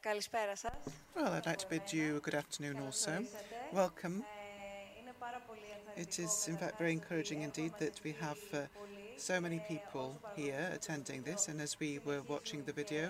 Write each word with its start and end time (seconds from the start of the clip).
Καλησπέρα 0.00 0.56
σας. 0.56 0.72
Well, 1.16 1.32
I'd 1.32 1.46
like 1.46 1.58
to 1.64 1.68
bid 1.68 1.92
you 1.92 2.16
a 2.16 2.20
good 2.20 2.34
afternoon 2.34 2.76
also. 2.86 3.12
Welcome. 3.72 4.16
It 6.04 6.18
is, 6.18 6.48
in 6.52 6.56
fact, 6.56 6.74
very 6.78 6.92
encouraging 6.92 7.40
indeed 7.48 7.72
that 7.82 7.96
we 8.04 8.12
have 8.26 8.42
uh, 8.52 8.60
so 9.28 9.34
many 9.40 9.60
people 9.72 10.06
here 10.40 10.64
attending 10.78 11.20
this. 11.22 11.48
And 11.48 11.60
as 11.66 11.72
we 11.82 11.90
were 12.08 12.22
watching 12.34 12.60
the 12.68 12.74
video, 12.80 13.04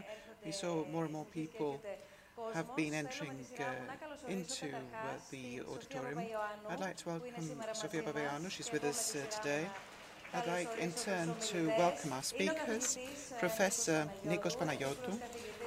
we 0.46 0.52
saw 0.62 0.72
more 0.94 1.04
and 1.06 1.14
more 1.18 1.28
people 1.40 1.72
have 2.56 2.68
been 2.80 2.92
entering 3.02 3.38
uh, 3.60 3.64
into 4.36 4.68
uh, 4.74 4.78
the 5.32 5.46
auditorium. 5.72 6.18
I'd 6.70 6.84
like 6.86 6.96
to 7.02 7.06
welcome 7.14 7.46
Sofia 7.80 8.02
Papaioannou. 8.02 8.50
She's 8.56 8.70
with 8.74 8.84
us 8.92 9.00
uh, 9.14 9.18
today. 9.36 9.64
I'd 10.34 10.46
like, 10.56 10.70
in 10.78 10.92
turn, 10.92 11.28
to 11.50 11.58
welcome 11.84 12.10
our 12.16 12.22
speakers, 12.22 12.86
Professor 13.38 14.08
Nikos 14.30 14.56
Panagiotou, 14.56 15.14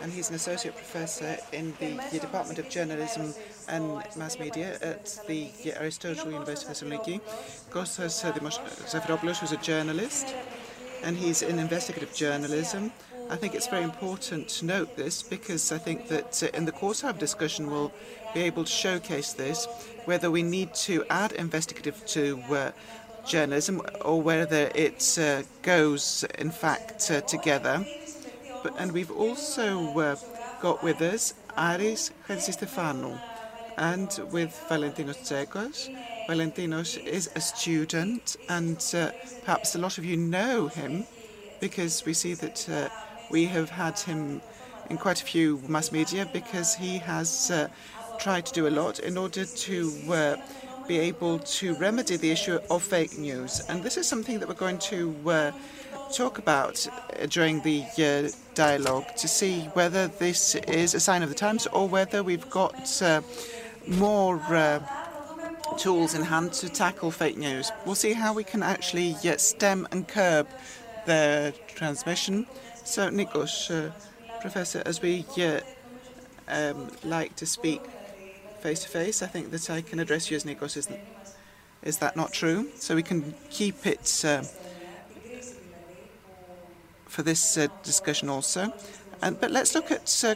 and 0.01 0.11
he's 0.11 0.29
an 0.29 0.35
associate 0.35 0.75
professor 0.75 1.37
in 1.51 1.73
the 1.79 2.19
Department 2.19 2.59
of 2.59 2.69
Journalism 2.69 3.33
and 3.67 4.03
Mass 4.15 4.39
Media 4.39 4.77
at 4.81 5.19
the 5.27 5.51
Aristotle 5.73 6.31
University 6.31 6.69
of 6.71 6.77
Thessaloniki. 6.77 7.21
Kostas 7.71 8.23
Zafeiropoulos, 8.23 9.37
who's 9.37 9.51
a 9.51 9.57
journalist, 9.57 10.33
and 11.03 11.17
he's 11.17 11.41
in 11.41 11.59
investigative 11.59 12.13
journalism. 12.13 12.91
I 13.29 13.35
think 13.35 13.55
it's 13.55 13.67
very 13.67 13.83
important 13.83 14.49
to 14.49 14.65
note 14.65 14.95
this 14.95 15.23
because 15.23 15.71
I 15.71 15.79
think 15.79 16.07
that 16.09 16.43
in 16.53 16.65
the 16.65 16.71
course 16.71 17.01
of 17.01 17.07
our 17.07 17.13
discussion 17.13 17.71
we'll 17.71 17.91
be 18.35 18.41
able 18.41 18.63
to 18.63 18.71
showcase 18.71 19.33
this, 19.33 19.67
whether 20.05 20.29
we 20.29 20.43
need 20.43 20.75
to 20.75 21.03
add 21.09 21.31
investigative 21.31 22.05
to 22.07 22.39
uh, 22.51 22.71
journalism 23.25 23.81
or 24.01 24.21
whether 24.21 24.69
it 24.75 25.17
uh, 25.19 25.41
goes, 25.63 26.23
in 26.37 26.51
fact, 26.51 27.09
uh, 27.09 27.21
together. 27.21 27.83
And 28.77 28.91
we've 28.91 29.11
also 29.11 29.97
uh, 29.99 30.15
got 30.61 30.83
with 30.83 31.01
us 31.01 31.33
Aris 31.57 32.11
Chatzistefanou 32.27 33.19
and 33.77 34.19
with 34.31 34.65
Valentinos 34.69 35.17
Tzekas. 35.17 35.89
Valentinos 36.27 36.97
is 37.05 37.29
a 37.35 37.41
student, 37.41 38.37
and 38.49 38.77
uh, 38.95 39.11
perhaps 39.43 39.75
a 39.75 39.79
lot 39.79 39.97
of 39.97 40.05
you 40.05 40.17
know 40.17 40.67
him 40.67 41.05
because 41.59 42.05
we 42.05 42.13
see 42.13 42.33
that 42.33 42.67
uh, 42.69 42.89
we 43.29 43.45
have 43.45 43.69
had 43.69 43.99
him 43.99 44.41
in 44.89 44.97
quite 44.97 45.21
a 45.21 45.25
few 45.25 45.61
mass 45.67 45.91
media 45.91 46.27
because 46.31 46.75
he 46.75 46.97
has 46.97 47.51
uh, 47.51 47.67
tried 48.19 48.45
to 48.45 48.53
do 48.53 48.67
a 48.67 48.69
lot 48.69 48.99
in 48.99 49.17
order 49.17 49.45
to 49.45 49.91
be 50.87 50.99
able 50.99 51.39
to 51.39 51.75
remedy 51.75 52.17
the 52.17 52.31
issue 52.31 52.59
of 52.69 52.83
fake 52.83 53.17
news. 53.17 53.61
And 53.69 53.83
this 53.83 53.97
is 53.97 54.07
something 54.07 54.39
that 54.39 54.47
we're 54.47 54.55
going 54.55 54.77
to 54.79 55.15
uh, 55.25 55.51
talk 56.13 56.37
about 56.37 56.87
during 57.29 57.61
the 57.61 57.83
uh, 57.97 58.29
dialogue 58.53 59.05
to 59.17 59.27
see 59.27 59.61
whether 59.73 60.07
this 60.07 60.55
is 60.55 60.93
a 60.93 60.99
sign 60.99 61.23
of 61.23 61.29
the 61.29 61.35
times 61.35 61.67
or 61.67 61.87
whether 61.87 62.23
we've 62.23 62.49
got 62.49 63.01
uh, 63.01 63.21
more 63.87 64.39
tools 65.77 66.13
in 66.13 66.21
hand 66.21 66.53
to 66.53 66.69
tackle 66.69 67.11
fake 67.11 67.37
news. 67.37 67.71
We'll 67.85 67.95
see 67.95 68.13
how 68.13 68.33
we 68.33 68.43
can 68.43 68.63
actually 68.63 69.13
stem 69.37 69.87
and 69.91 70.07
curb 70.07 70.47
the 71.05 71.53
transmission. 71.67 72.45
So, 72.83 73.09
Nikos, 73.09 73.91
Professor, 74.41 74.83
as 74.85 75.01
we 75.01 75.25
um, 76.47 76.91
like 77.03 77.35
to 77.37 77.45
speak 77.45 77.81
face 78.59 78.79
to 78.79 78.89
face. 78.89 79.21
I 79.21 79.27
think 79.27 79.51
that 79.51 79.69
I 79.69 79.81
can 79.81 79.99
address 79.99 80.29
you 80.29 80.37
as 80.37 80.43
Nikos. 80.43 80.77
Is, 80.77 80.87
is 81.83 81.97
that 81.99 82.15
not 82.15 82.33
true? 82.33 82.69
So 82.75 82.95
we 82.95 83.03
can 83.03 83.33
keep 83.49 83.85
it 83.85 84.23
uh, 84.25 84.43
for 87.07 87.23
this 87.23 87.57
uh, 87.57 87.67
discussion 87.83 88.29
also. 88.29 88.73
And, 89.21 89.39
but 89.39 89.51
let's 89.51 89.73
look 89.73 89.91
at 89.91 90.23
uh, 90.25 90.35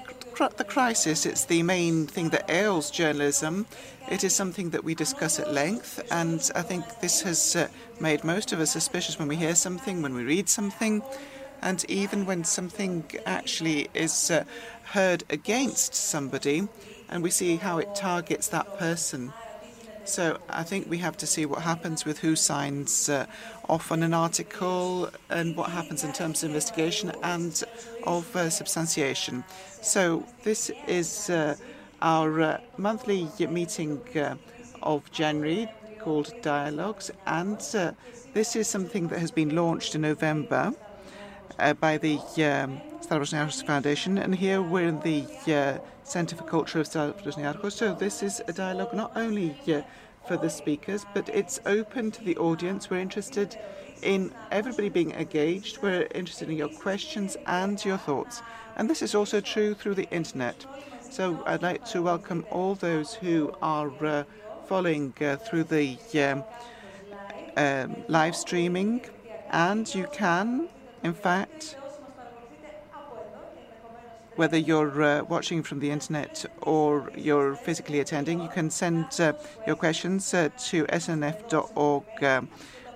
the 0.58 0.64
crisis. 0.64 1.26
It's 1.26 1.46
the 1.46 1.64
main 1.64 2.08
thing 2.08 2.30
that 2.30 2.50
ails 2.50 2.90
journalism. 2.90 3.66
It 4.10 4.24
is 4.24 4.34
something 4.34 4.70
that 4.72 4.84
we 4.84 4.96
discuss 4.96 5.40
at 5.40 5.52
length, 5.52 6.02
and 6.10 6.50
I 6.56 6.62
think 6.62 6.84
this 7.02 7.22
has 7.22 7.56
uh, 7.56 7.68
made 8.00 8.24
most 8.24 8.52
of 8.54 8.60
us 8.60 8.72
suspicious 8.72 9.20
when 9.20 9.28
we 9.28 9.36
hear 9.36 9.54
something, 9.54 10.02
when 10.02 10.16
we 10.16 10.24
read 10.24 10.50
something, 10.50 11.04
and 11.62 11.86
even 11.90 12.26
when 12.26 12.44
something 12.44 13.04
actually 13.26 13.90
is 13.94 14.32
uh, 14.32 14.46
heard 14.94 15.24
against 15.30 15.94
somebody 15.94 16.68
and 17.10 17.24
we 17.24 17.30
see 17.30 17.56
how 17.58 17.80
it 17.80 17.96
targets 17.96 18.48
that 18.50 18.78
person. 18.78 19.34
So 20.06 20.40
I 20.50 20.64
think 20.64 20.90
we 20.90 20.98
have 21.00 21.18
to 21.18 21.28
see 21.28 21.46
what 21.46 21.62
happens 21.62 22.04
with 22.04 22.20
who 22.20 22.36
signs 22.36 23.10
uh, 23.10 23.28
off 23.68 23.92
on 23.92 24.02
an 24.02 24.14
article 24.14 25.10
and 25.30 25.56
what 25.56 25.70
happens 25.70 26.04
in 26.04 26.14
terms 26.14 26.44
of 26.44 26.50
investigation 26.50 27.12
and 27.22 27.64
of 28.06 28.36
uh, 28.36 28.50
substantiation. 28.50 29.44
So 29.82 30.26
this 30.44 30.72
is 30.88 31.30
uh, 31.30 31.56
our 32.02 32.42
uh, 32.42 32.62
monthly 32.78 33.30
meeting 33.40 34.02
uh, 34.16 34.36
of 34.82 35.12
January 35.12 35.70
called 36.00 36.34
Dialogues, 36.42 37.12
and 37.28 37.62
uh, 37.76 37.92
this 38.34 38.56
is 38.56 38.68
something 38.68 39.10
that 39.10 39.20
has 39.20 39.32
been 39.32 39.54
launched 39.54 39.96
in 39.96 40.02
November 40.02 40.74
by 41.82 41.98
the 41.98 42.18
um, 42.42 42.82
Stavros 43.02 43.62
Foundation, 43.62 44.18
and 44.18 44.34
here 44.34 44.62
we're 44.62 44.88
in 44.88 45.02
the 45.02 45.82
Centre 46.10 46.36
for 46.36 46.44
Culture 46.44 46.80
of 46.80 46.88
Niarchos. 46.88 47.74
So 47.74 47.94
this 47.94 48.24
is 48.24 48.42
a 48.48 48.54
dialogue 48.54 48.96
not 48.96 49.12
only 49.16 49.56
for 50.28 50.38
the 50.38 50.50
speakers, 50.50 51.06
but 51.14 51.30
it's 51.30 51.60
open 51.68 52.10
to 52.10 52.24
the 52.24 52.36
audience. 52.38 52.90
We're 52.90 53.00
interested 53.00 53.56
in 54.02 54.34
everybody 54.52 54.90
being 54.90 55.12
engaged. 55.12 55.84
We're 55.84 56.08
interested 56.16 56.50
in 56.50 56.58
your 56.58 56.70
questions 56.70 57.38
and 57.46 57.84
your 57.86 57.98
thoughts. 57.98 58.42
And 58.76 58.90
this 58.90 59.04
is 59.04 59.14
also 59.14 59.40
true 59.40 59.76
through 59.76 59.96
the 59.96 60.10
internet. 60.10 60.66
So 61.12 61.44
I'd 61.46 61.62
like 61.62 61.86
to 61.86 62.02
welcome 62.02 62.44
all 62.50 62.74
those 62.74 63.14
who 63.14 63.54
are 63.62 63.92
uh, 64.04 64.24
following 64.66 65.14
uh, 65.22 65.36
through 65.36 65.66
the 65.66 65.98
um, 66.16 66.44
um, 67.56 68.04
live 68.08 68.36
streaming. 68.36 69.06
And 69.52 69.94
you 69.94 70.08
can, 70.12 70.70
in 71.04 71.14
fact, 71.14 71.76
whether 74.40 74.58
you're 74.58 75.04
uh, 75.04 75.22
watching 75.26 75.62
from 75.62 75.80
the 75.80 75.92
internet 75.92 76.46
or 76.62 77.12
you're 77.14 77.56
physically 77.56 78.00
attending, 78.00 78.40
you 78.40 78.48
can 78.48 78.70
send 78.70 79.06
uh, 79.20 79.34
your 79.68 79.76
questions 79.76 80.34
uh, 80.34 80.48
to 80.58 80.86
snf.org 80.86 82.48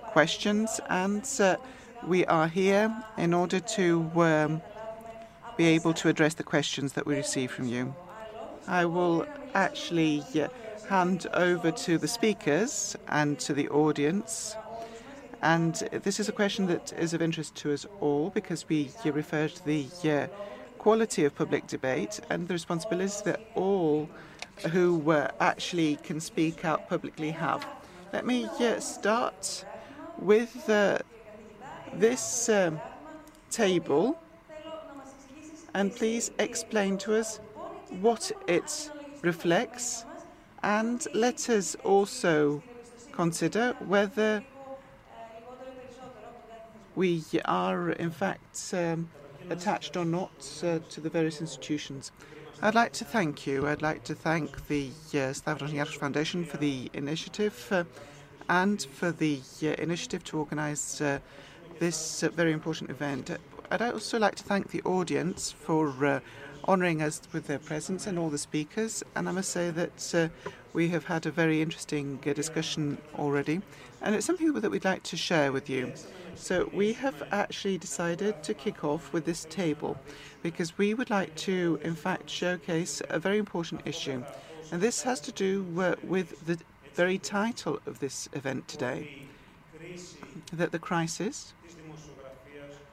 questions, 0.06 0.80
and 0.88 1.28
we 2.06 2.24
are 2.26 2.48
here 2.48 2.96
in 3.18 3.34
order 3.34 3.60
to 3.60 4.10
um, 4.22 4.62
be 5.58 5.66
able 5.66 5.92
to 5.92 6.08
address 6.08 6.32
the 6.32 6.42
questions 6.42 6.94
that 6.94 7.04
we 7.04 7.14
receive 7.14 7.50
from 7.50 7.68
you. 7.68 7.94
I 8.66 8.86
will 8.86 9.26
actually 9.52 10.22
hand 10.88 11.26
over 11.34 11.70
to 11.70 11.98
the 11.98 12.08
speakers 12.08 12.96
and 13.08 13.38
to 13.40 13.52
the 13.52 13.68
audience. 13.68 14.56
And 15.42 15.74
this 15.92 16.18
is 16.18 16.26
a 16.30 16.32
question 16.32 16.68
that 16.68 16.94
is 16.98 17.12
of 17.12 17.20
interest 17.20 17.54
to 17.56 17.74
us 17.74 17.84
all 18.00 18.30
because 18.30 18.66
we 18.66 18.90
refer 19.04 19.48
to 19.48 19.64
the 19.66 19.86
uh, 20.04 20.26
quality 20.84 21.24
of 21.24 21.34
public 21.34 21.66
debate 21.66 22.20
and 22.28 22.46
the 22.46 22.52
responsibilities 22.52 23.22
that 23.22 23.40
all 23.54 24.06
who 24.70 25.10
actually 25.40 25.96
can 26.02 26.20
speak 26.20 26.62
out 26.62 26.86
publicly 26.90 27.30
have. 27.30 27.66
Let 28.12 28.26
me 28.26 28.44
uh, 28.60 28.80
start 28.80 29.64
with 30.18 30.68
uh, 30.68 30.98
this 31.94 32.50
um, 32.50 32.82
table 33.50 34.18
and 35.72 35.90
please 35.96 36.30
explain 36.38 36.98
to 36.98 37.14
us 37.14 37.40
what 38.02 38.30
it 38.46 38.90
reflects 39.22 40.04
and 40.62 41.06
let 41.14 41.48
us 41.48 41.76
also 41.76 42.62
consider 43.10 43.74
whether 43.78 44.44
we 46.94 47.24
are 47.46 47.88
in 47.88 48.10
fact 48.10 48.74
um, 48.74 49.08
attached 49.50 49.96
or 49.96 50.04
not 50.04 50.62
uh, 50.62 50.78
to 50.90 51.00
the 51.00 51.10
various 51.10 51.40
institutions. 51.40 52.12
I'd 52.62 52.74
like 52.74 52.92
to 52.94 53.04
thank 53.04 53.46
you. 53.46 53.66
I'd 53.66 53.82
like 53.82 54.04
to 54.04 54.14
thank 54.14 54.68
the 54.68 54.90
uh, 55.14 55.32
Stavros 55.32 55.72
Niarchos 55.72 55.98
Foundation 55.98 56.44
for 56.44 56.56
the 56.56 56.90
initiative 56.94 57.68
uh, 57.70 57.84
and 58.48 58.80
for 58.82 59.12
the 59.12 59.40
uh, 59.62 59.66
initiative 59.82 60.24
to 60.24 60.38
organise 60.38 61.00
uh, 61.00 61.18
this 61.78 62.22
uh, 62.22 62.28
very 62.30 62.52
important 62.52 62.90
event. 62.90 63.30
I'd 63.70 63.82
also 63.82 64.18
like 64.18 64.36
to 64.36 64.44
thank 64.44 64.70
the 64.70 64.82
audience 64.82 65.50
for 65.50 66.22
honouring 66.66 67.02
us 67.02 67.20
with 67.32 67.46
their 67.48 67.58
presence 67.58 68.06
and 68.06 68.18
all 68.18 68.30
the 68.30 68.38
speakers. 68.38 69.02
And 69.16 69.28
I 69.28 69.32
must 69.32 69.50
say 69.50 69.70
that 69.70 70.30
we 70.72 70.88
have 70.88 71.04
had 71.04 71.26
a 71.26 71.30
very 71.30 71.60
interesting 71.60 72.16
discussion 72.18 72.98
already, 73.18 73.60
and 74.00 74.14
it's 74.14 74.26
something 74.26 74.52
that 74.52 74.70
we'd 74.70 74.84
like 74.84 75.02
to 75.04 75.16
share 75.16 75.50
with 75.50 75.68
you. 75.68 75.92
So 76.36 76.70
we 76.72 76.92
have 76.94 77.22
actually 77.30 77.78
decided 77.78 78.42
to 78.42 78.54
kick 78.54 78.84
off 78.84 79.12
with 79.12 79.24
this 79.24 79.46
table 79.48 79.96
because 80.42 80.76
we 80.76 80.92
would 80.94 81.10
like 81.10 81.34
to, 81.36 81.78
in 81.82 81.94
fact, 81.94 82.28
showcase 82.28 83.00
a 83.08 83.18
very 83.18 83.38
important 83.38 83.82
issue. 83.84 84.22
And 84.72 84.82
this 84.82 85.02
has 85.02 85.20
to 85.20 85.32
do 85.32 85.62
with 85.62 86.46
the 86.46 86.58
very 86.94 87.18
title 87.18 87.80
of 87.86 87.98
this 87.98 88.28
event 88.32 88.68
today 88.68 89.26
that 90.52 90.72
the 90.72 90.78
crisis 90.78 91.54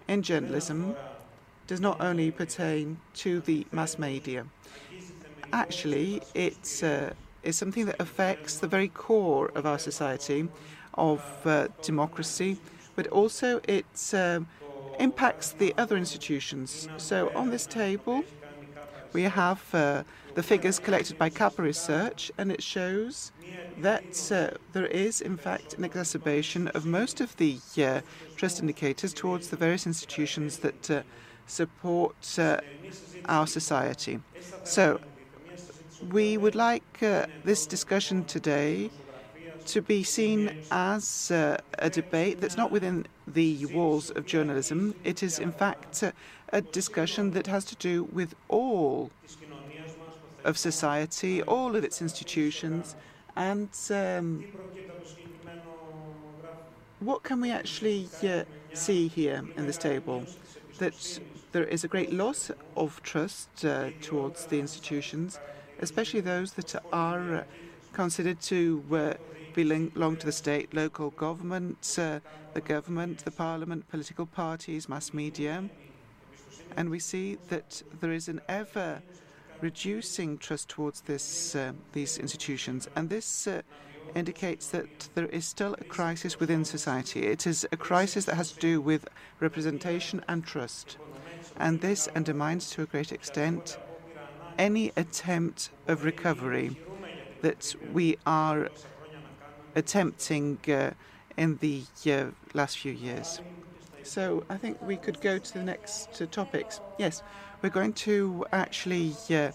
in 0.08 0.22
journalism 0.22 0.96
does 1.68 1.80
not 1.80 2.02
only 2.02 2.32
pertain 2.32 2.98
to 3.14 3.40
the 3.42 3.66
mass 3.72 3.98
media. 3.98 4.46
Actually, 5.54 6.22
it's, 6.34 6.84
uh, 6.84 7.14
is 7.44 7.58
something 7.58 7.86
that 7.86 8.00
affects 8.00 8.58
the 8.58 8.68
very 8.68 8.88
core 8.88 9.52
of 9.56 9.66
our 9.66 9.80
society, 9.80 10.48
of 10.96 11.24
uh, 11.46 11.68
democracy, 11.82 12.58
but 13.01 13.12
also 13.12 13.59
it 13.68 14.13
um, 14.13 14.45
impacts 15.00 15.53
the 15.53 15.74
other 15.75 15.98
institutions. 15.98 16.88
So 16.98 17.31
on 17.33 17.50
this 17.50 17.65
table, 17.65 18.24
we 19.12 19.24
have 19.24 19.63
uh, 19.74 20.03
the 20.36 20.44
figures 20.44 20.77
collected 20.77 21.18
by 21.18 21.31
Kapa 21.31 21.63
Research, 21.63 22.31
and 22.38 22.51
it 22.51 22.62
shows 22.62 23.31
that 23.80 24.31
uh, 24.31 24.56
there 24.74 24.86
is, 24.86 25.19
in 25.19 25.36
fact, 25.36 25.74
an 25.74 25.83
exacerbation 25.83 26.68
of 26.75 26.86
most 26.86 27.21
of 27.21 27.36
the 27.38 27.57
uh, 27.80 28.01
trust 28.36 28.59
indicators 28.59 29.15
towards 29.15 29.48
the 29.48 29.57
various 29.57 29.88
institutions 29.88 30.59
that 30.59 30.92
uh, 30.92 31.01
support 31.48 32.38
uh, 32.38 32.59
our 33.25 33.48
society. 33.48 34.19
So, 34.63 35.00
we 36.12 36.38
would 36.38 36.56
like 36.56 37.01
uh, 37.01 37.25
this 37.44 37.65
discussion 37.65 38.25
today 38.25 38.92
to 39.68 39.81
be 39.81 40.04
seen 40.04 40.63
as 40.72 41.31
uh, 41.31 41.58
a 41.80 41.90
debate 41.90 42.42
that's 42.42 42.58
not 42.58 42.72
within 42.72 43.06
the 43.28 43.66
walls 43.68 44.10
of 44.12 44.25
journalism. 44.25 44.96
It 45.04 45.24
is, 45.24 45.40
in 45.40 45.52
fact, 45.52 46.04
a 46.50 46.62
discussion 46.62 47.31
that 47.31 47.48
has 47.48 47.66
to 47.66 47.75
do 47.75 48.04
with 48.06 48.36
all 48.50 49.12
of 50.44 50.58
society, 50.58 51.42
all 51.44 51.75
of 51.75 51.84
its 51.84 52.02
institutions, 52.02 52.96
and 53.36 53.69
um, 53.92 54.44
what 57.00 57.24
can 57.24 57.42
we 57.42 57.52
actually 57.52 58.10
uh, 58.24 58.44
see 58.74 59.08
here 59.08 59.44
in 59.56 59.66
this 59.66 59.78
table? 59.78 60.25
That 60.80 61.19
there 61.52 61.63
is 61.63 61.84
a 61.84 61.88
great 61.88 62.12
loss 62.13 62.52
of 62.75 63.02
trust 63.04 63.66
uh, 63.66 63.90
towards 64.02 64.46
the 64.46 64.60
institutions, 64.60 65.40
especially 65.80 66.22
those 66.22 66.54
that 66.54 66.75
are 66.92 67.36
uh, 67.36 67.44
considered 67.94 68.42
to 68.42 68.84
uh, 68.92 69.13
belong 69.53 70.18
to 70.18 70.25
the 70.25 70.31
state, 70.31 70.74
local 70.74 71.12
government, 71.12 71.98
uh, 72.00 72.19
the 72.53 72.62
government, 72.62 73.25
the 73.25 73.31
parliament, 73.31 73.88
political 73.89 74.25
parties, 74.25 74.89
mass 74.89 75.13
media. 75.13 75.63
And 76.77 76.89
we 76.89 77.00
see 77.00 77.38
that 77.50 77.83
there 78.00 78.12
is 78.12 78.27
an 78.27 78.42
ever 78.48 79.01
reducing 79.62 80.38
trust 80.38 80.69
towards 80.69 81.01
this, 81.01 81.56
uh, 81.56 81.74
these 81.94 82.18
institutions. 82.18 82.88
And 82.95 83.09
this 83.09 83.48
uh, 83.48 83.62
indicates 84.15 84.68
that 84.69 85.09
there 85.15 85.27
is 85.27 85.45
still 85.45 85.75
a 85.80 85.83
crisis 85.83 86.39
within 86.39 86.65
society. 86.65 87.27
It 87.27 87.48
is 87.48 87.68
a 87.71 87.77
crisis 87.77 88.25
that 88.25 88.36
has 88.36 88.51
to 88.53 88.59
do 88.59 88.81
with 88.81 89.07
representation 89.39 90.24
and 90.27 90.44
trust. 90.44 90.98
And 91.57 91.81
this 91.81 92.07
undermines 92.15 92.69
to 92.71 92.83
a 92.83 92.86
great 92.86 93.12
extent 93.12 93.77
any 94.57 94.92
attempt 94.98 95.69
of 95.88 96.03
recovery 96.03 96.77
that 97.42 97.75
we 97.94 98.18
are 98.25 98.69
attempting 99.76 100.58
uh, 100.68 100.92
in 101.38 101.58
the 101.58 101.84
uh, 102.08 102.26
last 102.54 102.78
few 102.78 102.92
years. 102.92 103.42
So 104.04 104.44
I 104.50 104.58
think 104.58 104.82
we 104.82 104.98
could 104.98 105.22
go 105.22 105.38
to 105.38 105.54
the 105.54 105.64
next 105.64 106.22
uh, 106.22 106.26
topics. 106.32 106.80
Yes, 106.98 107.22
we're 107.62 107.70
going 107.70 107.94
to 107.94 108.46
actually 108.52 109.14
uh, 109.30 109.52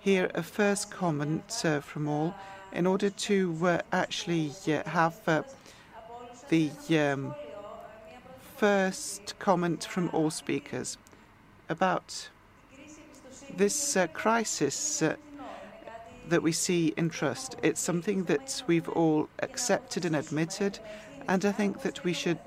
hear 0.00 0.30
a 0.34 0.42
first 0.42 0.90
comment 0.90 1.62
uh, 1.64 1.80
from 1.80 2.08
all 2.08 2.34
in 2.72 2.86
order 2.86 3.08
to 3.08 3.56
uh, 3.62 3.78
actually 3.92 4.52
uh, 4.66 4.82
have 4.88 5.16
uh, 5.26 5.42
the 6.48 6.70
um, 6.98 7.34
first 8.56 9.38
comment 9.38 9.84
from 9.84 10.10
all 10.12 10.30
speakers 10.30 10.98
about 11.68 12.28
this 13.56 13.96
crisis 14.12 15.02
that 16.28 16.42
we 16.42 16.52
see 16.52 16.94
in 16.96 17.10
trust. 17.10 17.56
It's 17.62 17.80
something 17.80 18.24
that 18.24 18.62
we've 18.66 18.88
all 18.88 19.28
accepted 19.40 20.04
and 20.04 20.16
admitted, 20.16 20.78
and 21.28 21.44
I 21.44 21.52
think 21.52 21.82
that 21.82 22.04
we 22.04 22.12
should 22.12 22.38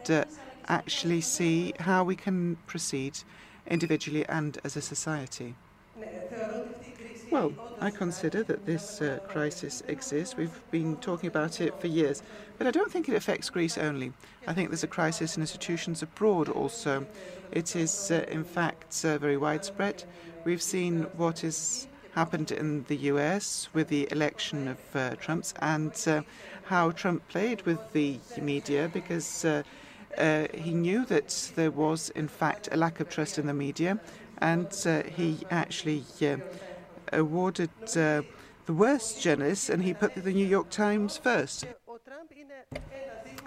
actually 0.67 1.21
see 1.21 1.73
how 1.79 2.03
we 2.03 2.15
can 2.15 2.57
proceed 2.67 3.19
individually 3.67 4.25
and 4.27 4.57
as 4.63 4.75
a 4.75 4.81
society? 4.81 5.55
Well, 7.29 7.51
I 7.81 7.91
consider 7.91 8.41
that 8.43 8.65
this 8.65 9.01
uh, 9.01 9.19
crisis 9.27 9.83
exists. 9.87 10.37
We've 10.37 10.61
been 10.71 10.95
talking 10.97 11.27
about 11.27 11.59
it 11.59 11.79
for 11.79 11.87
years, 11.87 12.23
but 12.57 12.67
I 12.67 12.71
don't 12.71 12.89
think 12.89 13.09
it 13.09 13.15
affects 13.15 13.49
Greece 13.49 13.77
only. 13.77 14.13
I 14.47 14.53
think 14.53 14.69
there's 14.69 14.83
a 14.83 14.87
crisis 14.87 15.35
in 15.35 15.43
institutions 15.43 16.01
abroad 16.01 16.47
also. 16.47 17.05
It 17.51 17.75
is, 17.75 18.11
uh, 18.11 18.25
in 18.29 18.45
fact, 18.45 19.03
uh, 19.03 19.17
very 19.17 19.35
widespread. 19.35 20.05
We've 20.45 20.61
seen 20.61 21.03
what 21.17 21.39
has 21.39 21.87
happened 22.17 22.51
in 22.51 22.83
the 22.85 22.97
US 23.13 23.69
with 23.75 23.89
the 23.89 24.07
election 24.11 24.67
of 24.67 24.79
uh, 24.95 25.15
Trump's 25.23 25.53
and 25.59 25.93
uh, 26.07 26.23
how 26.65 26.89
Trump 26.89 27.21
played 27.27 27.61
with 27.61 27.81
the 27.93 28.17
media 28.41 28.89
because 28.91 29.45
uh, 29.45 29.61
uh, 30.17 30.47
he 30.51 30.73
knew 30.73 31.05
that 31.05 31.29
there 31.55 31.69
was, 31.69 32.09
in 32.21 32.27
fact, 32.27 32.69
a 32.71 32.75
lack 32.75 32.99
of 32.99 33.07
trust 33.07 33.37
in 33.37 33.45
the 33.45 33.53
media, 33.53 33.99
and 34.39 34.71
uh, 34.87 35.03
he 35.03 35.37
actually 35.51 36.03
awarded 37.13 37.69
the 37.93 38.25
worst 38.67 39.21
journalists, 39.21 39.69
and 39.69 39.83
he 39.83 39.93
put 39.93 40.15
the 40.15 40.33
New 40.33 40.49
York 40.57 40.71
Times 40.71 41.17
first. 41.17 41.67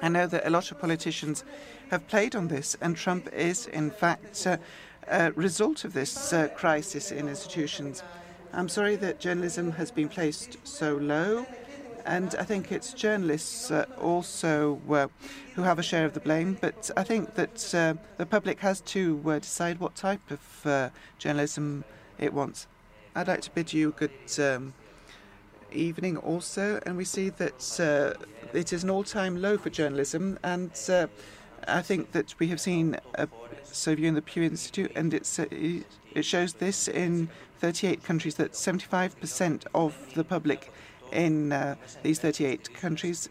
I 0.00 0.08
know 0.08 0.28
that 0.28 0.46
a 0.46 0.50
lot 0.50 0.70
of 0.70 0.78
politicians 0.78 1.42
have 1.90 2.06
played 2.06 2.36
on 2.36 2.46
this, 2.46 2.76
and 2.80 2.96
Trump 2.96 3.28
is, 3.32 3.66
in 3.66 3.90
fact, 3.90 4.46
a 4.46 5.32
result 5.32 5.84
of 5.84 5.92
this 5.92 6.32
crisis 6.54 7.10
in 7.10 7.28
institutions. 7.28 8.04
I'm 8.52 8.68
sorry 8.68 8.96
that 8.96 9.20
journalism 9.20 9.72
has 9.72 9.92
been 9.92 10.08
placed 10.08 10.56
so 10.64 10.96
low. 10.96 11.46
And 12.04 12.34
I 12.36 12.44
think 12.44 12.72
it's 12.72 12.92
journalists 12.92 13.70
uh, 13.70 13.84
also 14.00 14.80
uh, 14.90 15.06
who 15.54 15.62
have 15.62 15.78
a 15.78 15.82
share 15.82 16.04
of 16.04 16.14
the 16.14 16.20
blame. 16.20 16.58
But 16.60 16.90
I 16.96 17.04
think 17.04 17.34
that 17.34 17.74
uh, 17.74 17.94
the 18.16 18.26
public 18.26 18.58
has 18.60 18.80
to 18.80 19.22
uh, 19.26 19.38
decide 19.38 19.78
what 19.78 19.94
type 19.94 20.30
of 20.30 20.66
uh, 20.66 20.90
journalism 21.18 21.84
it 22.18 22.32
wants. 22.32 22.66
I'd 23.14 23.28
like 23.28 23.42
to 23.42 23.50
bid 23.50 23.72
you 23.72 23.90
a 23.90 23.92
good 23.92 24.40
um, 24.40 24.74
evening 25.70 26.16
also. 26.16 26.80
And 26.84 26.96
we 26.96 27.04
see 27.04 27.28
that 27.28 27.80
uh, 27.80 28.24
it 28.52 28.72
is 28.72 28.82
an 28.82 28.90
all 28.90 29.04
time 29.04 29.40
low 29.40 29.58
for 29.58 29.70
journalism. 29.70 30.38
And 30.42 30.72
I 31.68 31.82
think 31.82 32.12
that 32.12 32.34
we 32.40 32.48
have 32.48 32.60
seen 32.60 32.96
a 33.14 33.28
survey 33.62 34.06
in 34.06 34.14
the 34.14 34.22
Pew 34.22 34.42
Institute, 34.42 34.90
and 34.96 35.14
it's, 35.14 35.38
it 35.38 36.24
shows 36.24 36.54
this 36.54 36.88
in 36.88 37.28
38 37.60 38.02
countries 38.02 38.34
that 38.36 38.52
75% 38.52 39.66
of 39.74 39.94
the 40.14 40.24
public 40.24 40.72
in 41.12 41.52
uh, 41.52 41.76
these 42.02 42.18
38 42.18 42.74
countries. 42.74 43.28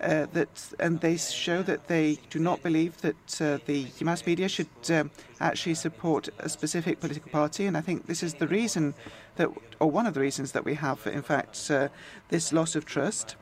Uh, 0.00 0.26
that 0.32 0.72
and 0.78 1.00
they 1.00 1.16
show 1.16 1.60
that 1.60 1.88
they 1.88 2.16
do 2.30 2.38
not 2.38 2.62
believe 2.62 3.00
that 3.00 3.40
uh, 3.40 3.58
the 3.66 3.84
mass 4.00 4.24
media 4.24 4.48
should 4.48 4.68
um, 4.90 5.10
actually 5.40 5.74
support 5.74 6.28
a 6.38 6.48
specific 6.48 7.00
political 7.00 7.28
party, 7.32 7.66
and 7.66 7.76
I 7.76 7.80
think 7.80 8.06
this 8.06 8.22
is 8.22 8.34
the 8.34 8.46
reason 8.46 8.94
that, 9.34 9.48
or 9.80 9.90
one 9.90 10.06
of 10.06 10.14
the 10.14 10.20
reasons 10.20 10.52
that 10.52 10.64
we 10.64 10.74
have, 10.74 11.04
in 11.08 11.22
fact, 11.22 11.68
uh, 11.68 11.88
this 12.28 12.52
loss 12.52 12.76
of 12.76 12.84
trust 12.84 13.34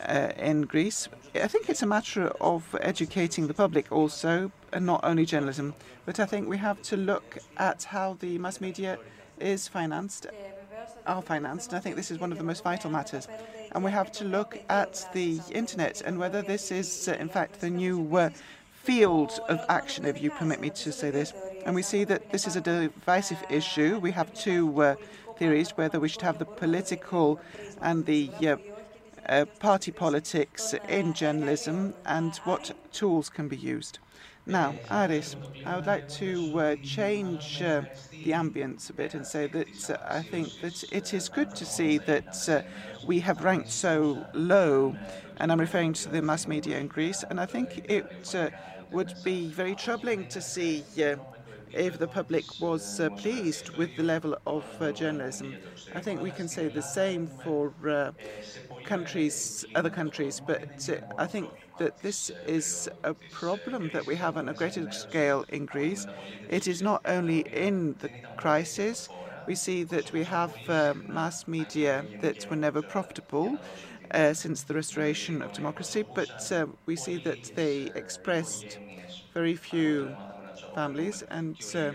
uh, 0.00 0.32
in 0.36 0.62
Greece. 0.62 1.08
I 1.36 1.46
think 1.46 1.68
it's 1.68 1.82
a 1.82 1.86
matter 1.86 2.32
of 2.40 2.76
educating 2.80 3.46
the 3.46 3.54
public 3.54 3.92
also, 3.92 4.50
and 4.72 4.84
not 4.84 5.00
only 5.04 5.24
journalism. 5.24 5.74
But 6.04 6.18
I 6.18 6.26
think 6.26 6.48
we 6.48 6.58
have 6.58 6.82
to 6.82 6.96
look 6.96 7.38
at 7.56 7.84
how 7.84 8.16
the 8.18 8.38
mass 8.38 8.60
media 8.60 8.98
is 9.42 9.68
financed 9.68 10.26
are 11.06 11.22
financed. 11.22 11.70
And 11.70 11.78
I 11.78 11.80
think 11.80 11.96
this 11.96 12.10
is 12.10 12.18
one 12.18 12.32
of 12.32 12.38
the 12.38 12.44
most 12.44 12.62
vital 12.64 12.90
matters. 12.90 13.28
And 13.72 13.84
we 13.84 13.90
have 13.90 14.12
to 14.12 14.24
look 14.24 14.58
at 14.68 15.08
the 15.12 15.40
internet 15.50 16.00
and 16.02 16.18
whether 16.18 16.42
this 16.42 16.70
is, 16.70 17.08
uh, 17.08 17.12
in 17.12 17.28
fact, 17.28 17.60
the 17.60 17.70
new 17.70 18.16
uh, 18.16 18.30
field 18.82 19.38
of 19.48 19.60
action, 19.68 20.04
if 20.04 20.20
you 20.20 20.30
permit 20.30 20.60
me 20.60 20.70
to 20.70 20.92
say 20.92 21.10
this. 21.10 21.32
And 21.64 21.74
we 21.74 21.82
see 21.82 22.04
that 22.04 22.30
this 22.30 22.46
is 22.46 22.56
a 22.56 22.60
divisive 22.60 23.42
issue. 23.48 23.98
We 23.98 24.10
have 24.12 24.32
two 24.34 24.82
uh, 24.82 24.94
theories 25.36 25.70
whether 25.70 25.98
we 26.00 26.08
should 26.08 26.22
have 26.22 26.38
the 26.38 26.44
political 26.44 27.40
and 27.80 28.04
the 28.06 28.30
uh, 28.42 28.56
uh, 29.28 29.44
party 29.60 29.92
politics 29.92 30.74
in 30.88 31.12
journalism 31.12 31.94
and 32.04 32.36
what 32.38 32.72
tools 32.92 33.28
can 33.28 33.48
be 33.48 33.56
used. 33.56 33.98
Now, 34.46 34.74
Aris, 34.90 35.36
I 35.64 35.76
would 35.76 35.86
like 35.86 36.08
to 36.08 36.58
uh, 36.58 36.76
change 36.82 37.62
uh, 37.62 37.82
the 38.24 38.32
ambience 38.32 38.90
a 38.90 38.92
bit 38.92 39.14
and 39.14 39.24
say 39.24 39.46
that 39.46 39.90
uh, 39.90 39.96
I 40.08 40.22
think 40.22 40.60
that 40.62 40.82
it 40.92 41.14
is 41.14 41.28
good 41.28 41.54
to 41.54 41.64
see 41.64 41.98
that 41.98 42.48
uh, 42.48 42.62
we 43.06 43.20
have 43.20 43.44
ranked 43.44 43.70
so 43.70 44.26
low, 44.32 44.96
and 45.36 45.52
I'm 45.52 45.60
referring 45.60 45.92
to 45.94 46.08
the 46.08 46.20
mass 46.22 46.48
media 46.48 46.78
in 46.78 46.88
Greece, 46.88 47.22
and 47.30 47.40
I 47.40 47.46
think 47.46 47.84
it 47.88 48.34
uh, 48.34 48.50
would 48.90 49.14
be 49.22 49.46
very 49.48 49.76
troubling 49.76 50.26
to 50.28 50.40
see 50.40 50.84
uh, 51.00 51.16
if 51.72 51.98
the 51.98 52.08
public 52.08 52.44
was 52.60 52.98
uh, 53.00 53.10
pleased 53.10 53.70
with 53.76 53.94
the 53.96 54.02
level 54.02 54.36
of 54.46 54.64
uh, 54.80 54.90
journalism. 54.92 55.56
I 55.94 56.00
think 56.00 56.20
we 56.20 56.32
can 56.32 56.48
say 56.48 56.68
the 56.68 56.82
same 56.82 57.28
for 57.28 57.72
uh, 57.88 58.10
countries, 58.84 59.64
other 59.74 59.90
countries, 59.90 60.40
but 60.44 60.88
I 61.16 61.26
think 61.26 61.48
that 61.82 61.98
this 61.98 62.30
is 62.46 62.88
a 63.02 63.12
problem 63.32 63.90
that 63.92 64.06
we 64.06 64.14
have 64.14 64.36
on 64.36 64.48
a 64.48 64.54
greater 64.54 64.86
scale 64.92 65.44
in 65.48 65.66
Greece. 65.66 66.06
It 66.48 66.68
is 66.68 66.80
not 66.80 67.00
only 67.04 67.40
in 67.40 67.96
the 67.98 68.10
crisis. 68.36 69.08
We 69.46 69.56
see 69.56 69.82
that 69.84 70.12
we 70.12 70.22
have 70.22 70.54
uh, 70.68 70.94
mass 71.08 71.48
media 71.48 72.04
that 72.20 72.48
were 72.48 72.54
never 72.54 72.82
profitable 72.82 73.58
uh, 74.12 74.32
since 74.32 74.62
the 74.62 74.74
restoration 74.74 75.42
of 75.42 75.52
democracy, 75.52 76.04
but 76.14 76.52
uh, 76.52 76.66
we 76.86 76.94
see 76.94 77.16
that 77.18 77.50
they 77.56 77.90
expressed 77.96 78.78
very 79.34 79.56
few 79.56 80.16
families, 80.72 81.24
and 81.30 81.56
uh, 81.74 81.92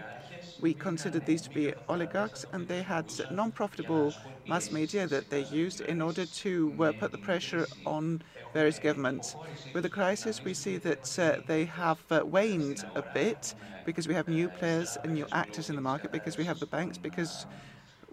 we 0.60 0.74
considered 0.74 1.26
these 1.26 1.44
to 1.44 1.52
be 1.52 1.74
oligarchs, 1.88 2.46
and 2.52 2.68
they 2.68 2.82
had 2.82 3.06
non-profitable 3.30 4.16
mass 4.50 4.70
media 4.70 5.08
that 5.08 5.30
they 5.30 5.42
used 5.42 5.80
in 5.82 6.02
order 6.02 6.26
to 6.26 6.76
uh, 6.80 6.92
put 6.92 7.12
the 7.14 7.18
pressure 7.18 7.66
on 7.86 8.22
various 8.60 8.80
governments. 8.80 9.36
With 9.74 9.84
the 9.84 9.96
crisis, 10.00 10.36
we 10.44 10.54
see 10.64 10.78
that 10.78 11.06
uh, 11.20 11.42
they 11.52 11.64
have 11.66 12.02
uh, 12.10 12.22
waned 12.26 12.80
a 12.96 13.04
bit 13.20 13.54
because 13.86 14.06
we 14.08 14.16
have 14.20 14.28
new 14.28 14.48
players 14.60 14.98
and 15.04 15.14
new 15.14 15.28
actors 15.32 15.70
in 15.70 15.76
the 15.76 15.86
market, 15.92 16.12
because 16.12 16.36
we 16.42 16.46
have 16.50 16.60
the 16.60 16.72
banks, 16.78 16.98
because 16.98 17.46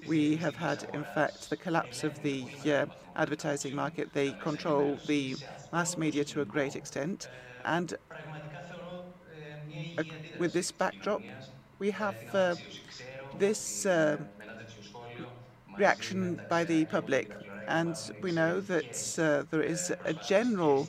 we 0.07 0.37
have 0.45 0.57
had, 0.67 0.79
in 0.93 1.05
fact, 1.15 1.49
the 1.49 1.57
collapse 1.57 2.05
of 2.05 2.13
the 2.23 2.39
uh, 2.67 2.87
advertising 3.17 3.75
market. 3.75 4.13
They 4.13 4.33
control 4.49 4.99
the 5.07 5.37
mass 5.73 5.97
media 5.97 6.25
to 6.33 6.43
a 6.43 6.45
great 6.45 6.77
extent. 6.77 7.29
And 7.65 7.89
with 10.39 10.53
this 10.53 10.71
backdrop, 10.73 11.23
we 11.79 11.91
have 11.91 12.19
uh, 12.35 12.55
this 13.39 13.87
uh, 13.87 14.19
reaction 15.79 16.41
by 16.51 16.65
the 16.65 16.85
public. 16.97 17.29
And 17.69 17.97
we 18.21 18.33
know 18.33 18.61
that 18.61 19.19
uh, 19.19 19.45
there 19.51 19.63
is 19.63 19.93
a 20.05 20.13
general 20.13 20.89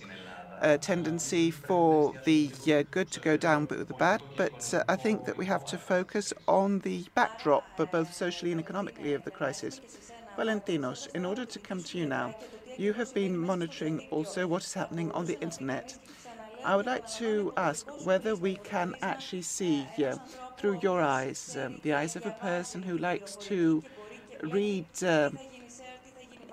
uh, 0.61 0.77
tendency 0.77 1.51
for 1.51 2.13
the 2.23 2.49
uh, 2.67 2.83
good 2.91 3.11
to 3.11 3.19
go 3.19 3.37
down 3.37 3.65
but 3.65 3.77
with 3.77 3.87
the 3.87 3.93
bad. 3.95 4.21
But 4.35 4.73
uh, 4.73 4.83
I 4.87 4.95
think 4.95 5.25
that 5.25 5.37
we 5.37 5.45
have 5.45 5.65
to 5.65 5.77
focus 5.77 6.33
on 6.47 6.79
the 6.79 7.05
backdrop, 7.13 7.63
but 7.77 7.91
both 7.91 8.13
socially 8.13 8.51
and 8.51 8.59
economically, 8.59 9.13
of 9.13 9.23
the 9.23 9.31
crisis. 9.31 9.81
Valentinos, 10.37 11.07
in 11.15 11.25
order 11.25 11.45
to 11.45 11.59
come 11.59 11.81
to 11.83 11.97
you 11.97 12.05
now, 12.05 12.35
you 12.77 12.93
have 12.93 13.13
been 13.13 13.37
monitoring 13.37 13.99
also 14.11 14.47
what 14.47 14.63
is 14.63 14.73
happening 14.73 15.11
on 15.11 15.25
the 15.25 15.39
internet. 15.39 15.97
I 16.63 16.75
would 16.75 16.87
like 16.87 17.07
to 17.17 17.53
ask 17.57 17.87
whether 18.05 18.35
we 18.35 18.55
can 18.55 18.95
actually 19.01 19.43
see 19.43 19.85
uh, 20.03 20.17
through 20.57 20.79
your 20.81 20.99
eyes, 21.01 21.55
um, 21.61 21.79
the 21.83 21.93
eyes 21.93 22.15
of 22.15 22.25
a 22.25 22.31
person 22.31 22.81
who 22.81 22.97
likes 22.97 23.35
to 23.35 23.83
read 24.41 24.85
uh, 25.03 25.29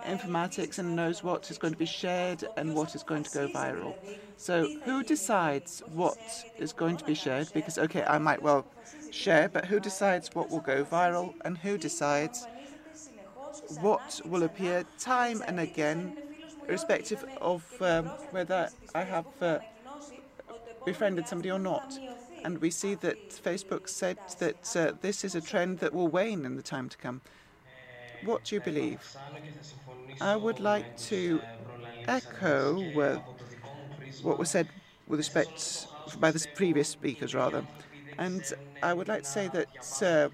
informatics 0.04 0.78
and 0.78 0.96
knows 0.96 1.22
what 1.22 1.50
is 1.50 1.58
going 1.58 1.72
to 1.72 1.78
be 1.78 1.86
shared 1.86 2.44
and 2.56 2.74
what 2.74 2.94
is 2.94 3.02
going 3.02 3.22
to 3.22 3.30
go 3.30 3.48
viral. 3.48 3.94
So 4.36 4.68
who 4.84 5.02
decides 5.02 5.82
what 5.92 6.18
is 6.58 6.72
going 6.72 6.96
to 6.96 7.04
be 7.04 7.14
shared? 7.14 7.50
Because, 7.54 7.78
okay, 7.78 8.04
I 8.04 8.18
might 8.18 8.42
well 8.42 8.66
share, 9.10 9.48
but 9.48 9.66
who 9.66 9.80
decides 9.80 10.34
what 10.34 10.50
will 10.50 10.60
go 10.60 10.84
viral 10.84 11.34
and 11.44 11.58
who 11.58 11.78
decides 11.78 12.46
what 13.80 14.20
will 14.24 14.42
appear 14.42 14.84
time 14.98 15.42
and 15.46 15.60
again, 15.60 16.16
irrespective 16.68 17.24
of 17.40 17.64
um, 17.80 18.06
whether 18.30 18.70
I 18.94 19.02
have 19.04 19.26
uh, 19.40 19.58
befriended 20.84 21.28
somebody 21.28 21.50
or 21.50 21.58
not? 21.58 21.98
And 22.44 22.58
we 22.58 22.70
see 22.70 22.94
that 22.96 23.30
Facebook 23.30 23.88
said 23.88 24.18
that 24.38 24.76
uh, 24.76 24.92
this 25.00 25.24
is 25.24 25.34
a 25.34 25.40
trend 25.40 25.78
that 25.78 25.94
will 25.94 26.08
wane 26.08 26.44
in 26.44 26.56
the 26.56 26.62
time 26.62 26.88
to 26.88 26.96
come. 26.96 27.20
What 28.24 28.44
do 28.44 28.54
you 28.54 28.60
believe? 28.60 29.16
I 30.20 30.36
would 30.36 30.60
like 30.60 30.96
to 31.08 31.40
echo 32.06 32.80
what 34.22 34.38
was 34.38 34.50
said 34.50 34.68
with 35.06 35.18
respect 35.18 35.86
by 36.20 36.30
the 36.30 36.46
previous 36.54 36.88
speakers, 36.88 37.34
rather. 37.34 37.64
And 38.18 38.42
I 38.82 38.92
would 38.94 39.08
like 39.08 39.22
to 39.22 39.28
say 39.28 39.48
that 39.48 40.02
uh, 40.02 40.28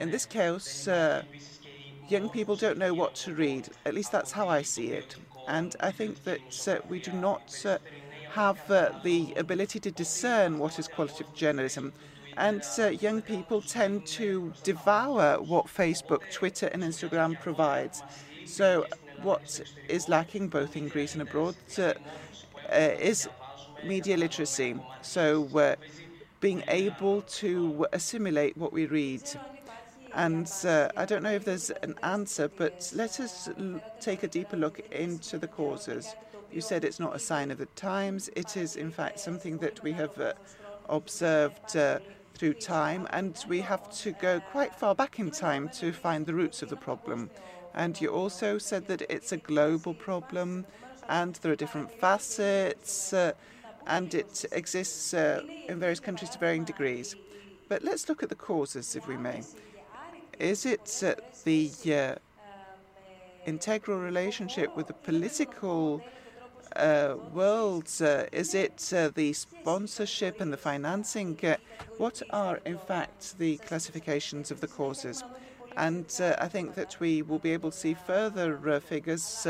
in 0.00 0.10
this 0.10 0.26
case, 0.26 0.88
uh, 0.88 1.22
young 2.08 2.28
people 2.28 2.56
don't 2.56 2.78
know 2.78 2.92
what 2.94 3.14
to 3.16 3.34
read. 3.34 3.68
At 3.86 3.94
least 3.94 4.12
that's 4.12 4.32
how 4.32 4.48
I 4.48 4.62
see 4.62 4.88
it. 4.88 5.16
And 5.48 5.74
I 5.80 5.90
think 5.90 6.22
that 6.24 6.68
uh, 6.68 6.78
we 6.88 7.00
do 7.00 7.12
not 7.12 7.60
uh, 7.64 7.78
have 8.30 8.58
uh, 8.70 8.90
the 9.02 9.34
ability 9.36 9.80
to 9.80 9.90
discern 9.90 10.58
what 10.58 10.78
is 10.78 10.88
qualitative 10.88 11.34
journalism. 11.34 11.92
And 12.36 12.62
uh, 12.78 12.88
young 12.88 13.20
people 13.20 13.60
tend 13.60 14.06
to 14.06 14.52
devour 14.62 15.40
what 15.42 15.66
Facebook, 15.66 16.30
Twitter, 16.32 16.66
and 16.68 16.82
Instagram 16.82 17.38
provides. 17.40 18.02
So, 18.44 18.86
what 19.22 19.60
is 19.88 20.08
lacking 20.08 20.48
both 20.48 20.76
in 20.76 20.88
Greece 20.88 21.12
and 21.14 21.22
abroad 21.22 21.54
uh, 21.78 21.94
uh 22.70 22.74
is 22.74 23.28
media 23.84 24.16
literacy. 24.16 24.76
So, 25.02 25.76
being 26.40 26.64
able 26.68 27.22
to 27.22 27.86
assimilate 27.92 28.56
what 28.56 28.72
we 28.72 28.86
read. 28.86 29.22
And 30.14 30.50
uh, 30.64 30.88
I 30.96 31.06
don't 31.06 31.22
know 31.22 31.32
if 31.32 31.44
there's 31.44 31.70
an 31.70 31.94
answer, 32.02 32.48
but 32.48 32.92
let 32.94 33.20
us 33.20 33.48
take 34.00 34.24
a 34.24 34.28
deeper 34.28 34.56
look 34.56 34.80
into 34.90 35.38
the 35.38 35.48
causes. 35.48 36.14
You 36.52 36.60
said 36.60 36.84
it's 36.84 37.00
not 37.00 37.16
a 37.16 37.18
sign 37.18 37.50
of 37.50 37.58
the 37.58 37.66
times. 37.76 38.28
It 38.36 38.56
is, 38.56 38.76
in 38.76 38.90
fact, 38.90 39.20
something 39.20 39.56
that 39.58 39.82
we 39.82 39.92
have 39.92 40.18
uh, 40.20 40.34
observed 40.88 41.76
uh, 41.76 42.00
through 42.34 42.54
time, 42.54 43.06
and 43.10 43.42
we 43.48 43.60
have 43.60 43.88
to 44.02 44.12
go 44.12 44.40
quite 44.40 44.74
far 44.74 44.94
back 44.94 45.18
in 45.18 45.30
time 45.30 45.70
to 45.70 45.92
find 45.92 46.26
the 46.26 46.34
roots 46.34 46.60
of 46.60 46.68
the 46.68 46.76
problem. 46.76 47.30
And 47.74 48.00
you 48.00 48.08
also 48.08 48.58
said 48.58 48.86
that 48.88 49.02
it's 49.02 49.32
a 49.32 49.38
global 49.38 49.94
problem, 49.94 50.66
and 51.08 51.34
there 51.36 51.52
are 51.52 51.56
different 51.56 51.90
facets, 51.90 53.12
uh, 53.12 53.32
and 53.86 54.14
it 54.14 54.44
exists 54.52 55.14
uh, 55.14 55.42
in 55.68 55.78
various 55.80 56.00
countries 56.00 56.30
to 56.30 56.38
varying 56.38 56.64
degrees. 56.64 57.16
But 57.68 57.82
let's 57.82 58.08
look 58.08 58.22
at 58.22 58.28
the 58.28 58.34
causes, 58.34 58.94
if 58.96 59.08
we 59.08 59.16
may. 59.16 59.42
Is 60.38 60.66
it 60.66 61.02
uh, 61.04 61.14
the 61.44 61.70
uh, 61.86 62.14
integral 63.46 63.98
relationship 63.98 64.76
with 64.76 64.86
the 64.86 64.92
political 64.92 66.04
uh, 66.76 67.16
world? 67.32 67.88
Uh, 68.00 68.24
is 68.32 68.54
it 68.54 68.92
uh, 68.94 69.08
the 69.14 69.32
sponsorship 69.32 70.40
and 70.40 70.52
the 70.52 70.56
financing? 70.56 71.38
Uh, 71.42 71.56
what 71.98 72.22
are, 72.30 72.60
in 72.64 72.78
fact, 72.78 73.38
the 73.38 73.56
classifications 73.58 74.50
of 74.50 74.60
the 74.60 74.68
causes? 74.68 75.24
And 75.76 76.06
uh, 76.20 76.36
I 76.38 76.48
think 76.48 76.74
that 76.74 77.00
we 77.00 77.22
will 77.22 77.38
be 77.38 77.52
able 77.52 77.70
to 77.70 77.76
see 77.76 77.94
further 77.94 78.58
uh, 78.68 78.80
figures 78.80 79.46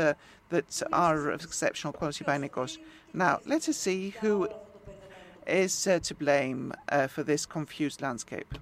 that 0.49 0.81
are 0.91 1.29
of 1.29 1.43
exceptional 1.43 1.93
quality 1.93 2.23
by 2.23 2.37
Nikos. 2.37 2.77
Now, 3.13 3.39
let 3.45 3.67
us 3.67 3.77
see 3.77 4.09
who 4.21 4.47
is 5.47 5.83
to 5.83 6.15
blame 6.17 6.73
for 7.09 7.23
this 7.23 7.45
confused 7.45 8.01
landscape. 8.01 8.55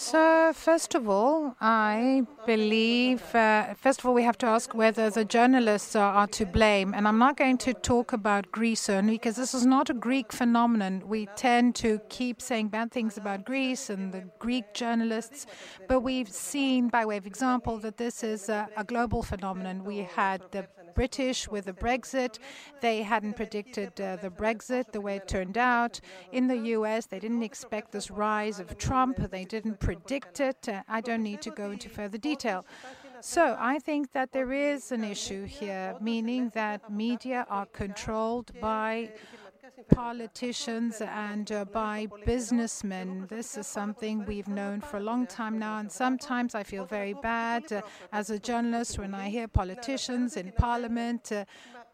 So, 0.00 0.52
first 0.54 0.94
of 0.94 1.08
all, 1.08 1.56
I 1.60 2.22
believe, 2.46 3.34
uh, 3.34 3.74
first 3.74 3.98
of 3.98 4.06
all, 4.06 4.14
we 4.14 4.22
have 4.22 4.38
to 4.38 4.46
ask 4.46 4.72
whether 4.72 5.10
the 5.10 5.24
journalists 5.24 5.96
are, 5.96 6.14
are, 6.14 6.28
to 6.28 6.46
blame. 6.46 6.94
And 6.94 7.08
I'm 7.08 7.18
not 7.18 7.36
going 7.36 7.58
to 7.58 7.74
talk 7.74 8.12
about 8.12 8.52
Greece 8.52 8.88
only 8.88 9.14
because 9.14 9.34
this 9.34 9.54
is 9.54 9.66
not 9.66 9.90
a 9.90 9.94
Greek 9.94 10.32
phenomenon. 10.32 11.02
We 11.04 11.26
tend 11.34 11.74
to 11.76 12.00
keep 12.10 12.40
saying 12.40 12.68
bad 12.68 12.92
things 12.92 13.16
about 13.16 13.44
Greece 13.44 13.90
and 13.90 14.12
the 14.12 14.22
Greek 14.38 14.72
journalists, 14.72 15.46
but 15.88 16.00
we've 16.00 16.28
seen, 16.28 16.86
by 16.90 17.04
way 17.04 17.16
of 17.16 17.26
example, 17.26 17.78
that 17.78 17.96
this 17.96 18.22
is 18.22 18.48
a, 18.48 18.68
a 18.76 18.84
global 18.84 19.24
phenomenon. 19.24 19.82
We 19.82 19.98
had 20.14 20.42
the 20.52 20.68
British 20.94 21.48
with 21.48 21.66
the 21.66 21.72
Brexit. 21.72 22.38
They 22.80 23.02
hadn't 23.02 23.36
predicted 23.36 24.00
uh, 24.00 24.16
the 24.16 24.30
Brexit 24.30 24.92
the 24.92 25.00
way 25.00 25.16
it 25.16 25.28
turned 25.28 25.58
out. 25.58 26.00
In 26.32 26.46
the 26.46 26.58
US, 26.76 27.06
they 27.06 27.18
didn't 27.18 27.42
expect 27.42 27.92
this 27.92 28.10
rise 28.10 28.60
of 28.60 28.78
Trump. 28.78 29.16
They 29.30 29.44
didn't 29.44 29.80
predict 29.80 30.40
it. 30.40 30.68
Uh, 30.68 30.82
I 30.88 31.00
don't 31.00 31.22
need 31.22 31.42
to 31.42 31.50
go 31.50 31.70
into 31.70 31.88
further 31.88 32.18
detail. 32.18 32.64
So 33.20 33.56
I 33.58 33.80
think 33.80 34.12
that 34.12 34.32
there 34.32 34.52
is 34.52 34.92
an 34.92 35.02
issue 35.02 35.44
here, 35.44 35.96
meaning 36.00 36.50
that 36.54 36.90
media 36.90 37.46
are 37.50 37.66
controlled 37.66 38.52
by 38.60 39.10
politicians 39.94 41.00
and 41.00 41.50
uh, 41.52 41.64
by 41.64 42.06
businessmen. 42.24 43.26
This 43.28 43.56
is 43.56 43.66
something 43.66 44.24
we've 44.24 44.48
known 44.48 44.80
for 44.80 44.96
a 44.96 45.00
long 45.00 45.26
time 45.26 45.58
now, 45.58 45.78
and 45.78 45.90
sometimes 45.90 46.54
I 46.54 46.62
feel 46.62 46.84
very 46.84 47.14
bad 47.14 47.72
uh, 47.72 47.82
as 48.12 48.30
a 48.30 48.38
journalist 48.38 48.98
when 48.98 49.14
I 49.14 49.28
hear 49.28 49.48
politicians 49.48 50.36
in 50.36 50.52
parliament 50.52 51.32
uh, 51.32 51.44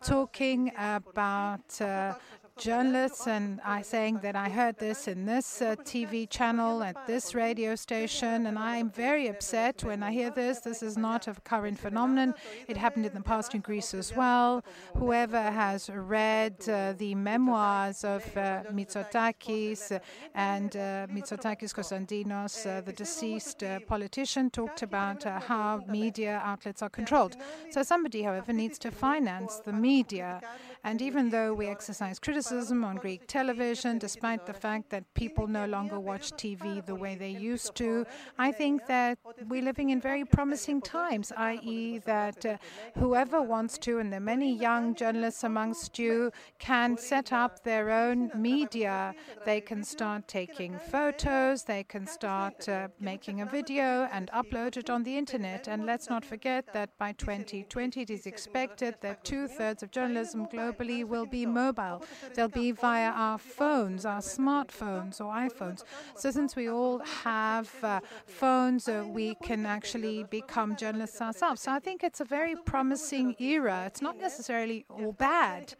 talking 0.02 0.72
about 0.76 1.80
uh, 1.80 2.14
journalists 2.58 3.26
and 3.26 3.60
I 3.64 3.82
saying 3.82 4.20
that 4.22 4.36
I 4.36 4.48
heard 4.48 4.78
this 4.78 5.08
in 5.08 5.26
this 5.26 5.60
uh, 5.60 5.76
TV 5.76 6.28
channel 6.28 6.82
at 6.82 7.06
this 7.06 7.34
radio 7.34 7.74
station, 7.74 8.46
and 8.46 8.58
I'm 8.58 8.90
very 8.90 9.26
upset 9.28 9.82
when 9.82 10.02
I 10.02 10.12
hear 10.12 10.30
this. 10.30 10.60
This 10.60 10.82
is 10.82 10.96
not 10.96 11.26
a 11.26 11.34
current 11.44 11.78
phenomenon. 11.78 12.34
It 12.68 12.76
happened 12.76 13.06
in 13.06 13.14
the 13.14 13.20
past 13.20 13.54
in 13.54 13.60
Greece 13.60 13.92
as 13.94 14.14
well. 14.14 14.64
Whoever 14.96 15.40
has 15.40 15.90
read 15.90 16.68
uh, 16.68 16.94
the 16.96 17.14
memoirs 17.14 18.04
of 18.04 18.24
uh, 18.36 18.62
Mitsotakis 18.72 20.00
and 20.34 20.76
uh, 20.76 21.06
Mitsotakis 21.08 21.74
Konstantinos, 21.74 22.66
uh, 22.66 22.80
the 22.80 22.92
deceased 22.92 23.62
uh, 23.64 23.80
politician, 23.80 24.50
talked 24.50 24.82
about 24.82 25.24
how 25.24 25.82
media 25.88 26.40
outlets 26.44 26.82
are 26.82 26.90
controlled. 26.90 27.36
So 27.70 27.82
somebody, 27.82 28.22
however, 28.22 28.52
needs 28.52 28.78
to 28.80 28.90
finance 28.90 29.56
the 29.56 29.72
media. 29.72 30.40
And 30.84 31.00
even 31.00 31.30
though 31.30 31.54
we 31.54 31.66
exercise 31.66 32.18
criticism 32.18 32.84
on 32.84 32.96
Greek 32.96 33.26
television, 33.26 33.96
despite 33.96 34.44
the 34.44 34.52
fact 34.52 34.90
that 34.90 35.02
people 35.14 35.46
no 35.46 35.64
longer 35.64 35.98
watch 35.98 36.30
TV 36.32 36.84
the 36.84 36.94
way 36.94 37.14
they 37.14 37.30
used 37.30 37.74
to, 37.76 38.04
I 38.38 38.52
think 38.52 38.86
that 38.86 39.18
we're 39.48 39.62
living 39.62 39.88
in 39.88 40.00
very 40.02 40.26
promising 40.26 40.82
times, 40.82 41.32
i.e., 41.38 42.00
that 42.04 42.44
uh, 42.44 42.58
whoever 42.98 43.40
wants 43.40 43.78
to, 43.78 43.98
and 43.98 44.12
there 44.12 44.20
are 44.20 44.30
many 44.34 44.54
young 44.54 44.94
journalists 44.94 45.42
amongst 45.42 45.98
you, 45.98 46.30
can 46.58 46.98
set 46.98 47.32
up 47.32 47.64
their 47.64 47.90
own 47.90 48.30
media. 48.34 49.14
They 49.46 49.62
can 49.62 49.82
start 49.84 50.28
taking 50.28 50.78
photos, 50.78 51.62
they 51.62 51.84
can 51.84 52.06
start 52.06 52.68
uh, 52.68 52.88
making 53.00 53.40
a 53.40 53.46
video 53.46 54.06
and 54.12 54.30
upload 54.32 54.76
it 54.76 54.90
on 54.90 55.02
the 55.02 55.16
internet. 55.16 55.66
And 55.66 55.86
let's 55.86 56.10
not 56.10 56.26
forget 56.26 56.74
that 56.74 56.90
by 56.98 57.12
2020, 57.12 58.02
it 58.02 58.10
is 58.10 58.26
expected 58.26 58.96
that 59.00 59.24
two 59.24 59.48
thirds 59.48 59.82
of 59.82 59.90
journalism 59.90 60.46
globally 60.46 60.73
globally 60.74 61.04
will 61.04 61.26
be 61.26 61.46
mobile. 61.46 62.02
They'll 62.34 62.48
be 62.48 62.72
via 62.72 63.10
our 63.10 63.38
phones, 63.38 64.04
our 64.04 64.20
smartphones 64.20 65.20
or 65.20 65.32
iPhones. 65.32 65.84
So 66.16 66.30
since 66.30 66.56
we 66.56 66.68
all 66.68 66.98
have 66.98 67.70
uh, 67.82 68.00
phones, 68.26 68.88
uh, 68.88 69.04
we 69.08 69.36
can 69.42 69.66
actually 69.66 70.24
become 70.24 70.76
journalists 70.76 71.20
ourselves. 71.20 71.62
So 71.62 71.72
I 71.72 71.78
think 71.78 72.02
it's 72.02 72.20
a 72.20 72.24
very 72.24 72.56
promising 72.56 73.36
era. 73.38 73.84
It's 73.86 74.02
not 74.02 74.18
necessarily 74.18 74.84
all 74.88 75.12
bad. 75.12 75.74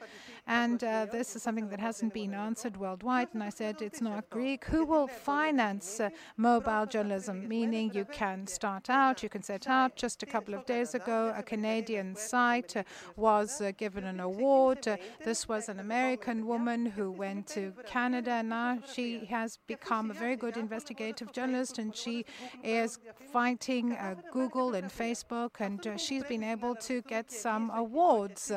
And 0.47 0.85
uh, 0.85 1.07
this 1.11 1.35
is 1.37 1.43
something 1.43 1.71
that 1.71 1.81
hasn't 1.81 2.13
been 2.13 2.35
answered 2.35 2.77
worldwide. 2.77 3.29
And 3.33 3.43
I 3.43 3.49
said 3.49 3.81
it's 3.81 4.03
not 4.03 4.29
Greek. 4.29 4.67
Who 4.67 4.85
will 4.85 5.07
finance 5.07 6.01
uh, 6.01 6.11
mobile 6.37 6.85
journalism? 6.85 7.49
Meaning 7.49 7.93
you 7.95 8.05
can 8.05 8.47
start 8.47 8.91
out, 8.91 9.23
you 9.23 9.31
can 9.31 9.43
set 9.43 9.67
out. 9.69 9.97
Just 9.97 10.23
a 10.23 10.27
couple 10.27 10.53
of 10.53 10.67
days 10.67 10.95
ago, 10.95 11.33
a 11.35 11.43
Canadian 11.43 12.15
site 12.15 12.77
uh, 12.77 12.83
was 13.17 13.63
uh, 13.63 13.73
given 13.79 14.05
an 14.05 14.21
award. 14.21 14.87
Uh, 14.87 14.99
this 15.25 15.49
was 15.49 15.71
an 15.71 15.81
American 15.81 16.47
woman 16.47 16.85
who 16.85 17.11
went 17.11 17.47
to 17.49 17.73
Canada. 17.87 18.43
Now 18.43 18.81
she 18.93 19.25
has 19.27 19.59
become 19.67 20.11
a 20.11 20.15
very 20.15 20.37
good 20.37 20.59
investigative 20.59 21.33
journalist 21.33 21.79
and 21.79 21.97
she 21.97 22.27
is 22.63 22.99
fighting 23.33 23.93
uh, 23.93 24.17
Google 24.31 24.75
and 24.75 24.91
Facebook. 24.91 25.53
And 25.61 25.99
she's 25.99 26.25
been 26.25 26.45
able 26.45 26.75
to 26.77 27.01
get 27.03 27.33
some 27.33 27.71
awards. 27.71 28.53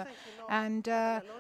And 0.49 0.87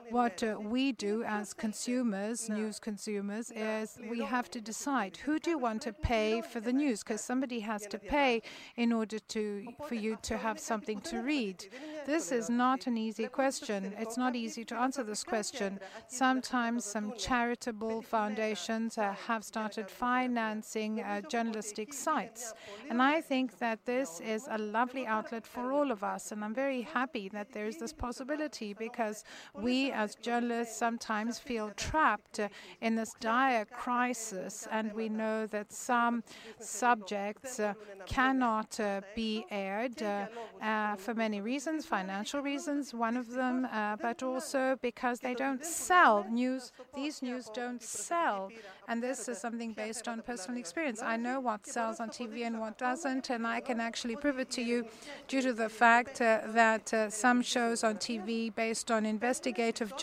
what 0.09 0.36
what 0.41 0.55
uh, 0.55 0.59
we 0.59 0.91
do 0.91 1.23
as 1.23 1.53
consumers, 1.53 2.49
news 2.49 2.79
consumers, 2.79 3.51
is 3.55 3.97
we 4.09 4.21
have 4.21 4.49
to 4.51 4.61
decide 4.61 5.17
who 5.17 5.39
do 5.39 5.51
you 5.51 5.57
want 5.57 5.81
to 5.81 5.93
pay 5.93 6.41
for 6.41 6.59
the 6.59 6.73
news, 6.73 7.03
because 7.03 7.21
somebody 7.21 7.59
has 7.59 7.87
to 7.87 7.97
pay 7.97 8.41
in 8.75 8.91
order 8.91 9.19
to 9.19 9.65
for 9.87 9.95
you 9.95 10.17
to 10.21 10.37
have 10.37 10.59
something 10.59 10.99
to 11.01 11.21
read. 11.21 11.65
This 12.05 12.31
is 12.31 12.49
not 12.49 12.87
an 12.87 12.97
easy 12.97 13.27
question. 13.27 13.93
It's 13.97 14.17
not 14.17 14.35
easy 14.35 14.63
to 14.65 14.75
answer 14.75 15.03
this 15.03 15.23
question. 15.23 15.79
Sometimes 16.07 16.85
some 16.85 17.13
charitable 17.17 18.01
foundations 18.01 18.97
uh, 18.97 19.13
have 19.27 19.43
started 19.43 19.89
financing 19.89 21.01
uh, 21.01 21.21
journalistic 21.21 21.93
sites, 21.93 22.53
and 22.89 23.01
I 23.01 23.21
think 23.21 23.57
that 23.59 23.85
this 23.85 24.19
is 24.19 24.47
a 24.49 24.57
lovely 24.57 25.07
outlet 25.07 25.47
for 25.47 25.71
all 25.71 25.91
of 25.91 26.03
us. 26.03 26.31
And 26.31 26.43
I'm 26.43 26.53
very 26.53 26.81
happy 26.81 27.29
that 27.29 27.53
there 27.53 27.65
is 27.65 27.77
this 27.77 27.93
possibility 27.93 28.73
because 28.73 29.23
we 29.55 29.91
as 29.91 30.15
journalists 30.27 30.75
sometimes 30.77 31.39
feel 31.39 31.71
trapped 31.77 32.41
in 32.81 32.95
this 32.95 33.13
dire 33.21 33.63
crisis, 33.63 34.67
and 34.69 34.91
we 34.91 35.07
know 35.07 35.47
that 35.47 35.71
some 35.71 36.21
subjects 36.59 37.61
uh, 37.61 37.73
cannot 38.05 38.77
uh, 38.79 38.99
be 39.15 39.45
aired 39.49 40.01
uh, 40.03 40.95
for 40.97 41.13
many 41.13 41.39
reasons, 41.39 41.85
financial 41.85 42.41
reasons, 42.41 42.93
one 42.93 43.15
of 43.15 43.27
them, 43.29 43.67
but 44.01 44.21
also 44.21 44.77
because 44.81 45.19
they 45.19 45.33
don't 45.33 45.65
sell 45.65 46.25
news. 46.29 46.73
These 46.93 47.21
news 47.21 47.49
don't 47.53 47.81
sell, 47.81 48.51
and 48.89 49.01
this 49.01 49.29
is 49.29 49.37
something 49.37 49.71
based 49.71 50.09
on 50.09 50.21
personal 50.21 50.59
experience. 50.59 51.01
I 51.01 51.15
know 51.15 51.39
what 51.39 51.65
sells 51.65 52.01
on 52.01 52.09
TV 52.09 52.45
and 52.45 52.59
what 52.59 52.77
doesn't, 52.77 53.29
and 53.29 53.47
I 53.47 53.61
can 53.61 53.79
actually 53.79 54.17
prove 54.17 54.39
it 54.39 54.49
to 54.57 54.61
you 54.61 54.87
due 55.29 55.41
to 55.41 55.53
the 55.53 55.69
fact 55.69 56.19
that 56.19 57.13
some 57.13 57.41
shows 57.41 57.83
on 57.85 57.95
TV 57.95 58.53
based 58.53 58.91
on 58.91 59.05
investigative 59.05 59.95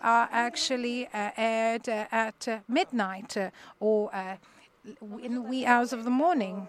are 0.00 0.28
actually 0.30 1.06
uh, 1.08 1.30
aired 1.36 1.88
uh, 1.88 2.06
at 2.10 2.48
uh, 2.48 2.58
midnight 2.68 3.36
or 3.80 4.10
in 5.22 5.48
wee 5.48 5.64
hours 5.66 5.92
of 5.92 6.04
the 6.04 6.10
morning. 6.10 6.68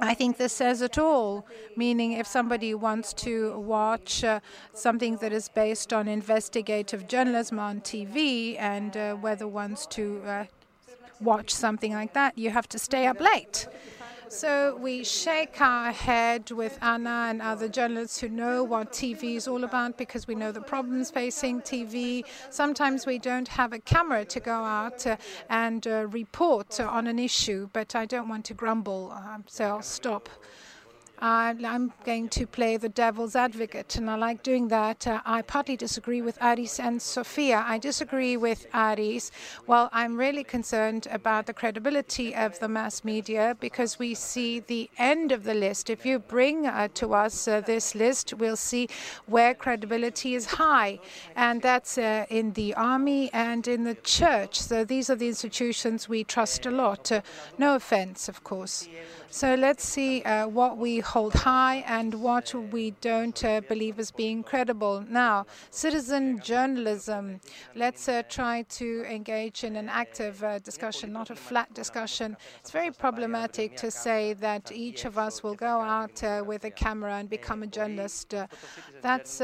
I 0.00 0.14
think 0.14 0.38
this 0.38 0.52
says 0.52 0.80
it 0.80 0.98
all, 0.98 1.46
meaning 1.76 2.12
if 2.12 2.26
somebody 2.26 2.74
wants 2.74 3.12
to 3.14 3.58
watch 3.58 4.24
uh, 4.24 4.40
something 4.72 5.16
that 5.18 5.32
is 5.32 5.48
based 5.48 5.92
on 5.92 6.08
investigative 6.08 7.06
journalism 7.06 7.58
on 7.58 7.80
TV 7.80 8.56
and 8.58 8.96
uh, 8.96 9.14
whether 9.14 9.46
wants 9.46 9.86
to 9.88 10.22
uh, 10.26 10.44
watch 11.20 11.50
something 11.50 11.92
like 11.92 12.14
that, 12.14 12.38
you 12.38 12.50
have 12.50 12.68
to 12.68 12.78
stay 12.78 13.06
up 13.06 13.20
late. 13.20 13.68
So 14.32 14.76
we 14.76 15.04
shake 15.04 15.60
our 15.60 15.92
head 15.92 16.50
with 16.50 16.78
Anna 16.80 17.26
and 17.28 17.42
other 17.42 17.68
journalists 17.68 18.18
who 18.18 18.30
know 18.30 18.64
what 18.64 18.90
TV 18.90 19.36
is 19.36 19.46
all 19.46 19.62
about 19.62 19.98
because 19.98 20.26
we 20.26 20.34
know 20.34 20.50
the 20.50 20.62
problems 20.62 21.10
facing 21.10 21.60
TV. 21.60 22.24
Sometimes 22.48 23.04
we 23.04 23.18
don't 23.18 23.48
have 23.48 23.74
a 23.74 23.78
camera 23.78 24.24
to 24.24 24.40
go 24.40 24.54
out 24.54 25.06
uh, 25.06 25.18
and 25.50 25.86
uh, 25.86 26.06
report 26.06 26.80
on 26.80 27.06
an 27.08 27.18
issue, 27.18 27.68
but 27.74 27.94
I 27.94 28.06
don't 28.06 28.26
want 28.26 28.46
to 28.46 28.54
grumble, 28.54 29.12
uh, 29.14 29.36
so 29.46 29.66
I'll 29.66 29.82
stop. 29.82 30.30
I'm 31.24 31.92
going 32.04 32.28
to 32.30 32.48
play 32.48 32.76
the 32.76 32.88
devil's 32.88 33.36
advocate, 33.36 33.94
and 33.94 34.10
I 34.10 34.16
like 34.16 34.42
doing 34.42 34.66
that. 34.68 35.06
Uh, 35.06 35.20
I 35.24 35.42
partly 35.42 35.76
disagree 35.76 36.20
with 36.20 36.36
Aris 36.42 36.80
and 36.80 37.00
Sofia. 37.00 37.64
I 37.64 37.78
disagree 37.78 38.36
with 38.36 38.66
Aris. 38.74 39.30
Well, 39.68 39.88
I'm 39.92 40.16
really 40.16 40.42
concerned 40.42 41.06
about 41.12 41.46
the 41.46 41.54
credibility 41.54 42.34
of 42.34 42.58
the 42.58 42.66
mass 42.66 43.04
media 43.04 43.56
because 43.60 44.00
we 44.00 44.14
see 44.14 44.58
the 44.58 44.90
end 44.98 45.30
of 45.30 45.44
the 45.44 45.54
list. 45.54 45.90
If 45.90 46.04
you 46.04 46.18
bring 46.18 46.66
uh, 46.66 46.88
to 46.94 47.14
us 47.14 47.46
uh, 47.46 47.60
this 47.60 47.94
list, 47.94 48.34
we'll 48.34 48.56
see 48.56 48.88
where 49.26 49.54
credibility 49.54 50.34
is 50.34 50.46
high, 50.46 50.98
and 51.36 51.62
that's 51.62 51.98
uh, 51.98 52.26
in 52.30 52.54
the 52.54 52.74
army 52.74 53.30
and 53.32 53.68
in 53.68 53.84
the 53.84 53.94
church. 53.94 54.60
So 54.60 54.84
these 54.84 55.08
are 55.08 55.14
the 55.14 55.28
institutions 55.28 56.08
we 56.08 56.24
trust 56.24 56.66
a 56.66 56.72
lot. 56.72 57.12
Uh, 57.12 57.22
no 57.58 57.76
offense, 57.76 58.28
of 58.28 58.42
course. 58.42 58.88
So 59.30 59.54
let's 59.54 59.88
see 59.88 60.20
what 60.20 60.76
we 60.76 61.00
hold 61.12 61.34
high 61.34 61.84
and 61.86 62.14
what 62.14 62.54
we 62.72 62.92
don't 63.02 63.44
uh, 63.44 63.60
believe 63.68 63.98
as 63.98 64.10
being 64.10 64.42
credible. 64.42 65.04
Now, 65.10 65.44
citizen 65.70 66.40
journalism. 66.40 67.38
Let's 67.74 68.08
uh, 68.08 68.22
try 68.30 68.62
to 68.80 69.04
engage 69.04 69.62
in 69.62 69.76
an 69.76 69.90
active 69.90 70.42
uh, 70.42 70.58
discussion, 70.60 71.12
not 71.12 71.28
a 71.28 71.36
flat 71.36 71.74
discussion. 71.74 72.34
It's 72.60 72.70
very 72.70 72.90
problematic 72.90 73.76
to 73.76 73.90
say 73.90 74.32
that 74.34 74.72
each 74.72 75.04
of 75.04 75.18
us 75.18 75.42
will 75.42 75.54
go 75.54 75.80
out 75.82 76.24
uh, 76.24 76.44
with 76.46 76.64
a 76.64 76.70
camera 76.70 77.16
and 77.16 77.28
become 77.28 77.62
a 77.62 77.66
journalist. 77.66 78.32
Uh, 78.32 78.46
that's 79.02 79.40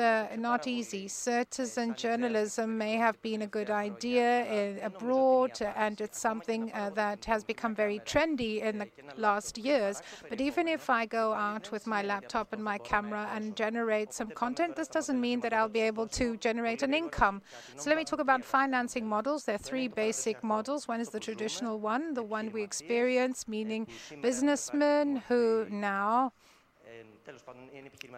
not 0.48 0.66
easy. 0.66 1.06
Citizen 1.06 1.94
journalism 1.96 2.78
may 2.78 2.94
have 2.94 3.20
been 3.20 3.42
a 3.42 3.46
good 3.46 3.70
idea 3.70 4.78
abroad, 4.82 5.60
and 5.76 6.00
it's 6.00 6.18
something 6.18 6.72
that 6.94 7.26
has 7.26 7.44
become 7.44 7.74
very 7.74 7.98
trendy 8.10 8.62
in 8.62 8.78
the 8.78 8.88
last 9.18 9.58
years. 9.58 10.00
But 10.30 10.40
even 10.40 10.66
if 10.66 10.88
I 10.88 11.04
go 11.04 11.34
out 11.34 11.57
with 11.70 11.86
my 11.86 12.02
laptop 12.02 12.52
and 12.52 12.62
my 12.62 12.78
camera 12.78 13.28
and 13.34 13.56
generate 13.56 14.12
some 14.12 14.30
content, 14.30 14.76
this 14.76 14.88
doesn't 14.88 15.20
mean 15.20 15.40
that 15.40 15.52
I'll 15.52 15.68
be 15.68 15.80
able 15.80 16.06
to 16.08 16.36
generate 16.38 16.82
an 16.82 16.94
income. 16.94 17.42
So 17.76 17.90
let 17.90 17.96
me 17.96 18.04
talk 18.04 18.20
about 18.20 18.44
financing 18.44 19.06
models. 19.06 19.44
There 19.44 19.54
are 19.54 19.58
three 19.58 19.88
basic 19.88 20.42
models. 20.42 20.88
One 20.88 21.00
is 21.00 21.10
the 21.10 21.20
traditional 21.20 21.78
one, 21.80 22.14
the 22.14 22.22
one 22.22 22.52
we 22.52 22.62
experience, 22.62 23.48
meaning 23.48 23.86
businessmen 24.22 25.22
who 25.28 25.66
now 25.70 26.32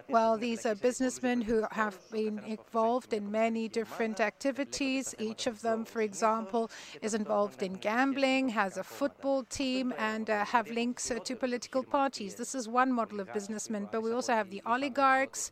Well, 0.08 0.36
these 0.36 0.66
are 0.66 0.74
businessmen 0.74 1.40
who 1.42 1.66
have 1.70 1.98
been 2.10 2.38
involved 2.46 3.12
in 3.12 3.30
many 3.30 3.68
different 3.68 4.20
activities. 4.20 5.14
Each 5.18 5.46
of 5.46 5.62
them, 5.62 5.84
for 5.84 6.00
example, 6.00 6.70
is 7.02 7.14
involved 7.14 7.62
in 7.62 7.74
gambling, 7.74 8.50
has 8.50 8.76
a 8.76 8.84
football 8.84 9.44
team, 9.44 9.92
and 9.98 10.30
uh, 10.30 10.44
have 10.44 10.70
links 10.70 11.10
uh, 11.10 11.18
to 11.20 11.36
political 11.36 11.82
parties. 11.82 12.34
This 12.34 12.54
is 12.54 12.68
one 12.68 12.92
model 12.92 13.20
of 13.20 13.32
businessmen, 13.32 13.88
but 13.90 14.02
we 14.02 14.12
also 14.12 14.32
have 14.32 14.50
the 14.50 14.62
oligarchs. 14.66 15.50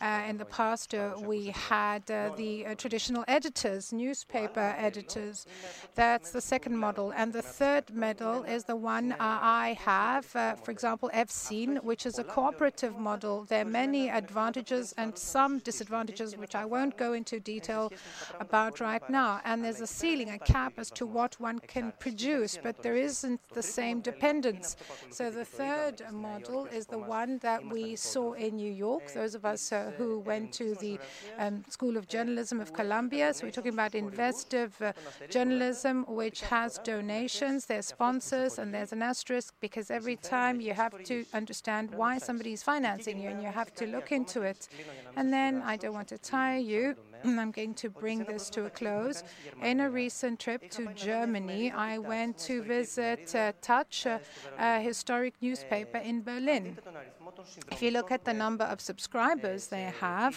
Uh, 0.00 0.22
in 0.28 0.36
the 0.36 0.44
past, 0.44 0.94
uh, 0.94 1.14
we 1.18 1.46
had 1.48 2.10
uh, 2.10 2.30
the 2.36 2.66
uh, 2.66 2.74
traditional 2.74 3.24
editors, 3.28 3.92
newspaper 3.92 4.74
editors. 4.78 5.46
That's 5.94 6.30
the 6.30 6.40
second 6.40 6.76
model. 6.76 7.12
And 7.16 7.32
the 7.32 7.42
third 7.42 7.94
model 7.94 8.42
is 8.44 8.64
the 8.64 8.76
one 8.76 9.14
I 9.18 9.76
have, 9.80 10.26
for 10.26 10.70
example, 10.70 11.10
EfSyn, 11.14 11.82
which 11.82 12.04
is 12.06 12.18
a 12.18 12.24
cooperative 12.24 12.95
model. 12.98 13.44
There 13.44 13.62
are 13.62 13.64
many 13.64 14.08
advantages 14.08 14.94
and 14.96 15.16
some 15.16 15.58
disadvantages, 15.58 16.36
which 16.36 16.54
I 16.54 16.64
won't 16.64 16.96
go 16.96 17.12
into 17.12 17.40
detail 17.40 17.92
about 18.40 18.80
right 18.80 19.08
now. 19.10 19.40
And 19.44 19.64
there's 19.64 19.80
a 19.80 19.86
ceiling, 19.86 20.30
a 20.30 20.38
cap 20.38 20.74
as 20.78 20.90
to 20.92 21.06
what 21.06 21.38
one 21.40 21.58
can 21.58 21.92
produce, 21.98 22.58
but 22.62 22.82
there 22.82 22.96
isn't 22.96 23.40
the 23.52 23.62
same 23.62 24.00
dependence. 24.00 24.76
So 25.10 25.30
the 25.30 25.44
third 25.44 26.02
model 26.12 26.66
is 26.66 26.86
the 26.86 26.98
one 26.98 27.38
that 27.38 27.64
we 27.66 27.96
saw 27.96 28.32
in 28.32 28.56
New 28.56 28.72
York, 28.72 29.12
those 29.12 29.34
of 29.34 29.44
us 29.44 29.72
uh, 29.72 29.92
who 29.98 30.20
went 30.20 30.52
to 30.54 30.74
the 30.76 30.98
um, 31.38 31.64
School 31.68 31.96
of 31.96 32.08
Journalism 32.08 32.60
of 32.60 32.72
Columbia. 32.72 33.34
So 33.34 33.46
we're 33.46 33.50
talking 33.52 33.72
about 33.72 33.94
investigative 33.94 34.80
uh, 34.80 34.92
journalism, 35.28 36.04
which 36.08 36.40
has 36.42 36.78
donations, 36.78 37.66
there's 37.66 37.86
sponsors, 37.86 38.58
and 38.58 38.72
there's 38.72 38.92
an 38.92 39.02
asterisk 39.02 39.54
because 39.60 39.90
every 39.90 40.16
time 40.16 40.60
you 40.60 40.72
have 40.72 41.02
to 41.04 41.24
understand 41.34 41.94
why 41.94 42.18
somebody 42.18 42.52
is 42.52 42.62
financing 42.62 42.85
you 43.06 43.28
and 43.28 43.42
you 43.42 43.48
have 43.48 43.74
to 43.74 43.86
look 43.86 44.12
into 44.12 44.42
it. 44.42 44.68
And 45.16 45.32
then 45.32 45.62
I 45.62 45.76
don't 45.76 45.94
want 45.94 46.08
to 46.08 46.18
tire 46.18 46.58
you. 46.58 46.94
I'm 47.24 47.50
going 47.50 47.74
to 47.74 47.90
bring 47.90 48.24
this 48.24 48.50
to 48.50 48.66
a 48.66 48.70
close. 48.70 49.24
In 49.62 49.80
a 49.80 49.90
recent 49.90 50.38
trip 50.38 50.70
to 50.72 50.92
Germany, 50.94 51.70
I 51.70 51.98
went 51.98 52.38
to 52.48 52.62
visit 52.62 53.34
uh, 53.34 53.52
taz, 53.62 54.06
uh, 54.06 54.18
a 54.58 54.80
historic 54.80 55.34
newspaper 55.40 55.98
in 55.98 56.22
Berlin. 56.22 56.78
If 57.72 57.82
you 57.82 57.90
look 57.90 58.10
at 58.12 58.24
the 58.24 58.34
number 58.34 58.64
of 58.64 58.80
subscribers 58.80 59.66
they 59.68 59.92
have 60.00 60.36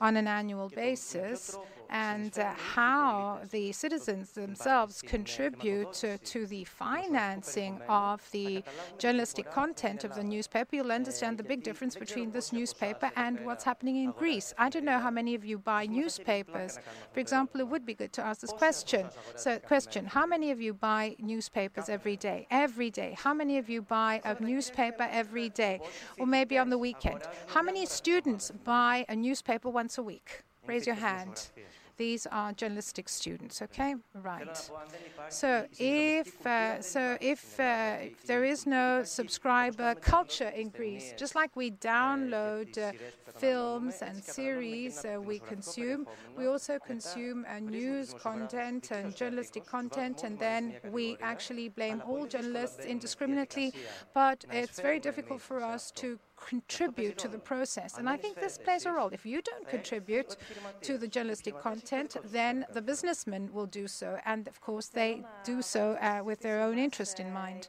on 0.00 0.16
an 0.16 0.28
annual 0.28 0.68
basis, 0.68 1.56
and 1.94 2.36
uh, 2.40 2.52
how 2.54 3.38
the 3.52 3.70
citizens 3.70 4.32
themselves 4.32 5.00
contribute 5.00 5.92
to, 5.92 6.18
to, 6.18 6.44
the 6.44 6.64
financing 6.64 7.80
of 7.88 8.28
the 8.32 8.64
journalistic 8.98 9.48
content 9.52 10.02
of 10.02 10.12
the 10.16 10.24
newspaper, 10.24 10.74
you'll 10.74 10.90
understand 10.90 11.38
the 11.38 11.44
big 11.44 11.62
difference 11.62 11.94
between 11.94 12.32
this 12.32 12.52
newspaper 12.52 13.12
and 13.14 13.38
what's 13.44 13.62
happening 13.62 14.02
in 14.02 14.10
Greece. 14.10 14.52
I 14.58 14.70
don't 14.70 14.84
know 14.84 14.98
how 14.98 15.10
many 15.10 15.36
of 15.36 15.44
you 15.44 15.56
buy 15.56 15.86
newspapers. 15.86 16.80
For 17.12 17.20
example, 17.20 17.60
it 17.60 17.68
would 17.68 17.86
be 17.86 17.94
good 17.94 18.12
to 18.14 18.22
ask 18.22 18.40
this 18.40 18.52
question. 18.52 19.06
So, 19.36 19.60
question 19.60 20.06
How 20.06 20.26
many 20.26 20.50
of 20.50 20.60
you 20.60 20.74
buy 20.74 21.14
newspapers 21.20 21.88
every 21.88 22.16
day? 22.16 22.48
Every 22.50 22.90
day. 22.90 23.14
How 23.16 23.32
many 23.32 23.56
of 23.58 23.70
you 23.70 23.82
buy 23.82 24.20
a 24.24 24.42
newspaper 24.42 25.06
every 25.08 25.48
day? 25.48 25.80
Or 26.18 26.26
maybe 26.26 26.58
on 26.58 26.70
the 26.70 26.78
weekend? 26.78 27.22
How 27.46 27.62
many 27.62 27.86
students 27.86 28.50
buy 28.64 29.06
a 29.08 29.14
newspaper 29.14 29.70
once 29.70 29.96
a 29.96 30.02
week? 30.02 30.42
Raise 30.66 30.86
your 30.86 30.96
hand. 30.96 31.50
These 31.96 32.26
are 32.26 32.52
journalistic 32.52 33.08
students, 33.08 33.62
okay? 33.62 33.94
Right. 34.14 34.70
So 35.28 35.66
if 35.78 36.44
uh, 36.46 36.82
so 36.82 37.16
if, 37.20 37.58
uh, 37.60 37.96
if 38.02 38.26
there 38.26 38.44
is 38.44 38.66
no 38.66 39.04
subscriber 39.04 39.94
culture 39.94 40.48
in 40.48 40.70
Greece, 40.70 41.14
just 41.16 41.34
like 41.34 41.54
we 41.56 41.70
download 41.70 42.76
uh, 42.78 42.92
films 43.38 44.02
and 44.02 44.22
series 44.22 45.04
uh, 45.04 45.20
we 45.20 45.38
consume, 45.38 46.06
we 46.36 46.46
also 46.46 46.78
consume 46.78 47.46
uh, 47.48 47.60
news 47.60 48.14
content 48.14 48.90
and 48.90 49.14
journalistic 49.14 49.64
content, 49.66 50.24
and 50.24 50.38
then 50.38 50.74
we 50.90 51.16
actually 51.22 51.68
blame 51.68 52.02
all 52.06 52.26
journalists 52.26 52.84
indiscriminately. 52.84 53.72
But 54.12 54.44
it's 54.50 54.80
very 54.80 55.00
difficult 55.00 55.40
for 55.40 55.62
us 55.62 55.90
to 55.92 56.18
contribute 56.48 57.16
to 57.18 57.28
the 57.28 57.38
process. 57.38 57.98
And 57.98 58.08
I 58.08 58.16
think 58.16 58.38
this 58.38 58.58
plays 58.58 58.86
a 58.86 58.92
role. 58.92 59.10
If 59.12 59.24
you 59.26 59.40
don't 59.42 59.68
contribute 59.68 60.36
to 60.82 60.98
the 60.98 61.08
journalistic 61.08 61.58
content, 61.60 62.16
then 62.24 62.66
the 62.72 62.82
businessmen 62.82 63.50
will 63.52 63.66
do 63.66 63.86
so. 63.88 64.18
And 64.24 64.46
of 64.48 64.60
course, 64.60 64.88
they 64.88 65.24
do 65.44 65.62
so 65.62 65.92
uh, 66.00 66.22
with 66.24 66.40
their 66.40 66.60
own 66.60 66.78
interest 66.78 67.20
in 67.20 67.32
mind. 67.32 67.68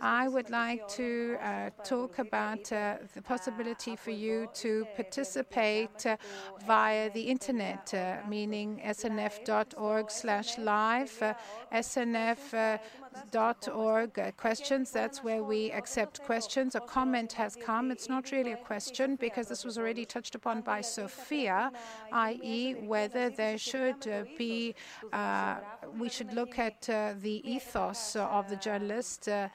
I 0.00 0.28
would 0.28 0.50
like 0.50 0.86
to 0.88 1.36
uh, 1.42 1.70
talk 1.84 2.18
about 2.20 2.70
uh, 2.72 2.98
the 3.14 3.22
possibility 3.22 3.96
for 3.96 4.12
you 4.12 4.48
to 4.54 4.86
participate 4.94 6.06
uh, 6.06 6.16
via 6.66 7.10
the 7.10 7.22
internet, 7.22 7.92
uh, 7.94 8.18
meaning 8.28 8.80
snf.org 8.84 10.10
slash 10.10 10.56
live, 10.58 11.20
uh, 11.20 11.34
snf.org 11.72 12.80
uh, 14.18 14.30
questions. 14.36 14.90
That's 14.90 15.22
where 15.22 15.42
we 15.42 15.70
accept 15.72 16.22
questions. 16.22 16.74
A 16.74 16.80
comment 16.80 17.32
has 17.32 17.56
come. 17.56 17.90
It's 17.90 18.08
not 18.08 18.30
really 18.32 18.52
a 18.52 18.56
question 18.56 19.16
because 19.16 19.48
this 19.48 19.64
was 19.64 19.78
already 19.78 20.04
touched 20.04 20.34
upon 20.34 20.60
by 20.62 20.80
Sofia, 20.80 21.72
i.e., 22.12 22.74
whether 22.74 23.30
there 23.30 23.58
should 23.58 24.06
uh, 24.08 24.24
be 24.36 24.74
uh, 25.12 25.56
we 25.98 26.08
should 26.08 26.32
look 26.32 26.58
at 26.58 26.88
uh, 26.90 27.14
the 27.20 27.42
ethos 27.50 28.16
of 28.16 28.48
the 28.48 28.56
journalist 28.56 29.28
uh, 29.28 29.48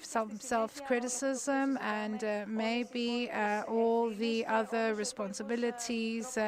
some 0.00 0.38
self-criticism 0.38 1.78
and 1.80 2.24
uh, 2.24 2.44
maybe 2.46 3.30
uh, 3.30 3.62
all 3.62 4.10
the 4.10 4.44
other 4.46 4.94
responsibilities 4.94 6.38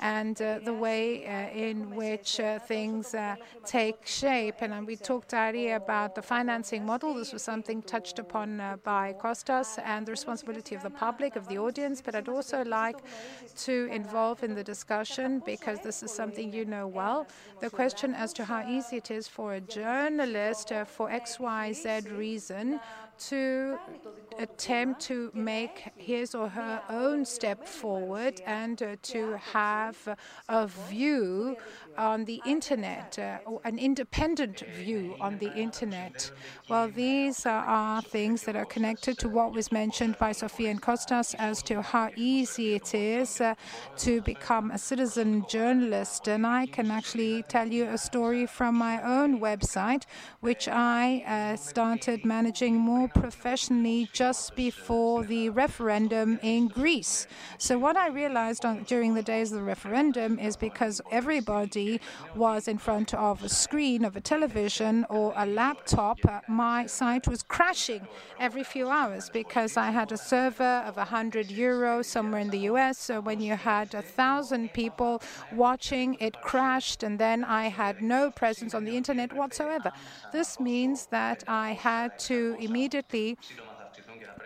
and 0.00 0.36
the 0.36 0.76
way 0.78 1.50
in 1.54 1.94
which 1.94 2.40
things 2.66 3.14
take 3.64 4.06
shape. 4.06 4.56
And 4.60 4.86
we 4.86 4.96
talked 4.96 5.34
earlier 5.34 5.65
about 5.72 6.14
the 6.14 6.22
financing 6.22 6.84
model. 6.84 7.14
This 7.14 7.32
was 7.32 7.42
something 7.42 7.82
touched 7.82 8.18
upon 8.18 8.62
by 8.84 9.14
Kostas 9.20 9.78
and 9.84 10.06
the 10.06 10.12
responsibility 10.12 10.74
of 10.74 10.82
the 10.82 10.90
public, 10.90 11.36
of 11.36 11.48
the 11.48 11.58
audience. 11.58 12.00
But 12.00 12.14
I'd 12.14 12.28
also 12.28 12.64
like 12.64 12.98
to 13.58 13.88
involve 13.90 14.42
in 14.42 14.54
the 14.54 14.64
discussion, 14.64 15.42
because 15.44 15.80
this 15.80 16.02
is 16.02 16.10
something 16.10 16.52
you 16.52 16.64
know 16.64 16.86
well, 16.86 17.26
the 17.60 17.70
question 17.70 18.14
as 18.14 18.32
to 18.34 18.44
how 18.44 18.66
easy 18.68 18.96
it 18.96 19.10
is 19.10 19.28
for 19.28 19.54
a 19.54 19.60
journalist 19.60 20.72
for 20.86 21.08
XYZ 21.08 22.16
reason 22.16 22.80
to 23.18 23.78
attempt 24.38 25.00
to 25.00 25.30
make 25.32 25.90
his 25.96 26.34
or 26.34 26.48
her 26.48 26.82
own 26.90 27.24
step 27.24 27.66
forward 27.66 28.40
and 28.46 28.82
uh, 28.82 28.96
to 29.02 29.38
have 29.52 29.96
a 30.48 30.66
view 30.66 31.56
on 31.98 32.24
the 32.24 32.40
internet, 32.46 33.18
uh, 33.18 33.38
an 33.64 33.78
independent 33.78 34.60
view 34.76 35.14
on 35.20 35.38
the 35.38 35.52
internet. 35.54 36.30
Well, 36.68 36.88
these 36.88 37.46
are 37.46 38.02
things 38.02 38.42
that 38.42 38.56
are 38.56 38.64
connected 38.64 39.18
to 39.18 39.28
what 39.28 39.52
was 39.52 39.72
mentioned 39.72 40.16
by 40.18 40.32
Sofia 40.32 40.70
and 40.70 40.82
Kostas 40.82 41.34
as 41.38 41.62
to 41.64 41.82
how 41.82 42.10
easy 42.16 42.74
it 42.74 42.94
is 42.94 43.40
uh, 43.40 43.54
to 43.98 44.20
become 44.22 44.70
a 44.70 44.78
citizen 44.78 45.44
journalist. 45.48 46.28
And 46.28 46.46
I 46.46 46.66
can 46.66 46.90
actually 46.90 47.42
tell 47.44 47.68
you 47.68 47.84
a 47.86 47.98
story 47.98 48.46
from 48.46 48.74
my 48.74 49.02
own 49.02 49.40
website, 49.40 50.04
which 50.40 50.68
I 50.68 51.22
uh, 51.26 51.56
started 51.56 52.24
managing 52.24 52.76
more 52.76 53.08
professionally 53.08 54.08
just 54.12 54.56
before 54.56 55.24
the 55.24 55.50
referendum 55.50 56.38
in 56.42 56.68
Greece. 56.68 57.26
So, 57.58 57.78
what 57.78 57.96
I 57.96 58.08
realized 58.08 58.64
on, 58.64 58.84
during 58.84 59.14
the 59.14 59.22
days 59.22 59.52
of 59.52 59.58
the 59.58 59.64
referendum 59.64 60.38
is 60.38 60.56
because 60.56 61.00
everybody 61.10 61.85
was 62.34 62.68
in 62.68 62.78
front 62.78 63.14
of 63.14 63.42
a 63.42 63.48
screen 63.48 64.04
of 64.04 64.16
a 64.16 64.20
television 64.20 65.04
or 65.08 65.32
a 65.36 65.46
laptop, 65.46 66.18
uh, 66.24 66.40
my 66.48 66.86
site 66.86 67.26
was 67.28 67.42
crashing 67.42 68.06
every 68.38 68.64
few 68.64 68.88
hours 68.88 69.30
because 69.30 69.76
I 69.76 69.90
had 69.90 70.12
a 70.12 70.16
server 70.16 70.76
of 70.88 70.96
100 70.96 71.48
euros 71.48 72.04
somewhere 72.06 72.40
in 72.40 72.50
the 72.50 72.62
US. 72.70 72.98
So, 72.98 73.20
when 73.20 73.40
you 73.40 73.54
had 73.56 73.94
a 73.94 74.02
thousand 74.02 74.72
people 74.72 75.22
watching, 75.52 76.16
it 76.20 76.34
crashed, 76.42 77.02
and 77.02 77.18
then 77.18 77.44
I 77.44 77.64
had 77.68 78.02
no 78.02 78.30
presence 78.30 78.74
on 78.74 78.84
the 78.84 78.96
internet 78.96 79.32
whatsoever. 79.32 79.92
This 80.32 80.60
means 80.60 81.06
that 81.06 81.44
I 81.46 81.72
had 81.72 82.18
to 82.30 82.56
immediately 82.58 83.38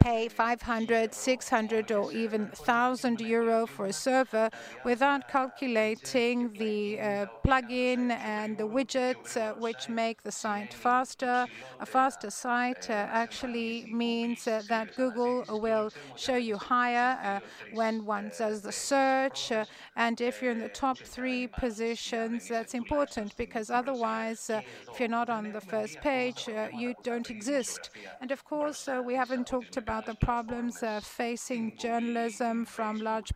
pay 0.01 0.29
500, 0.29 1.15
600, 1.15 1.93
or 1.93 2.11
even 2.11 2.43
1,000 2.43 3.21
euro 3.21 3.67
for 3.67 3.87
a 3.87 3.93
server 3.93 4.49
without 4.83 5.29
calculating 5.29 6.51
the 6.55 6.99
uh, 6.99 7.27
plugin 7.47 8.11
and 8.11 8.57
the 8.57 8.67
widgets 8.67 9.37
uh, 9.37 9.53
which 9.55 9.91
make 9.91 10.23
the 10.23 10.33
site 10.33 10.73
faster. 10.73 11.47
A 11.81 11.87
faster 11.87 12.31
site 12.31 12.89
uh, 12.89 12.95
actually 13.25 13.87
means 13.93 14.49
uh, 14.49 14.63
that 14.69 14.97
Google 14.97 15.45
will 15.49 15.91
show 16.17 16.37
you 16.37 16.57
higher 16.57 17.19
uh, 17.23 17.41
when 17.75 18.07
one 18.07 18.33
does 18.39 18.63
the 18.63 18.73
search. 18.73 19.53
Uh, 19.53 19.67
and 19.97 20.21
if 20.23 20.41
you're 20.41 20.53
in 20.53 20.61
the 20.61 20.69
top 20.69 20.97
three 20.97 21.47
positions, 21.47 22.49
that's 22.49 22.73
important 22.73 23.37
because 23.37 23.69
otherwise, 23.69 24.51
if 24.51 24.99
you're 24.99 25.09
not 25.09 25.29
on 25.29 25.53
the 25.53 25.61
first 25.61 26.01
page, 26.01 26.49
you 26.75 26.95
don't 27.03 27.29
exist. 27.29 27.91
And 28.23 28.31
of 28.31 28.45
course, 28.45 28.89
we 29.05 29.15
haven't 29.15 29.47
talked 29.47 29.77
about 29.77 29.90
about 29.91 30.07
the 30.07 30.15
problems 30.15 30.85
facing 31.01 31.77
journalism 31.77 32.65
from 32.65 33.01
large 33.01 33.33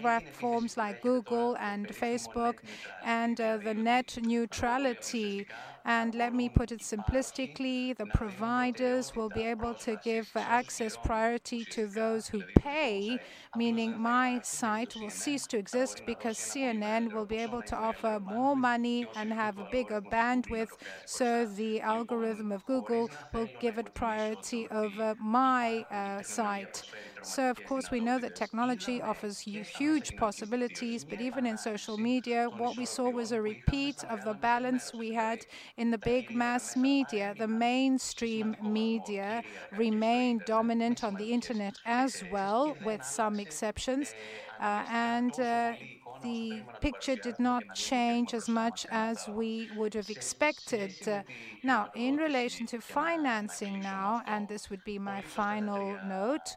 platforms 0.00 0.74
like 0.74 1.02
Google 1.02 1.54
and 1.60 1.86
Facebook 1.88 2.60
and 3.04 3.38
uh, 3.38 3.58
the 3.58 3.74
net 3.74 4.16
neutrality 4.22 5.46
and 5.88 6.14
let 6.14 6.34
me 6.34 6.50
put 6.50 6.70
it 6.70 6.80
simplistically 6.80 7.96
the 7.96 8.04
providers 8.12 9.16
will 9.16 9.30
be 9.30 9.40
able 9.40 9.72
to 9.72 9.98
give 10.04 10.30
access 10.36 10.98
priority 10.98 11.64
to 11.64 11.86
those 11.86 12.28
who 12.28 12.42
pay, 12.58 13.18
meaning 13.56 13.98
my 13.98 14.38
site 14.42 14.94
will 14.96 15.08
cease 15.08 15.46
to 15.46 15.56
exist 15.56 16.02
because 16.04 16.36
CNN 16.36 17.10
will 17.14 17.24
be 17.24 17.38
able 17.38 17.62
to 17.62 17.74
offer 17.74 18.20
more 18.20 18.54
money 18.54 19.06
and 19.16 19.32
have 19.32 19.58
a 19.58 19.66
bigger 19.72 20.02
bandwidth. 20.02 20.72
So 21.06 21.46
the 21.46 21.80
algorithm 21.80 22.52
of 22.52 22.66
Google 22.66 23.08
will 23.32 23.48
give 23.58 23.78
it 23.78 23.94
priority 23.94 24.68
over 24.70 25.14
my 25.18 25.86
uh, 25.90 26.22
site. 26.22 26.82
So, 27.20 27.50
of 27.50 27.62
course, 27.62 27.90
we 27.90 28.00
know 28.00 28.18
that 28.20 28.34
technology 28.34 29.02
offers 29.02 29.40
huge 29.40 30.16
possibilities, 30.16 31.04
but 31.04 31.20
even 31.20 31.46
in 31.46 31.56
social 31.58 31.98
media, 31.98 32.48
what 32.48 32.76
we 32.76 32.86
saw 32.86 33.10
was 33.10 33.32
a 33.32 33.42
repeat 33.42 34.04
of 34.04 34.24
the 34.24 34.34
balance 34.34 34.94
we 34.94 35.12
had 35.12 35.44
in 35.76 35.90
the 35.90 35.98
big 35.98 36.30
mass 36.30 36.76
media. 36.76 37.34
The 37.36 37.48
mainstream 37.48 38.56
media 38.60 39.42
remained 39.70 40.44
dominant 40.44 41.02
on 41.04 41.16
the 41.16 41.32
internet 41.32 41.78
as 41.84 42.22
well, 42.22 42.76
with 42.80 43.04
some 43.04 43.38
exceptions. 43.40 44.14
Uh, 44.58 44.84
and 44.88 45.38
uh, 45.38 45.74
the 46.22 46.62
picture 46.80 47.16
did 47.16 47.38
not 47.38 47.62
change 47.74 48.34
as 48.34 48.48
much 48.48 48.86
as 48.90 49.28
we 49.28 49.68
would 49.76 49.94
have 49.94 50.10
expected. 50.10 50.94
Uh, 51.06 51.22
now, 51.62 51.90
in 51.94 52.16
relation 52.16 52.66
to 52.66 52.80
financing 52.80 53.80
now, 53.80 54.22
and 54.26 54.48
this 54.48 54.70
would 54.70 54.84
be 54.84 54.98
my 54.98 55.20
final 55.20 55.98
note, 56.06 56.56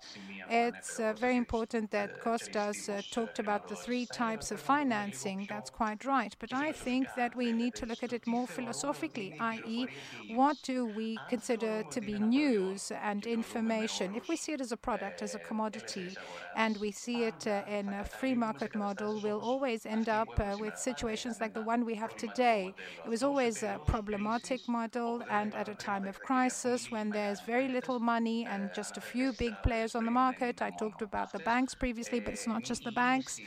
it's 0.50 1.00
uh, 1.00 1.14
very 1.14 1.38
important 1.38 1.92
that 1.92 2.22
Kostas 2.22 2.90
uh, 2.90 3.02
talked 3.12 3.40
about 3.40 3.68
the 3.68 3.76
three 3.76 4.06
types 4.06 4.52
of 4.52 4.60
financing. 4.60 5.46
That's 5.50 5.70
quite 5.70 6.06
right. 6.06 6.36
But 6.40 6.54
I 6.54 6.72
think 6.72 7.08
that 7.16 7.36
we 7.36 7.52
need 7.52 7.76
to 7.76 7.86
look 7.86 8.04
at 8.04 8.14
it 8.14 8.28
more 8.28 8.48
philosophically, 8.48 9.36
i.e., 9.40 9.88
what 10.32 10.58
do 10.64 10.86
we 10.86 11.20
consider 11.30 11.84
to 11.84 12.02
be 12.02 12.18
news 12.20 12.92
and 13.04 13.26
information? 13.26 14.16
If 14.16 14.28
we 14.30 14.36
see 14.36 14.54
it 14.54 14.62
as 14.62 14.72
a 14.72 14.78
product, 14.78 15.22
as 15.22 15.36
a 15.36 15.40
commodity, 15.40 16.16
and 16.56 16.78
we 16.78 16.92
see 16.92 17.24
it 17.24 17.48
uh, 17.48 17.64
in 17.68 17.90
a 17.90 18.04
free 18.04 18.36
market 18.36 18.76
model, 18.76 19.20
we'll 19.22 19.42
always 19.52 19.86
end 19.86 20.08
up 20.10 20.30
uh, 20.40 20.56
with 20.64 20.76
situations 20.78 21.36
like 21.42 21.54
the 21.54 21.62
one 21.74 21.82
we 21.86 21.96
have 22.04 22.14
today. 22.26 22.62
It 23.06 23.10
was 23.16 23.22
always 23.24 23.64
a 23.64 23.80
problematic 23.94 24.62
model, 24.68 25.12
and 25.30 25.54
at 25.62 25.68
a 25.68 25.76
time 25.76 26.06
of 26.08 26.20
crisis, 26.30 26.90
when 26.96 27.08
there's 27.18 27.42
very 27.42 27.68
little 27.78 28.00
money 28.00 28.40
and 28.46 28.62
just 28.74 28.98
a 28.98 29.02
few 29.14 29.28
big 29.34 29.54
players 29.64 29.96
on 29.96 30.04
the 30.06 30.12
market, 30.12 30.62
I 30.62 30.70
talked 30.72 31.02
about 31.02 31.32
the 31.32 31.40
banks 31.40 31.74
previously, 31.76 32.20
but 32.20 32.34
it's 32.34 32.48
not 32.48 32.64
just 32.64 32.84
the 32.84 32.92
banks. 32.92 33.40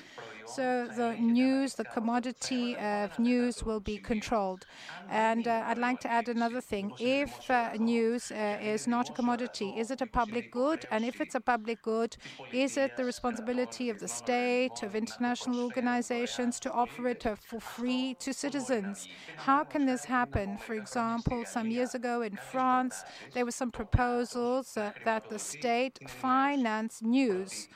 So 0.46 0.88
the 0.94 1.14
news, 1.14 1.74
the 1.74 1.84
commodity 1.84 2.76
of 2.76 3.18
news 3.18 3.64
will 3.64 3.80
be 3.80 3.98
controlled. 3.98 4.66
And 5.08 5.48
uh, 5.48 5.64
I'd 5.66 5.78
like 5.78 6.00
to 6.00 6.10
add 6.10 6.28
another 6.28 6.60
thing. 6.60 6.92
If 6.98 7.50
uh, 7.50 7.72
news 7.78 8.30
uh, 8.30 8.58
is 8.62 8.86
not 8.86 9.10
a 9.10 9.12
commodity, 9.12 9.74
is 9.76 9.90
it 9.90 10.00
a 10.00 10.06
public 10.06 10.52
good? 10.52 10.86
And 10.90 11.04
if 11.04 11.20
it's 11.20 11.34
a 11.34 11.40
public 11.40 11.82
good, 11.82 12.16
is 12.52 12.76
it 12.76 12.96
the 12.96 13.04
responsibility 13.04 13.90
of 13.90 14.00
the 14.00 14.08
state, 14.08 14.82
of 14.82 14.94
international 14.94 15.60
organizations 15.60 16.60
to 16.60 16.72
offer 16.72 17.08
it 17.08 17.26
uh, 17.26 17.36
for 17.36 17.60
free 17.60 18.14
to 18.20 18.32
citizens? 18.32 19.08
How 19.36 19.64
can 19.64 19.86
this 19.86 20.04
happen? 20.04 20.58
For 20.58 20.74
example, 20.74 21.44
some 21.46 21.70
years 21.70 21.94
ago 21.94 22.22
in 22.22 22.36
France, 22.36 23.02
there 23.32 23.44
were 23.44 23.50
some 23.50 23.70
proposals 23.70 24.76
uh, 24.76 24.92
that 25.04 25.28
the 25.30 25.38
state 25.38 25.98
finance 26.08 27.00
news. 27.02 27.68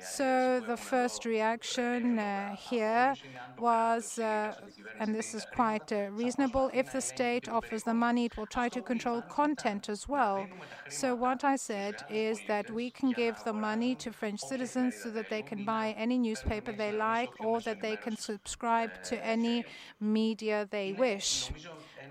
So 0.00 0.60
the 0.66 0.76
first 0.76 1.24
reaction 1.24 2.18
uh, 2.18 2.56
here 2.56 3.14
was, 3.58 4.18
uh, 4.18 4.54
and 4.98 5.14
this 5.14 5.34
is 5.34 5.44
quite 5.54 5.92
uh, 5.92 6.08
reasonable, 6.12 6.70
if 6.72 6.92
the 6.92 7.00
state 7.00 7.48
offers 7.48 7.82
the 7.84 7.94
money, 7.94 8.24
it 8.24 8.36
will 8.36 8.46
try 8.46 8.68
to 8.70 8.80
control 8.80 9.22
content 9.22 9.88
as 9.88 10.08
well. 10.08 10.46
So 10.88 11.14
what 11.14 11.44
I 11.44 11.56
said 11.56 11.96
is 12.08 12.40
that 12.48 12.70
we 12.70 12.90
can 12.90 13.12
give 13.12 13.36
the 13.44 13.52
money 13.52 13.94
to 13.96 14.10
French 14.12 14.40
citizens 14.40 14.96
so 15.02 15.10
that 15.10 15.28
they 15.28 15.42
can 15.42 15.64
buy 15.64 15.94
any 15.98 16.18
newspaper 16.18 16.72
they 16.72 16.92
like 16.92 17.30
or 17.38 17.60
that 17.60 17.80
they 17.80 17.96
can 17.96 18.16
subscribe 18.16 19.02
to 19.04 19.24
any 19.24 19.64
media 20.00 20.66
they 20.70 20.92
wish. 20.92 21.50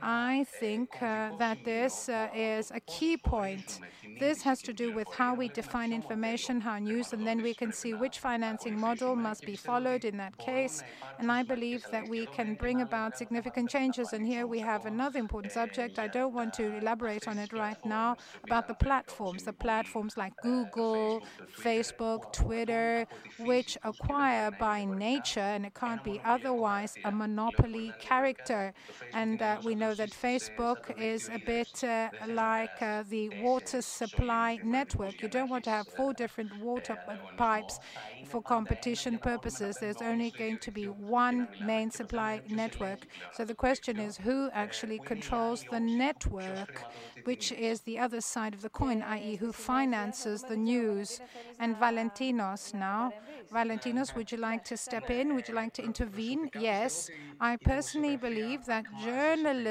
I 0.02 0.45
think 0.60 1.02
uh, 1.02 1.36
that 1.38 1.63
this 1.63 2.10
uh, 2.10 2.30
is 2.34 2.71
a 2.71 2.80
key 2.82 3.17
point. 3.17 3.80
This 4.19 4.41
has 4.41 4.62
to 4.63 4.73
do 4.73 4.93
with 4.93 5.08
how 5.13 5.34
we 5.34 5.47
define 5.47 5.93
information, 5.93 6.60
how 6.62 6.78
news, 6.80 7.13
and 7.13 7.25
then 7.25 7.41
we 7.41 7.54
can 7.54 7.71
see 7.71 7.93
which 7.93 8.19
financing 8.19 8.80
model 8.80 9.15
must 9.15 9.45
be 9.45 9.56
followed 9.56 10.06
in 10.06 10.17
that 10.17 10.38
case. 10.38 10.84
And 11.19 11.32
I 11.32 11.43
believe 11.43 11.86
that 11.91 12.08
we 12.08 12.25
can 12.28 12.56
bring 12.56 12.82
about 12.82 13.17
significant 13.17 13.69
changes. 13.69 14.13
And 14.13 14.25
here 14.25 14.45
we 14.47 14.60
have 14.60 14.86
another 14.86 15.19
important 15.19 15.54
subject. 15.54 15.99
I 15.99 16.08
don't 16.08 16.34
want 16.34 16.54
to 16.56 16.78
elaborate 16.78 17.28
on 17.28 17.38
it 17.38 17.54
right 17.54 17.84
now 17.86 18.17
about 18.43 18.67
the 18.67 18.73
platforms, 18.73 19.43
the 19.43 19.54
platforms 19.54 20.17
like 20.17 20.34
Google, 20.41 21.23
Facebook, 21.58 22.34
Twitter, 22.34 23.06
which 23.39 23.78
acquire 23.84 24.52
by 24.52 24.86
nature, 24.86 25.39
and 25.39 25.65
it 25.65 25.73
can't 25.73 26.04
be 26.04 26.21
otherwise, 26.25 26.95
a 27.06 27.12
monopoly 27.12 27.93
character. 27.99 28.73
And 29.13 29.41
uh, 29.41 29.62
we 29.63 29.75
know 29.80 29.94
that 29.96 30.12
Facebook 30.12 30.82
is 31.00 31.30
a 31.30 31.39
bit 31.39 31.84
uh, 31.84 32.10
like 32.28 32.82
uh, 32.82 33.04
the 33.10 33.30
water 33.42 33.82
supply 33.82 34.60
network. 34.63 35.22
You 35.22 35.30
don't 35.30 35.50
want 35.50 35.63
to 35.63 35.70
have 35.70 35.88
four 35.88 36.13
different 36.13 36.52
water 36.60 36.98
pipes 37.38 37.80
for 38.26 38.42
competition 38.42 39.18
purposes. 39.18 39.78
There's 39.80 40.02
only 40.02 40.32
going 40.32 40.58
to 40.60 40.72
be 40.72 40.86
one 40.86 41.48
main 41.63 41.89
supply 41.92 42.42
network. 42.50 43.08
So 43.34 43.46
the 43.46 43.56
question 43.56 44.00
is 44.00 44.18
who 44.18 44.50
actually 44.54 45.00
controls 45.00 45.63
the 45.72 45.80
network, 45.80 46.84
which 47.24 47.52
is 47.54 47.80
the 47.82 47.98
other 48.00 48.20
side 48.20 48.54
of 48.54 48.62
the 48.62 48.70
coin, 48.70 49.02
i.e., 49.02 49.38
who 49.38 49.54
finances 49.54 50.44
the 50.44 50.58
news. 50.58 51.22
And 51.60 51.76
Valentinos 51.78 52.74
now. 52.74 53.13
Valentinos, 53.54 54.13
would 54.15 54.32
you 54.32 54.38
like 54.38 54.63
to 54.65 54.76
step 54.78 55.10
in? 55.10 55.36
Would 55.36 55.48
you 55.48 55.56
like 55.56 55.74
to 55.74 55.84
intervene? 55.84 56.52
Yes. 56.60 57.10
I 57.39 57.56
personally 57.58 58.18
believe 58.18 58.65
that 58.65 58.86
journalism 59.04 59.68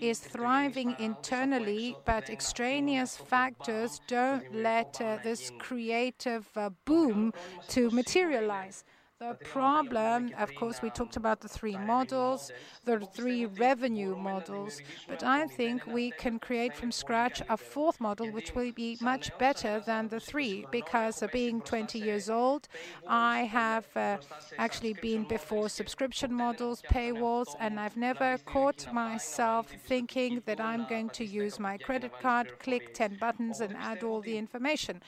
is 0.00 0.18
thriving 0.18 0.94
internally, 0.98 1.96
but 2.04 2.30
extraneous 2.30 3.16
factors 3.16 4.00
don't 4.06 4.54
let 4.54 5.00
uh, 5.00 5.18
this 5.22 5.50
creative 5.58 6.48
uh, 6.56 6.70
boom 6.84 7.32
to 7.68 7.90
materialize. 7.90 8.84
The 9.22 9.34
problem, 9.34 10.32
of 10.36 10.52
course, 10.56 10.82
we 10.82 10.90
talked 10.90 11.16
about 11.16 11.38
the 11.42 11.48
three 11.48 11.76
models, 11.76 12.50
the 12.84 12.98
three 12.98 13.46
revenue 13.46 14.16
models, 14.16 14.80
but 15.06 15.22
I 15.22 15.46
think 15.46 15.86
we 15.86 16.10
can 16.10 16.40
create 16.40 16.74
from 16.74 16.90
scratch 16.90 17.40
a 17.48 17.56
fourth 17.56 18.00
model 18.00 18.32
which 18.32 18.52
will 18.56 18.72
be 18.72 18.98
much 19.00 19.30
better 19.38 19.80
than 19.86 20.08
the 20.08 20.18
three 20.18 20.66
because 20.72 21.22
uh, 21.22 21.28
being 21.32 21.60
20 21.60 22.00
years 22.00 22.28
old, 22.28 22.66
I 23.06 23.44
have 23.44 23.86
uh, 23.94 24.16
actually 24.58 24.94
been 24.94 25.22
before 25.22 25.68
subscription 25.68 26.34
models, 26.34 26.82
paywalls, 26.90 27.54
and 27.60 27.78
I've 27.78 27.96
never 27.96 28.38
caught 28.38 28.92
myself 28.92 29.68
thinking 29.86 30.42
that 30.46 30.60
I'm 30.60 30.84
going 30.88 31.10
to 31.10 31.24
use 31.24 31.60
my 31.60 31.78
credit 31.78 32.12
card, 32.20 32.58
click 32.58 32.92
10 32.92 33.18
buttons, 33.20 33.60
and 33.60 33.76
add 33.76 34.02
all 34.02 34.20
the 34.20 34.36
information 34.36 35.00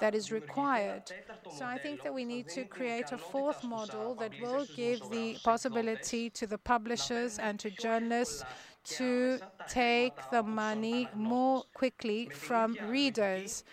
that 0.00 0.16
is 0.16 0.32
required. 0.32 1.04
So 1.56 1.64
I 1.64 1.78
think 1.78 2.02
that 2.02 2.12
we 2.12 2.24
need 2.24 2.48
to 2.48 2.64
create 2.64 3.12
a 3.12 3.18
fourth 3.18 3.59
model 3.64 4.14
that 4.14 4.32
will 4.40 4.66
give 4.76 5.00
the 5.10 5.36
possibility 5.44 6.30
to 6.30 6.46
the 6.46 6.58
publishers 6.58 7.38
and 7.38 7.58
to 7.60 7.70
journalists 7.70 8.42
to 8.84 9.38
take 9.68 10.14
the 10.30 10.42
money 10.42 11.08
more 11.14 11.62
quickly 11.74 12.28
from 12.32 12.76
readers 12.86 13.64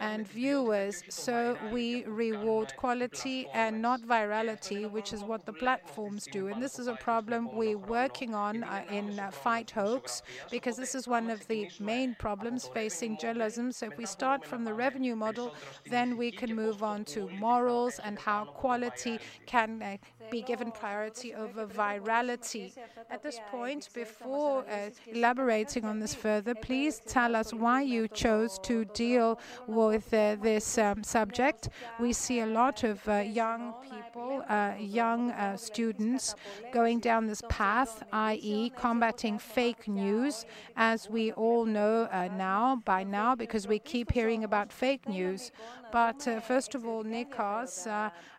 and 0.00 0.26
viewers. 0.26 1.02
So 1.08 1.56
we 1.72 2.04
reward 2.04 2.74
quality 2.76 3.46
and 3.54 3.80
not 3.80 4.00
virality, 4.02 4.90
which 4.90 5.12
is 5.12 5.22
what 5.22 5.46
the 5.46 5.52
platforms 5.52 6.26
do. 6.30 6.48
And 6.48 6.62
this 6.62 6.78
is 6.78 6.86
a 6.86 6.96
problem 6.96 7.54
we're 7.54 7.78
working 7.78 8.34
on 8.34 8.64
uh, 8.64 8.84
in 8.90 9.18
uh, 9.18 9.30
Fight 9.30 9.70
Hoax, 9.70 10.22
because 10.50 10.76
this 10.76 10.94
is 10.94 11.06
one 11.06 11.30
of 11.30 11.46
the 11.46 11.68
main 11.78 12.16
problems 12.18 12.68
facing 12.72 13.18
journalism. 13.18 13.70
So 13.72 13.86
if 13.86 13.96
we 13.96 14.06
start 14.06 14.44
from 14.44 14.64
the 14.64 14.74
revenue 14.74 15.14
model, 15.14 15.54
then 15.88 16.16
we 16.16 16.30
can 16.30 16.54
move 16.54 16.82
on 16.82 17.04
to 17.06 17.28
morals 17.28 18.00
and 18.02 18.18
how 18.18 18.46
quality 18.46 19.18
can 19.46 19.82
uh, 19.82 19.96
be 20.30 20.42
given 20.42 20.70
priority 20.70 21.34
over 21.34 21.66
virality. 21.66 22.72
At 23.10 23.22
this 23.22 23.38
point, 23.50 23.88
before 23.94 24.24
before 24.24 24.64
uh, 24.70 24.90
elaborating 25.06 25.84
on 25.84 25.98
this 25.98 26.14
further, 26.14 26.54
please 26.54 27.00
tell 27.06 27.36
us 27.36 27.52
why 27.52 27.82
you 27.82 28.08
chose 28.08 28.58
to 28.60 28.84
deal 28.86 29.38
with 29.66 30.12
uh, 30.14 30.36
this 30.40 30.78
um, 30.78 31.02
subject. 31.04 31.68
We 32.00 32.12
see 32.12 32.40
a 32.40 32.46
lot 32.46 32.84
of 32.84 33.06
uh, 33.08 33.18
young 33.18 33.74
people, 33.82 34.42
uh, 34.48 34.72
young 34.78 35.30
uh, 35.30 35.56
students 35.56 36.34
going 36.72 37.00
down 37.00 37.26
this 37.26 37.42
path, 37.48 38.02
i.e., 38.12 38.70
combating 38.76 39.38
fake 39.38 39.88
news, 39.88 40.46
as 40.76 41.08
we 41.10 41.32
all 41.32 41.64
know 41.64 42.08
uh, 42.10 42.28
now, 42.36 42.82
by 42.84 43.04
now, 43.04 43.34
because 43.34 43.66
we 43.68 43.78
keep 43.78 44.12
hearing 44.12 44.44
about 44.44 44.72
fake 44.72 45.08
news. 45.08 45.52
But 45.94 46.26
first 46.42 46.74
of 46.74 46.84
all, 46.84 47.04
Nikos, 47.04 47.86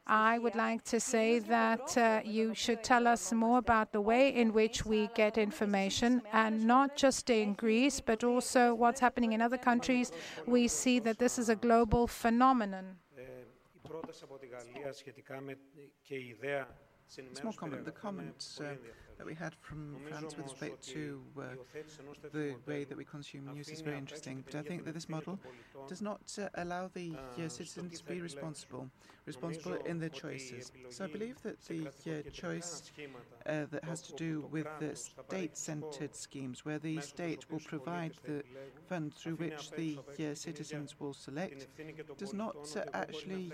I 0.06 0.38
would 0.39 0.56
like 0.56 0.84
to 0.94 1.00
say 1.00 1.39
that 1.39 1.98
uh, 1.98 2.20
you 2.26 2.54
should 2.54 2.84
tell 2.84 3.08
us 3.08 3.32
more 3.32 3.60
about 3.60 3.94
the 3.94 4.02
way 4.02 4.24
in 4.36 4.52
which 4.52 4.86
we 4.86 5.10
get 5.15 5.38
information, 5.38 6.22
and 6.34 6.68
not 6.68 6.98
just 6.98 7.30
in 7.30 7.54
Greece, 7.54 8.02
but 8.02 8.26
also 8.26 8.76
what's 8.76 9.00
happening 9.00 9.32
in 9.32 9.41
other 9.41 9.58
countries. 9.58 10.12
We 10.46 10.68
see 10.68 11.00
that 11.00 11.18
this 11.18 11.39
is 11.39 11.48
a 11.48 11.56
global 11.56 12.08
phenomenon. 12.08 12.98
Small 17.08 17.54
comment. 17.54 17.86
The 17.86 17.91
comment 17.91 18.60
uh, 18.60 18.63
that 19.17 19.25
we 19.25 19.34
had 19.34 19.56
from 19.62 19.95
France 20.08 20.36
with 20.36 20.45
respect 20.45 20.84
to 20.89 21.21
uh, 21.38 21.43
the 22.32 22.56
way 22.65 22.84
that 22.84 22.97
we 22.97 23.06
consume 23.06 23.47
news 23.54 23.69
is 23.69 23.82
very 23.82 23.97
interesting. 23.97 24.43
But 24.45 24.56
I 24.56 24.62
think 24.62 24.86
that 24.86 24.93
this 24.93 25.10
model 25.10 25.39
does 25.88 26.01
not 26.01 26.21
uh, 26.39 26.49
allow 26.56 26.89
the 26.93 27.13
uh, 27.15 27.47
citizens 27.47 27.99
to 27.99 28.06
be 28.06 28.21
responsible, 28.21 28.89
responsible 29.25 29.75
in 29.86 29.99
their 29.99 30.10
choices. 30.10 30.71
So 30.89 31.06
I 31.06 31.08
believe 31.08 31.41
that 31.43 31.63
the 31.65 31.88
uh, 31.88 32.30
choice 32.32 32.91
uh, 33.45 33.65
that 33.71 33.84
has 33.84 34.01
to 34.04 34.13
do 34.13 34.47
with 34.51 34.67
the 34.80 34.95
state-centered 34.95 36.15
schemes, 36.15 36.65
where 36.65 36.80
the 36.80 36.99
state 37.01 37.49
will 37.51 37.60
provide 37.60 38.13
the 38.25 38.43
fund 38.88 39.13
through 39.13 39.36
which 39.36 39.71
the 39.71 39.97
citizens 40.34 40.99
will 40.99 41.13
select, 41.13 41.67
does 42.17 42.34
not 42.34 42.75
actually 42.93 43.51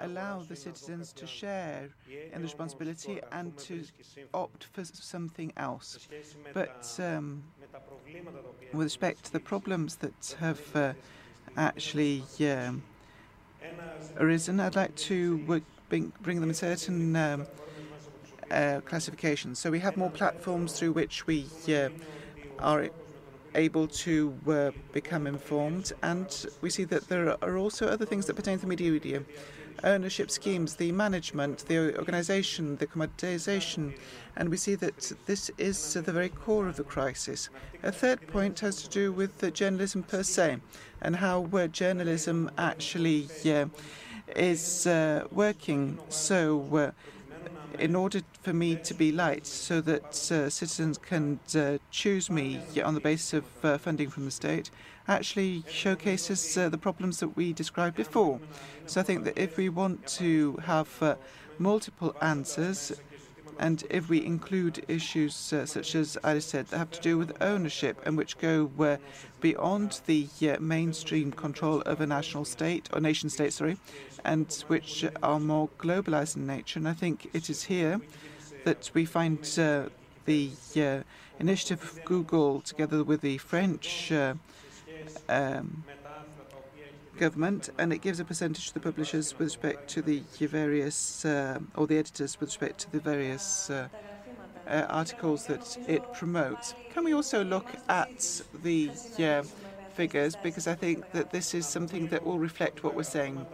allow 0.00 0.42
the 0.42 0.56
citizens 0.56 1.12
to 1.12 1.26
share 1.26 1.88
in 2.32 2.40
the 2.40 2.44
responsibility 2.44 3.20
and 3.32 3.56
to 3.58 3.84
opt 4.32 4.64
for 4.64 4.84
something 4.84 5.52
else. 5.56 6.08
But 6.52 6.98
um, 6.98 7.42
with 8.72 8.84
respect 8.84 9.24
to 9.24 9.32
the 9.32 9.40
problems 9.40 9.96
that 9.96 10.36
have 10.40 10.76
uh, 10.76 10.92
actually 11.56 12.24
um, 12.40 12.82
arisen, 14.18 14.60
I'd 14.60 14.76
like 14.76 14.94
to 14.96 15.62
bring, 15.88 16.40
them 16.40 16.48
in 16.48 16.54
certain 16.54 17.16
um, 17.16 17.46
uh, 18.50 18.80
classifications. 18.84 19.58
So 19.58 19.70
we 19.70 19.80
have 19.80 19.96
more 19.96 20.10
platforms 20.10 20.78
through 20.78 20.92
which 20.92 21.26
we 21.26 21.46
uh, 21.68 21.88
are 22.58 22.88
able 23.54 23.86
to 23.86 24.36
uh, 24.48 24.70
become 24.92 25.28
informed, 25.28 25.92
and 26.02 26.46
we 26.60 26.70
see 26.70 26.84
that 26.84 27.08
there 27.08 27.36
are 27.42 27.56
also 27.56 27.86
other 27.86 28.04
things 28.04 28.26
that 28.26 28.34
pertain 28.34 28.58
to 28.58 28.62
the 28.62 28.66
media 28.66 29.22
ownership 29.82 30.30
schemes, 30.30 30.76
the 30.76 30.92
management, 30.92 31.66
the 31.66 31.96
organisation, 31.98 32.76
the 32.76 32.86
commoditisation, 32.86 33.94
and 34.36 34.48
we 34.48 34.56
see 34.56 34.74
that 34.76 35.12
this 35.26 35.50
is 35.58 35.94
the 35.94 36.12
very 36.12 36.28
core 36.28 36.68
of 36.68 36.76
the 36.76 36.84
crisis. 36.84 37.50
A 37.82 37.92
third 37.92 38.26
point 38.28 38.60
has 38.60 38.82
to 38.82 38.88
do 38.88 39.12
with 39.12 39.52
journalism 39.54 40.02
per 40.02 40.22
se 40.22 40.58
and 41.00 41.16
how 41.16 41.46
journalism 41.72 42.50
actually 42.56 43.28
is 44.34 44.86
uh, 44.86 45.26
working. 45.30 45.98
So, 46.08 46.64
uh, 46.76 46.90
in 47.78 47.94
order 47.94 48.20
for 48.42 48.52
me 48.52 48.76
to 48.76 48.94
be 48.94 49.12
light 49.12 49.46
so 49.46 49.80
that 49.80 50.30
uh, 50.30 50.48
citizens 50.50 50.98
can 50.98 51.40
uh, 51.56 51.78
choose 51.90 52.30
me 52.30 52.60
on 52.82 52.94
the 52.94 53.00
basis 53.00 53.32
of 53.34 53.80
funding 53.80 54.10
from 54.10 54.24
the 54.24 54.30
state, 54.30 54.70
actually 55.08 55.64
showcases 55.68 56.56
uh, 56.56 56.68
the 56.68 56.78
problems 56.78 57.20
that 57.20 57.36
we 57.36 57.52
described 57.52 57.96
before. 57.96 58.40
So 58.86 59.00
I 59.00 59.04
think 59.04 59.24
that 59.24 59.38
if 59.38 59.56
we 59.56 59.68
want 59.68 60.06
to 60.18 60.58
have 60.64 61.02
uh, 61.02 61.16
multiple 61.58 62.16
answers, 62.20 62.92
and 63.58 63.84
if 63.88 64.08
we 64.08 64.24
include 64.24 64.84
issues 64.88 65.52
uh, 65.52 65.64
such 65.64 65.94
as 65.94 66.18
I 66.24 66.40
said 66.40 66.66
that 66.68 66.78
have 66.78 66.90
to 66.90 67.00
do 67.00 67.16
with 67.16 67.40
ownership 67.40 68.00
and 68.04 68.16
which 68.16 68.36
go 68.38 68.70
uh, 68.80 68.96
beyond 69.40 70.00
the 70.06 70.26
uh, 70.42 70.56
mainstream 70.60 71.30
control 71.30 71.80
of 71.82 72.00
a 72.00 72.06
national 72.06 72.44
state 72.46 72.88
or 72.92 73.00
nation 73.00 73.30
state, 73.30 73.52
sorry, 73.52 73.76
and 74.24 74.64
which 74.68 75.04
are 75.22 75.40
more 75.40 75.68
globalized 75.78 76.36
in 76.36 76.46
nature, 76.46 76.78
and 76.78 76.88
I 76.88 76.94
think 76.94 77.30
it 77.32 77.50
is 77.50 77.64
here 77.64 78.00
that 78.64 78.90
we 78.94 79.04
find 79.04 79.38
uh, 79.58 79.88
the 80.24 80.50
uh, 80.76 81.02
initiative 81.38 81.82
of 81.82 82.04
Google 82.04 82.60
together 82.60 83.04
with 83.04 83.20
the 83.20 83.38
French 83.38 84.12
um, 85.28 85.84
government, 87.18 87.70
and 87.78 87.92
it 87.92 87.98
gives 87.98 88.20
a 88.20 88.24
percentage 88.24 88.68
to 88.68 88.74
the 88.74 88.80
publishers 88.80 89.32
with 89.38 89.46
respect 89.46 89.88
to 89.90 90.02
the 90.02 90.22
various, 90.40 91.24
uh, 91.24 91.58
or 91.76 91.86
the 91.86 91.98
editors 91.98 92.40
with 92.40 92.48
respect 92.48 92.80
to 92.80 92.90
the 92.90 93.00
various 93.00 93.70
uh, 93.70 93.88
uh, 94.66 94.86
articles 94.88 95.46
that 95.46 95.76
it 95.88 96.02
promotes. 96.12 96.74
Can 96.92 97.04
we 97.04 97.12
also 97.12 97.44
look 97.44 97.70
at 97.88 98.42
the 98.62 98.90
uh, 99.18 99.42
figures 99.94 100.36
because 100.42 100.66
I 100.66 100.74
think 100.74 101.12
that 101.12 101.30
this 101.30 101.54
is 101.54 101.66
something 101.66 102.08
that 102.08 102.24
will 102.24 102.38
reflect 102.38 102.82
what 102.84 102.94
we're 102.94 103.02
saying. 103.02 103.46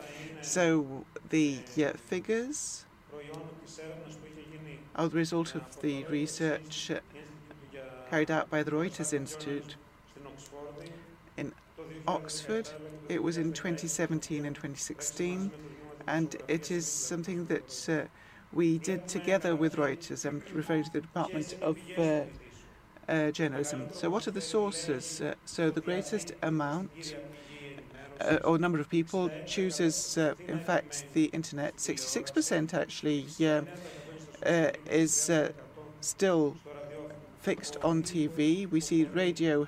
So 0.43 1.05
the 1.29 1.57
figures 1.97 2.85
are 4.97 5.09
the 5.09 5.17
result 5.17 5.55
of 5.55 5.81
the 5.81 6.05
research 6.05 6.91
carried 8.11 8.31
out 8.31 8.51
by 8.51 8.63
the 8.63 8.73
Reuters 8.73 9.13
Institute 9.13 9.77
in 11.37 11.53
Oxford. 12.09 12.69
It 13.09 13.23
was 13.23 13.39
in 13.39 13.53
2017 13.53 14.45
and 14.45 14.55
2016, 14.55 15.51
and 16.07 16.37
it 16.49 16.71
is 16.71 16.87
something 16.87 17.47
that 17.47 17.89
uh, 17.89 18.09
we 18.53 18.79
did 18.79 19.07
together 19.07 19.55
with 19.55 19.77
Reuters. 19.77 20.25
I'm 20.27 20.43
referring 20.53 20.85
to 20.85 20.93
the 20.93 21.01
Department 21.03 21.55
of 21.63 21.79
uh, 21.97 22.23
uh, 23.11 23.31
Journalism. 23.31 23.89
So, 23.93 24.09
what 24.09 24.27
are 24.29 24.31
the 24.31 24.41
sources? 24.41 25.21
Uh, 25.21 25.35
so, 25.45 25.69
the 25.71 25.81
greatest 25.81 26.33
amount 26.43 27.17
uh, 28.21 28.39
or 28.45 28.59
number 28.59 28.81
of 28.81 28.89
people 28.89 29.31
chooses, 29.47 30.17
uh, 30.17 30.35
in 30.47 30.61
fact, 30.61 31.05
the 31.13 31.25
internet. 31.27 31.77
66% 31.77 32.73
actually 32.73 33.27
is 34.91 35.31
still 36.01 36.57
fixed 37.41 37.77
on 37.83 38.03
TV. 38.03 38.71
We 38.71 38.81
see 38.81 39.05
radio 39.05 39.67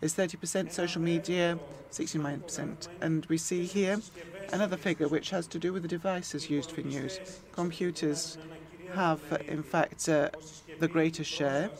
is 0.00 0.14
30%, 0.14 0.72
social 0.72 1.00
media 1.00 1.58
69%. 1.92 2.88
And 3.00 3.26
we 3.26 3.38
see 3.38 3.64
here 3.66 4.00
another 4.52 4.76
figure 4.76 5.08
which 5.08 5.30
has 5.30 5.46
to 5.48 5.58
do 5.58 5.72
with 5.72 5.82
the 5.82 5.88
devices 5.88 6.50
used 6.50 6.72
for 6.72 6.80
news. 6.80 7.20
Computers 7.52 8.38
have, 8.94 9.20
in 9.46 9.62
fact, 9.62 10.08
uh, 10.08 10.30
the 10.80 10.88
greatest 10.88 11.30
share, 11.30 11.70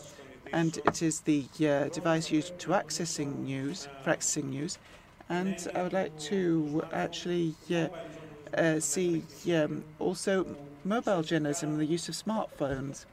and 0.52 0.78
it 0.84 1.02
is 1.02 1.20
the 1.20 1.46
uh, 1.60 1.88
device 1.88 2.30
used 2.30 2.58
to 2.58 2.70
accessing 2.70 3.44
news, 3.44 3.88
for 4.02 4.10
accessing 4.10 4.44
news. 4.44 4.78
And 5.28 5.66
I 5.74 5.82
would 5.82 5.92
like 5.92 6.16
to 6.30 6.84
actually 6.92 7.54
uh, 7.70 7.88
uh 8.54 8.80
see 8.80 9.22
um, 9.54 9.84
also 9.98 10.56
mobile 10.84 11.22
journalism, 11.22 11.78
the 11.78 11.86
use 11.86 12.08
of 12.08 12.14
smartphones. 12.14 13.06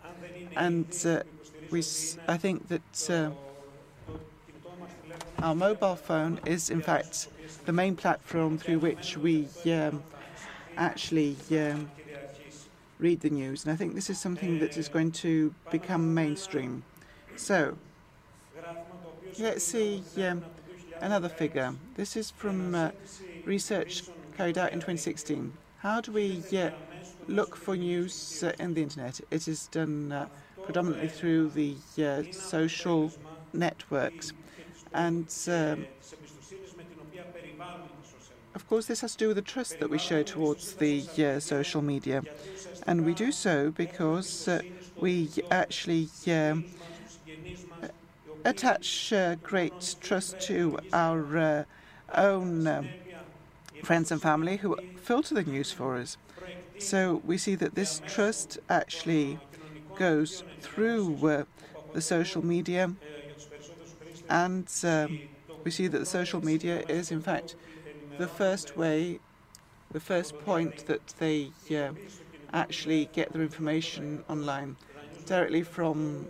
And 0.56 0.93
uh, 1.06 1.23
we, 1.71 1.80
I 2.28 2.38
think 2.38 2.67
that 2.67 3.10
uh, 3.10 3.32
our 5.41 5.56
mobile 5.56 5.95
phone 5.95 6.39
is, 6.45 6.69
in 6.69 6.82
fact, 6.82 7.30
the 7.65 7.71
main 7.71 7.95
platform 7.95 8.58
through 8.58 8.80
which 8.80 9.17
we 9.17 9.47
um, 9.71 10.04
actually 10.75 11.38
um, 11.52 11.89
read 12.99 13.21
the 13.21 13.30
news. 13.30 13.63
And 13.63 13.71
I 13.71 13.75
think 13.75 13.95
this 13.95 14.10
is 14.10 14.19
something 14.19 14.60
that 14.60 14.75
is 14.78 14.89
going 14.89 15.12
to 15.23 15.54
become 15.71 16.13
mainstream. 16.13 16.84
So, 17.39 17.78
let's 19.39 19.63
see 19.63 20.04
um, 20.17 20.43
another 20.99 21.30
figure. 21.30 21.73
This 21.95 22.17
is 22.17 22.32
from 22.32 22.75
uh, 22.75 22.91
research 23.45 24.04
carried 24.36 24.58
out 24.58 24.73
in 24.73 24.80
2016. 24.80 25.54
How 25.80 26.02
do 26.02 26.12
we 26.12 26.43
uh, 26.56 26.71
look 27.30 27.56
for 27.56 27.78
news 27.78 28.43
uh, 28.43 28.52
in 28.60 28.73
the 28.73 28.84
internet? 28.84 29.21
It 29.32 29.47
is 29.47 29.67
done 29.67 30.12
uh, 30.12 30.28
predominantly 30.65 31.08
through 31.08 31.52
the 31.52 31.75
uh, 31.97 32.23
social 32.34 33.12
networks. 33.54 34.34
And 34.93 35.34
um, 35.47 35.88
of 38.54 38.67
course, 38.67 38.86
this 38.88 38.99
has 38.99 39.13
to 39.13 39.17
do 39.17 39.28
with 39.30 39.38
the 39.38 39.41
trust 39.41 39.80
that 39.80 39.89
we 39.89 39.97
show 39.97 40.23
towards 40.23 40.73
the 40.73 41.06
uh, 41.17 41.39
social 41.39 41.82
media. 41.82 42.21
And 42.86 43.06
we 43.06 43.13
do 43.13 43.32
so 43.32 43.71
because 43.71 44.47
uh, 44.49 44.62
we 44.99 45.30
actually 45.49 46.10
um, 46.28 46.65
attach 48.45 49.13
uh, 49.13 49.36
great 49.43 49.95
trust 49.99 50.39
to 50.39 50.78
our 50.93 51.38
uh, 51.38 51.63
own 52.15 52.67
um, 52.67 52.95
friends 53.84 54.12
and 54.12 54.21
family 54.21 54.58
who 54.58 54.78
filter 54.95 55.36
the 55.36 55.43
news 55.43 55.71
for 55.71 55.97
us. 55.97 56.17
So 56.78 57.21
we 57.25 57.38
see 57.38 57.56
that 57.56 57.75
this 57.75 58.02
trust 58.06 58.60
actually 58.69 59.39
goes 59.95 60.43
through 60.62 61.28
uh, 61.30 61.45
the 61.93 62.02
social 62.02 62.45
media 62.45 62.95
And 64.30 64.69
um, 64.84 65.21
we 65.63 65.71
see 65.71 65.88
that 65.88 65.97
the 65.99 66.06
social 66.06 66.43
media 66.43 66.84
is, 66.88 67.12
in 67.12 67.21
fact, 67.21 67.56
the 68.17 68.28
first 68.28 68.75
way, 68.75 69.19
the 69.91 69.99
first 69.99 70.38
point 70.39 70.86
that 70.88 71.08
they 71.19 71.52
uh, 71.75 71.93
actually 72.54 73.08
get 73.08 73.34
their 73.34 73.41
information 73.43 74.23
online 74.30 74.78
directly 75.25 75.63
from 75.63 76.30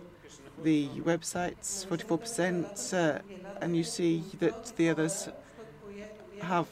the 0.62 0.88
websites, 1.00 1.86
44%, 1.86 2.94
uh, 2.94 3.20
and 3.60 3.76
you 3.76 3.84
see 3.84 4.24
that 4.38 4.72
the 4.76 4.90
others 4.90 5.28
have 6.40 6.68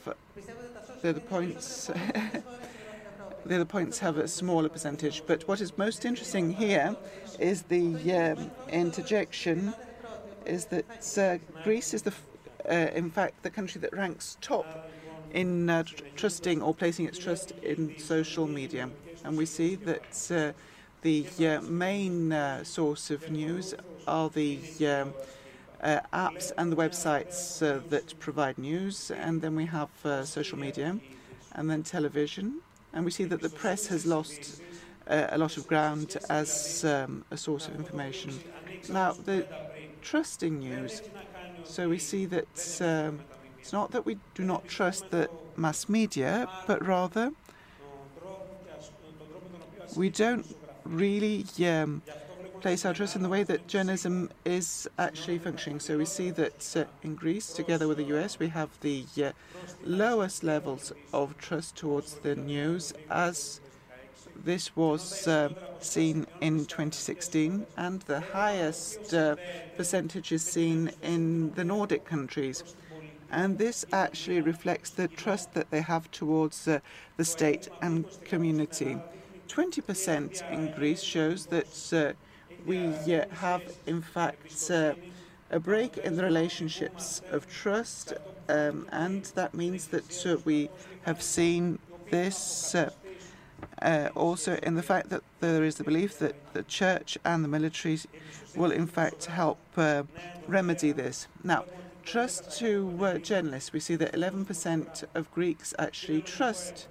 the 1.03 1.11
other 1.11 1.21
points. 1.21 1.87
the 3.47 3.55
other 3.55 3.65
points 3.65 3.99
have 3.99 4.19
a 4.19 4.29
smaller 4.29 4.69
percentage. 4.69 5.23
But 5.27 5.47
what 5.49 5.61
is 5.61 5.77
most 5.79 6.05
interesting 6.05 6.53
here 6.53 6.97
is 7.39 7.63
the 7.63 8.13
um, 8.13 8.51
interjection 8.69 9.75
is 10.45 10.67
that 10.67 11.19
uh, 11.19 11.63
Greece 11.63 11.95
is 11.95 12.03
the, 12.03 12.15
uh, 12.69 12.91
in 12.95 13.11
fact, 13.11 13.43
the 13.43 13.51
country 13.51 13.81
that 13.81 13.93
ranks 13.93 14.37
top 14.41 14.67
in 15.33 15.69
uh, 15.69 15.83
tr 15.83 16.05
trusting 16.17 16.63
or 16.63 16.75
placing 16.75 17.07
its 17.07 17.19
trust 17.19 17.53
in 17.63 17.99
social 17.99 18.47
media. 18.47 18.89
And 19.25 19.37
we 19.37 19.47
see 19.47 19.75
that 19.77 20.31
uh, 20.31 20.53
the 21.03 21.27
uh, 21.41 21.61
main 21.63 22.33
uh, 22.33 22.65
source 22.65 23.11
of 23.11 23.31
news 23.31 23.75
are 24.07 24.29
the 24.31 24.59
um, 24.87 25.15
uh, 25.83 26.01
apps 26.13 26.51
and 26.59 26.73
the 26.73 26.77
websites 26.77 27.63
uh, 27.63 27.81
that 27.89 28.19
provide 28.19 28.59
news, 28.59 29.11
and 29.11 29.41
then 29.41 29.55
we 29.55 29.67
have 29.67 29.91
uh, 30.05 30.25
social 30.25 30.59
media, 30.59 30.99
and 31.53 31.71
then 31.71 31.83
television, 31.83 32.61
and 32.93 33.05
we 33.05 33.11
see 33.11 33.25
that 33.25 33.41
the 33.41 33.49
press 33.49 33.87
has 33.87 34.07
lost 34.07 34.61
uh, 35.07 35.27
a 35.31 35.39
lot 35.39 35.57
of 35.57 35.67
ground 35.67 36.17
as 36.29 36.85
um, 36.85 37.25
a 37.31 37.37
source 37.37 37.69
of 37.69 37.75
information. 37.77 38.33
Now, 38.89 39.13
the 39.13 39.47
trusting 40.03 40.59
news, 40.59 41.03
so 41.65 41.89
we 41.89 41.99
see 41.99 42.27
that 42.27 42.81
um, 42.81 43.21
it's 43.59 43.73
not 43.73 43.93
that 43.93 44.05
we 44.05 44.19
do 44.35 44.45
not 44.45 44.67
trust 44.67 45.11
the 45.11 45.29
mass 45.57 45.89
media, 45.89 46.49
but 46.67 46.85
rather 46.85 47.33
we 49.97 50.11
don't 50.11 50.47
really 50.89 51.45
um, 51.67 52.03
place 52.61 52.85
our 52.85 52.95
trust 52.95 53.15
in 53.15 53.23
the 53.23 53.29
way 53.29 53.43
that 53.45 53.67
journalism 53.69 54.31
is 54.45 54.89
actually 54.99 55.39
functioning. 55.39 55.81
So 55.81 55.99
we 55.99 56.05
see 56.05 56.31
that 56.33 56.77
uh, 56.77 56.85
in 57.03 57.15
Greece, 57.15 57.53
together 57.53 57.87
with 57.87 57.99
the 57.99 58.05
US, 58.17 58.39
we 58.39 58.49
have 58.49 58.71
the 58.81 59.05
uh, 59.23 59.33
lowest 59.85 60.43
levels 60.43 60.93
of 61.13 61.37
trust 61.39 61.77
towards 61.77 62.15
the 62.15 62.35
news 62.35 62.93
as 63.11 63.61
this 64.45 64.77
was 64.77 65.27
uh, 65.27 65.51
seen 65.81 66.27
in 66.41 66.65
2016, 66.65 67.67
and 67.77 68.01
the 68.03 68.21
highest 68.21 69.13
uh, 69.13 69.37
percentage 69.77 70.33
is 70.33 70.43
seen 70.43 70.93
in 71.03 71.53
the 71.55 71.65
Nordic 71.65 72.05
countries. 72.05 72.63
And 73.31 73.59
this 73.59 73.85
actually 73.93 74.41
reflects 74.41 74.91
the 74.91 75.09
trust 75.09 75.53
that 75.55 75.71
they 75.71 75.83
have 75.83 76.11
towards 76.11 76.67
uh, 76.67 76.81
the 77.17 77.25
state 77.25 77.69
and 77.83 78.07
community. 78.25 78.97
20% 79.49 80.51
in 80.51 80.73
Greece 80.73 81.03
shows 81.03 81.47
that 81.47 81.93
uh, 81.93 82.13
we 82.67 82.89
uh, 82.89 83.25
have, 83.31 83.63
in 83.87 84.03
fact, 84.03 84.71
uh, 84.71 84.95
a 85.51 85.59
break 85.59 85.97
in 85.99 86.17
the 86.17 86.23
relationships 86.23 87.23
of 87.31 87.49
trust, 87.51 88.13
um, 88.49 88.87
and 88.93 89.25
that 89.35 89.55
means 89.55 89.89
that 89.89 90.27
uh, 90.27 90.37
we 90.45 90.69
have 91.03 91.23
seen 91.23 91.79
this 92.11 92.75
uh, 92.75 92.91
uh, 93.83 94.09
also 94.15 94.57
in 94.63 94.75
the 94.75 94.83
fact 94.83 95.09
that 95.11 95.23
there 95.41 95.65
is 95.65 95.77
the 95.77 95.85
belief 95.85 96.19
that 96.19 96.35
the 96.53 96.63
church 96.65 97.19
and 97.25 97.43
the 97.43 97.49
military 97.49 97.99
will, 98.55 98.71
in 98.71 98.87
fact, 98.87 99.27
help 99.27 99.59
uh, 99.77 100.03
remedy 100.47 100.93
this. 100.93 101.27
Now, 101.43 101.65
trust 102.05 102.57
to 102.59 103.19
journalists. 103.23 103.73
We 103.73 103.81
see 103.81 103.97
that 103.97 104.13
11% 104.13 105.05
of 105.15 105.33
Greeks 105.33 105.75
actually 105.79 106.23
trust 106.23 106.89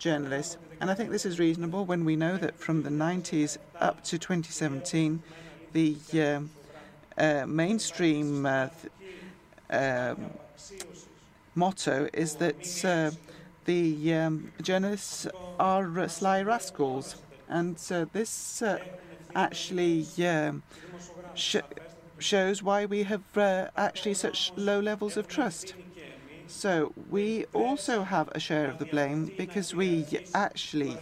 journalists. 0.00 0.56
And 0.80 0.90
I 0.90 0.94
think 0.94 1.10
this 1.10 1.24
is 1.24 1.38
reasonable 1.38 1.84
when 1.84 2.04
we 2.04 2.16
know 2.16 2.36
that 2.38 2.58
from 2.58 2.82
the 2.82 2.90
90s 2.90 3.58
up 3.80 4.02
to 4.04 4.18
2017, 4.18 5.22
the 5.72 5.96
uh, 6.14 6.40
uh, 7.22 7.46
mainstream 7.46 8.46
uh, 8.46 8.68
um, 9.68 10.30
motto 11.54 12.08
is 12.12 12.36
that 12.36 12.84
uh, 12.84 13.10
the 13.66 14.14
um, 14.14 14.52
journalists 14.62 15.28
are 15.58 16.08
sly 16.08 16.42
rascals. 16.42 17.16
And 17.48 17.76
this 18.12 18.62
uh, 18.62 18.78
actually 19.34 20.06
um, 20.26 20.62
sh 21.34 21.56
shows 22.18 22.62
why 22.62 22.84
we 22.84 23.02
have 23.04 23.22
uh, 23.36 23.68
actually 23.76 24.14
such 24.14 24.52
low 24.56 24.78
levels 24.78 25.16
of 25.16 25.26
trust. 25.26 25.74
So 26.50 26.92
we 27.08 27.44
also 27.54 28.02
have 28.02 28.28
a 28.32 28.40
share 28.40 28.68
of 28.68 28.78
the 28.78 28.84
blame 28.84 29.30
because 29.36 29.72
we 29.72 30.04
actually 30.34 30.98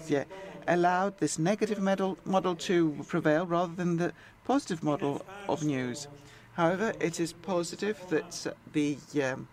allowed 0.68 1.18
this 1.18 1.38
negative 1.38 1.80
model, 1.80 2.54
to 2.54 3.04
prevail 3.08 3.46
rather 3.46 3.74
than 3.74 3.96
the 3.96 4.12
positive 4.44 4.82
model 4.84 5.24
of 5.48 5.64
news. 5.64 6.06
However, 6.52 6.92
it 7.00 7.18
is 7.18 7.32
positive 7.32 7.98
that 8.10 8.46
the 8.72 8.98
um, 9.22 9.48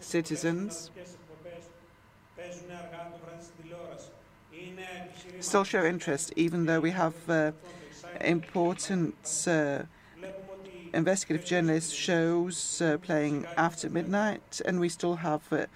citizens 0.00 0.90
still 5.40 5.64
show 5.64 5.84
interest, 5.84 6.32
even 6.36 6.64
though 6.64 6.80
we 6.80 6.92
have 6.92 7.14
uh, 7.28 7.52
important 8.22 9.14
uh, 9.46 9.82
investigative 10.92 11.46
journalist 11.46 11.94
shows 11.94 12.80
uh, 12.80 12.98
playing 12.98 13.46
after 13.56 13.88
midnight, 13.90 14.60
and 14.64 14.80
we 14.80 14.88
still 14.88 15.16
have 15.16 15.42
uh, 15.52 15.66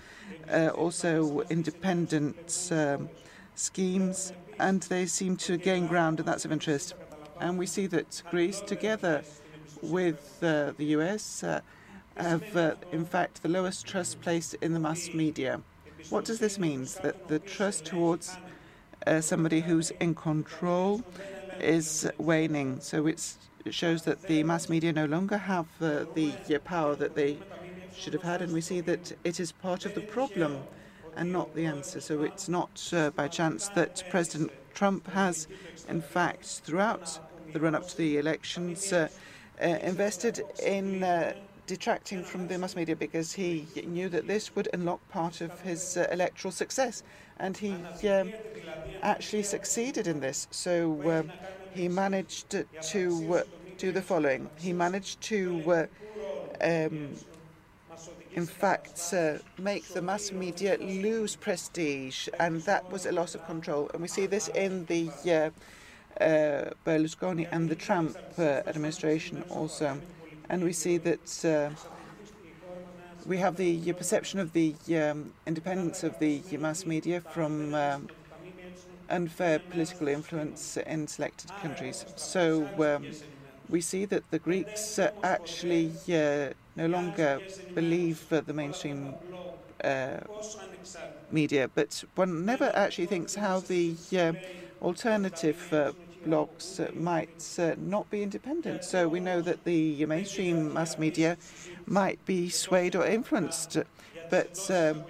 uh, 0.51 0.69
also 0.69 1.41
independent 1.51 2.69
um, 2.73 3.09
schemes, 3.55 4.33
and 4.59 4.83
they 4.85 5.07
seem 5.07 5.37
to 5.37 5.57
gain 5.57 5.87
ground, 5.87 6.19
and 6.19 6.29
that's 6.29 6.45
of 6.45 6.53
interest. 6.53 6.95
And 7.41 7.59
we 7.59 7.67
see 7.67 7.87
that 7.89 8.23
Greece, 8.31 8.61
together 8.61 9.23
with 9.83 10.39
uh, 10.43 10.73
the 10.77 10.87
US, 10.97 11.43
uh, 11.43 11.61
have 12.17 12.77
in 12.93 13.05
fact 13.05 13.43
the 13.43 13.49
lowest 13.49 13.87
trust 13.87 14.21
placed 14.21 14.55
in 14.55 14.75
the 14.75 14.81
mass 14.81 15.13
media. 15.15 15.61
What 16.11 16.25
does 16.25 16.39
this 16.39 16.59
mean? 16.59 16.87
That 17.03 17.29
the 17.29 17.39
trust 17.39 17.85
towards 17.87 18.37
somebody 19.21 19.61
who's 19.61 19.91
in 19.93 20.15
control 20.15 21.03
is 21.59 22.09
waning. 22.19 22.81
So 22.81 23.07
it's 23.07 23.39
it 23.39 23.52
shows 23.71 24.03
that 24.03 24.23
the 24.23 24.43
mass 24.43 24.69
media 24.69 24.93
no 24.93 25.07
longer 25.07 25.37
have 25.37 25.67
uh, 25.81 26.05
the 26.15 26.33
uh, 26.55 26.59
power 26.61 26.95
that 26.97 27.15
they 27.15 27.39
should 27.97 28.13
have 28.13 28.23
had, 28.23 28.43
and 28.43 28.53
we 28.53 28.61
see 28.61 28.81
that 28.81 29.13
it 29.25 29.39
is 29.39 29.53
part 29.53 29.85
of 29.87 29.95
the 29.95 30.01
problem 30.01 30.63
and 31.17 31.33
not 31.33 31.55
the 31.55 31.67
answer. 31.67 32.01
So 32.01 32.23
it's 32.23 32.49
not 32.49 32.91
uh, 32.93 33.11
by 33.11 33.29
chance 33.29 33.69
that 33.69 34.03
President 34.11 34.51
Trump 34.75 35.09
has, 35.11 35.47
in 35.89 36.01
fact, 36.01 36.47
throughout 36.65 37.19
the 37.53 37.61
run 37.61 37.75
up 37.75 37.87
to 37.89 37.97
the 37.97 38.19
elections, 38.19 38.93
uh, 38.93 39.09
uh, 39.61 39.67
invested 39.83 40.43
in 40.65 41.03
uh, 41.03 41.35
detracting 41.67 42.25
from 42.25 42.49
the 42.49 42.59
mass 42.59 42.75
media 42.75 42.97
because 42.97 43.33
he 43.33 43.67
knew 43.87 44.09
that 44.09 44.27
this 44.27 44.57
would 44.57 44.69
unlock 44.73 45.07
part 45.11 45.41
of 45.41 45.61
his 45.61 45.97
electoral 45.97 46.51
success. 46.51 47.03
And 47.39 47.57
he 47.57 47.75
um, 48.09 48.33
actually 49.03 49.43
succeeded 49.43 50.07
in 50.07 50.21
this. 50.21 50.49
So 50.51 51.11
um, 51.11 51.33
he 51.75 51.89
managed 51.89 52.51
to 52.51 53.35
uh, 53.35 53.43
do 53.79 53.93
the 53.93 54.03
following. 54.03 54.49
He 54.59 54.73
managed 54.73 55.20
to, 55.23 55.62
uh, 55.70 55.87
um, 56.61 57.14
in 58.35 58.47
fact, 58.47 59.12
uh, 59.12 59.39
make 59.59 59.85
the 59.89 60.03
mass 60.03 60.33
media 60.33 60.77
lose 60.79 61.37
prestige, 61.37 62.29
and 62.39 62.62
that 62.62 62.91
was 62.91 63.07
a 63.07 63.12
loss 63.12 63.35
of 63.35 63.45
control. 63.47 63.91
And 63.93 64.03
we 64.03 64.09
see 64.09 64.27
this 64.27 64.49
in 64.49 64.87
the 64.87 65.11
Berlusconi 66.20 67.49
and 67.51 67.68
the 67.68 67.75
Trump 67.75 68.16
administration 68.39 69.45
also. 69.51 69.99
And 70.49 70.62
we 70.62 70.73
see 70.73 70.99
that 70.99 71.75
we 73.25 73.39
have 73.39 73.57
the 73.57 73.93
perception 73.93 74.41
of 74.41 74.53
the 74.53 74.75
um, 74.97 75.33
independence 75.47 76.03
of 76.03 76.18
the 76.18 76.43
mass 76.59 76.85
media 76.85 77.20
from 77.20 77.75
unfair 79.13 79.61
political 79.61 80.09
influence 80.09 80.77
in 80.79 81.07
selected 81.09 81.57
countries. 81.57 82.07
So 82.17 82.73
um, 82.81 83.17
we 83.69 83.81
see 83.81 84.07
that 84.07 84.31
the 84.31 84.41
Greeks 84.41 84.99
uh, 84.99 85.11
actually 85.23 85.93
uh, 86.13 86.51
no 86.77 86.87
longer 86.87 87.43
believe 87.75 88.27
uh, 88.33 88.41
the 88.43 88.55
mainstream 88.55 89.19
uh, 89.85 90.19
media, 91.31 91.69
but 91.75 92.05
one 92.15 92.45
never 92.45 92.71
actually 92.75 93.07
thinks 93.07 93.35
how 93.37 93.61
the 93.61 93.97
uh, 94.17 94.33
alternative 94.81 95.69
uh, 95.73 95.93
blocs 96.23 96.81
might 96.95 97.59
not 97.79 98.11
be 98.11 98.23
independent. 98.23 98.85
So 98.85 99.09
we 99.09 99.21
know 99.21 99.41
that 99.43 99.65
the 99.65 100.05
mainstream 100.07 100.73
mass 100.73 100.99
media 100.99 101.39
might 101.87 102.25
be 102.25 102.49
swayed 102.51 102.95
or 102.95 103.07
influenced, 103.07 103.79
but 104.29 104.71
um, 104.71 105.07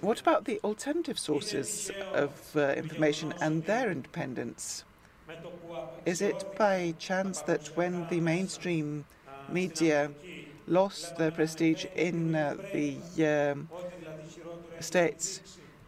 what 0.00 0.20
about 0.20 0.44
the 0.44 0.60
alternative 0.64 1.18
sources 1.18 1.90
of 2.12 2.52
uh, 2.56 2.72
information 2.72 3.32
and 3.40 3.64
their 3.64 3.90
independence? 3.90 4.84
Is 6.04 6.20
it 6.20 6.44
by 6.56 6.94
chance 6.98 7.40
that 7.40 7.68
when 7.74 8.04
the 8.08 8.20
mainstream 8.20 9.06
media 9.48 10.14
lost 10.66 11.16
their 11.16 11.30
prestige 11.32 11.86
in 11.94 12.34
uh, 12.34 12.56
the 12.72 13.02
um, 13.20 13.70
States, 14.80 15.42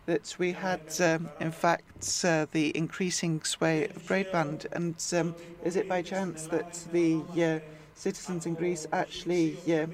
that 0.06 0.34
we 0.38 0.52
had, 0.52 0.80
um, 1.00 1.30
in 1.40 1.50
fact, 1.52 2.24
uh, 2.24 2.46
the 2.52 2.76
increasing 2.76 3.42
sway 3.42 3.86
of 3.88 4.04
Breitbart? 4.06 4.66
And 4.72 4.96
um, 5.12 5.36
is 5.60 5.76
it 5.76 5.88
by 5.88 6.02
chance 6.02 6.46
that 6.48 6.86
the 6.90 7.26
uh, 7.42 7.60
citizens 7.94 8.46
in 8.46 8.54
Greece 8.54 8.86
actually 8.92 9.58
uh, 9.72 9.86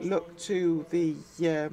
look 0.00 0.36
to 0.38 0.86
the 0.90 1.16
uh, 1.46 1.70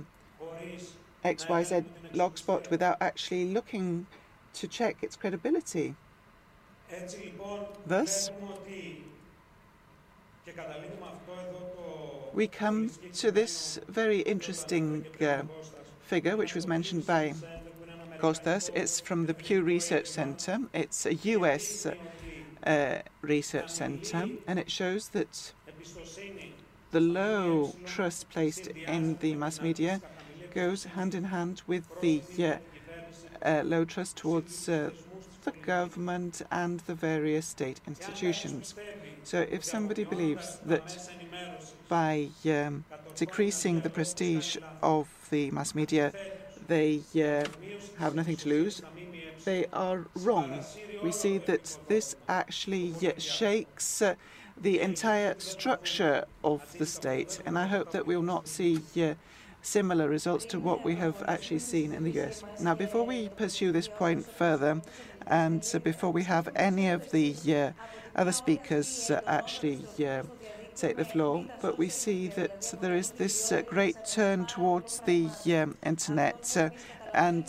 XYZ 1.35 1.85
blogspot 2.13 2.69
without 2.69 2.97
actually 3.01 3.45
looking 3.45 4.07
to 4.53 4.67
check 4.67 4.97
its 5.01 5.15
credibility? 5.15 5.95
Thus, 7.85 8.31
we 12.33 12.47
come 12.47 12.91
to 13.13 13.31
this 13.31 13.79
very 13.89 14.19
interesting 14.21 15.05
uh, 15.19 15.43
figure, 16.01 16.37
which 16.37 16.55
was 16.55 16.65
mentioned 16.65 17.05
by 17.05 17.33
Kostas. 18.19 18.69
It's 18.73 18.99
from 19.01 19.25
the 19.25 19.33
Pew 19.33 19.61
Research 19.61 20.07
Center. 20.07 20.59
It's 20.73 21.05
a 21.05 21.15
US 21.15 21.87
uh, 22.65 22.99
research 23.21 23.69
center, 23.69 24.29
and 24.47 24.59
it 24.59 24.71
shows 24.71 25.09
that 25.09 25.53
the 26.91 27.01
low 27.01 27.75
trust 27.85 28.29
placed 28.29 28.67
in 28.67 29.17
the 29.17 29.35
mass 29.35 29.61
media 29.61 30.01
goes 30.57 30.85
hand 30.85 31.13
in 31.13 31.25
hand 31.25 31.61
with 31.67 31.85
the 32.01 32.19
uh, 32.39 32.57
uh, 33.45 33.61
low 33.63 33.85
trust 33.85 34.17
towards 34.17 34.67
uh, 34.67 34.89
the 35.43 35.51
government 35.73 36.41
and 36.49 36.79
the 36.87 36.95
various 36.95 37.45
state 37.45 37.79
institutions. 37.85 38.73
So 39.23 39.45
if 39.51 39.63
somebody 39.63 40.03
believes 40.03 40.57
that 40.65 41.11
by 41.87 42.29
um, 42.49 42.85
decreasing 43.13 43.81
the 43.81 43.91
prestige 43.91 44.57
of 44.81 45.07
the 45.29 45.51
mass 45.51 45.75
media, 45.75 46.11
they 46.67 47.01
uh, 47.13 47.45
have 47.99 48.15
nothing 48.15 48.37
to 48.37 48.49
lose, 48.49 48.81
they 49.45 49.67
are 49.73 50.07
wrong. 50.15 50.65
We 51.03 51.11
see 51.11 51.37
that 51.49 51.77
this 51.87 52.15
actually 52.27 52.95
shakes 53.19 54.01
uh, 54.01 54.15
the 54.59 54.79
entire 54.79 55.35
structure 55.37 56.25
of 56.43 56.59
the 56.79 56.87
state, 56.87 57.41
and 57.45 57.59
I 57.59 57.67
hope 57.67 57.91
that 57.91 58.07
we 58.07 58.15
will 58.15 58.31
not 58.35 58.47
see 58.47 58.79
similar 59.67 60.07
results 60.07 60.45
to 60.45 60.59
what 60.59 60.85
we 60.85 60.95
have 60.95 61.21
actually 61.27 61.59
seen 61.59 61.91
in 61.91 62.03
the 62.03 62.11
US. 62.21 62.43
Now, 62.61 62.73
before 62.73 63.03
we 63.03 63.27
pursue 63.27 63.73
this 63.73 63.87
point 63.87 64.25
further, 64.25 64.81
and 65.27 65.61
uh, 65.73 65.79
before 65.79 66.11
we 66.11 66.23
have 66.23 66.47
any 66.55 66.87
of 66.89 67.11
the 67.11 67.35
uh, 67.53 67.71
other 68.15 68.31
speakers 68.31 69.11
uh, 69.11 69.19
actually 69.27 69.81
uh, 70.07 70.23
take 70.73 70.95
the 70.95 71.03
floor, 71.03 71.45
but 71.61 71.77
we 71.77 71.89
see 71.89 72.29
that 72.29 72.73
there 72.79 72.95
is 72.95 73.11
this 73.11 73.51
uh, 73.51 73.61
great 73.63 73.97
turn 74.05 74.45
towards 74.45 75.01
the 75.01 75.27
um, 75.47 75.75
internet, 75.85 76.55
uh, 76.55 76.69
and 77.13 77.45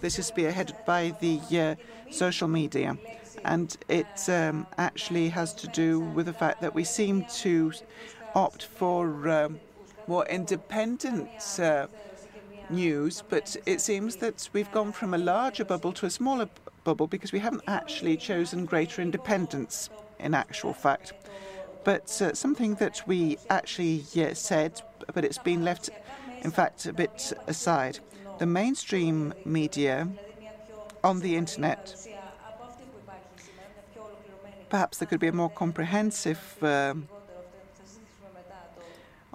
this 0.00 0.18
is 0.18 0.30
spearheaded 0.30 0.84
by 0.84 1.14
the 1.20 1.76
social 2.10 2.48
media. 2.48 2.98
And 3.44 3.76
it 3.88 4.28
um, 4.28 4.66
actually 4.78 5.28
has 5.28 5.54
to 5.54 5.68
do 5.68 6.00
with 6.00 6.26
the 6.26 6.32
fact 6.32 6.60
that 6.60 6.74
we 6.74 6.84
seem 6.84 7.24
to 7.44 7.72
opt 8.34 8.64
for 8.64 9.28
um, 9.28 9.60
more 10.10 10.26
independent 10.26 11.30
uh, 11.60 11.86
news, 12.68 13.22
but 13.28 13.56
it 13.64 13.80
seems 13.80 14.16
that 14.16 14.48
we've 14.52 14.72
gone 14.72 14.90
from 14.90 15.14
a 15.14 15.18
larger 15.18 15.64
bubble 15.64 15.92
to 15.92 16.04
a 16.04 16.10
smaller 16.10 16.48
bubble 16.82 17.06
because 17.06 17.30
we 17.30 17.38
haven't 17.38 17.62
actually 17.68 18.16
chosen 18.16 18.66
greater 18.66 19.00
independence 19.00 19.88
in 20.18 20.34
actual 20.34 20.72
fact. 20.72 21.12
But 21.84 22.20
uh, 22.20 22.34
something 22.34 22.74
that 22.74 23.06
we 23.06 23.38
actually 23.50 24.04
yeah, 24.12 24.32
said, 24.32 24.82
but 25.14 25.24
it's 25.24 25.38
been 25.38 25.64
left, 25.64 25.90
in 26.42 26.50
fact, 26.50 26.86
a 26.86 26.92
bit 26.92 27.32
aside. 27.46 28.00
The 28.40 28.46
mainstream 28.46 29.32
media 29.44 30.08
on 31.04 31.20
the 31.20 31.36
internet, 31.36 31.94
perhaps 34.70 34.98
there 34.98 35.06
could 35.06 35.20
be 35.20 35.28
a 35.28 35.32
more 35.32 35.50
comprehensive 35.50 36.42
um, 36.62 37.06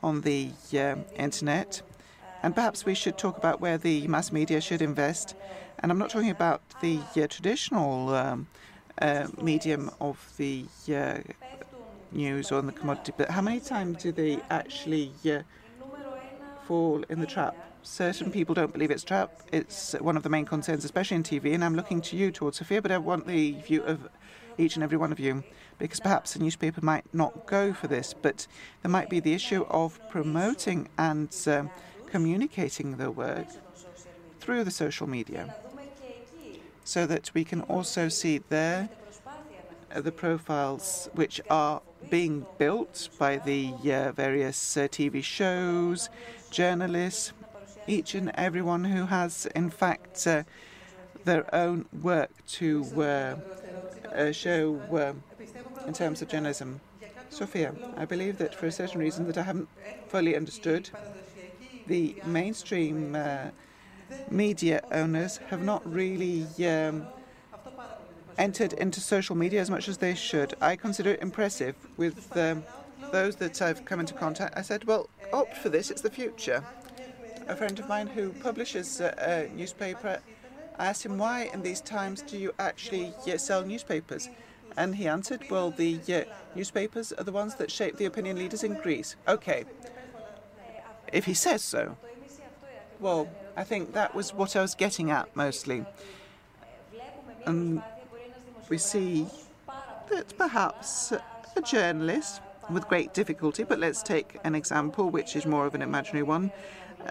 on 0.05 0.21
the 0.21 0.51
uh, 0.73 0.95
internet. 1.15 1.81
And 2.43 2.53
perhaps 2.53 2.85
we 2.85 2.93
should 2.93 3.17
talk 3.17 3.37
about 3.37 3.59
where 3.59 3.77
the 3.77 4.07
mass 4.07 4.31
media 4.31 4.61
should 4.61 4.81
invest. 4.81 5.35
And 5.79 5.91
I'm 5.91 5.97
not 5.97 6.11
talking 6.11 6.29
about 6.29 6.61
the 6.79 6.99
uh, 7.17 7.27
traditional 7.27 8.09
um, 8.13 8.47
uh, 9.01 9.27
medium 9.41 9.89
of 9.99 10.31
the 10.37 10.65
uh, 10.95 11.17
news 12.11 12.51
or 12.51 12.61
the 12.61 12.71
commodity, 12.71 13.13
but 13.17 13.31
how 13.31 13.41
many 13.41 13.59
times 13.59 14.03
do 14.03 14.11
they 14.11 14.39
actually 14.49 15.11
uh, 15.25 15.39
fall 16.65 17.03
in 17.09 17.19
the 17.19 17.27
trap? 17.27 17.55
Certain 17.81 18.31
people 18.31 18.55
don't 18.55 18.73
believe 18.73 18.91
it's 18.91 19.03
trap. 19.03 19.31
It's 19.51 19.93
one 19.99 20.17
of 20.17 20.23
the 20.23 20.29
main 20.29 20.45
concerns, 20.45 20.85
especially 20.85 21.17
in 21.17 21.23
TV. 21.23 21.53
And 21.53 21.63
I'm 21.63 21.75
looking 21.75 22.01
to 22.01 22.15
you 22.17 22.31
towards 22.31 22.57
Sofia, 22.57 22.81
but 22.81 22.91
I 22.91 22.97
want 22.97 23.27
the 23.27 23.53
view 23.53 23.83
of 23.83 24.07
each 24.57 24.75
and 24.75 24.83
every 24.83 24.97
one 24.97 25.11
of 25.11 25.19
you, 25.19 25.43
because 25.79 25.99
perhaps 25.99 26.35
a 26.35 26.39
newspaper 26.39 26.81
might 26.81 27.05
not 27.13 27.45
go 27.45 27.73
for 27.73 27.87
this, 27.87 28.13
but 28.13 28.47
there 28.81 28.91
might 28.91 29.09
be 29.09 29.19
the 29.19 29.33
issue 29.33 29.65
of 29.69 29.99
promoting 30.09 30.87
and 30.97 31.35
um, 31.47 31.69
communicating 32.07 32.97
the 32.97 33.11
work 33.11 33.47
through 34.39 34.63
the 34.63 34.71
social 34.71 35.07
media, 35.07 35.55
so 36.83 37.05
that 37.05 37.31
we 37.33 37.43
can 37.43 37.61
also 37.61 38.09
see 38.09 38.41
there 38.49 38.89
uh, 39.93 40.01
the 40.01 40.11
profiles 40.11 41.09
which 41.13 41.41
are 41.49 41.81
being 42.09 42.45
built 42.57 43.09
by 43.17 43.37
the 43.37 43.73
uh, 43.91 44.11
various 44.11 44.77
uh, 44.77 44.81
TV 44.81 45.23
shows, 45.23 46.09
journalists, 46.51 47.33
each 47.87 48.15
and 48.15 48.31
everyone 48.35 48.85
who 48.85 49.05
has, 49.05 49.47
in 49.55 49.69
fact, 49.69 50.25
uh, 50.27 50.43
their 51.23 51.53
own 51.53 51.85
work 52.01 52.31
to 52.47 52.83
uh, 54.13 54.15
uh, 54.15 54.31
show 54.31 54.79
um, 54.91 55.23
in 55.87 55.93
terms 55.93 56.21
of 56.21 56.27
journalism. 56.27 56.81
Sofia, 57.29 57.75
I 57.97 58.05
believe 58.05 58.37
that 58.37 58.55
for 58.55 58.67
a 58.67 58.71
certain 58.71 58.99
reason 58.99 59.27
that 59.27 59.37
I 59.37 59.43
haven't 59.43 59.67
fully 60.07 60.35
understood, 60.35 60.89
the 61.87 62.15
mainstream 62.25 63.15
uh, 63.15 63.49
media 64.29 64.81
owners 64.91 65.37
have 65.49 65.61
not 65.61 65.81
really 65.91 66.45
um, 66.65 67.07
entered 68.37 68.73
into 68.73 69.01
social 69.01 69.35
media 69.35 69.61
as 69.61 69.69
much 69.69 69.87
as 69.87 69.97
they 69.97 70.15
should. 70.15 70.53
I 70.61 70.75
consider 70.75 71.11
it 71.11 71.21
impressive 71.21 71.75
with 71.97 72.35
um, 72.37 72.63
those 73.11 73.35
that 73.37 73.61
I've 73.61 73.85
come 73.85 73.99
into 73.99 74.13
contact. 74.13 74.57
I 74.57 74.61
said, 74.61 74.85
well, 74.85 75.09
opt 75.33 75.57
for 75.57 75.69
this, 75.69 75.91
it's 75.91 76.01
the 76.01 76.09
future. 76.09 76.63
A 77.47 77.55
friend 77.55 77.77
of 77.79 77.87
mine 77.87 78.07
who 78.07 78.31
publishes 78.33 78.99
a, 78.99 79.49
a 79.51 79.55
newspaper 79.55 80.19
I 80.77 80.87
asked 80.87 81.05
him, 81.05 81.17
why 81.17 81.49
in 81.53 81.61
these 81.61 81.81
times 81.81 82.21
do 82.21 82.37
you 82.37 82.53
actually 82.59 83.13
uh, 83.27 83.37
sell 83.37 83.65
newspapers? 83.65 84.29
And 84.77 84.95
he 84.95 85.07
answered, 85.07 85.41
well, 85.49 85.71
the 85.71 85.99
uh, 86.09 86.23
newspapers 86.55 87.13
are 87.13 87.23
the 87.23 87.31
ones 87.31 87.55
that 87.55 87.71
shape 87.71 87.97
the 87.97 88.05
opinion 88.05 88.37
leaders 88.37 88.63
in 88.63 88.73
Greece. 88.73 89.15
Okay, 89.27 89.63
if 91.13 91.25
he 91.25 91.33
says 91.33 91.63
so. 91.63 91.97
Well, 92.99 93.29
I 93.55 93.63
think 93.63 93.93
that 93.93 94.13
was 94.15 94.33
what 94.33 94.55
I 94.55 94.61
was 94.61 94.75
getting 94.75 95.11
at 95.11 95.33
mostly. 95.35 95.85
And 97.45 97.81
we 98.69 98.77
see 98.77 99.27
that 100.09 100.37
perhaps 100.37 101.11
a 101.11 101.61
journalist, 101.61 102.41
with 102.69 102.87
great 102.87 103.13
difficulty, 103.13 103.63
but 103.63 103.79
let's 103.79 104.01
take 104.01 104.39
an 104.43 104.55
example 104.55 105.09
which 105.09 105.35
is 105.35 105.45
more 105.45 105.65
of 105.65 105.75
an 105.75 105.81
imaginary 105.81 106.23
one, 106.23 106.51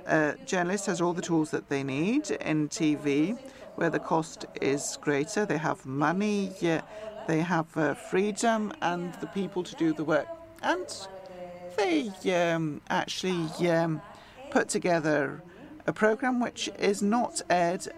a 0.07 0.35
journalist 0.45 0.87
has 0.87 1.01
all 1.01 1.13
the 1.13 1.23
tools 1.23 1.51
that 1.51 1.69
they 1.69 1.83
need 1.83 2.31
in 2.31 2.69
TV, 2.69 3.39
where 3.77 3.91
the 3.91 3.99
cost 4.01 4.47
is 4.61 4.99
greater. 5.01 5.45
They 5.47 5.59
have 5.59 5.85
money, 5.87 6.53
they 7.27 7.41
have 7.41 7.77
uh, 7.77 7.95
freedom, 7.95 8.73
and 8.83 9.15
the 9.15 9.27
people 9.27 9.63
to 9.63 9.75
do 9.77 9.93
the 9.93 10.05
work. 10.05 10.29
And 10.63 10.87
they 11.77 12.11
um, 12.35 12.81
actually 12.89 13.49
um, 13.69 14.03
put 14.51 14.69
together 14.69 15.43
a 15.87 15.93
program 15.93 16.41
which 16.41 16.71
is 16.79 17.03
not 17.03 17.43
aired 17.51 17.89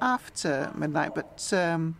after 0.00 0.70
midnight, 0.74 1.12
but 1.14 1.52
um, 1.52 1.96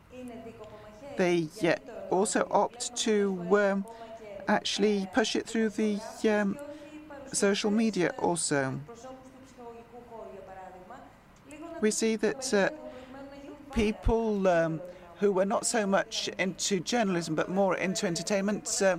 they 1.16 1.48
uh, 1.64 1.74
also 2.10 2.46
opt 2.50 2.94
to 2.96 3.58
um, 3.58 3.86
actually 4.48 5.06
push 5.12 5.36
it 5.36 5.46
through 5.46 5.70
the 5.70 5.98
um, 6.28 6.58
social 7.32 7.70
media 7.70 8.12
also 8.18 8.80
we 11.80 11.90
see 11.90 12.16
that 12.16 12.54
uh, 12.54 12.70
people 13.72 14.48
um, 14.48 14.80
who 15.20 15.32
were 15.32 15.44
not 15.44 15.66
so 15.66 15.86
much 15.86 16.28
into 16.38 16.80
journalism 16.80 17.34
but 17.34 17.48
more 17.48 17.76
into 17.76 18.06
entertainment, 18.06 18.80
uh, 18.82 18.98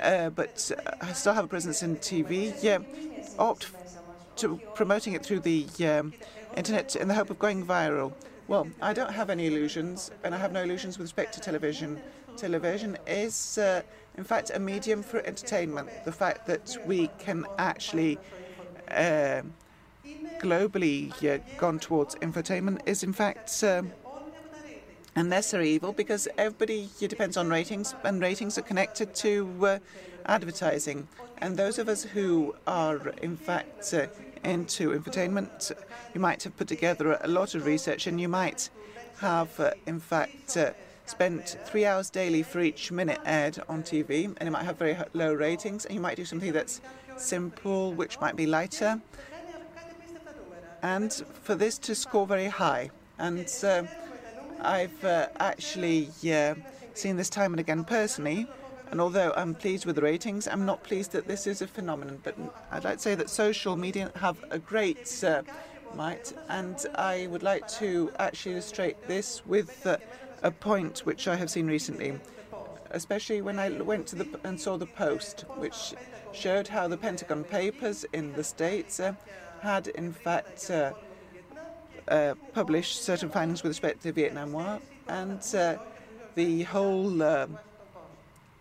uh, 0.00 0.30
but 0.30 0.70
uh, 1.00 1.12
still 1.12 1.34
have 1.34 1.44
a 1.44 1.48
presence 1.48 1.82
in 1.82 1.96
TV, 1.96 2.54
yeah, 2.62 2.78
opt 3.38 3.70
to 4.36 4.60
promoting 4.74 5.12
it 5.12 5.24
through 5.24 5.40
the 5.40 5.66
um, 5.86 6.12
internet 6.56 6.96
in 6.96 7.08
the 7.08 7.14
hope 7.14 7.30
of 7.30 7.38
going 7.38 7.66
viral. 7.66 8.12
Well, 8.48 8.66
I 8.80 8.92
don't 8.92 9.12
have 9.12 9.30
any 9.30 9.46
illusions, 9.46 10.10
and 10.24 10.34
I 10.34 10.38
have 10.38 10.52
no 10.52 10.62
illusions 10.62 10.98
with 10.98 11.04
respect 11.04 11.34
to 11.34 11.40
television. 11.40 12.00
television 12.36 12.98
is, 13.06 13.58
uh, 13.58 13.82
in 14.16 14.24
fact, 14.24 14.50
a 14.52 14.58
medium 14.58 15.02
for 15.02 15.20
entertainment. 15.20 15.88
The 16.04 16.12
fact 16.12 16.46
that 16.46 16.76
we 16.84 17.08
can 17.18 17.46
actually 17.58 18.18
uh, 18.90 19.42
globally 20.40 21.12
uh, 21.24 21.38
gone 21.56 21.78
towards 21.78 22.14
infotainment 22.16 22.80
is, 22.86 23.02
in 23.02 23.12
fact, 23.12 23.62
um, 23.62 23.92
a 25.14 25.22
necessary 25.22 25.70
evil 25.70 25.92
because 25.92 26.26
everybody 26.38 26.88
depends 26.98 27.36
on 27.36 27.48
ratings, 27.48 27.94
and 28.04 28.20
ratings 28.20 28.58
are 28.58 28.62
connected 28.62 29.14
to 29.14 29.66
uh, 29.66 29.78
advertising. 30.26 31.06
And 31.38 31.56
those 31.56 31.78
of 31.78 31.88
us 31.88 32.02
who 32.02 32.54
are, 32.66 33.08
in 33.20 33.36
fact, 33.36 33.92
uh, 33.94 34.06
into 34.44 34.90
infotainment, 34.90 35.72
you 36.14 36.20
might 36.20 36.42
have 36.42 36.56
put 36.56 36.68
together 36.68 37.18
a 37.20 37.28
lot 37.28 37.54
of 37.54 37.66
research 37.66 38.06
and 38.06 38.20
you 38.20 38.28
might 38.28 38.70
have, 39.18 39.58
uh, 39.60 39.72
in 39.86 40.00
fact, 40.00 40.56
uh, 40.56 40.72
spent 41.06 41.58
three 41.64 41.84
hours 41.84 42.10
daily 42.10 42.42
for 42.42 42.60
each 42.60 42.90
minute 42.90 43.20
aired 43.24 43.58
on 43.68 43.82
TV, 43.82 44.24
and 44.24 44.48
it 44.48 44.50
might 44.50 44.64
have 44.64 44.78
very 44.78 44.96
low 45.12 45.32
ratings. 45.32 45.84
And 45.84 45.94
you 45.94 46.00
might 46.00 46.16
do 46.16 46.24
something 46.24 46.52
that's 46.52 46.80
simple, 47.16 47.92
which 47.92 48.20
might 48.20 48.36
be 48.36 48.46
lighter, 48.46 49.00
and 50.82 51.12
for 51.42 51.54
this 51.54 51.78
to 51.78 51.94
score 51.94 52.26
very 52.26 52.46
high. 52.46 52.90
And 53.18 53.48
uh, 53.62 53.84
I've 54.60 55.04
uh, 55.04 55.28
actually 55.38 56.10
uh, 56.30 56.54
seen 56.94 57.16
this 57.16 57.30
time 57.30 57.52
and 57.52 57.60
again 57.60 57.84
personally. 57.84 58.46
And 58.90 59.00
although 59.00 59.32
I'm 59.36 59.54
pleased 59.54 59.86
with 59.86 59.96
the 59.96 60.02
ratings, 60.02 60.46
I'm 60.46 60.66
not 60.66 60.82
pleased 60.82 61.12
that 61.12 61.26
this 61.26 61.46
is 61.46 61.62
a 61.62 61.66
phenomenon. 61.66 62.20
But 62.22 62.36
I'd 62.70 62.84
like 62.84 62.96
to 62.96 63.02
say 63.02 63.14
that 63.14 63.30
social 63.30 63.76
media 63.76 64.12
have 64.16 64.44
a 64.50 64.58
great 64.58 65.24
uh, 65.24 65.42
might, 65.94 66.32
and 66.48 66.84
I 66.94 67.26
would 67.28 67.42
like 67.42 67.68
to 67.68 68.10
actually 68.18 68.52
illustrate 68.52 69.06
this 69.06 69.44
with 69.46 69.86
uh, 69.86 69.96
a 70.42 70.50
point 70.50 71.00
which 71.00 71.28
I 71.28 71.36
have 71.36 71.50
seen 71.50 71.66
recently, 71.66 72.18
especially 72.90 73.40
when 73.40 73.58
I 73.58 73.70
went 73.70 74.06
to 74.08 74.16
the 74.16 74.40
and 74.44 74.60
saw 74.60 74.76
the 74.76 74.86
post, 74.86 75.44
which 75.56 75.94
showed 76.32 76.68
how 76.68 76.88
the 76.88 76.96
Pentagon 76.96 77.44
Papers 77.44 78.04
in 78.12 78.32
the 78.34 78.44
States 78.44 79.00
uh, 79.00 79.14
had 79.62 79.86
in 79.88 80.12
fact 80.12 80.70
uh, 80.70 80.92
uh, 82.08 82.34
published 82.52 83.02
certain 83.02 83.30
findings 83.30 83.62
with 83.62 83.70
respect 83.70 84.02
to 84.02 84.12
Vietnam 84.12 84.52
War, 84.52 84.80
and 85.08 85.40
uh, 85.54 85.76
the 86.34 86.64
whole 86.64 87.22
um, 87.22 87.58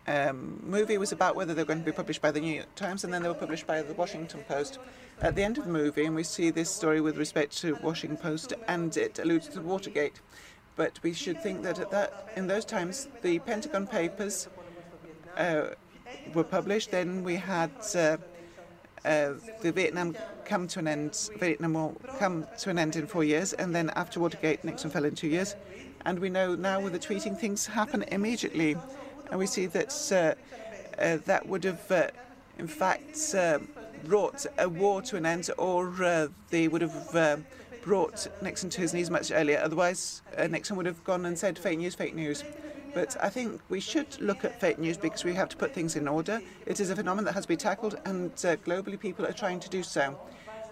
um, 0.08 0.60
movie 0.64 0.97
was 0.97 1.12
about 1.12 1.36
whether 1.36 1.54
they 1.54 1.64
were 1.64 1.68
going 1.68 1.80
to 1.80 1.86
be 1.86 1.91
published 1.91 2.22
by 2.22 2.32
the 2.32 2.39
New 2.39 2.56
York 2.56 2.76
Times, 2.76 3.04
and 3.04 3.12
then 3.12 3.24
they 3.24 3.30
were 3.30 3.34
published 3.34 3.66
by 3.66 3.82
the 3.82 3.93
Washington 3.95 4.43
Post. 4.47 4.78
At 5.22 5.36
the 5.36 5.43
end 5.43 5.58
of 5.58 5.66
the 5.66 5.72
movie, 5.72 6.06
and 6.06 6.16
we 6.16 6.24
see 6.24 6.49
this 6.49 6.70
story 6.70 7.02
with 7.02 7.18
respect 7.18 7.58
to 7.62 7.78
Washington 7.84 8.18
Post, 8.18 8.54
and 8.68 8.95
it 8.95 9.20
alludes 9.20 9.47
to 9.49 9.62
Watergate. 9.62 10.20
But 10.76 10.99
we 11.04 11.14
should 11.14 11.41
think 11.41 11.64
that 11.64 11.80
at 11.80 11.91
that, 11.91 12.30
in 12.36 12.47
those 12.47 12.66
times, 12.66 13.08
the 13.22 13.39
Pentagon 13.39 13.86
Papers 13.88 14.47
uh, 15.38 15.68
were 16.34 16.43
published. 16.43 16.91
Then 16.91 17.24
we 17.24 17.36
had 17.36 17.72
uh, 17.95 18.18
uh, 19.06 19.34
the 19.62 19.72
Vietnam 19.72 20.16
come 20.45 20.68
to 20.68 20.80
an 20.80 20.88
end. 20.88 21.30
Vietnam 21.39 21.74
will 21.74 21.95
come 22.20 22.45
to 22.60 22.70
an 22.70 22.78
end 22.78 22.95
in 22.95 23.08
four 23.08 23.24
years, 23.24 23.54
and 23.54 23.74
then 23.76 23.89
after 23.95 24.20
Watergate, 24.20 24.64
Nixon 24.64 24.89
fell 24.89 25.06
in 25.06 25.16
two 25.16 25.28
years. 25.28 25.56
And 26.06 26.20
we 26.20 26.30
know 26.30 26.56
now 26.56 26.82
with 26.82 26.93
the 26.93 26.99
tweeting, 26.99 27.38
things 27.38 27.68
happen 27.68 28.04
immediately, 28.04 28.76
and 29.30 29.39
we 29.39 29.47
see 29.47 29.68
that 29.68 29.93
uh, 30.12 31.02
uh, 31.02 31.18
that 31.26 31.47
would 31.47 31.64
have, 31.64 31.91
uh, 31.91 32.08
in 32.58 32.68
fact, 32.68 33.34
uh, 33.36 33.60
brought 34.06 34.45
a 34.58 34.68
war 34.68 35.02
to 35.04 35.16
an 35.18 35.26
end, 35.26 35.49
or 35.58 36.30
they 36.49 36.68
would 36.68 36.82
have 36.82 37.43
brought 37.84 38.28
Nixon 38.41 38.70
to 38.72 38.82
his 38.82 38.93
knees 38.93 39.10
much 39.10 39.32
earlier. 39.32 39.60
Otherwise, 39.64 40.22
Nixon 40.49 40.76
would 40.76 40.86
have 40.86 41.04
gone 41.04 41.26
and 41.26 41.38
said, 41.38 41.58
fake 41.58 41.80
news, 41.80 41.95
fake 41.95 42.16
news. 42.16 42.43
But 42.94 43.16
I 43.22 43.30
think 43.30 43.62
we 43.70 43.80
should 43.80 44.20
look 44.20 44.44
at 44.44 44.60
fake 44.60 44.80
news 44.80 44.98
because 44.98 45.24
we 45.24 45.34
have 45.34 45.50
to 45.50 45.58
put 45.58 45.74
things 45.74 45.96
in 45.96 46.08
order. 46.08 46.42
It 46.66 46.80
is 46.80 46.89
a 46.89 46.96
phenomenon 46.96 47.26
that 47.26 47.34
has 47.34 47.46
to 47.46 47.48
be 47.48 47.58
tackled, 47.58 48.00
and 48.06 48.32
uh, 48.32 48.58
globally 48.58 49.00
people 49.00 49.26
are 49.26 49.34
trying 49.34 49.60
to 49.62 49.70
do 49.70 49.84
so. 49.84 50.20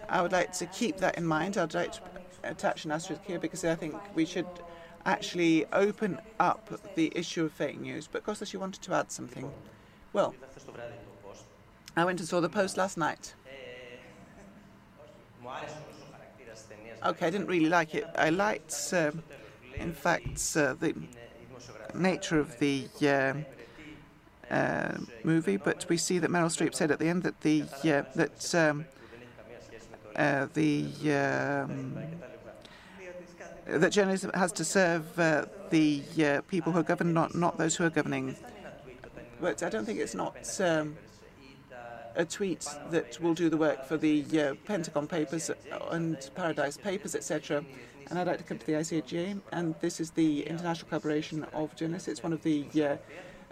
I 0.08 0.22
would 0.22 0.32
like 0.32 0.52
to 0.54 0.66
keep 0.66 0.98
that 0.98 1.16
in 1.16 1.26
mind. 1.26 1.56
I'd 1.56 1.74
like 1.74 1.92
to 1.92 2.00
attach 2.44 2.84
an 2.84 2.92
asterisk 2.92 3.22
here 3.24 3.38
because 3.38 3.64
I 3.64 3.74
think 3.74 3.94
we 4.14 4.26
should 4.26 4.46
actually 5.06 5.66
open 5.72 6.20
up 6.38 6.94
the 6.94 7.12
issue 7.14 7.44
of 7.44 7.52
fake 7.52 7.80
news. 7.80 8.08
But 8.10 8.24
Kostas, 8.24 8.52
you 8.52 8.60
wanted 8.60 8.82
to 8.82 8.94
add 8.94 9.10
something. 9.10 9.50
Well, 10.12 10.34
I 11.96 12.04
went 12.04 12.20
and 12.20 12.28
saw 12.28 12.40
the 12.40 12.48
post 12.48 12.76
last 12.76 12.98
night. 12.98 13.34
Okay, 17.02 17.26
I 17.26 17.30
didn't 17.30 17.46
really 17.46 17.68
like 17.68 17.94
it. 17.94 18.06
I 18.16 18.28
liked, 18.28 18.74
uh, 18.92 19.12
in 19.76 19.92
fact, 19.92 20.54
uh, 20.54 20.74
the 20.74 20.94
nature 21.94 22.38
of 22.38 22.58
the 22.58 22.86
uh, 23.02 23.34
uh, 24.52 24.98
movie, 25.22 25.56
but 25.56 25.86
we 25.88 25.96
see 25.96 26.18
that 26.18 26.30
Meryl 26.30 26.46
Streep 26.46 26.74
said 26.74 26.90
at 26.90 26.98
the 26.98 27.08
end 27.08 27.22
that 27.22 27.40
the 27.42 27.62
uh, 27.62 28.02
that 28.14 28.54
um, 28.54 28.84
uh, 30.16 30.46
the 30.54 30.86
um, 31.06 31.96
that 33.66 33.92
journalism 33.92 34.30
has 34.34 34.52
to 34.52 34.64
serve 34.64 35.18
uh, 35.18 35.46
the 35.70 36.02
uh, 36.24 36.40
people 36.48 36.72
who 36.72 36.80
are 36.80 36.84
governed, 36.84 37.14
not 37.14 37.34
not 37.34 37.58
those 37.58 37.76
who 37.76 37.84
are 37.84 37.90
governing. 37.90 38.36
But 39.40 39.62
I 39.62 39.68
don't 39.68 39.84
think 39.84 40.00
it's 40.00 40.14
not. 40.14 40.60
Um, 40.60 40.96
a 42.16 42.24
tweet 42.24 42.66
that 42.90 43.20
will 43.20 43.34
do 43.34 43.48
the 43.48 43.56
work 43.56 43.84
for 43.86 43.96
the 43.96 44.24
Pentagon 44.64 45.06
Papers 45.06 45.48
and 45.92 46.18
Paradise 46.34 46.76
Papers, 46.76 47.14
etc. 47.14 47.64
And 48.10 48.18
I'd 48.18 48.26
like 48.26 48.38
to 48.38 48.44
come 48.44 48.58
to 48.58 48.66
the 48.66 48.72
ICJA, 48.72 49.40
and 49.52 49.76
this 49.80 50.00
is 50.00 50.10
the 50.10 50.42
International 50.42 50.88
Collaboration 50.88 51.44
of 51.52 51.76
Journalists. 51.76 52.08
It's 52.08 52.24
one 52.24 52.32
of 52.32 52.42
the 52.42 52.66
uh, 52.74 52.96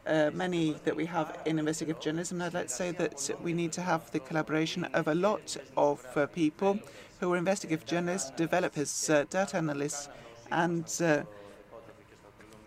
uh, 0.05 0.33
many 0.35 0.75
that 0.83 0.97
we 0.97 1.07
have 1.07 1.39
in 1.47 1.61
investigative 1.61 2.03
journalism. 2.03 2.43
I'd 2.43 2.55
like 2.55 2.67
to 2.67 2.75
say 2.75 2.91
that 2.91 3.31
we 3.41 3.53
need 3.53 3.71
to 3.75 3.83
have 3.83 4.11
the 4.11 4.19
collaboration 4.19 4.83
of 4.87 5.07
a 5.07 5.15
lot 5.15 5.57
of 5.77 6.05
uh, 6.17 6.27
people 6.27 6.81
who 7.21 7.33
are 7.33 7.37
investigative 7.37 7.87
journalists, 7.87 8.33
developers, 8.33 9.09
uh, 9.09 9.27
data 9.31 9.59
analysts, 9.59 10.09
and 10.51 10.93
uh, 11.05 11.23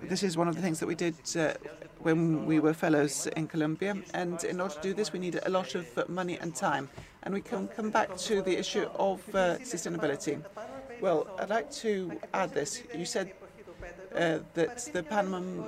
this 0.03 0.23
is 0.23 0.37
one 0.37 0.47
of 0.47 0.55
the 0.55 0.61
things 0.61 0.79
that 0.79 0.87
we 0.87 0.95
did 0.95 1.15
uh, 1.35 1.53
when 1.99 2.45
we 2.45 2.61
were 2.61 2.73
fellows 2.73 3.27
in 3.35 3.47
Columbia. 3.47 3.97
And 4.13 4.41
in 4.45 4.61
order 4.61 4.75
to 4.75 4.81
do 4.81 4.93
this, 4.93 5.11
we 5.11 5.19
need 5.19 5.41
a 5.43 5.49
lot 5.49 5.75
of 5.75 6.09
money 6.09 6.37
and 6.39 6.55
time. 6.55 6.89
And 7.23 7.33
we 7.33 7.41
can 7.41 7.67
come 7.67 7.89
back 7.89 8.15
to 8.17 8.41
the 8.41 8.57
issue 8.57 8.87
of 8.95 9.19
uh, 9.35 9.57
sustainability. 9.59 10.41
Well, 11.01 11.25
I'd 11.39 11.49
like 11.49 11.71
to 11.85 12.19
add 12.31 12.53
this. 12.53 12.83
You 12.95 13.05
said 13.05 13.31
uh, 14.15 14.39
that 14.53 14.89
the 14.93 15.01
Panama 15.01 15.65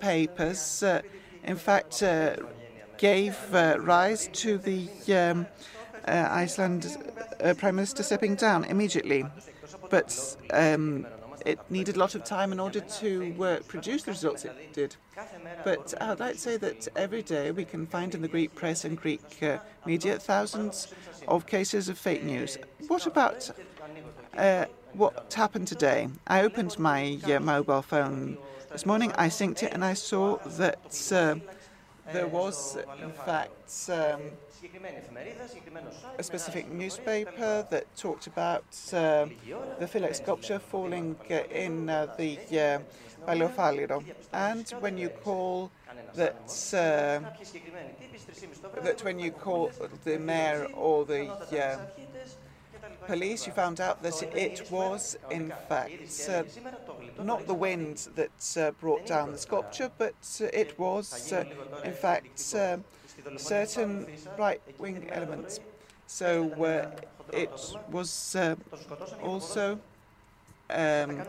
Papers, 0.00 0.82
uh, 0.82 1.02
in 1.44 1.56
fact, 1.56 2.02
uh, 2.02 2.36
gave 2.96 3.36
uh, 3.54 3.76
rise 3.78 4.28
to 4.32 4.56
the 4.56 4.88
um, 5.14 5.46
Iceland 6.06 6.96
Prime 7.58 7.76
Minister 7.76 8.02
stepping 8.02 8.36
down 8.36 8.64
immediately. 8.64 9.26
But 9.90 10.36
um, 10.50 11.06
it 11.44 11.58
needed 11.68 11.96
a 11.96 11.98
lot 11.98 12.14
of 12.14 12.24
time 12.24 12.50
in 12.50 12.58
order 12.58 12.80
to 12.80 13.44
uh, 13.44 13.58
produce 13.68 14.04
the 14.04 14.12
results 14.12 14.46
it 14.46 14.72
did. 14.72 14.96
But 15.62 15.92
I'd 16.00 16.20
like 16.20 16.34
to 16.34 16.40
say 16.40 16.56
that 16.56 16.88
every 16.96 17.22
day 17.22 17.50
we 17.50 17.66
can 17.66 17.86
find 17.86 18.14
in 18.14 18.22
the 18.22 18.28
Greek 18.28 18.54
press 18.54 18.84
and 18.86 18.98
Greek 18.98 19.42
uh, 19.42 19.58
media 19.84 20.18
thousands 20.18 20.88
of 21.28 21.46
cases 21.46 21.90
of 21.90 21.98
fake 21.98 22.24
news. 22.24 22.56
What 22.88 23.06
about 23.06 23.50
uh, 24.36 24.66
what 24.92 25.32
happened 25.34 25.68
today? 25.68 26.08
I 26.26 26.42
opened 26.42 26.78
my 26.78 27.18
uh, 27.24 27.40
mobile 27.40 27.82
phone 27.82 28.38
this 28.70 28.86
morning, 28.86 29.12
I 29.16 29.28
synced 29.28 29.62
it, 29.62 29.72
and 29.72 29.84
I 29.84 29.94
saw 29.94 30.38
that 30.44 31.12
uh, 31.12 31.36
there 32.12 32.26
was, 32.26 32.76
in 33.00 33.12
fact, 33.12 33.90
um, 33.90 34.20
a 36.18 36.22
specific 36.22 36.70
newspaper 36.70 37.66
that 37.70 37.84
talked 37.96 38.26
about 38.26 38.64
uh, 38.92 39.26
the 39.78 39.86
Phalanx 39.86 40.18
sculpture 40.18 40.58
falling 40.58 41.16
in 41.50 41.88
uh, 41.88 42.06
the 42.16 42.38
uh, 43.28 43.58
And 44.32 44.68
when 44.80 44.98
you 44.98 45.08
call 45.08 45.70
that, 46.14 46.34
uh, 46.72 47.20
that 48.82 49.04
when 49.04 49.18
you 49.18 49.30
call 49.30 49.70
the 50.04 50.18
mayor 50.18 50.66
or 50.74 51.04
the 51.04 51.28
uh, 51.28 51.78
police, 53.06 53.46
you 53.46 53.52
found 53.52 53.80
out 53.80 54.02
that 54.02 54.22
it 54.36 54.70
was, 54.70 55.16
in 55.30 55.52
fact, 55.68 56.28
uh, 56.28 56.42
not 57.22 57.46
the 57.46 57.54
wind 57.54 58.08
that 58.14 58.56
uh, 58.56 58.70
brought 58.80 59.06
down 59.06 59.32
the 59.32 59.38
sculpture, 59.38 59.90
but 59.98 60.14
uh, 60.40 60.46
it 60.52 60.78
was, 60.78 61.32
uh, 61.32 61.44
in 61.84 61.92
fact, 61.92 62.38
certain 63.36 64.06
right-wing 64.38 65.08
elements. 65.10 65.60
So 66.06 66.52
uh, 66.64 66.90
it 67.32 67.50
was 67.90 68.36
uh, 68.36 68.56
also 69.22 69.78
um, 70.70 71.22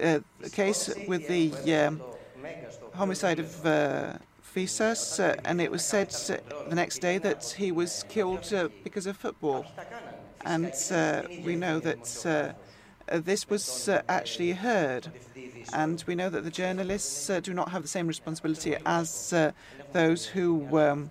uh, 0.00 0.18
the 0.40 0.50
case 0.50 0.90
with 1.06 1.26
the 1.28 1.52
um, 1.74 2.00
homicide 2.94 3.38
of 3.38 3.66
uh, 3.66 4.18
Uh, 4.58 5.34
and 5.44 5.60
it 5.60 5.70
was 5.70 5.84
said 5.84 6.10
the 6.10 6.74
next 6.74 7.00
day 7.00 7.18
that 7.18 7.54
he 7.58 7.70
was 7.72 8.02
killed 8.04 8.52
uh, 8.52 8.68
because 8.82 9.06
of 9.06 9.16
football. 9.16 9.66
And 10.44 10.74
we 11.36 11.56
know 11.56 11.80
that 11.80 12.26
uh, 12.26 13.18
this 13.20 13.48
was 13.50 13.88
uh, 13.88 14.02
actually 14.08 14.52
heard. 14.52 15.12
And 15.72 16.02
we 16.06 16.14
know 16.14 16.30
that 16.30 16.44
the 16.44 16.50
journalists 16.50 17.30
uh, 17.30 17.40
do 17.40 17.54
not 17.54 17.70
have 17.70 17.82
the 17.82 17.88
same 17.88 18.06
responsibility 18.06 18.76
as 18.86 19.32
uh, 19.32 19.52
those 19.92 20.26
who 20.26 20.78
um, 20.78 21.10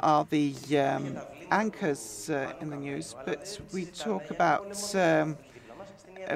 are 0.00 0.24
the 0.24 0.54
um, 0.78 1.22
anchors 1.50 2.30
uh, 2.30 2.52
in 2.60 2.70
the 2.70 2.76
news. 2.76 3.16
But 3.24 3.60
we 3.72 3.86
talk 3.86 4.30
about 4.30 4.94
um, 4.94 5.38
uh, 5.38 5.47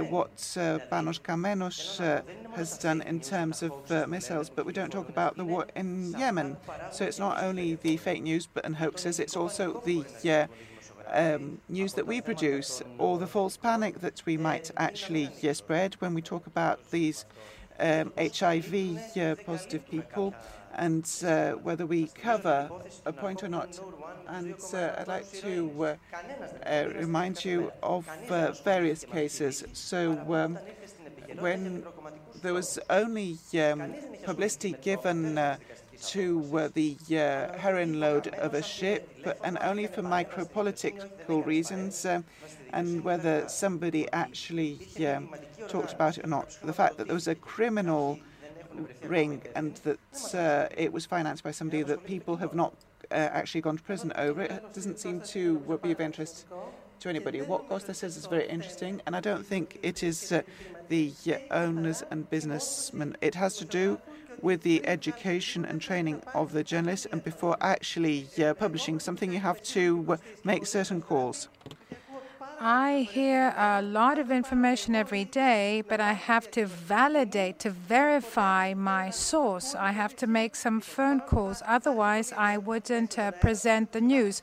what 0.01 0.31
uh, 0.57 0.79
Panos 0.91 1.21
Kammenos 1.21 2.01
uh, 2.01 2.23
has 2.57 2.79
done 2.79 3.03
in 3.03 3.21
terms 3.21 3.63
of 3.63 3.73
uh, 3.91 4.07
missiles, 4.07 4.49
but 4.49 4.65
we 4.65 4.73
don't 4.73 4.91
talk 4.91 5.09
about 5.09 5.37
the 5.37 5.45
war 5.45 5.67
in 5.77 6.13
Yemen. 6.19 6.57
So 6.91 7.05
it's 7.05 7.19
not 7.19 7.43
only 7.43 7.75
the 7.77 7.97
fake 7.97 8.23
news 8.23 8.47
but 8.47 8.65
and 8.65 8.77
hoaxes, 8.77 9.21
it's 9.21 9.37
also 9.37 9.83
the 9.85 10.05
uh, 10.31 10.47
um, 11.13 11.61
news 11.69 11.95
that 11.95 12.07
we 12.07 12.21
produce 12.21 12.83
or 12.99 13.19
the 13.19 13.27
false 13.27 13.57
panic 13.57 14.01
that 14.01 14.23
we 14.25 14.37
might 14.37 14.71
actually 14.77 15.29
uh, 15.47 15.53
spread 15.53 15.95
when 15.95 16.15
we 16.15 16.23
talk 16.23 16.47
about 16.47 16.91
these 16.91 17.25
um, 17.81 18.13
HIV 18.19 19.17
uh, 19.17 19.35
positive 19.45 19.89
people 19.91 20.35
and 20.75 21.09
uh, 21.27 21.53
whether 21.53 21.87
we 21.87 22.07
cover 22.09 22.71
a 23.05 23.13
point 23.13 23.43
or 23.43 23.49
not. 23.49 23.79
And 24.29 24.55
uh, 24.73 24.95
I'd 24.99 25.09
like 25.09 25.31
to 25.33 25.85
uh, 25.85 25.97
uh, 26.67 26.89
remind 26.97 27.45
you 27.45 27.73
of 27.83 28.09
uh, 28.31 28.53
various 28.65 29.05
cases. 29.05 29.65
So 29.73 30.13
um, 30.33 30.59
when 31.39 31.85
there 32.43 32.55
was 32.55 32.79
only 32.89 33.39
um, 33.61 33.95
publicity 34.25 34.75
given 34.83 35.39
uh, 35.39 35.57
to 36.09 36.71
the 36.75 36.97
heroin 37.59 38.01
load 38.01 38.29
of 38.29 38.55
a 38.55 38.63
ship, 38.63 39.09
and 39.45 39.57
only 39.61 39.87
for 39.87 40.03
micropolitical 40.03 41.45
reasons, 41.47 42.05
and 42.73 43.05
whether 43.05 43.49
somebody 43.49 44.11
actually 44.13 44.81
um, 45.07 45.29
talked 45.69 45.93
about 45.93 46.19
it 46.19 46.25
or 46.25 46.29
not. 46.29 46.59
The 46.65 46.73
fact 46.73 46.97
that 46.97 47.07
there 47.07 47.15
was 47.15 47.29
a 47.29 47.37
criminal 47.37 48.19
ring 49.03 49.43
and 49.55 49.77
that 49.77 50.35
uh, 50.35 50.75
it 50.77 50.93
was 50.93 51.07
financed 51.07 51.45
by 51.45 51.51
somebody 51.51 51.83
that 51.83 52.05
people 52.05 52.37
have 52.37 52.55
not 52.55 52.75
uh, 53.11 53.15
actually 53.15 53.61
gone 53.61 53.77
to 53.77 53.83
prison 53.83 54.13
over 54.17 54.43
it 54.43 54.63
doesn't 54.75 54.99
seem 54.99 55.21
to 55.21 55.59
be 55.83 55.93
of 55.93 56.01
interest 56.01 56.47
to 57.03 57.09
anybody. 57.09 57.43
What 57.43 57.69
Costa 57.69 57.95
says 57.95 58.17
is 58.17 58.27
very 58.27 58.49
interesting, 58.49 59.03
and 59.07 59.17
I 59.17 59.21
don't 59.21 59.45
think 59.45 59.79
it 59.83 60.05
is 60.05 60.31
uh, 60.31 60.43
the 60.89 61.13
owners 61.51 62.05
and 62.13 62.31
businessmen. 62.31 63.17
It 63.21 63.35
has 63.35 63.57
to 63.57 63.65
do 63.65 63.99
with 64.41 64.63
the 64.63 64.87
education 64.87 65.65
and 65.65 65.81
training 65.81 66.23
of 66.33 66.53
the 66.53 66.63
journalists, 66.63 67.07
and 67.11 67.23
before 67.25 67.57
actually 67.61 68.29
uh, 68.41 68.55
publishing 68.55 69.01
something, 69.01 69.33
you 69.33 69.41
have 69.41 69.61
to 69.63 70.07
uh, 70.09 70.17
make 70.45 70.65
certain 70.65 71.01
calls. 71.03 71.49
I 72.65 73.09
hear 73.11 73.53
a 73.57 73.83
lot 73.83 74.21
of 74.21 74.31
information 74.31 74.95
every 74.95 75.25
day, 75.25 75.83
but 75.89 75.99
I 75.99 76.13
have 76.13 76.49
to 76.53 76.65
validate, 76.65 77.59
to 77.61 77.71
verify 77.71 78.73
my 78.73 79.11
source. 79.11 79.75
I 79.75 79.91
have 79.91 80.15
to 80.19 80.29
make 80.29 80.55
some 80.55 80.81
phone 80.81 81.19
calls. 81.23 81.61
Otherwise, 81.67 82.33
I 82.33 82.59
wouldn't 82.59 83.19
uh, 83.19 83.33
present 83.33 83.91
the 83.91 84.01
news. 84.01 84.43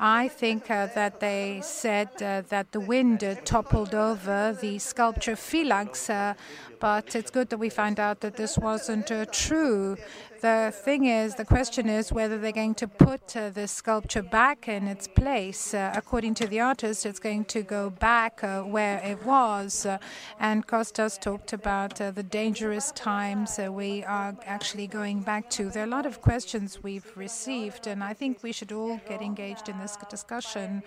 I 0.00 0.28
think 0.28 0.70
uh, 0.70 0.86
that 0.94 1.20
they 1.20 1.60
said 1.62 2.08
uh, 2.22 2.40
that 2.48 2.72
the 2.72 2.80
wind 2.80 3.20
toppled 3.44 3.94
over 3.94 4.56
the 4.58 4.78
sculpture 4.78 5.36
Phalanx, 5.36 6.08
uh, 6.08 6.32
but 6.80 7.14
it's 7.14 7.30
good 7.30 7.50
that 7.50 7.58
we 7.58 7.68
find 7.68 8.00
out 8.00 8.20
that 8.20 8.36
this 8.36 8.56
wasn't 8.56 9.10
uh, 9.10 9.26
true. 9.30 9.98
The 10.40 10.72
thing 10.72 11.06
is, 11.06 11.34
the 11.34 11.44
question 11.44 11.88
is 11.88 12.12
whether 12.12 12.38
they're 12.38 12.52
going 12.52 12.76
to 12.76 12.86
put 12.86 13.36
uh, 13.36 13.50
the 13.50 13.66
sculpture 13.66 14.22
back 14.22 14.68
in 14.68 14.86
its 14.86 15.08
place. 15.08 15.74
Uh, 15.74 15.92
according 15.96 16.34
to 16.34 16.46
the 16.46 16.60
artist, 16.60 17.04
it's 17.04 17.18
going 17.18 17.44
to 17.46 17.62
go 17.62 17.90
back 17.90 18.44
uh, 18.44 18.62
where 18.62 18.98
it 18.98 19.26
was. 19.26 19.84
Uh, 19.84 19.98
and 20.38 20.64
Kostas 20.64 21.20
talked 21.20 21.52
about 21.52 22.00
uh, 22.00 22.12
the 22.12 22.22
dangerous 22.22 22.92
times 22.92 23.58
uh, 23.58 23.72
we 23.72 24.04
are 24.04 24.36
actually 24.46 24.86
going 24.86 25.22
back 25.22 25.50
to. 25.50 25.70
There 25.70 25.82
are 25.82 25.86
a 25.86 25.90
lot 25.90 26.06
of 26.06 26.20
questions 26.20 26.84
we've 26.84 27.10
received, 27.16 27.88
and 27.88 28.04
I 28.04 28.14
think 28.14 28.40
we 28.44 28.52
should 28.52 28.70
all 28.70 29.00
get 29.08 29.20
engaged 29.20 29.68
in 29.68 29.76
this 29.80 29.98
discussion 30.08 30.84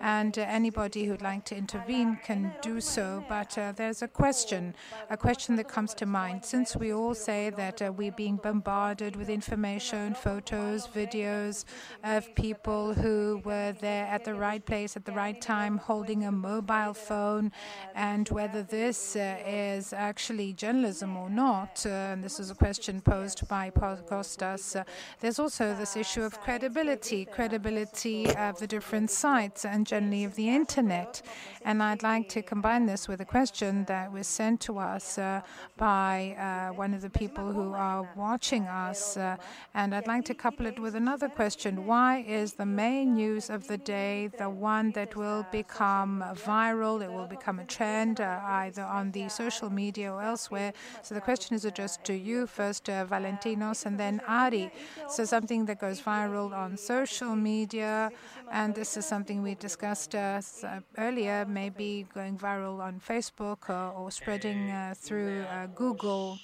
and 0.00 0.38
uh, 0.38 0.42
anybody 0.42 1.04
who'd 1.04 1.22
like 1.22 1.44
to 1.46 1.56
intervene 1.56 2.18
can 2.24 2.52
do 2.62 2.80
so. 2.80 3.24
But 3.28 3.56
uh, 3.58 3.72
there's 3.72 4.02
a 4.02 4.08
question, 4.08 4.74
a 5.10 5.16
question 5.16 5.56
that 5.56 5.68
comes 5.68 5.94
to 5.94 6.06
mind. 6.06 6.44
Since 6.44 6.76
we 6.76 6.92
all 6.92 7.14
say 7.14 7.50
that 7.50 7.82
uh, 7.82 7.92
we're 7.92 8.12
being 8.12 8.36
bombarded 8.36 9.16
with 9.16 9.28
information, 9.28 10.14
photos, 10.14 10.86
videos 10.86 11.64
of 12.02 12.34
people 12.34 12.94
who 12.94 13.42
were 13.44 13.72
there 13.80 14.06
at 14.06 14.24
the 14.24 14.34
right 14.34 14.64
place 14.64 14.96
at 14.96 15.04
the 15.04 15.12
right 15.12 15.40
time 15.40 15.76
holding 15.76 16.24
a 16.24 16.32
mobile 16.32 16.94
phone, 16.94 17.52
and 17.94 18.28
whether 18.30 18.62
this 18.62 19.16
is 19.16 19.92
actually 19.92 20.52
journalism 20.54 21.16
or 21.16 21.28
not, 21.28 21.84
and 21.86 22.24
this 22.24 22.40
is 22.40 22.50
a 22.50 22.54
question 22.54 23.00
posed 23.00 23.46
by 23.48 23.70
Kostas, 23.70 24.76
uh, 24.76 24.84
there's 25.20 25.38
also 25.38 25.74
this 25.74 25.96
issue 25.96 26.22
of 26.22 26.40
credibility, 26.40 27.24
credibility 27.24 28.34
of 28.36 28.58
the 28.58 28.66
different 28.66 29.10
sites. 29.10 29.64
and 29.64 29.89
generally 29.90 30.24
of 30.24 30.34
the 30.36 30.48
internet. 30.48 31.22
And 31.62 31.82
I'd 31.82 32.02
like 32.02 32.26
to 32.30 32.40
combine 32.42 32.86
this 32.86 33.02
with 33.10 33.20
a 33.20 33.24
question 33.36 33.84
that 33.84 34.10
was 34.16 34.26
sent 34.26 34.60
to 34.62 34.78
us 34.78 35.18
uh, 35.18 35.42
by 35.76 36.14
uh, 36.38 36.74
one 36.82 36.94
of 36.94 37.02
the 37.02 37.10
people 37.10 37.52
who 37.52 37.74
are 37.74 38.08
watching 38.16 38.64
us. 38.86 39.16
Uh, 39.16 39.36
and 39.74 39.94
I'd 39.94 40.06
like 40.06 40.24
to 40.26 40.34
couple 40.34 40.64
it 40.66 40.78
with 40.78 40.94
another 40.94 41.28
question. 41.28 41.72
Why 41.86 42.24
is 42.40 42.54
the 42.54 42.70
main 42.84 43.14
news 43.14 43.50
of 43.50 43.66
the 43.66 43.76
day 43.76 44.30
the 44.38 44.48
one 44.48 44.92
that 44.92 45.16
will 45.16 45.44
become 45.52 46.24
viral? 46.48 47.02
It 47.02 47.12
will 47.12 47.26
become 47.26 47.58
a 47.58 47.66
trend 47.76 48.20
uh, 48.20 48.40
either 48.62 48.82
on 48.82 49.10
the 49.10 49.28
social 49.28 49.68
media 49.68 50.12
or 50.14 50.22
elsewhere. 50.22 50.72
So 51.02 51.14
the 51.14 51.20
question 51.20 51.54
is 51.56 51.64
addressed 51.66 52.04
to 52.04 52.14
you 52.14 52.46
first, 52.46 52.88
uh, 52.88 53.04
Valentinos, 53.04 53.84
and 53.84 53.98
then 53.98 54.22
Ari. 54.26 54.72
So 55.08 55.24
something 55.24 55.66
that 55.66 55.78
goes 55.78 56.00
viral 56.00 56.52
on 56.52 56.76
social 56.78 57.36
media, 57.36 58.10
and 58.50 58.74
this 58.74 58.96
is 58.96 59.06
something 59.06 59.42
we 59.42 59.54
discussed 59.54 60.14
uh, 60.14 60.40
uh, 60.64 60.80
earlier, 60.98 61.46
maybe 61.46 62.06
going 62.12 62.36
viral 62.36 62.80
on 62.80 63.00
Facebook 63.00 63.70
uh, 63.70 63.92
or 63.92 64.10
spreading 64.10 64.72
through 64.96 65.44
Google? 65.74 66.38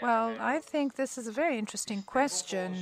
Well, 0.00 0.36
I 0.40 0.58
think 0.58 0.94
this 0.94 1.18
is 1.18 1.26
a 1.26 1.32
very 1.32 1.58
interesting 1.58 2.02
question. 2.02 2.76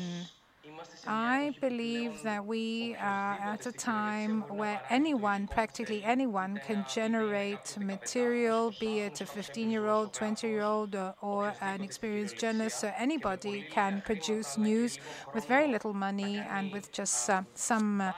I 1.06 1.54
believe 1.60 2.22
that 2.22 2.46
we 2.46 2.96
are 2.96 3.34
at 3.34 3.66
a 3.66 3.72
time 3.72 4.42
where 4.48 4.80
anyone, 4.88 5.48
practically 5.48 6.02
anyone, 6.02 6.60
can 6.66 6.84
generate 6.88 7.76
material, 7.78 8.72
be 8.80 9.00
it 9.00 9.20
a 9.20 9.26
15 9.26 9.70
year 9.70 9.88
old, 9.88 10.12
20 10.12 10.46
year 10.46 10.62
old, 10.62 10.94
or, 10.94 11.14
or, 11.20 11.54
an 11.60 11.82
experienced 11.82 12.38
journalist. 12.38 12.80
So 12.80 12.92
anybody 12.96 13.66
can 13.70 14.02
produce 14.04 14.56
news 14.56 14.98
with 15.34 15.46
very 15.46 15.68
little 15.68 15.92
money 15.94 16.38
and 16.38 16.72
with 16.72 16.90
just 16.90 17.28
uh, 17.28 17.42
some. 17.54 18.00
Uh, 18.00 18.04
uh, 18.04 18.12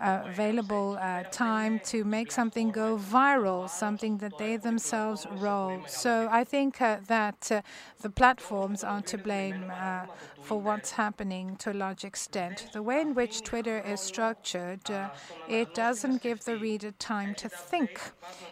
available 0.00 0.96
uh, 1.00 1.24
time 1.24 1.80
to 1.80 2.04
make 2.04 2.30
something 2.30 2.70
go 2.70 2.96
viral, 2.96 3.68
something 3.68 4.18
that 4.18 4.38
they 4.38 4.56
themselves 4.56 5.26
roll. 5.32 5.80
So 5.86 6.28
I 6.30 6.44
think 6.44 6.80
uh, 6.80 6.98
that 7.08 7.50
uh, 7.50 7.62
the 8.00 8.10
platforms 8.10 8.84
are 8.84 9.02
to 9.02 9.18
blame 9.18 9.70
uh, 9.70 10.06
for 10.40 10.60
what's 10.60 10.92
happening 10.92 11.56
to 11.56 11.72
a 11.72 11.74
large 11.74 12.04
extent. 12.04 12.68
The 12.72 12.82
way 12.82 13.00
in 13.00 13.14
which 13.14 13.42
Twitter 13.42 13.80
is 13.80 14.00
structured, 14.00 14.88
uh, 14.90 15.10
it 15.48 15.74
doesn't 15.74 16.22
give 16.22 16.44
the 16.44 16.56
reader 16.56 16.92
time 16.92 17.34
to 17.36 17.48
think. 17.48 18.00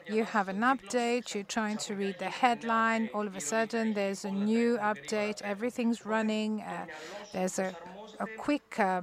You 0.08 0.24
have 0.24 0.48
an 0.48 0.60
update, 0.60 1.34
you're 1.34 1.44
trying 1.44 1.78
to 1.78 1.94
read 1.94 2.18
the 2.18 2.30
headline, 2.30 3.08
all 3.14 3.26
of 3.26 3.36
a 3.36 3.40
sudden 3.40 3.94
there's 3.94 4.24
a 4.24 4.30
new 4.30 4.78
update, 4.78 5.42
everything's 5.42 6.04
running, 6.04 6.64
there's 7.32 7.58
a 7.58 7.74
a 8.20 8.26
quick 8.38 8.78
uh, 8.78 9.02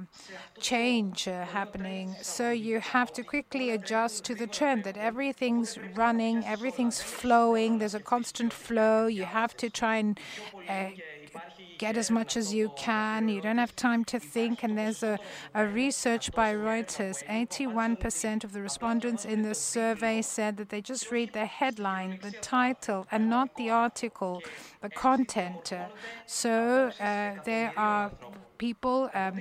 change 0.60 1.28
uh, 1.28 1.44
happening. 1.44 2.14
So 2.22 2.50
you 2.50 2.80
have 2.80 3.12
to 3.14 3.22
quickly 3.22 3.70
adjust 3.70 4.24
to 4.24 4.34
the 4.34 4.46
trend 4.46 4.84
that 4.84 4.96
everything's 4.96 5.78
running, 5.94 6.44
everything's 6.44 7.00
flowing, 7.00 7.78
there's 7.78 7.94
a 7.94 8.00
constant 8.00 8.52
flow. 8.52 9.06
You 9.06 9.24
have 9.24 9.56
to 9.58 9.70
try 9.70 9.96
and 9.96 10.18
uh, 10.68 10.90
get 11.78 11.96
as 11.96 12.10
much 12.10 12.36
as 12.36 12.54
you 12.54 12.72
can. 12.76 13.28
You 13.28 13.40
don't 13.40 13.58
have 13.58 13.74
time 13.76 14.04
to 14.06 14.18
think. 14.18 14.62
And 14.62 14.78
there's 14.78 15.02
a, 15.02 15.18
a 15.54 15.66
research 15.66 16.32
by 16.32 16.54
Reuters 16.54 17.24
81% 17.26 18.44
of 18.44 18.52
the 18.52 18.62
respondents 18.62 19.24
in 19.24 19.42
the 19.42 19.54
survey 19.54 20.22
said 20.22 20.56
that 20.56 20.68
they 20.68 20.80
just 20.80 21.10
read 21.10 21.32
the 21.32 21.46
headline, 21.46 22.18
the 22.22 22.32
title, 22.32 23.06
and 23.10 23.28
not 23.28 23.56
the 23.56 23.70
article, 23.70 24.42
the 24.80 24.88
content. 24.88 25.72
So 26.26 26.90
uh, 27.00 27.34
there 27.44 27.72
are 27.76 28.10
people 28.58 29.10
um, 29.14 29.40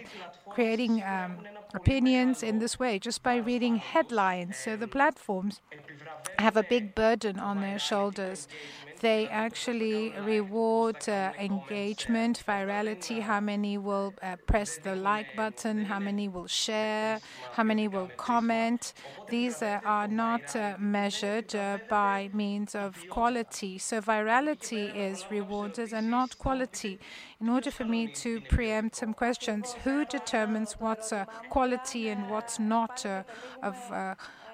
creating 0.50 1.04
um, 1.04 1.38
opinions 1.74 2.44
in 2.44 2.60
this 2.60 2.80
way 2.80 3.00
just 3.00 3.24
by 3.24 3.38
reading 3.38 3.78
headlines. 3.78 4.58
So 4.58 4.76
the 4.76 4.88
platforms 4.88 5.62
have 6.40 6.58
a 6.58 6.64
big 6.64 6.96
burden 6.96 7.40
on 7.40 7.62
their 7.62 7.80
shoulders. 7.80 8.48
They 9.00 9.28
actually 9.28 10.14
reward 10.22 11.10
uh, 11.10 11.34
engagement, 11.38 12.42
virality, 12.48 13.22
how 13.22 13.42
many 13.42 13.78
will 13.78 14.14
uh, 14.22 14.38
press 14.48 14.78
the 14.78 14.96
like 14.96 15.36
button, 15.36 15.84
how 15.84 16.00
many 16.00 16.30
will 16.30 16.48
share, 16.48 17.20
how 17.52 17.64
many 17.64 17.90
will 17.90 18.10
comment. 18.16 18.94
These 19.30 19.62
uh, 19.62 19.82
are 19.84 20.08
not 20.08 20.56
uh, 20.56 20.76
measured 20.80 21.54
uh, 21.54 21.80
by 21.90 22.30
means 22.34 22.76
of 22.76 22.96
quality. 23.10 23.78
So 23.78 24.00
virality 24.00 24.96
is 24.96 25.26
rewarded 25.30 25.92
and 25.92 26.10
not 26.10 26.38
quality. 26.38 27.00
In 27.44 27.50
order 27.50 27.72
for 27.72 27.84
me 27.84 28.08
to 28.08 28.40
preempt 28.40 28.96
some 28.96 29.14
questions, 29.14 29.76
who 29.84 30.06
determines 30.06 30.80
what's 30.80 31.12
a 31.12 31.28
quality 31.50 32.08
and 32.08 32.30
what's 32.30 32.58
not 32.58 33.06
of 33.62 33.76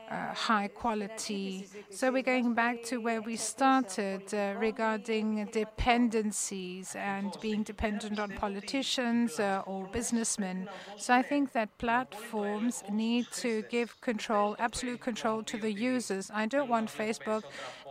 uh, 0.09 0.33
high 0.33 0.67
quality. 0.67 1.67
So 1.89 2.11
we're 2.11 2.23
going 2.23 2.53
back 2.53 2.83
to 2.85 2.97
where 2.97 3.21
we 3.21 3.35
started 3.35 4.33
uh, 4.33 4.55
regarding 4.57 5.45
dependencies 5.51 6.95
and 6.95 7.35
being 7.41 7.63
dependent 7.63 8.19
on 8.19 8.31
politicians 8.31 9.39
uh, 9.39 9.61
or 9.65 9.85
businessmen. 9.87 10.67
So 10.97 11.13
I 11.13 11.21
think 11.21 11.51
that 11.53 11.77
platforms 11.77 12.83
need 12.91 13.27
to 13.33 13.63
give 13.69 14.01
control, 14.01 14.55
absolute 14.57 14.99
control 14.99 15.43
to 15.43 15.57
the 15.57 15.71
users. 15.71 16.31
I 16.33 16.47
don't 16.47 16.69
want 16.69 16.89
Facebook 16.89 17.43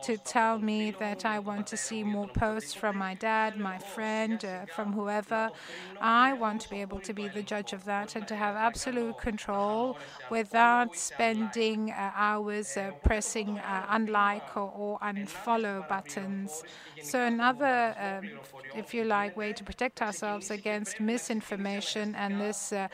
to 0.03 0.17
tell 0.19 0.59
me 0.59 0.91
that 0.93 1.25
I 1.25 1.39
want 1.39 1.67
to 1.69 1.77
see 1.77 2.05
more 2.05 2.29
posts 2.29 2.75
from 2.75 2.97
my 2.97 3.15
dad, 3.15 3.57
my 3.57 3.79
friend, 3.79 4.45
uh, 4.45 4.67
from 4.67 4.93
whoever. 4.93 5.51
I 6.01 6.33
want 6.33 6.61
to 6.63 6.71
be 6.71 6.81
able 6.81 7.01
to 7.01 7.13
be 7.13 7.29
the 7.29 7.43
judge 7.43 7.73
of 7.73 7.85
that 7.85 8.15
and 8.17 8.27
to 8.29 8.37
have 8.37 8.55
absolute 8.57 9.17
control 9.17 9.97
without 10.29 10.97
spending 10.97 11.91
uh, 11.91 12.13
hours 12.15 12.77
uh, 12.77 12.93
pressing 13.03 13.59
uh, 13.59 13.87
unlike 13.89 14.57
or, 14.57 14.71
or, 14.75 14.99
unfollow 15.01 15.87
buttons. 15.87 16.65
So, 17.01 17.25
another, 17.25 17.95
um, 17.99 18.41
if 18.73 18.93
you 18.95 19.05
like, 19.05 19.37
way 19.37 19.53
to 19.53 19.65
protect 19.65 20.03
ourselves 20.03 20.51
against 20.51 21.01
misinformation 21.01 22.15
and 22.15 22.41
this 22.41 22.73
uh, 22.73 22.89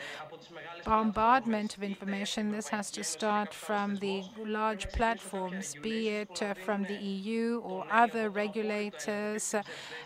bombardment 0.85 1.77
of 1.77 1.83
information, 1.83 2.51
this 2.51 2.67
has 2.69 2.91
to 2.91 3.03
start 3.03 3.53
from 3.53 3.95
the 3.97 4.23
large 4.45 4.89
platforms, 4.89 5.75
be 5.81 6.09
it 6.09 6.41
uh, 6.41 6.53
from 6.53 6.83
the 6.83 6.95
EU 6.95 7.61
or 7.63 7.85
other 7.91 8.29
regulators. 8.29 9.55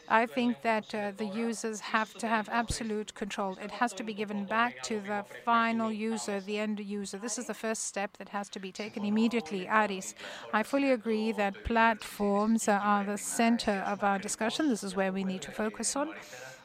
I 0.07 0.25
think 0.25 0.61
that 0.61 0.93
uh, 0.95 1.11
the 1.15 1.25
users 1.25 1.79
have 1.79 2.13
to 2.15 2.27
have 2.27 2.49
absolute 2.49 3.13
control. 3.13 3.57
It 3.61 3.71
has 3.71 3.93
to 3.93 4.03
be 4.03 4.13
given 4.13 4.45
back 4.45 4.81
to 4.83 4.99
the 5.01 5.25
final 5.45 5.91
user, 5.91 6.39
the 6.39 6.59
end 6.59 6.79
user. 6.79 7.17
This 7.17 7.37
is 7.37 7.47
the 7.47 7.53
first 7.53 7.85
step 7.85 8.17
that 8.17 8.29
has 8.29 8.49
to 8.49 8.59
be 8.59 8.71
taken 8.71 9.03
immediately. 9.03 9.67
Aris, 9.67 10.15
I 10.53 10.63
fully 10.63 10.91
agree 10.91 11.31
that 11.33 11.63
platforms 11.63 12.67
are 12.67 13.03
the 13.03 13.17
center 13.17 13.83
of 13.85 14.03
our 14.03 14.19
discussion. 14.19 14.69
This 14.69 14.83
is 14.83 14.95
where 14.95 15.11
we 15.11 15.23
need 15.23 15.41
to 15.43 15.51
focus 15.51 15.95
on. 15.95 16.09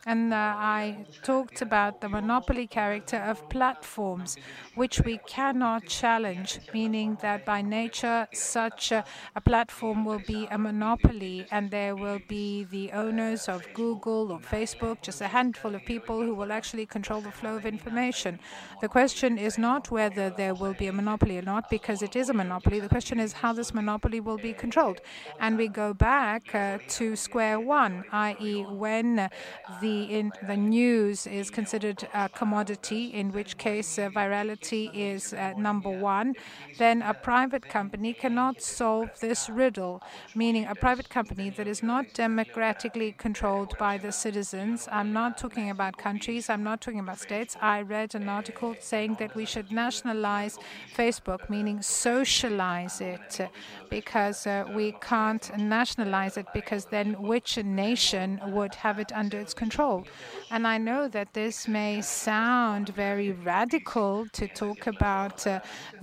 And 0.07 0.35
uh, 0.35 0.37
I 0.37 1.07
talked 1.23 1.63
about 1.63 2.03
the 2.03 2.09
monopoly 2.11 2.67
character 2.67 3.17
of 3.17 3.49
platforms, 3.49 4.37
which 4.75 5.01
we 5.01 5.19
cannot 5.27 5.87
challenge, 5.87 6.61
meaning 6.75 7.17
that 7.23 7.47
by 7.47 7.63
nature, 7.63 8.29
such 8.35 8.93
a, 8.93 9.05
a, 9.35 9.41
platform 9.41 10.05
will 10.05 10.21
be 10.27 10.47
a 10.51 10.59
monopoly, 10.59 11.47
and 11.51 11.71
there 11.71 11.97
will 11.97 12.21
be 12.29 12.65
the 12.65 12.93
owners 12.93 13.49
of 13.49 13.67
Google 13.73 14.33
or 14.33 14.41
Facebook, 14.41 15.01
just 15.01 15.23
a 15.23 15.29
handful 15.29 15.75
of 15.75 15.85
people 15.87 16.21
who 16.21 16.35
will 16.35 16.53
actually 16.53 16.85
control 16.85 17.23
the 17.23 17.31
flow 17.31 17.57
of 17.57 17.65
information. 17.65 18.39
The 18.83 18.89
question 18.89 19.39
is 19.39 19.57
not 19.57 19.91
whether 19.91 20.29
there 20.29 20.55
will 20.55 20.75
be 20.75 20.89
a 20.89 20.93
monopoly 20.93 21.39
or 21.39 21.43
not, 21.43 21.71
because 21.71 22.03
it 22.03 22.15
is 22.15 22.29
a 22.29 22.35
monopoly. 22.35 22.79
The 22.79 22.91
question 22.91 23.19
is 23.19 23.33
how 23.33 23.55
this 23.55 23.73
monopoly 23.73 24.21
will 24.21 24.39
be 24.39 24.53
controlled. 24.53 25.01
And 25.41 25.57
we 25.57 25.69
go 25.69 25.95
back 25.95 26.55
uh, 26.55 26.79
to 26.89 27.17
square 27.17 27.59
one, 27.59 28.05
i.e., 28.13 28.65
when 28.65 29.31
the 29.81 29.94
in, 30.03 30.33
the 30.47 30.57
news 30.57 31.27
is 31.27 31.51
considered 31.51 32.07
a 32.13 32.29
commodity, 32.29 33.07
in 33.21 33.33
which 33.33 33.57
case 33.57 33.99
uh, 33.99 34.11
virality 34.11 34.91
is 34.93 35.33
uh, 35.33 35.53
number 35.57 35.91
one, 35.91 36.35
then 36.79 37.03
a 37.03 37.15
private 37.15 37.67
company 37.69 38.13
cannot 38.13 38.61
solve 38.61 39.09
this 39.21 39.49
riddle, 39.49 40.03
meaning 40.35 40.65
a 40.67 40.75
private 40.75 41.09
company 41.09 41.51
that 41.51 41.69
is 41.69 41.83
not 41.83 42.05
democratically 42.15 43.13
controlled 43.13 43.73
by 43.79 43.97
the 43.97 44.13
citizens. 44.13 44.89
I'm 44.91 45.13
not 45.13 45.39
talking 45.39 45.71
about 45.71 45.97
countries, 45.97 46.51
I'm 46.51 46.65
not 46.65 46.81
talking 46.81 47.01
about 47.01 47.19
states. 47.19 47.57
I 47.61 47.83
read 47.83 48.15
an 48.15 48.29
article 48.29 48.75
saying 48.81 49.17
that 49.21 49.35
we 49.35 49.45
should 49.45 49.71
nationalize 49.71 50.59
Facebook, 50.97 51.49
meaning 51.49 51.83
socialize 51.83 53.01
it, 53.01 53.29
because 53.91 54.47
uh, 54.47 54.65
we 54.75 54.87
can't 55.01 55.45
nationalize 55.57 56.37
it, 56.37 56.47
because 56.53 56.85
then 56.87 57.09
which 57.23 57.51
nation 57.59 58.41
would 58.57 58.75
have 58.75 58.99
it 58.99 59.13
under 59.13 59.39
its 59.39 59.55
control? 59.55 59.84
Control. 59.85 60.05
And 60.51 60.67
I 60.67 60.79
know 60.79 61.09
that 61.09 61.33
this 61.33 61.67
may 61.67 62.01
sound 62.01 62.91
very 62.91 63.33
radical 63.33 64.27
to 64.33 64.47
talk 64.47 64.87
about 64.87 65.47
uh, 65.47 65.61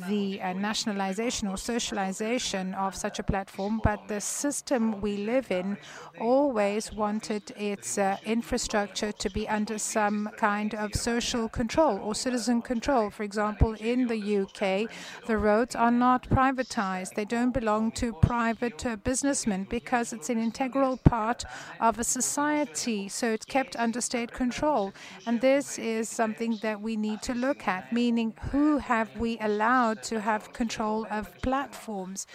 the 0.09 0.41
uh, 0.41 0.53
nationalization 0.53 1.47
or 1.47 1.57
socialization 1.57 2.73
of 2.73 2.95
such 2.95 3.19
a 3.19 3.23
platform, 3.23 3.79
but 3.83 4.07
the 4.07 4.19
system 4.19 4.99
we 4.99 5.17
live 5.17 5.51
in 5.51 5.77
always 6.19 6.91
wanted 6.91 7.51
its 7.55 7.97
uh, 7.97 8.17
infrastructure 8.25 9.11
to 9.13 9.29
be 9.29 9.47
under 9.47 9.77
some 9.77 10.29
kind 10.37 10.75
of 10.75 10.93
social 10.95 11.47
control 11.47 11.99
or 11.99 12.13
citizen 12.13 12.61
control. 12.61 13.09
For 13.09 13.23
example, 13.23 13.73
in 13.79 14.07
the 14.07 14.19
UK, 14.41 14.89
the 15.27 15.37
roads 15.37 15.75
are 15.75 15.91
not 15.91 16.29
privatized, 16.29 17.13
they 17.13 17.25
don't 17.25 17.53
belong 17.53 17.91
to 17.93 18.11
private 18.13 18.85
uh, 18.85 18.97
businessmen 18.97 19.65
because 19.69 20.11
it's 20.11 20.29
an 20.29 20.39
integral 20.39 20.97
part 20.97 21.45
of 21.79 21.99
a 21.99 22.03
society. 22.03 23.07
So 23.07 23.31
it's 23.31 23.45
kept 23.45 23.70
kept 23.71 23.81
under 23.81 24.01
state 24.01 24.31
control. 24.31 24.93
And 25.25 25.41
this 25.41 25.79
is 25.79 26.09
something 26.09 26.59
that 26.61 26.81
we 26.81 26.95
need 26.95 27.21
to 27.23 27.33
look 27.33 27.67
at, 27.67 27.91
meaning 27.93 28.33
who 28.51 28.77
have 28.77 29.09
we 29.17 29.37
allowed 29.39 30.03
to 30.03 30.19
have 30.19 30.53
control 30.53 31.07
of 31.09 31.29
platforms? 31.41 32.27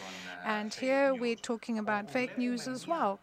And 0.44 0.72
here 0.72 1.14
we're 1.14 1.36
talking 1.36 1.78
about 1.78 2.10
fake 2.10 2.38
news 2.38 2.68
as 2.68 2.86
well. 2.86 3.18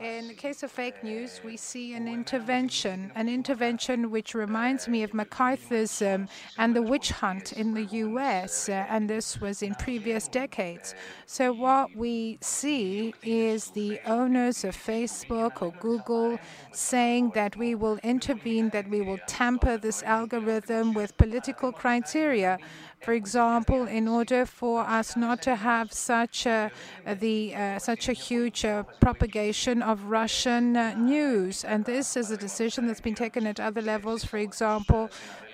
In 0.00 0.28
the 0.28 0.34
case 0.34 0.62
of 0.62 0.70
fake 0.70 1.02
news, 1.02 1.40
we 1.44 1.56
see 1.56 1.92
an 1.94 2.06
intervention, 2.06 3.10
an 3.16 3.28
intervention 3.28 4.12
which 4.12 4.32
reminds 4.32 4.86
me 4.86 5.02
of 5.02 5.10
McCarthyism 5.10 6.28
and 6.56 6.76
the 6.76 6.82
witch 6.82 7.10
hunt 7.10 7.52
in 7.52 7.74
the 7.74 7.82
US, 8.06 8.68
uh, 8.68 8.86
and 8.88 9.10
this 9.10 9.40
was 9.40 9.60
in 9.60 9.74
previous 9.74 10.28
decades. 10.28 10.94
So, 11.26 11.52
what 11.52 11.96
we 11.96 12.38
see 12.40 13.12
is 13.24 13.72
the 13.72 13.98
owners 14.06 14.62
of 14.62 14.76
Facebook 14.76 15.62
or 15.62 15.72
Google 15.80 16.38
saying 16.70 17.32
that 17.34 17.56
we 17.56 17.74
will 17.74 17.98
intervene, 18.04 18.68
that 18.68 18.88
we 18.88 19.00
will 19.00 19.18
tamper 19.26 19.78
this 19.78 20.04
algorithm 20.04 20.94
with 20.94 21.16
political 21.16 21.72
criteria. 21.72 22.58
For 23.00 23.12
example, 23.12 23.86
in 23.86 24.08
order 24.08 24.44
for 24.44 24.80
us 24.80 25.16
not 25.16 25.40
to 25.42 25.54
have 25.56 25.92
such 25.92 26.46
a, 26.46 26.70
the 27.06 27.54
uh, 27.54 27.78
such 27.78 28.08
a 28.08 28.12
huge 28.12 28.64
uh, 28.64 28.82
propagation 29.00 29.82
of 29.82 30.04
Russian 30.04 30.76
uh, 30.76 30.94
news, 30.94 31.64
and 31.64 31.84
this 31.84 32.16
is 32.16 32.30
a 32.30 32.36
decision 32.36 32.86
that's 32.86 33.00
been 33.00 33.14
taken 33.14 33.46
at 33.46 33.60
other 33.60 33.80
levels. 33.80 34.24
For 34.24 34.36
example, 34.38 35.10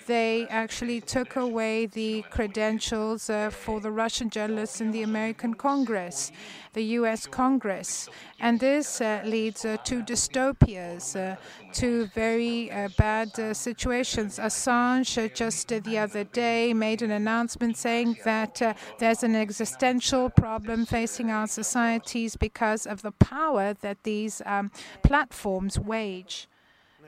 they 0.06 0.46
actually 0.48 1.00
took 1.00 1.36
away 1.36 1.86
the 1.86 2.22
credentials 2.30 3.30
uh, 3.30 3.50
for 3.50 3.80
the 3.80 3.90
Russian 3.90 4.30
journalists 4.30 4.80
in 4.80 4.90
the 4.90 5.02
American 5.02 5.54
Congress, 5.54 6.32
the 6.72 6.84
US 6.98 7.26
Congress. 7.26 8.08
And 8.40 8.60
this 8.60 9.00
uh, 9.00 9.22
leads 9.24 9.64
uh, 9.64 9.76
to 9.84 10.02
dystopias, 10.02 11.16
uh, 11.16 11.36
to 11.74 12.06
very 12.14 12.70
uh, 12.70 12.88
bad 12.98 13.38
uh, 13.38 13.54
situations. 13.54 14.38
Assange 14.38 15.34
just 15.34 15.68
the 15.68 15.98
other 15.98 16.24
day 16.24 16.72
made 16.74 17.02
an 17.02 17.10
announcement 17.10 17.76
saying 17.76 18.18
that 18.24 18.60
there's 18.98 19.22
an 19.22 19.34
existential 19.34 20.30
problem 20.30 20.86
facing 20.86 21.30
our 21.30 21.46
societies 21.46 22.36
because 22.36 22.86
of 22.86 23.02
the 23.02 23.12
power 23.12 23.74
that 23.80 24.02
these 24.02 24.42
um, 24.46 24.70
platforms 25.02 25.78
wage. 25.78 26.48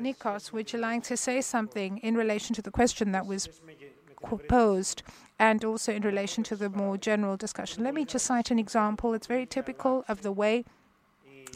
Nikos, 0.00 0.52
would 0.52 0.72
you 0.72 0.78
like 0.78 1.02
to 1.04 1.16
say 1.16 1.40
something 1.40 1.98
in 1.98 2.16
relation 2.16 2.54
to 2.54 2.62
the 2.62 2.70
question 2.70 3.12
that 3.12 3.26
was 3.26 3.48
posed 4.48 5.02
and 5.38 5.64
also 5.64 5.92
in 5.92 6.02
relation 6.02 6.44
to 6.44 6.56
the 6.56 6.68
more 6.68 6.98
general 6.98 7.36
discussion? 7.36 7.82
Let 7.82 7.94
me 7.94 8.04
just 8.04 8.26
cite 8.26 8.50
an 8.50 8.58
example. 8.58 9.14
It's 9.14 9.26
very 9.26 9.46
typical 9.46 10.04
of 10.08 10.22
the 10.22 10.32
way 10.32 10.64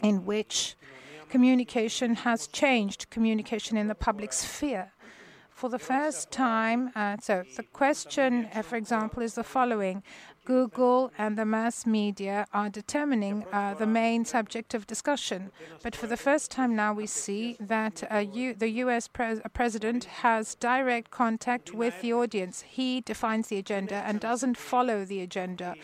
in 0.01 0.25
which 0.25 0.75
communication 1.29 2.15
has 2.15 2.47
changed, 2.47 3.09
communication 3.09 3.77
in 3.77 3.87
the 3.87 3.95
public 3.95 4.33
sphere. 4.33 4.91
For 5.51 5.69
the 5.69 5.79
first 5.79 6.31
time, 6.31 6.91
uh, 6.95 7.17
so 7.21 7.43
the 7.55 7.63
question, 7.63 8.49
uh, 8.55 8.63
for 8.63 8.77
example, 8.77 9.21
is 9.21 9.35
the 9.35 9.43
following 9.43 10.01
Google 10.45 11.11
and 11.17 11.37
the 11.37 11.45
mass 11.45 11.85
media 11.85 12.47
are 12.53 12.69
determining 12.69 13.45
uh, 13.51 13.73
the 13.75 13.85
main 13.85 14.25
subject 14.25 14.73
of 14.73 14.87
discussion. 14.87 15.51
But 15.83 15.95
for 15.95 16.07
the 16.07 16.17
first 16.17 16.51
time 16.51 16.75
now, 16.75 16.93
we 16.93 17.05
see 17.05 17.57
that 17.59 18.03
uh, 18.09 18.23
the 18.57 18.69
US 18.83 19.07
pres- 19.07 19.41
president 19.53 20.05
has 20.05 20.55
direct 20.55 21.11
contact 21.11 21.73
with 21.73 22.01
the 22.01 22.13
audience. 22.13 22.63
He 22.67 23.01
defines 23.01 23.47
the 23.47 23.57
agenda 23.57 23.95
and 23.95 24.19
doesn't 24.19 24.57
follow 24.57 25.05
the 25.05 25.21
agenda. 25.21 25.75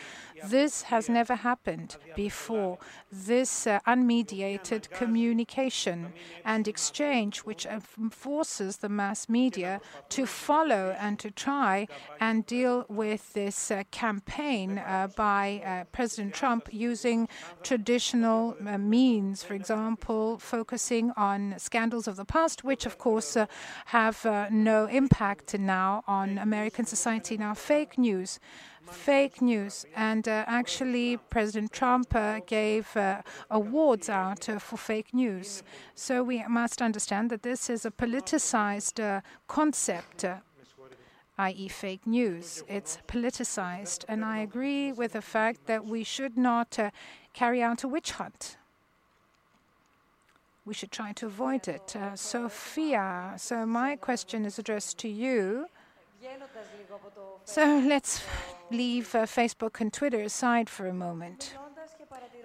This 0.44 0.82
has 0.82 1.08
never 1.08 1.34
happened 1.34 1.96
before. 2.14 2.78
This 3.10 3.66
uh, 3.66 3.80
unmediated 3.86 4.90
communication 4.90 6.12
and 6.44 6.68
exchange, 6.68 7.40
which 7.40 7.66
uh, 7.66 7.80
forces 8.10 8.78
the 8.78 8.88
mass 8.88 9.28
media 9.28 9.80
to 10.10 10.26
follow 10.26 10.96
and 10.98 11.18
to 11.18 11.30
try 11.30 11.88
and 12.20 12.46
deal 12.46 12.84
with 12.88 13.32
this 13.32 13.70
uh, 13.70 13.82
campaign 13.90 14.78
uh, 14.78 15.08
by 15.16 15.62
uh, 15.64 15.84
President 15.92 16.34
Trump 16.34 16.68
using 16.72 17.28
traditional 17.62 18.56
uh, 18.66 18.78
means, 18.78 19.42
for 19.42 19.54
example, 19.54 20.38
focusing 20.38 21.12
on 21.16 21.54
scandals 21.58 22.06
of 22.06 22.16
the 22.16 22.24
past, 22.24 22.64
which 22.64 22.86
of 22.86 22.98
course 22.98 23.36
have 23.86 24.24
no 24.50 24.86
impact 24.86 25.58
now 25.58 26.02
on 26.06 26.38
American 26.38 26.84
society. 26.84 27.36
Now, 27.36 27.54
fake 27.54 27.98
news 27.98 28.40
fake 28.90 29.40
news. 29.40 29.86
And 29.94 30.26
uh, 30.28 30.44
actually, 30.46 31.16
President 31.30 31.72
Trump 31.72 32.14
uh, 32.14 32.40
gave 32.46 32.96
uh, 32.96 33.22
awards 33.50 34.08
out 34.08 34.48
uh, 34.48 34.58
for 34.58 34.76
fake 34.76 35.14
news. 35.14 35.62
So 35.94 36.22
we 36.22 36.44
must 36.48 36.82
understand 36.82 37.30
that 37.30 37.42
this 37.42 37.70
is 37.70 37.84
a 37.84 37.90
politicized 37.90 39.02
uh, 39.02 39.20
concept. 39.46 40.24
Uh, 40.24 40.36
i.e., 41.40 41.68
fake 41.68 42.04
news. 42.04 42.64
It's 42.66 42.98
politicized. 43.06 44.04
And 44.08 44.24
I 44.24 44.38
agree 44.38 44.90
with 44.90 45.12
the 45.12 45.22
fact 45.22 45.66
that 45.66 45.86
we 45.86 46.02
should 46.02 46.36
not 46.36 46.76
carry 47.32 47.62
out 47.62 47.84
a 47.84 47.88
witch 47.88 48.10
hunt 48.12 48.56
we 50.68 50.74
should 50.74 50.92
try 50.92 51.12
to 51.12 51.24
avoid 51.24 51.66
it. 51.66 51.96
Uh, 51.96 52.14
Sofia, 52.14 53.32
so 53.38 53.64
my 53.64 53.96
question 53.96 54.44
is 54.44 54.58
addressed 54.58 54.98
to 54.98 55.08
you. 55.08 55.66
So 57.44 57.82
let's 57.86 58.22
leave 58.70 59.14
uh, 59.14 59.26
Facebook 59.26 59.80
and 59.80 59.92
Twitter 59.92 60.20
aside 60.20 60.68
for 60.68 60.86
a 60.86 60.94
moment. 60.94 61.54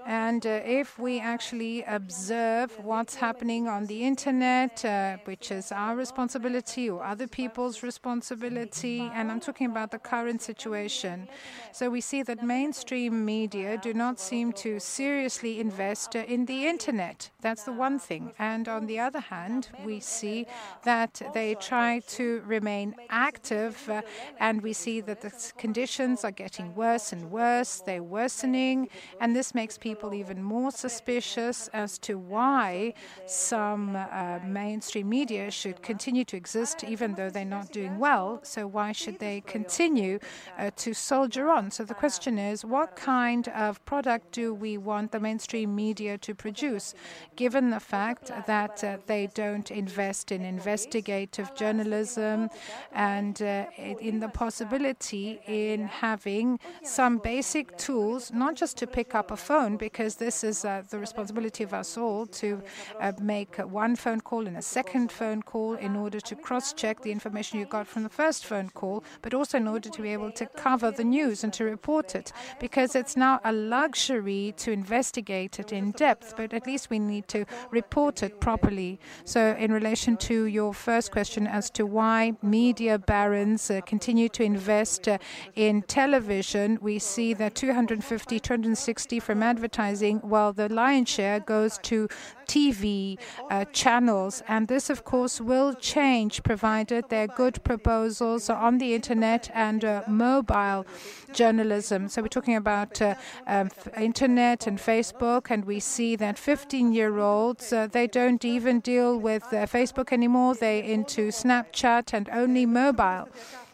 And 0.06 0.46
uh, 0.46 0.60
if 0.66 1.00
we 1.00 1.22
actually 1.22 1.84
observe 1.84 2.78
what's 2.84 3.16
happening 3.16 3.70
on 3.70 3.86
the 3.86 4.04
internet, 4.04 4.84
uh, 4.84 5.18
which 5.24 5.50
is 5.50 5.72
our 5.72 5.96
responsibility 5.96 6.90
or 6.90 7.02
other 7.04 7.26
people's 7.26 7.84
responsibility, 7.84 9.10
and 9.14 9.32
I'm 9.32 9.40
talking 9.40 9.68
about 9.68 9.92
the 9.92 10.00
current 10.00 10.42
situation. 10.42 11.30
So 11.72 11.90
we 11.90 12.02
see 12.02 12.22
that 12.24 12.44
mainstream 12.44 13.24
media 13.24 13.78
do 13.78 13.94
not 13.94 14.20
seem 14.20 14.52
to 14.54 14.78
seriously 14.80 15.62
invest 15.62 16.18
uh, 16.18 16.26
in 16.28 16.48
the 16.48 16.68
internet. 16.68 17.30
That's 17.40 17.64
the 17.64 17.72
one 17.72 17.98
thing. 17.98 18.34
And 18.38 18.68
on 18.68 18.88
the 18.88 19.00
other 19.00 19.22
hand, 19.22 19.70
we 19.86 20.02
see 20.02 20.48
that 20.84 21.22
they 21.34 21.56
try 21.56 22.00
to 22.08 22.44
remain 22.46 22.96
active, 23.10 23.88
uh, 23.90 24.02
and 24.38 24.62
we 24.62 24.74
see 24.74 25.00
that 25.00 25.22
the 25.22 25.32
conditions 25.58 26.26
are 26.26 26.32
getting 26.32 26.76
worse 26.76 27.14
and 27.14 27.32
worse, 27.32 27.82
they're 27.86 28.04
worsening, 28.04 28.90
and 29.22 29.34
this 29.34 29.56
makes 29.56 29.63
people 29.72 29.94
people 30.04 30.14
even 30.16 30.42
more 30.42 30.72
suspicious 30.72 31.70
as 31.72 32.00
to 32.00 32.18
why 32.18 32.94
some 33.28 33.96
uh, 33.96 34.40
mainstream 34.44 35.08
media 35.08 35.52
should 35.52 35.82
continue 35.84 36.26
to 36.26 36.36
exist 36.36 36.84
even 36.84 37.14
though 37.14 37.30
they're 37.30 37.54
not 37.60 37.72
doing 37.72 38.00
well. 38.00 38.40
So, 38.44 38.66
why 38.66 38.92
should 38.92 39.20
they 39.20 39.42
continue 39.42 40.20
uh, 40.58 40.72
to 40.78 40.94
soldier 40.94 41.50
on? 41.50 41.72
So, 41.72 41.86
the 41.86 41.94
question 41.94 42.40
is 42.40 42.66
what 42.66 42.96
kind 42.96 43.48
of 43.50 43.84
product 43.86 44.32
do 44.32 44.54
we 44.54 44.78
want 44.78 45.12
the 45.12 45.20
mainstream 45.20 45.76
media 45.76 46.18
to 46.18 46.34
produce, 46.34 46.96
given 47.36 47.70
the 47.70 47.80
fact 47.80 48.32
that 48.48 48.84
uh, 48.84 48.98
they 49.06 49.28
don't 49.28 49.70
invest 49.70 50.32
in 50.32 50.44
investigative 50.44 51.54
journalism 51.56 52.50
and 52.92 53.42
uh, 53.42 53.66
in 53.78 54.20
the 54.20 54.30
possibility 54.30 55.40
in 55.48 55.86
having 55.86 56.60
some 56.84 57.20
basic 57.20 57.78
tools, 57.78 58.32
not 58.34 58.56
just 58.56 58.76
to 58.78 58.88
pick 58.88 59.14
up 59.14 59.30
a 59.30 59.38
phone, 59.38 59.53
because 59.78 60.16
this 60.16 60.44
is 60.44 60.66
uh, 60.66 60.82
the 60.90 60.98
responsibility 60.98 61.64
of 61.64 61.74
us 61.74 61.96
all 61.98 62.26
to 62.26 62.62
uh, 63.00 63.12
make 63.22 63.58
one 63.58 63.96
phone 63.96 64.20
call 64.20 64.48
and 64.48 64.58
a 64.58 64.62
second 64.62 65.12
phone 65.12 65.44
call 65.44 65.76
in 65.76 65.96
order 65.96 66.20
to 66.20 66.36
cross 66.36 66.74
check 66.74 67.02
the 67.02 67.12
information 67.12 67.60
you 67.60 67.66
got 67.66 67.86
from 67.86 68.02
the 68.04 68.10
first 68.10 68.46
phone 68.46 68.70
call, 68.70 69.04
but 69.22 69.34
also 69.34 69.58
in 69.58 69.68
order 69.68 69.90
to 69.90 70.02
be 70.02 70.10
able 70.10 70.32
to 70.32 70.46
cover 70.48 70.90
the 70.90 71.04
news 71.04 71.44
and 71.44 71.54
to 71.54 71.64
report 71.64 72.16
it. 72.16 72.32
Because 72.60 72.96
it's 72.96 73.16
now 73.16 73.40
a 73.44 73.54
luxury 73.54 74.54
to 74.58 74.72
investigate 74.72 75.60
it 75.60 75.72
in 75.72 75.92
depth, 75.92 76.34
but 76.36 76.54
at 76.54 76.66
least 76.66 76.90
we 76.90 76.98
need 76.98 77.28
to 77.28 77.46
report 77.70 78.24
it 78.24 78.40
properly. 78.40 79.00
So, 79.26 79.56
in 79.60 79.72
relation 79.72 80.18
to 80.18 80.46
your 80.46 80.74
first 80.74 81.12
question 81.12 81.46
as 81.46 81.70
to 81.72 81.86
why 81.86 82.34
media 82.42 82.98
barons 82.98 83.70
uh, 83.70 83.82
continue 83.82 84.30
to 84.30 84.44
invest 84.44 85.08
uh, 85.08 85.20
in 85.56 85.84
television, 85.84 86.80
we 86.82 86.98
see 86.98 87.34
that 87.36 87.56
250, 87.56 88.40
260 88.40 89.20
from 89.20 89.33
advertising 89.42 89.64
advertising, 89.74 90.18
while 90.30 90.54
the 90.54 90.70
lion's 90.70 91.10
share 91.10 91.40
goes 91.40 91.78
to 91.80 92.08
TV 92.48 93.18
uh, 93.50 93.66
channels. 93.72 94.44
And 94.48 94.68
this, 94.68 94.90
of 94.90 95.04
course, 95.04 95.40
will 95.42 95.74
change 95.74 96.44
provided 96.44 97.10
there 97.10 97.24
are 97.24 97.36
good 97.36 97.64
proposals 97.64 98.50
on 98.50 98.78
the 98.78 98.94
internet 98.94 99.50
and 99.54 99.84
uh, 99.86 100.04
mobile 100.08 100.86
journalism. 101.34 102.10
So 102.10 102.22
we're 102.22 102.28
talking 102.28 102.56
about 102.56 103.02
uh, 103.02 103.16
um, 103.48 103.70
internet 103.98 104.68
and 104.68 104.78
Facebook, 104.78 105.50
and 105.50 105.66
we 105.66 105.80
see 105.80 106.16
that 106.18 106.36
15-year-olds 106.36 107.74
uh, 107.74 107.88
they 107.88 108.08
don't 108.08 108.44
even 108.46 108.80
deal 108.82 109.18
with 109.18 109.44
uh, 109.54 109.66
Facebook 109.66 110.12
anymore. 110.12 110.56
They're 110.56 110.84
into 110.84 111.30
Snapchat 111.30 112.14
and 112.14 112.30
only 112.30 112.66
mobile. 112.66 113.30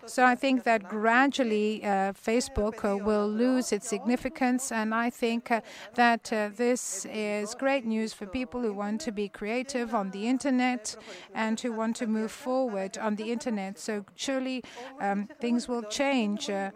So 0.09 0.25
I 0.25 0.33
think 0.33 0.63
that 0.63 0.89
gradually 0.89 1.83
uh, 1.83 2.13
Facebook 2.13 2.83
uh, 2.83 2.97
will 2.97 3.29
lose 3.29 3.71
its 3.71 3.87
significance, 3.87 4.71
and 4.71 4.91
I 4.91 5.11
think 5.11 5.51
uh, 5.51 5.61
that 5.93 6.33
uh, 6.33 6.49
this 6.55 7.05
is 7.05 7.53
great 7.53 7.85
news 7.85 8.11
for 8.11 8.25
people 8.25 8.59
who 8.61 8.73
want 8.73 9.01
to 9.01 9.11
be 9.11 9.29
creative 9.29 9.93
on 9.93 10.09
the 10.09 10.27
internet 10.27 10.95
and 11.35 11.59
who 11.59 11.71
want 11.71 11.95
to 11.97 12.07
move 12.07 12.31
forward 12.31 12.97
on 12.97 13.17
the 13.17 13.31
internet. 13.31 13.77
So 13.77 14.03
surely 14.15 14.63
um, 14.99 15.29
things 15.39 15.67
will 15.67 15.83
change. 15.83 16.49
Uh, 16.49 16.71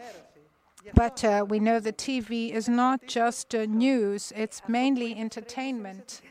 but 0.93 1.23
uh, 1.23 1.43
we 1.49 1.59
know 1.59 1.79
that 1.79 1.97
TV 1.97 2.51
is 2.51 2.69
not 2.69 3.07
just 3.07 3.53
news, 3.53 4.31
it's 4.35 4.61
mainly 4.67 5.17
entertainment. 5.17 6.21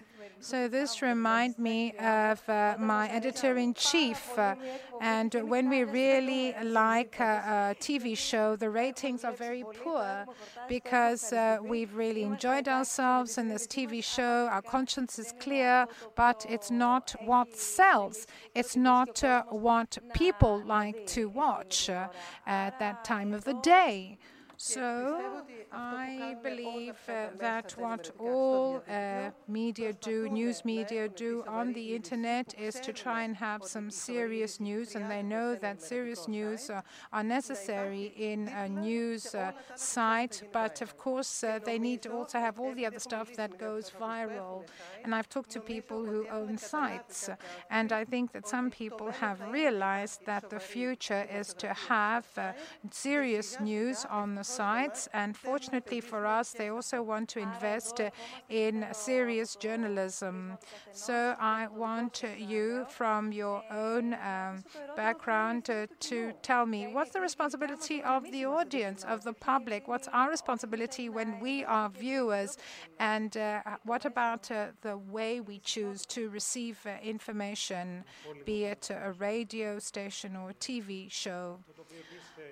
So 0.43 0.67
this 0.67 1.03
reminds 1.03 1.57
me 1.57 1.93
of 1.93 2.43
uh, 2.49 2.75
my 2.77 3.09
editor-in-chief. 3.11 4.37
Uh, 4.37 4.57
and 5.01 5.33
when 5.49 5.71
we 5.71 5.85
really 5.85 6.53
like 6.65 7.21
a, 7.21 7.75
a, 7.79 7.81
TV 7.81 8.17
show, 8.17 8.57
the 8.57 8.69
ratings 8.69 9.23
are 9.23 9.33
very 9.33 9.63
poor 9.83 10.27
because 10.69 11.33
uh, 11.33 11.59
we've 11.63 11.95
really 11.95 12.25
enjoyed 12.25 12.67
ourselves 12.67 13.39
in 13.39 13.49
this 13.49 13.69
TV 13.69 14.03
show. 14.03 14.49
Our 14.51 14.63
conscience 14.63 15.17
is 15.17 15.33
clear, 15.39 15.87
but 16.17 16.45
it's 16.49 16.73
not 16.73 17.15
what 17.25 17.57
sells. 17.57 18.27
It's 18.57 18.75
not 18.75 19.23
uh, 19.23 19.45
what 19.45 19.97
people 20.13 20.61
like 20.67 21.07
to 21.09 21.29
watch 21.29 21.89
uh, 21.89 22.09
at 22.47 22.81
that 22.81 23.05
time 23.05 23.33
of 23.33 23.45
the 23.45 23.55
day. 23.63 24.19
So 24.65 25.43
I 25.73 26.37
believe 26.41 26.95
uh, 27.09 27.31
that 27.41 27.73
what 27.77 28.13
all 28.21 28.81
uh, 28.89 29.31
media 29.49 29.93
do, 29.93 30.29
news 30.29 30.65
media 30.65 31.09
do 31.09 31.43
on 31.49 31.73
the 31.73 31.97
internet 31.97 32.55
is 32.57 32.79
to 32.81 32.93
try 32.93 33.25
and 33.25 33.35
have 33.35 33.65
some 33.65 33.91
serious 33.91 34.61
news, 34.61 34.95
and 34.95 35.11
they 35.11 35.21
know 35.21 35.57
that 35.57 35.83
serious 35.83 36.29
news 36.29 36.71
uh, 36.71 36.83
are 37.13 37.25
necessary 37.25 38.13
in 38.17 38.47
a 38.47 38.69
news 38.69 39.35
uh, 39.35 39.51
site. 39.75 40.45
But 40.53 40.81
of 40.81 40.97
course, 40.97 41.43
uh, 41.43 41.59
they 41.65 41.81
need 41.81 42.03
to 42.03 42.13
also 42.13 42.39
have 42.39 42.61
all 42.61 42.73
the 42.73 42.87
other 42.87 43.01
stuff 43.01 43.35
that 43.35 43.59
goes 43.59 43.91
viral. 43.91 44.69
And 45.03 45.13
I've 45.13 45.29
talked 45.29 45.51
to 45.51 45.61
people 45.61 46.05
who 46.05 46.29
own 46.29 46.57
sites, 46.57 47.29
and 47.69 47.91
I 47.91 48.05
think 48.05 48.31
that 48.31 48.47
some 48.47 48.71
people 48.71 49.11
have 49.11 49.41
realized 49.51 50.25
that 50.27 50.51
the 50.51 50.61
future 50.61 51.27
is 51.29 51.53
to 51.55 51.75
have 51.75 52.27
uh, 52.37 52.53
serious 52.93 53.59
news 53.59 54.07
on 54.09 54.37
the 54.37 54.52
sites. 54.53 55.09
And 55.13 55.37
fortunately 55.37 56.01
for 56.01 56.27
us, 56.27 56.53
they 56.55 56.69
also 56.69 57.03
want 57.03 57.29
to 57.31 57.39
invest 57.41 58.01
in 58.49 58.87
serious 58.93 59.57
journalism. 59.57 60.59
So 60.93 61.35
I 61.39 61.69
want 61.69 62.23
you, 62.39 62.85
from 62.89 63.33
your 63.33 63.63
own 63.71 64.15
um, 64.15 64.65
background, 64.95 65.69
uh, 65.71 65.87
to 66.01 66.33
tell 66.43 66.67
me 66.67 66.87
what's 66.87 67.11
the 67.13 67.21
responsibility 67.21 68.03
of 68.03 68.31
the 68.31 68.45
audience, 68.45 69.05
of 69.05 69.23
the 69.25 69.33
public? 69.33 69.89
What's 69.89 70.09
our 70.09 70.29
responsibility 70.31 71.09
when 71.09 71.39
we 71.41 71.65
are 71.65 71.89
viewers? 71.89 72.57
And 72.99 73.37
uh, 73.37 73.63
what 73.85 74.05
about 74.05 74.51
uh, 74.51 74.69
the 74.83 74.97
way 74.97 75.41
we 75.41 75.59
choose 75.59 76.07
to 76.07 76.29
receive 76.31 76.79
uh, 76.87 76.91
information, 77.03 78.05
be 78.45 78.65
it 78.65 78.91
a 78.91 79.13
radio 79.13 79.79
station 79.79 80.37
or 80.37 80.51
a 80.51 80.55
TV 80.55 81.09
show? 81.11 81.61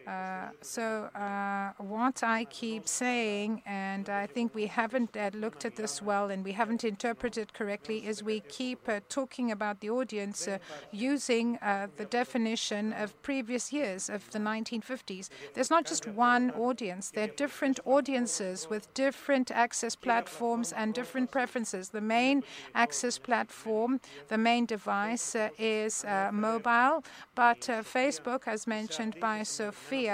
Uh, 0.06 0.48
so, 0.62 1.08
uh, 1.14 1.72
what 1.90 2.22
I 2.22 2.44
keep 2.44 2.86
saying, 2.86 3.62
and 3.66 4.08
I 4.08 4.26
think 4.26 4.54
we 4.54 4.66
haven't 4.66 5.16
uh, 5.16 5.30
looked 5.34 5.64
at 5.64 5.74
this 5.74 6.00
well 6.00 6.30
and 6.30 6.44
we 6.44 6.52
haven't 6.52 6.84
interpreted 6.84 7.52
correctly, 7.52 8.06
is 8.06 8.22
we 8.22 8.40
keep 8.40 8.88
uh, 8.88 9.00
talking 9.08 9.50
about 9.50 9.80
the 9.80 9.90
audience 9.90 10.46
uh, 10.46 10.58
using 10.92 11.56
uh, 11.56 11.88
the 11.96 12.04
definition 12.04 12.92
of 12.92 13.20
previous 13.22 13.72
years, 13.72 14.08
of 14.08 14.30
the 14.30 14.38
1950s. 14.38 15.28
There's 15.54 15.70
not 15.70 15.84
just 15.84 16.06
one 16.06 16.52
audience, 16.52 17.10
there 17.10 17.24
are 17.24 17.34
different 17.34 17.80
audiences 17.84 18.68
with 18.70 18.92
different 18.94 19.50
access 19.50 19.96
platforms 19.96 20.72
and 20.72 20.94
different 20.94 21.32
preferences. 21.32 21.88
The 21.88 22.00
main 22.00 22.44
access 22.74 23.18
platform, 23.18 24.00
the 24.28 24.38
main 24.38 24.64
device 24.64 25.34
is 25.58 26.04
mobile, 26.32 27.02
but 27.34 27.60
Facebook, 27.60 28.42
as 28.46 28.66
mentioned 28.66 29.16
by 29.20 29.42
Sophie, 29.42 30.10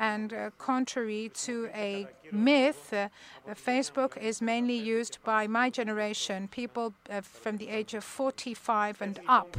and 0.00 0.32
uh, 0.32 0.50
contrary 0.56 1.30
to 1.34 1.68
a 1.74 2.08
myth, 2.32 2.92
uh, 2.92 3.08
Facebook 3.50 4.16
is 4.16 4.40
mainly 4.40 4.74
used 4.74 5.18
by 5.24 5.46
my 5.46 5.68
generation, 5.68 6.48
people 6.48 6.94
uh, 7.10 7.20
from 7.20 7.58
the 7.58 7.68
age 7.68 7.92
of 7.92 8.02
45 8.02 9.02
and 9.02 9.20
up. 9.28 9.56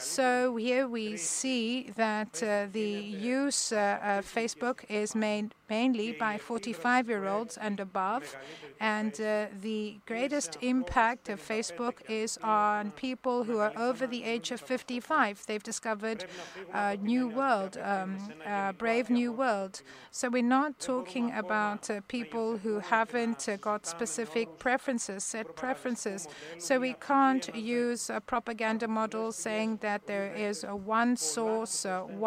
So 0.00 0.56
here 0.56 0.88
we 0.88 1.18
see 1.18 1.90
that 1.96 2.42
uh, 2.42 2.66
the 2.72 2.80
use 2.80 3.70
uh, 3.70 3.98
of 4.02 4.24
Facebook 4.24 4.78
is 4.88 5.14
made 5.14 5.54
mainly 5.68 6.12
by 6.12 6.36
45 6.36 7.08
year 7.08 7.26
olds 7.26 7.56
and 7.56 7.78
above. 7.78 8.36
And 8.80 9.12
uh, 9.20 9.46
the 9.60 9.98
greatest 10.06 10.56
impact 10.62 11.28
of 11.28 11.38
Facebook 11.40 11.96
is 12.08 12.38
on 12.42 12.90
people 12.92 13.44
who 13.44 13.58
are 13.58 13.72
over 13.76 14.06
the 14.06 14.24
age 14.24 14.50
of 14.50 14.60
55. 14.60 15.44
They've 15.46 15.62
discovered 15.62 16.24
a 16.72 16.96
new 16.96 17.28
world, 17.28 17.78
um, 17.82 18.16
a 18.46 18.72
brave 18.72 19.10
new 19.10 19.32
world. 19.32 19.82
So 20.10 20.28
we're 20.28 20.42
not 20.60 20.80
talking 20.80 21.30
about 21.32 21.90
uh, 21.90 22.00
people 22.08 22.56
who 22.58 22.80
haven't 22.80 23.48
uh, 23.48 23.56
got 23.56 23.86
specific 23.86 24.58
preferences, 24.58 25.22
set 25.24 25.54
preferences. 25.56 26.26
So 26.58 26.80
we 26.80 26.94
can't 26.94 27.54
use 27.54 28.10
a 28.10 28.20
propaganda 28.20 28.88
model 28.88 29.30
saying 29.30 29.78
that 29.82 29.89
that 29.90 30.06
there 30.06 30.32
is 30.48 30.64
one 31.00 31.16
source, 31.16 31.84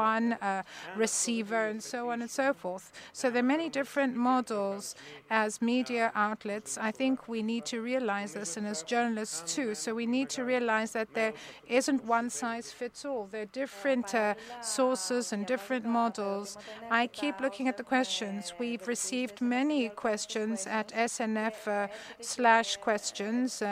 one 0.07 0.33
uh, 0.33 0.63
receiver, 0.97 1.67
and 1.71 1.81
so 1.93 1.99
on 2.11 2.17
and 2.23 2.31
so 2.41 2.47
forth. 2.53 2.85
So 3.13 3.29
there 3.29 3.43
are 3.45 3.53
many 3.57 3.69
different 3.69 4.13
models 4.31 4.95
as 5.29 5.61
media 5.61 6.11
outlets. 6.13 6.77
I 6.89 6.91
think 6.91 7.15
we 7.35 7.41
need 7.41 7.65
to 7.73 7.77
realize 7.81 8.33
this, 8.33 8.57
and 8.57 8.65
as 8.73 8.83
journalists 8.83 9.55
too. 9.55 9.69
So 9.75 9.95
we 9.95 10.07
need 10.17 10.29
to 10.37 10.43
realize 10.43 10.91
that 10.91 11.13
there 11.13 11.33
isn't 11.79 12.01
one 12.17 12.29
size 12.29 12.67
fits 12.79 13.05
all. 13.05 13.23
There 13.31 13.43
are 13.47 13.57
different 13.65 14.13
uh, 14.13 14.35
sources 14.61 15.31
and 15.33 15.45
different 15.45 15.85
models. 15.85 16.57
I 16.91 17.07
keep 17.07 17.35
looking 17.39 17.67
at 17.69 17.77
the 17.77 17.87
questions. 17.95 18.53
We've 18.59 18.85
received 18.87 19.41
many 19.41 19.89
questions 19.89 20.67
at 20.67 20.87
SNF 20.89 21.57
uh, 21.67 21.87
slash 22.19 22.69
questions. 22.77 23.63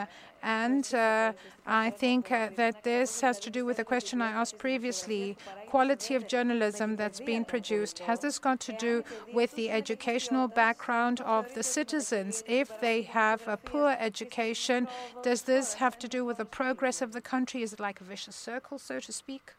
And 0.42 0.92
uh, 0.92 1.32
I 1.66 1.90
think 1.90 2.32
uh, 2.32 2.48
that 2.56 2.82
this 2.82 3.20
has 3.20 3.38
to 3.40 3.50
do 3.50 3.64
with 3.64 3.78
a 3.78 3.84
question 3.84 4.20
I 4.20 4.32
asked 4.32 4.58
previously 4.58 5.36
quality 5.66 6.14
of 6.16 6.26
journalism 6.26 6.96
that's 6.96 7.20
being 7.20 7.44
produced. 7.44 8.00
Has 8.00 8.20
this 8.20 8.38
got 8.38 8.58
to 8.60 8.72
do 8.72 9.04
with 9.32 9.54
the 9.54 9.70
educational 9.70 10.48
background 10.48 11.20
of 11.20 11.54
the 11.54 11.62
citizens? 11.62 12.42
If 12.46 12.80
they 12.80 13.02
have 13.02 13.46
a 13.46 13.56
poor 13.56 13.96
education, 13.98 14.88
does 15.22 15.42
this 15.42 15.74
have 15.74 15.98
to 16.00 16.08
do 16.08 16.24
with 16.24 16.38
the 16.38 16.44
progress 16.44 17.00
of 17.00 17.12
the 17.12 17.20
country? 17.20 17.62
Is 17.62 17.72
it 17.72 17.80
like 17.80 18.00
a 18.00 18.04
vicious 18.04 18.36
circle, 18.36 18.78
so 18.78 18.98
to 18.98 19.12
speak? 19.12 19.52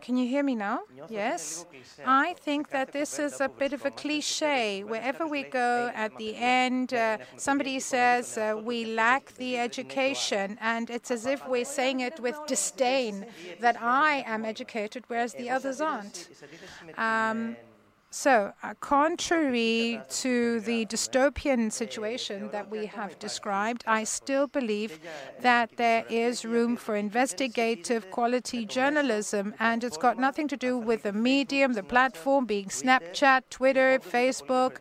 Can 0.00 0.16
you 0.16 0.26
hear 0.26 0.42
me 0.42 0.54
now? 0.54 0.80
Yes. 1.08 1.66
I 2.04 2.34
think 2.34 2.70
that 2.70 2.92
this 2.92 3.18
is 3.18 3.40
a 3.40 3.48
bit 3.48 3.72
of 3.72 3.84
a 3.84 3.90
cliche. 3.90 4.84
Wherever 4.84 5.26
we 5.26 5.42
go 5.42 5.90
at 5.94 6.16
the 6.16 6.36
end, 6.36 6.94
uh, 6.94 7.18
somebody 7.36 7.80
says 7.80 8.38
uh, 8.38 8.60
we 8.62 8.84
lack 8.84 9.34
the 9.34 9.58
education, 9.58 10.58
and 10.60 10.90
it's 10.90 11.10
as 11.10 11.26
if 11.26 11.46
we're 11.48 11.64
saying 11.64 12.00
it 12.00 12.20
with 12.20 12.36
disdain 12.46 13.26
that 13.60 13.80
I 13.80 14.24
am 14.26 14.44
educated, 14.44 15.04
whereas 15.08 15.34
the 15.34 15.50
others 15.50 15.80
aren't. 15.80 16.28
Um, 16.96 17.56
so, 18.10 18.52
uh, 18.62 18.72
contrary 18.80 20.00
to 20.08 20.60
the 20.60 20.86
dystopian 20.86 21.70
situation 21.70 22.48
that 22.52 22.70
we 22.70 22.86
have 22.86 23.18
described, 23.18 23.84
I 23.86 24.04
still 24.04 24.46
believe 24.46 24.98
that 25.40 25.76
there 25.76 26.06
is 26.08 26.42
room 26.42 26.76
for 26.76 26.96
investigative 26.96 28.10
quality 28.10 28.64
journalism, 28.64 29.54
and 29.58 29.84
it's 29.84 29.98
got 29.98 30.18
nothing 30.18 30.48
to 30.48 30.56
do 30.56 30.78
with 30.78 31.02
the 31.02 31.12
medium, 31.12 31.74
the 31.74 31.82
platform 31.82 32.46
being 32.46 32.68
Snapchat, 32.68 33.42
Twitter, 33.50 33.98
Facebook, 33.98 34.78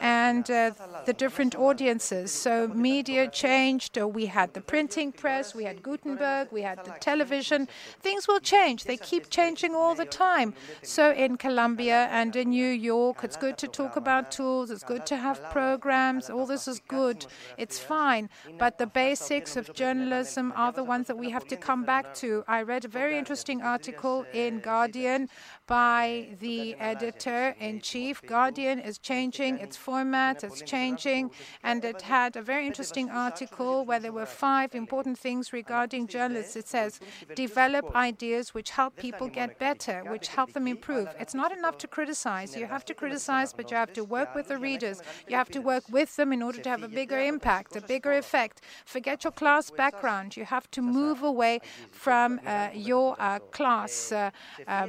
and 0.00 0.50
uh, 0.50 0.70
the 1.04 1.12
different 1.12 1.54
audiences. 1.54 2.32
So, 2.32 2.68
media 2.68 3.28
changed. 3.28 3.98
Uh, 3.98 4.08
we 4.08 4.26
had 4.26 4.54
the 4.54 4.60
printing 4.60 5.12
press, 5.12 5.54
we 5.54 5.64
had 5.64 5.82
Gutenberg, 5.82 6.48
we 6.50 6.62
had 6.62 6.84
the 6.84 6.94
television. 7.00 7.68
Things 8.00 8.26
will 8.26 8.40
change, 8.40 8.84
they 8.84 8.96
keep 8.96 9.30
changing 9.30 9.74
all 9.74 9.94
the 9.94 10.06
time. 10.06 10.54
So, 10.82 11.12
in 11.12 11.36
Columbia 11.36 12.08
and 12.10 12.34
in 12.34 12.50
New 12.50 12.68
York. 12.68 13.18
It's 13.22 13.36
good 13.36 13.58
to 13.58 13.68
talk 13.68 13.96
about 13.96 14.30
tools. 14.30 14.70
It's 14.70 14.84
good 14.84 15.06
to 15.06 15.16
have 15.16 15.42
programs. 15.50 16.30
All 16.30 16.46
this 16.46 16.66
is 16.66 16.80
good. 16.88 17.26
It's 17.56 17.78
fine. 17.78 18.30
But 18.58 18.78
the 18.78 18.86
basics 18.86 19.56
of 19.56 19.72
journalism 19.72 20.52
are 20.56 20.72
the 20.72 20.84
ones 20.84 21.06
that 21.08 21.18
we 21.18 21.30
have 21.30 21.46
to 21.48 21.56
come 21.56 21.84
back 21.84 22.14
to. 22.16 22.44
I 22.48 22.62
read 22.62 22.84
a 22.84 22.88
very 22.88 23.18
interesting 23.18 23.62
article 23.62 24.26
in 24.32 24.60
Guardian 24.60 25.28
by 25.70 26.26
the 26.40 26.74
editor 26.80 27.54
in 27.60 27.80
chief. 27.80 28.20
Guardian 28.26 28.80
is 28.80 28.98
changing 28.98 29.56
its 29.58 29.76
format, 29.76 30.42
it's 30.42 30.62
changing, 30.62 31.30
and 31.62 31.84
it 31.84 32.02
had 32.02 32.34
a 32.34 32.42
very 32.42 32.66
interesting 32.66 33.08
article 33.08 33.84
where 33.84 34.00
there 34.00 34.12
were 34.12 34.26
five 34.26 34.74
important 34.74 35.16
things 35.16 35.52
regarding 35.52 36.08
journalists. 36.08 36.56
It 36.56 36.66
says, 36.66 36.98
develop 37.36 37.94
ideas 37.94 38.52
which 38.52 38.70
help 38.70 38.96
people 38.96 39.28
get 39.28 39.60
better, 39.60 40.02
which 40.08 40.26
help 40.26 40.54
them 40.54 40.66
improve. 40.66 41.08
It's 41.20 41.36
not 41.36 41.52
enough 41.56 41.78
to 41.78 41.86
criticize. 41.86 42.56
You 42.56 42.66
have 42.66 42.84
to 42.86 42.94
criticize, 42.94 43.52
but 43.52 43.70
you 43.70 43.76
have 43.76 43.92
to 43.92 44.02
work 44.02 44.34
with 44.34 44.48
the 44.48 44.58
readers. 44.58 45.00
You 45.28 45.36
have 45.36 45.50
to 45.50 45.60
work 45.60 45.84
with 45.88 46.16
them 46.16 46.32
in 46.32 46.42
order 46.42 46.60
to 46.62 46.68
have 46.68 46.82
a 46.82 46.88
bigger 46.88 47.20
impact, 47.20 47.76
a 47.76 47.80
bigger 47.80 48.14
effect. 48.14 48.60
Forget 48.84 49.22
your 49.22 49.32
class 49.32 49.70
background. 49.70 50.36
You 50.36 50.46
have 50.46 50.68
to 50.72 50.82
move 50.82 51.22
away 51.22 51.60
from 51.92 52.40
uh, 52.44 52.70
your 52.74 53.14
uh, 53.20 53.38
class 53.52 54.10
uh, 54.10 54.30
uh 54.66 54.88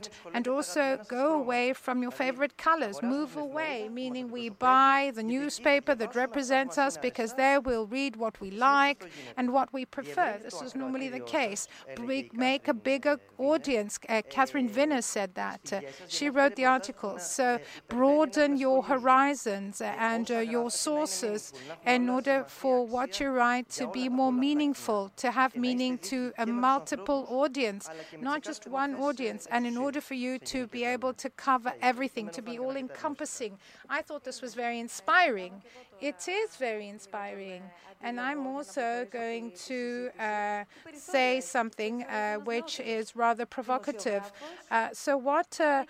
background 0.00 0.34
and 0.34 0.48
also 0.48 0.98
go 1.08 1.34
away 1.34 1.72
from 1.72 2.02
your 2.02 2.10
favorite 2.10 2.56
colors. 2.56 3.02
Move 3.02 3.36
away, 3.36 3.88
meaning 3.90 4.30
we 4.30 4.48
buy 4.48 5.12
the 5.14 5.22
newspaper 5.22 5.94
that 5.94 6.14
represents 6.14 6.78
us 6.78 6.96
because 6.96 7.34
there 7.34 7.60
we'll 7.60 7.86
read 7.86 8.16
what 8.16 8.40
we 8.40 8.50
like 8.50 9.10
and 9.36 9.52
what 9.52 9.72
we 9.72 9.84
prefer. 9.84 10.38
This 10.42 10.60
is 10.62 10.74
normally 10.74 11.08
the 11.08 11.20
case. 11.20 11.68
We 12.04 12.30
make 12.32 12.68
a 12.68 12.74
bigger 12.74 13.18
audience. 13.38 13.98
Uh, 14.08 14.22
Katharine 14.28 14.68
Viner 14.68 15.02
said 15.02 15.34
that. 15.34 15.72
Uh, 15.72 15.80
she 16.08 16.28
wrote 16.28 16.56
the 16.56 16.64
article. 16.64 17.18
So 17.18 17.58
broaden 17.88 18.56
your 18.56 18.82
horizons 18.82 19.80
and 19.80 20.30
uh, 20.30 20.38
your 20.38 20.70
sources 20.70 21.52
in 21.86 22.08
order 22.08 22.44
for 22.48 22.86
what 22.86 23.20
you 23.20 23.28
write 23.30 23.68
to 23.70 23.86
be 23.88 24.08
more 24.08 24.32
meaningful, 24.32 25.10
to 25.16 25.30
have 25.30 25.56
meaning 25.56 25.98
to 25.98 26.32
a 26.38 26.46
multiple 26.46 27.26
audience, 27.28 27.88
not 28.20 28.42
just 28.42 28.66
one 28.66 28.94
audience. 28.94 29.46
And 29.50 29.66
in 29.66 29.76
order 29.86 30.00
for 30.00 30.14
you 30.14 30.38
to 30.40 30.66
be 30.66 30.84
able 30.84 31.14
to 31.14 31.30
cover 31.30 31.72
everything, 31.80 32.28
to 32.30 32.42
be 32.42 32.58
all 32.58 32.76
encompassing. 32.76 33.56
I 33.88 34.02
thought 34.02 34.24
this 34.24 34.42
was 34.42 34.52
very 34.54 34.80
inspiring. 34.80 35.62
It 36.00 36.28
is 36.28 36.56
very 36.56 36.88
inspiring. 36.88 37.62
And 38.02 38.20
I'm 38.20 38.46
also 38.46 39.06
going 39.10 39.52
to 39.66 40.10
uh, 40.18 40.64
say 40.94 41.40
something 41.40 42.02
uh, 42.04 42.36
which 42.36 42.78
is 42.80 43.16
rather 43.16 43.46
provocative. 43.46 44.30
Uh, 44.70 44.88
so, 44.92 45.16
what 45.16 45.58
uh, 45.60 45.84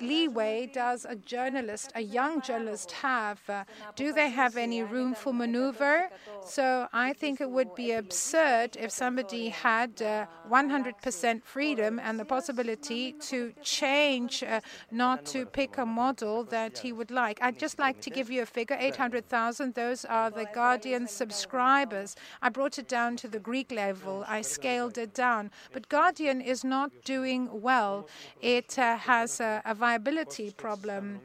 leeway 0.00 0.70
does 0.72 1.06
a 1.08 1.16
journalist, 1.16 1.92
a 1.94 2.02
young 2.02 2.42
journalist, 2.42 2.92
have? 2.92 3.40
Uh, 3.48 3.64
do 3.96 4.12
they 4.12 4.28
have 4.28 4.56
any 4.56 4.82
room 4.82 5.14
for 5.14 5.32
maneuver? 5.32 6.08
So, 6.44 6.88
I 6.92 7.14
think 7.14 7.40
it 7.40 7.50
would 7.50 7.74
be 7.74 7.92
absurd 7.92 8.76
if 8.76 8.90
somebody 8.90 9.48
had 9.48 9.96
100% 9.96 11.36
uh, 11.36 11.40
freedom 11.42 11.98
and 11.98 12.20
the 12.20 12.24
possibility 12.24 13.12
to 13.12 13.54
change, 13.62 14.44
not 14.90 15.24
to 15.26 15.46
pick 15.46 15.78
a 15.78 15.86
model 15.86 16.44
that 16.44 16.78
he 16.78 16.92
would 16.92 17.10
like. 17.10 17.38
I'd 17.40 17.58
just 17.58 17.78
like 17.78 18.00
to 18.02 18.10
give 18.10 18.30
you 18.30 18.42
a 18.42 18.46
figure 18.46 18.65
800,000. 18.74 19.74
Those 19.74 20.04
are 20.04 20.30
the 20.30 20.46
Guardian 20.52 21.06
subscribers. 21.06 22.16
I 22.42 22.48
brought 22.48 22.78
it 22.78 22.88
down 22.88 23.16
to 23.16 23.28
the 23.28 23.38
Greek 23.38 23.70
level, 23.70 24.24
I 24.26 24.42
scaled 24.42 24.98
it 24.98 25.14
down. 25.14 25.50
But 25.72 25.88
Guardian 25.88 26.40
is 26.40 26.64
not 26.64 26.90
doing 27.04 27.48
well. 27.62 28.08
It 28.40 28.78
uh, 28.78 28.96
has 28.96 29.40
a, 29.40 29.62
a, 29.64 29.74
viability 29.74 30.50
problem. 30.52 31.20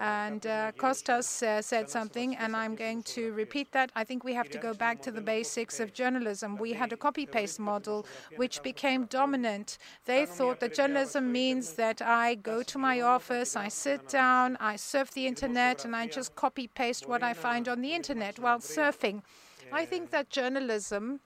And 0.00 0.46
uh, 0.46 0.72
Kostas 0.78 1.42
uh, 1.42 1.62
said 1.62 1.90
something, 1.90 2.36
and 2.36 2.54
I'm 2.56 2.74
going 2.74 3.02
to 3.14 3.32
repeat 3.32 3.72
that. 3.72 3.90
I 3.94 4.04
think 4.04 4.24
we 4.24 4.34
have 4.34 4.50
to 4.50 4.58
go 4.58 4.74
back 4.74 5.02
to 5.02 5.10
the 5.10 5.20
basics 5.20 5.80
of 5.80 5.92
journalism. 5.92 6.56
We 6.56 6.72
had 6.72 6.92
a 6.92 6.96
copy 6.96 7.26
paste 7.26 7.58
model 7.58 8.06
which 8.36 8.62
became 8.62 9.04
dominant. 9.06 9.78
They 10.04 10.26
thought 10.26 10.60
that 10.60 10.74
journalism 10.74 11.32
means 11.32 11.74
that 11.74 12.00
I 12.02 12.34
go 12.36 12.62
to 12.62 12.78
my 12.78 13.00
office, 13.00 13.56
I 13.56 13.68
sit 13.68 14.08
down, 14.08 14.56
I 14.60 14.76
surf 14.76 15.12
the 15.12 15.26
internet, 15.26 15.84
and 15.84 15.94
I 15.94 16.06
just 16.06 16.34
copy 16.34 16.68
what 17.06 17.22
I 17.22 17.34
find 17.34 17.68
on 17.68 17.80
the 17.80 17.94
internet 17.94 18.38
while 18.38 18.60
surfing. 18.60 19.22
I 19.72 19.84
think 19.84 20.10
that 20.10 20.30
journalism 20.30 21.20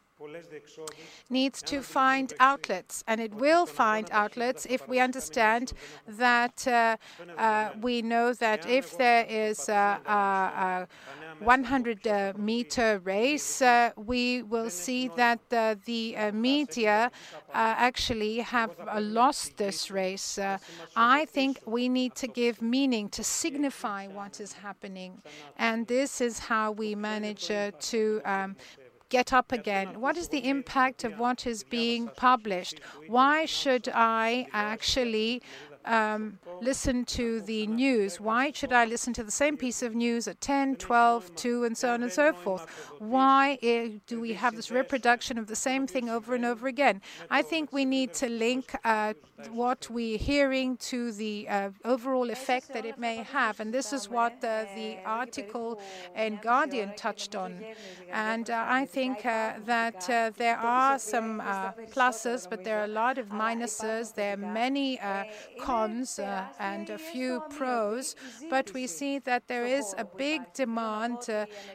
needs 1.29 1.63
to 1.63 1.83
find 1.83 2.33
outlets, 2.41 3.05
and 3.07 3.21
it 3.21 3.35
will 3.35 3.67
find 3.67 4.09
outlets 4.13 4.67
if 4.69 4.89
we 4.89 5.01
understand 5.01 5.73
that 6.07 6.67
uh, 6.67 6.97
uh, 7.39 7.71
we 7.81 8.03
know 8.03 8.33
that 8.35 8.69
if 8.69 8.97
there 8.99 9.25
is 9.29 9.69
a, 9.69 10.01
a, 10.07 10.13
a 10.13 10.89
100 11.41 12.07
uh, 12.07 12.33
meter 12.37 13.01
race, 13.03 13.63
uh, 13.63 13.91
we 13.97 14.43
will 14.43 14.69
see 14.69 15.09
that 15.17 15.41
uh, 15.53 15.75
the 15.87 16.17
uh, 16.17 16.33
media 16.33 17.11
actually 17.55 18.39
have 18.39 18.71
lost 18.99 19.57
this 19.57 19.91
race. 19.91 20.39
I 20.97 21.25
think 21.25 21.61
we 21.67 21.89
need 21.89 22.15
to 22.17 22.27
give 22.27 22.61
meaning 22.61 23.09
to 23.11 23.25
signify 23.25 24.09
what 24.09 24.41
is 24.41 24.53
happening, 24.53 25.23
and 25.57 25.87
this 25.87 26.21
is 26.21 26.39
how 26.39 26.73
we 26.73 26.95
manage 26.95 27.47
to 27.47 28.21
um, 28.25 28.57
get 29.11 29.33
up 29.33 29.53
again? 29.53 30.01
What 30.01 30.17
is 30.17 30.29
the 30.29 30.49
impact 30.49 31.05
of 31.05 31.19
what 31.19 31.47
is 31.47 31.63
being 31.65 32.09
published? 32.17 32.81
Why 33.09 33.45
should 33.45 33.89
I 33.93 34.47
actually 34.53 35.43
um, 35.85 36.39
listen 36.61 37.05
to 37.07 37.41
the 37.41 37.67
news? 37.67 38.21
Why 38.21 38.53
should 38.53 38.73
I 38.73 38.85
listen 38.85 39.13
to 39.15 39.25
the 39.25 39.31
same 39.31 39.57
piece 39.57 39.83
of 39.83 39.95
news 39.95 40.29
at 40.29 40.41
10, 40.41 40.77
12, 40.77 41.35
2, 41.35 41.65
and 41.65 41.77
so 41.77 41.93
on 41.93 42.03
and 42.03 42.13
so 42.13 42.33
forth? 42.33 42.69
Why 42.99 43.59
uh, 43.63 43.99
do 44.07 44.21
we 44.21 44.35
have 44.35 44.57
this 44.57 44.71
reproduction 44.71 45.39
of 45.39 45.47
the 45.47 45.57
same 45.57 45.87
thing 45.87 46.09
over 46.09 46.35
and 46.35 46.45
over 46.45 46.67
again? 46.67 47.03
I 47.31 47.43
think 47.43 47.73
we 47.73 47.85
need 47.85 48.15
to 48.15 48.29
link 48.29 48.75
uh, 48.85 49.15
what 49.49 49.89
we're 49.91 50.19
hearing 50.19 50.77
to 50.77 51.13
the 51.13 51.49
uh, 51.49 51.71
overall 51.85 52.31
effect 52.31 52.73
that 52.73 52.85
it 52.85 52.99
may 52.99 53.17
have. 53.17 53.61
And 53.61 53.73
this 53.73 53.93
is 53.93 54.09
what 54.09 54.33
uh, 54.45 54.65
the 54.75 54.99
article 55.05 55.81
in 56.17 56.39
Guardian 56.43 56.93
touched 56.97 57.35
on. 57.35 57.65
And 58.13 58.51
uh, 58.51 58.65
I 58.67 58.87
think 58.87 59.25
uh, 59.25 59.55
that 59.67 60.09
uh, 60.09 60.31
there 60.37 60.57
are 60.59 60.99
some 60.99 61.41
uh, 61.41 61.73
pluses, 61.93 62.49
but 62.49 62.65
there 62.65 62.81
are 62.81 62.85
a 62.85 62.95
lot 63.03 63.19
of 63.19 63.29
minuses. 63.29 64.15
There 64.15 64.35
are 64.35 64.37
many 64.37 64.99
cons 65.61 66.19
and 66.59 66.91
a 66.91 66.99
few 66.99 67.43
pros. 67.51 68.17
But 68.49 68.73
we 68.73 68.87
see 68.87 69.19
that 69.21 69.49
there 69.49 69.67
is 69.67 69.95
a 69.99 70.05
big 70.05 70.53
demand, 70.55 71.29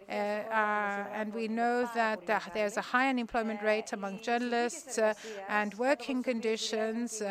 and 0.08 1.34
we 1.34 1.48
know 1.48 1.90
that 1.96 2.28
there's 2.54 2.78
a 2.78 2.82
high 2.82 3.10
unemployment 3.10 3.62
rate 3.62 3.94
among 3.94 4.22
journalists, 4.22 5.00
and 5.50 5.74
working 5.76 6.24
conditions 6.24 7.22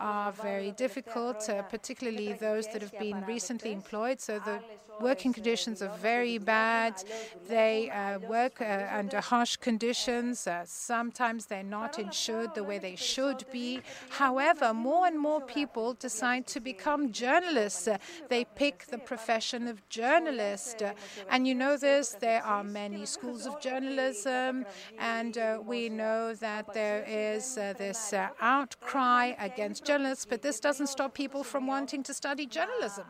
are 0.00 0.32
very 0.32 0.72
difficult, 0.72 1.48
uh, 1.48 1.62
particularly 1.62 2.32
those 2.32 2.68
that 2.68 2.82
have 2.82 2.96
been 2.98 3.24
recently 3.24 3.72
employed. 3.72 4.20
So 4.20 4.38
the 4.38 4.62
working 5.02 5.32
conditions 5.32 5.82
are 5.82 5.94
very 5.98 6.38
bad. 6.38 7.02
They 7.48 7.90
uh, 7.90 8.20
work 8.20 8.60
uh, 8.60 8.88
under 8.92 9.20
harsh 9.20 9.56
conditions. 9.56 10.46
Uh, 10.46 10.62
sometimes 10.64 11.46
they're 11.46 11.62
not 11.80 11.98
insured 11.98 12.54
the 12.54 12.64
way 12.64 12.78
they 12.78 12.96
should 12.96 13.44
be. 13.52 13.80
However, 14.10 14.72
more 14.72 15.06
and 15.06 15.18
more 15.18 15.40
people 15.40 15.94
decide 15.94 16.46
to 16.48 16.60
become 16.60 17.12
journalists. 17.12 17.88
Uh, 17.88 17.98
they 18.28 18.44
pick 18.44 18.86
the 18.86 18.98
profession 18.98 19.66
of 19.66 19.86
journalist. 19.88 20.82
Uh, 20.82 20.92
and 21.28 21.46
you 21.48 21.54
know 21.54 21.76
this, 21.76 22.16
there 22.20 22.44
are 22.44 22.64
many 22.64 23.04
schools 23.04 23.46
of 23.46 23.60
journalism, 23.60 24.64
and 24.98 25.38
we 25.66 25.88
know 25.88 26.34
that 26.34 26.72
there 26.72 27.04
is 27.08 27.54
this 27.54 28.14
outcry 28.40 29.32
against 29.38 29.84
journalists, 29.84 30.24
but 30.24 30.42
this 30.42 30.60
doesn't 30.60 30.86
stop 30.86 31.14
people 31.14 31.42
from 31.42 31.66
wanting 31.66 32.02
to 32.04 32.14
study 32.14 32.46
journalism. 32.46 33.06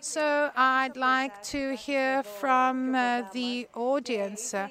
So 0.00 0.50
I'd 0.56 0.96
like 0.96 1.40
to 1.54 1.74
hear 1.76 2.22
from 2.22 2.94
uh, 2.94 3.22
the 3.32 3.68
audience, 3.74 4.54
uh, 4.54 4.68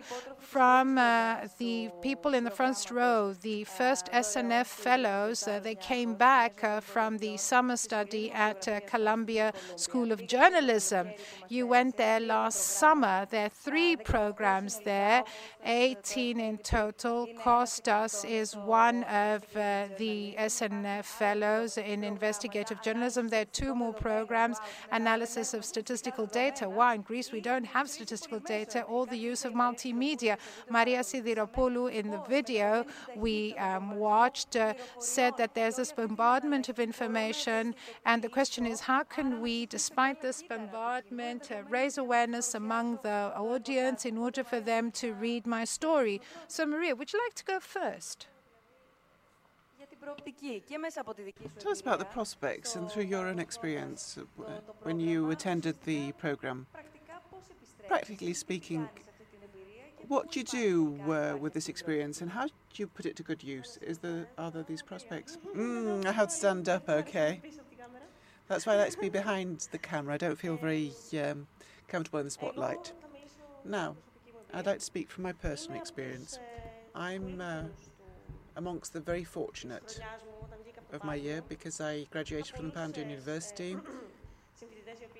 from 0.47 0.97
uh, 0.97 1.45
the 1.57 1.89
people 2.01 2.33
in 2.33 2.45
the 2.45 2.49
first 2.49 2.89
row, 2.89 3.33
the 3.41 3.65
first 3.65 4.05
SNF 4.13 4.65
fellows. 4.65 5.45
Uh, 5.45 5.59
they 5.59 5.75
came 5.75 6.15
back 6.15 6.63
uh, 6.63 6.79
from 6.79 7.17
the 7.17 7.35
summer 7.35 7.75
study 7.75 8.31
at 8.31 8.65
uh, 8.65 8.79
Columbia 8.87 9.51
School 9.75 10.13
of 10.13 10.25
Journalism. 10.25 11.09
You 11.49 11.67
went 11.67 11.97
there 11.97 12.21
last 12.21 12.59
summer. 12.59 13.27
There 13.29 13.47
are 13.47 13.49
three 13.49 13.97
programs 13.97 14.79
there, 14.85 15.25
18 15.65 16.39
in 16.39 16.59
total. 16.59 17.27
Kostas 17.37 18.23
is 18.23 18.55
one 18.55 19.03
of 19.03 19.41
the 19.53 20.33
SNF 20.39 21.03
fellows 21.03 21.77
in 21.77 22.05
investigative 22.05 22.81
journalism. 22.81 23.27
There 23.27 23.41
are 23.41 23.53
two 23.61 23.75
more 23.75 23.93
programs. 23.93 24.59
Analysis 24.93 25.53
of 25.53 25.65
statistical 25.65 26.25
data. 26.25 26.69
Why 26.69 26.95
in 26.95 27.01
Greece 27.01 27.33
we 27.33 27.41
don't 27.41 27.65
have 27.65 27.89
statistical 27.89 28.39
data 28.39 28.83
or 28.83 29.05
the 29.05 29.17
use 29.17 29.43
of 29.43 29.51
multimedia. 29.51 30.36
Maria 30.69 31.01
Sidiropoulou 31.01 31.91
in 31.91 32.11
the 32.11 32.21
video 32.29 32.85
we 33.15 33.55
um, 33.55 33.95
watched 33.95 34.55
uh, 34.55 34.73
said 34.99 35.37
that 35.37 35.53
there's 35.53 35.77
this 35.77 35.91
bombardment 35.91 36.69
of 36.69 36.79
information, 36.79 37.75
and 38.05 38.21
the 38.21 38.29
question 38.29 38.65
is 38.65 38.81
how 38.81 39.03
can 39.03 39.41
we, 39.41 39.65
despite 39.65 40.21
this 40.21 40.43
bombardment, 40.43 41.51
uh, 41.51 41.63
raise 41.69 41.97
awareness 41.97 42.55
among 42.55 42.99
the 43.03 43.33
audience 43.35 44.05
in 44.05 44.17
order 44.17 44.43
for 44.43 44.59
them 44.59 44.91
to 44.91 45.13
read 45.13 45.45
my 45.45 45.63
story? 45.63 46.21
So, 46.47 46.65
Maria, 46.65 46.95
would 46.95 47.13
you 47.13 47.19
like 47.25 47.35
to 47.35 47.45
go 47.45 47.59
first? 47.59 48.27
Tell 51.59 51.71
us 51.71 51.81
about 51.81 51.99
the 51.99 52.05
prospects 52.05 52.75
and 52.75 52.89
through 52.89 53.03
your 53.03 53.27
own 53.27 53.39
experience 53.39 54.17
uh, 54.17 54.43
when 54.83 54.99
you 54.99 55.31
attended 55.31 55.75
the 55.83 56.11
program. 56.13 56.65
Practically 57.87 58.33
speaking, 58.33 58.89
what 60.07 60.31
do 60.31 60.39
you 60.39 60.45
do 60.45 61.11
uh, 61.11 61.37
with 61.37 61.53
this 61.53 61.69
experience 61.69 62.21
and 62.21 62.31
how 62.31 62.45
do 62.47 62.53
you 62.75 62.87
put 62.87 63.05
it 63.05 63.15
to 63.17 63.23
good 63.23 63.43
use? 63.43 63.77
Is 63.81 63.99
there, 63.99 64.27
are 64.37 64.51
there 64.51 64.63
these 64.63 64.81
prospects? 64.81 65.37
Mm, 65.55 66.05
I 66.05 66.11
have 66.11 66.29
to 66.29 66.33
stand 66.33 66.69
up, 66.69 66.87
okay. 66.89 67.41
That's 68.47 68.65
why 68.65 68.73
I 68.73 68.77
like 68.77 68.91
to 68.91 68.99
be 68.99 69.09
behind 69.09 69.67
the 69.71 69.77
camera. 69.77 70.13
I 70.13 70.17
don't 70.17 70.37
feel 70.37 70.55
very 70.55 70.93
um, 71.21 71.47
comfortable 71.87 72.19
in 72.19 72.25
the 72.25 72.31
spotlight. 72.31 72.93
Now, 73.65 73.95
I'd 74.53 74.65
like 74.65 74.79
to 74.79 74.85
speak 74.85 75.11
from 75.11 75.23
my 75.23 75.33
personal 75.33 75.79
experience. 75.79 76.39
I'm 76.95 77.41
uh, 77.41 77.63
amongst 78.55 78.93
the 78.93 79.01
very 79.01 79.25
fortunate 79.25 79.99
of 80.93 81.03
my 81.03 81.15
year 81.15 81.41
because 81.49 81.81
I 81.81 82.07
graduated 82.11 82.55
from 82.55 82.67
the 82.67 82.71
Pantheon 82.71 83.09
University. 83.09 83.75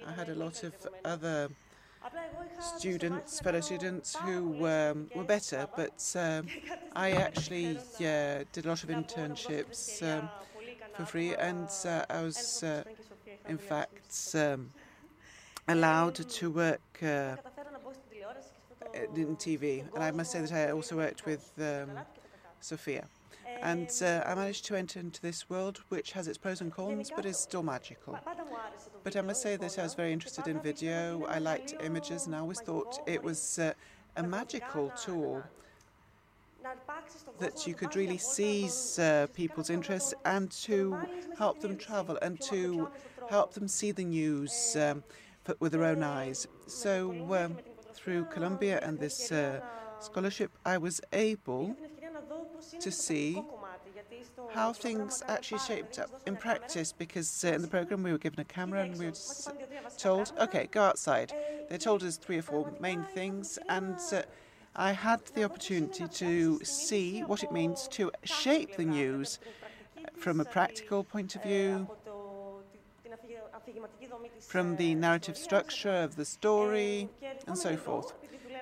I 0.07 0.11
had 0.13 0.29
a 0.29 0.35
lot 0.35 0.63
of 0.63 0.73
other 1.03 1.49
students, 2.59 3.39
fellow 3.39 3.61
students, 3.61 4.15
who 4.15 4.65
um, 4.67 5.09
were 5.15 5.23
better, 5.23 5.67
but 5.75 6.15
um, 6.15 6.47
I 6.95 7.11
actually 7.11 7.77
uh, 7.77 8.43
did 8.51 8.65
a 8.65 8.69
lot 8.69 8.83
of 8.83 8.89
internships 8.89 10.01
um, 10.03 10.29
for 10.95 11.05
free, 11.05 11.35
and 11.35 11.69
uh, 11.85 12.05
I 12.09 12.21
was, 12.21 12.63
uh, 12.63 12.83
in 13.47 13.57
fact, 13.57 14.35
um, 14.35 14.71
allowed 15.67 16.15
to 16.15 16.49
work 16.49 16.81
uh, 17.03 17.35
in 19.15 19.35
TV. 19.35 19.83
And 19.93 20.03
I 20.03 20.11
must 20.11 20.31
say 20.31 20.41
that 20.41 20.51
I 20.51 20.71
also 20.71 20.95
worked 20.95 21.25
with 21.25 21.51
um, 21.59 21.91
Sophia. 22.59 23.05
And 23.61 23.91
uh, 24.01 24.23
I 24.25 24.35
managed 24.35 24.65
to 24.65 24.75
enter 24.75 24.99
into 24.99 25.21
this 25.21 25.49
world, 25.49 25.81
which 25.89 26.11
has 26.11 26.27
its 26.27 26.37
pros 26.37 26.61
and 26.61 26.71
cons, 26.71 27.11
but 27.15 27.25
is 27.25 27.37
still 27.37 27.63
magical. 27.63 28.17
But 29.03 29.15
I 29.15 29.21
must 29.21 29.41
say 29.41 29.55
that 29.55 29.79
I 29.79 29.83
was 29.83 29.93
very 29.93 30.11
interested 30.11 30.47
in 30.47 30.59
video. 30.59 31.25
I 31.25 31.39
liked 31.39 31.73
images, 31.81 32.25
and 32.25 32.35
I 32.35 32.39
always 32.39 32.59
thought 32.59 32.99
it 33.05 33.23
was 33.23 33.59
uh, 33.59 33.73
a 34.15 34.23
magical 34.23 34.91
tool 34.91 35.43
that 37.39 37.65
you 37.65 37.73
could 37.73 37.95
really 37.95 38.17
seize 38.17 38.99
uh, 38.99 39.27
people's 39.33 39.69
interests 39.69 40.13
and 40.25 40.51
to 40.51 40.99
help 41.37 41.59
them 41.61 41.77
travel 41.77 42.17
and 42.21 42.41
to 42.41 42.89
help 43.29 43.53
them 43.53 43.67
see 43.67 43.91
the 43.91 44.03
news 44.03 44.75
um, 44.75 45.03
with 45.59 45.71
their 45.71 45.83
own 45.83 46.03
eyes. 46.03 46.47
So, 46.65 47.11
um, 47.33 47.57
through 47.93 48.25
Columbia 48.25 48.79
and 48.83 48.99
this 48.99 49.31
uh, 49.31 49.61
scholarship, 49.99 50.51
I 50.65 50.77
was 50.77 50.99
able 51.13 51.75
to 52.79 52.91
see 52.91 53.43
how 54.53 54.73
things 54.73 55.23
actually 55.27 55.59
shaped 55.59 55.99
up 55.99 56.09
in 56.25 56.35
practice 56.35 56.91
because 56.91 57.43
uh, 57.43 57.49
in 57.49 57.61
the 57.61 57.67
program 57.67 58.03
we 58.03 58.11
were 58.11 58.17
given 58.17 58.39
a 58.39 58.45
camera 58.45 58.81
and 58.81 58.97
we 58.97 59.05
were 59.05 59.13
told, 59.97 60.31
okay, 60.39 60.67
go 60.71 60.81
outside. 60.81 61.33
They 61.69 61.77
told 61.77 62.03
us 62.03 62.17
three 62.17 62.37
or 62.37 62.41
four 62.41 62.71
main 62.79 63.03
things, 63.03 63.59
and 63.67 63.97
uh, 64.11 64.21
I 64.75 64.91
had 64.91 65.25
the 65.33 65.43
opportunity 65.43 66.07
to 66.07 66.59
see 66.63 67.21
what 67.21 67.43
it 67.43 67.51
means 67.51 67.87
to 67.89 68.11
shape 68.23 68.77
the 68.77 68.85
news 68.85 69.39
from 70.15 70.39
a 70.39 70.45
practical 70.45 71.03
point 71.03 71.35
of 71.35 71.43
view, 71.43 71.89
from 74.39 74.75
the 74.77 74.95
narrative 74.95 75.37
structure 75.37 75.89
of 75.89 76.15
the 76.15 76.25
story, 76.25 77.09
and 77.47 77.57
so 77.57 77.75
forth. 77.75 78.13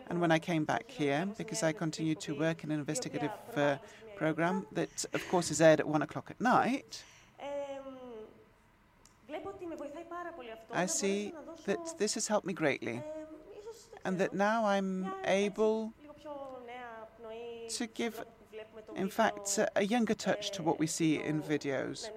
And 0.10 0.22
when 0.22 0.32
I 0.32 0.40
came 0.40 0.66
back 0.66 0.90
here, 0.90 1.28
because 1.38 1.64
I 1.64 1.72
continued 1.72 2.20
to 2.22 2.38
work 2.38 2.64
in 2.64 2.72
an 2.72 2.80
investigative 2.80 3.32
uh, 3.56 3.78
program 4.16 4.66
that, 4.72 5.06
of 5.14 5.28
course, 5.30 5.52
is 5.52 5.62
aired 5.62 5.80
at 5.80 5.88
one 5.88 6.02
o'clock 6.02 6.28
at 6.30 6.40
night, 6.40 7.04
I 10.72 10.86
see 10.86 11.34
that 11.66 11.98
this 11.98 12.14
has 12.16 12.28
helped 12.28 12.46
me 12.46 12.54
greatly, 12.54 13.02
and 14.04 14.18
that 14.20 14.34
now 14.34 14.66
I'm 14.66 15.08
able 15.26 15.94
to 17.70 17.88
give, 17.88 18.24
in 18.96 19.10
fact, 19.10 19.60
a 19.76 19.86
younger 19.86 20.14
touch 20.14 20.52
to 20.52 20.64
what 20.64 20.80
we 20.80 20.88
see 20.88 21.22
in 21.22 21.42
videos, 21.42 22.10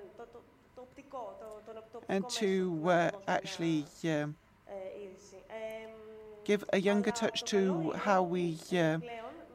and 2.08 2.28
to 2.30 2.82
uh, 2.86 3.10
actually 3.26 3.84
uh, 4.04 4.26
give 6.44 6.64
a 6.72 6.80
younger 6.80 7.10
touch 7.10 7.44
to 7.44 7.92
how 7.92 8.22
we 8.22 8.58
uh, 8.72 8.98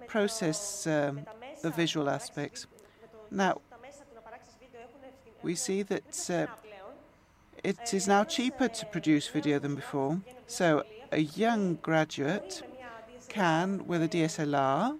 process 0.07 0.87
um, 0.87 1.25
the 1.63 1.71
visual 1.71 2.09
aspects. 2.09 2.67
Now, 3.31 3.61
we 5.41 5.55
see 5.55 5.81
that 5.81 6.29
uh, 6.29 6.47
it 7.63 7.93
is 7.93 8.07
now 8.07 8.23
cheaper 8.25 8.67
to 8.67 8.85
produce 8.85 9.27
video 9.27 9.57
than 9.59 9.73
before. 9.73 10.21
So 10.45 10.83
a 11.11 11.21
young 11.21 11.75
graduate 11.75 12.61
can, 13.29 13.87
with 13.87 14.03
a 14.03 14.09
DSLR, 14.09 14.99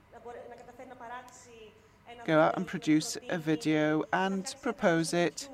go 2.26 2.40
out 2.40 2.56
and 2.56 2.66
produce 2.66 3.18
a 3.30 3.38
video 3.38 4.04
and 4.14 4.56
propose 4.62 5.14
it, 5.14 5.50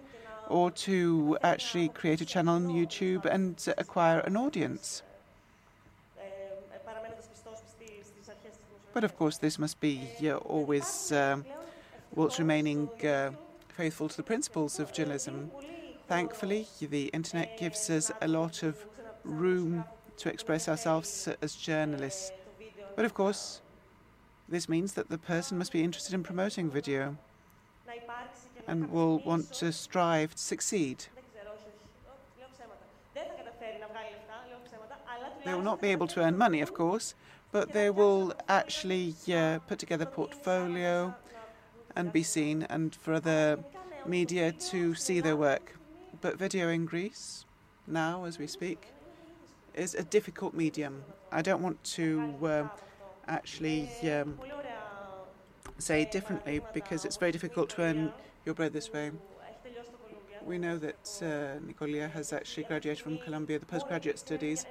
or 0.47 0.69
to 0.71 1.37
actually 1.41 1.89
create 1.89 2.21
a 2.21 2.25
channel 2.25 2.55
on 2.55 2.67
YouTube 2.67 3.25
and 3.25 3.53
acquire 3.79 4.19
an 4.19 4.37
audience. 4.37 5.01
But 8.99 9.05
of 9.05 9.15
course, 9.15 9.37
this 9.37 9.57
must 9.57 9.79
be 9.79 10.09
always 10.43 11.13
um, 11.13 11.45
whilst 12.13 12.37
remaining 12.37 12.89
uh, 13.01 13.31
faithful 13.69 14.09
to 14.09 14.17
the 14.17 14.23
principles 14.23 14.77
of 14.77 14.91
journalism. 14.91 15.51
Thankfully, 16.09 16.67
the 16.81 17.05
internet 17.13 17.57
gives 17.57 17.89
us 17.89 18.11
a 18.21 18.27
lot 18.27 18.61
of 18.61 18.75
room 19.23 19.85
to 20.17 20.27
express 20.27 20.67
ourselves 20.67 21.29
as 21.41 21.55
journalists. 21.55 22.33
But 22.97 23.05
of 23.05 23.13
course, 23.13 23.61
this 24.49 24.67
means 24.67 24.91
that 24.95 25.07
the 25.07 25.17
person 25.17 25.57
must 25.57 25.71
be 25.71 25.81
interested 25.81 26.13
in 26.13 26.21
promoting 26.21 26.69
video 26.69 27.15
and 28.67 28.91
will 28.91 29.19
want 29.19 29.53
to 29.53 29.71
strive 29.71 30.35
to 30.35 30.41
succeed. 30.41 31.05
They 35.45 35.53
will 35.53 35.61
not 35.61 35.81
be 35.81 35.87
able 35.87 36.07
to 36.07 36.19
earn 36.19 36.37
money, 36.37 36.59
of 36.59 36.73
course, 36.73 37.15
but 37.51 37.73
they 37.73 37.89
will 37.89 38.33
actually 38.47 39.15
put 39.67 39.79
together 39.79 40.05
portfolio 40.05 41.13
and 41.95 42.13
be 42.13 42.23
seen, 42.23 42.63
and 42.69 42.95
for 42.95 43.13
other 43.13 43.59
media 44.05 44.51
to 44.51 44.95
see 44.95 45.19
their 45.19 45.35
work. 45.35 45.75
But 46.21 46.37
video 46.37 46.69
in 46.69 46.85
Greece, 46.85 47.45
now 47.87 48.25
as 48.25 48.37
we 48.37 48.47
speak, 48.47 48.87
is 49.73 49.95
a 49.95 50.03
difficult 50.03 50.53
medium. 50.53 51.03
I 51.31 51.41
don't 51.41 51.61
want 51.61 51.83
to 51.95 52.33
uh, 52.43 52.67
actually 53.27 53.89
um, 54.11 54.39
say 55.77 56.05
differently 56.05 56.61
because 56.73 57.05
it's 57.05 57.17
very 57.17 57.31
difficult 57.31 57.69
to 57.71 57.81
earn 57.81 58.13
your 58.45 58.55
bread 58.55 58.73
this 58.73 58.91
way. 58.91 59.11
We 60.45 60.57
know 60.57 60.77
that 60.77 61.19
uh, 61.21 61.59
Nicolia 61.65 62.09
has 62.11 62.33
actually 62.33 62.63
graduated 62.63 63.03
from 63.03 63.17
Columbia, 63.19 63.59
the 63.59 63.65
postgraduate 63.65 64.17
studies, 64.17 64.65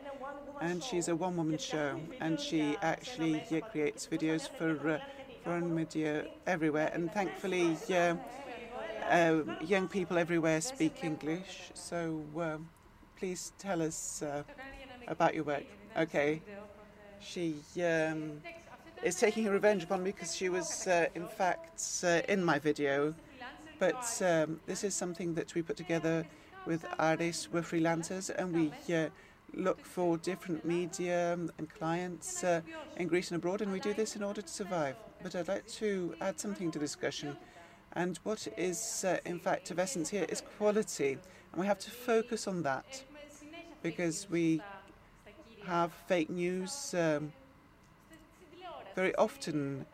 and 0.61 0.83
she's 0.83 1.09
a 1.09 1.17
one-woman 1.17 1.59
show, 1.59 2.01
and 2.21 2.39
she 2.39 2.77
actually 2.83 3.43
yeah, 3.51 3.61
creates 3.61 4.07
videos 4.07 4.49
for 4.49 5.01
uh, 5.47 5.61
media 5.61 6.27
everywhere, 6.47 6.91
and 6.93 7.13
thankfully, 7.13 7.77
uh, 9.11 9.43
young 9.61 9.89
people 9.89 10.19
everywhere 10.19 10.61
speak 10.61 11.03
English. 11.03 11.71
So 11.75 12.23
uh, 12.39 12.59
please 13.17 13.53
tell 13.59 13.81
us 13.83 14.23
uh, 14.23 14.43
about 15.07 15.35
your 15.35 15.45
work. 15.45 15.65
Okay, 15.97 16.43
she 17.21 17.57
um, 17.83 18.43
is 19.03 19.17
taking 19.17 19.47
revenge 19.47 19.85
upon 19.85 20.03
me 20.03 20.13
because 20.13 20.37
she 20.37 20.49
was, 20.49 20.87
uh, 20.87 21.07
in 21.15 21.27
fact, 21.27 21.81
uh, 22.05 22.21
in 22.29 22.45
my 22.45 22.59
video. 22.59 23.15
But 23.79 24.05
um, 24.23 24.61
this 24.67 24.85
is 24.85 24.95
something 24.95 25.35
that 25.35 25.55
we 25.55 25.63
put 25.63 25.77
together 25.77 26.27
with 26.67 26.85
Aris. 26.99 27.49
We're 27.51 27.63
freelancers, 27.63 28.29
and 28.29 28.53
we 28.53 28.73
look 29.55 29.85
for 29.85 30.17
different 30.19 30.65
media 30.65 31.33
and 31.33 31.75
clients 31.75 32.45
uh, 32.45 32.61
in 32.97 33.09
Greece 33.09 33.31
and 33.31 33.37
abroad, 33.37 33.61
and 33.63 33.73
we 33.73 33.81
do 33.81 33.95
this 33.95 34.17
in 34.17 34.23
order 34.23 34.43
to 34.43 34.49
survive. 34.49 34.97
But 35.23 35.35
I'd 35.35 35.49
like 35.49 35.67
to 35.69 36.15
add 36.21 36.39
something 36.39 36.71
to 36.71 36.79
the 36.79 36.85
discussion. 36.85 37.37
And 37.93 38.19
what 38.23 38.47
is, 38.57 39.05
uh, 39.07 39.19
in 39.25 39.39
fact, 39.41 39.71
of 39.71 39.79
essence 39.79 40.11
here 40.11 40.27
is 40.29 40.43
quality. 40.59 41.19
And 41.53 41.61
we 41.61 41.67
have 41.67 41.79
to 41.81 41.91
focus 41.91 42.47
on 42.47 42.63
that 42.63 43.03
because 43.83 44.29
we 44.31 44.61
have 45.67 45.93
fake 46.07 46.31
news 46.31 46.95
um, 46.95 47.33
very 48.95 49.15
often 49.17 49.87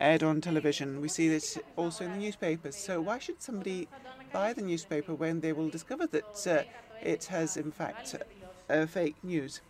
aired 0.00 0.22
on 0.22 0.40
television. 0.40 1.00
We 1.00 1.08
see 1.08 1.28
this 1.28 1.58
also 1.76 2.04
in 2.04 2.12
the 2.12 2.18
newspapers. 2.18 2.76
So 2.76 3.00
why 3.00 3.18
should 3.18 3.40
somebody 3.42 3.88
buy 4.32 4.52
the 4.52 4.62
newspaper 4.62 5.14
when 5.14 5.40
they 5.40 5.52
will 5.52 5.68
discover 5.68 6.06
that 6.08 6.46
uh, 6.46 6.62
it 7.02 7.24
has, 7.26 7.56
in 7.56 7.70
fact, 7.70 8.16
uh, 8.68 8.86
fake 8.86 9.16
news. 9.22 9.60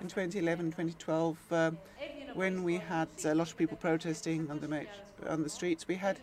In 0.00 0.08
2011, 0.08 0.66
2012, 0.66 1.38
uh, 1.50 1.70
when 2.34 2.62
we 2.64 2.78
had 2.78 3.08
a 3.24 3.34
lot 3.34 3.50
of 3.50 3.56
people 3.56 3.76
protesting 3.76 4.50
on 4.50 4.60
the 4.60 4.86
on 5.28 5.42
the 5.42 5.48
streets, 5.48 5.86
we 5.86 5.96
had, 5.96 6.18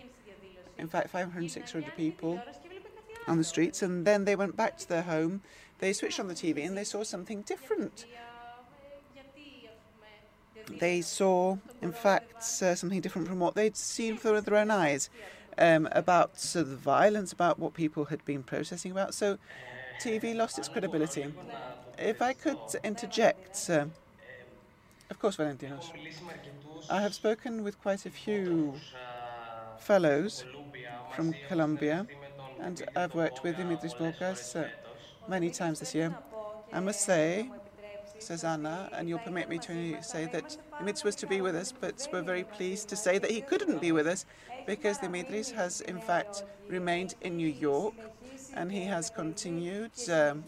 in 0.77 0.87
fact, 0.87 1.09
500, 1.09 1.49
600 1.49 1.95
people 1.95 2.41
on 3.27 3.37
the 3.37 3.43
streets, 3.43 3.81
and 3.81 4.05
then 4.05 4.25
they 4.25 4.35
went 4.35 4.57
back 4.57 4.77
to 4.79 4.89
their 4.89 5.03
home. 5.03 5.41
They 5.79 5.93
switched 5.93 6.19
on 6.19 6.27
the 6.27 6.33
TV 6.33 6.65
and 6.65 6.77
they 6.77 6.83
saw 6.83 7.03
something 7.03 7.41
different. 7.43 8.05
They 10.69 11.01
saw, 11.01 11.57
in 11.81 11.93
fact, 11.93 12.61
uh, 12.61 12.75
something 12.75 13.01
different 13.01 13.27
from 13.27 13.39
what 13.39 13.55
they'd 13.55 13.77
seen 13.77 14.19
with 14.23 14.45
their 14.45 14.57
own 14.57 14.71
eyes 14.71 15.09
um, 15.57 15.87
about 15.91 16.35
the 16.35 16.63
violence, 16.63 17.31
about 17.31 17.59
what 17.59 17.73
people 17.73 18.05
had 18.05 18.23
been 18.25 18.43
protesting 18.43 18.91
about. 18.91 19.13
So 19.13 19.37
TV 19.99 20.35
lost 20.35 20.57
its 20.59 20.67
credibility. 20.67 21.33
If 22.01 22.21
I 22.21 22.31
could 22.31 22.57
interject, 22.85 23.69
uh, 23.69 23.85
of 25.09 25.19
course, 25.19 25.35
Valentinos. 25.35 25.91
I 26.89 27.01
have 27.01 27.13
spoken 27.13 27.61
with 27.61 27.79
quite 27.81 28.05
a 28.05 28.09
few 28.09 28.73
fellows 29.79 30.45
from 31.13 31.35
Columbia, 31.49 32.07
and 32.61 32.81
I've 32.95 33.13
worked 33.15 33.43
with 33.43 33.57
Dimitris 33.57 33.97
Boukas 33.97 34.55
uh, 34.55 34.69
many 35.27 35.49
times 35.49 35.81
this 35.81 35.93
year. 35.93 36.15
I 36.71 36.79
must 36.79 37.01
say, 37.01 37.49
says 38.17 38.45
Anna, 38.45 38.89
and 38.93 39.09
you'll 39.09 39.19
permit 39.19 39.49
me 39.49 39.59
to 39.59 40.01
say 40.01 40.25
that 40.31 40.55
Dimitris 40.79 41.03
was 41.03 41.15
to 41.17 41.27
be 41.27 41.41
with 41.41 41.55
us, 41.55 41.73
but 41.73 42.07
we're 42.13 42.21
very 42.21 42.45
pleased 42.45 42.87
to 42.89 42.95
say 42.95 43.17
that 43.17 43.29
he 43.29 43.41
couldn't 43.41 43.81
be 43.81 43.91
with 43.91 44.07
us 44.07 44.25
because 44.65 44.99
Dimitris 44.99 45.51
has, 45.51 45.81
in 45.81 45.99
fact, 45.99 46.45
remained 46.69 47.15
in 47.21 47.35
New 47.35 47.47
York 47.47 47.95
and 48.53 48.71
he 48.71 48.85
has 48.85 49.09
continued. 49.09 49.91
Um, 50.09 50.45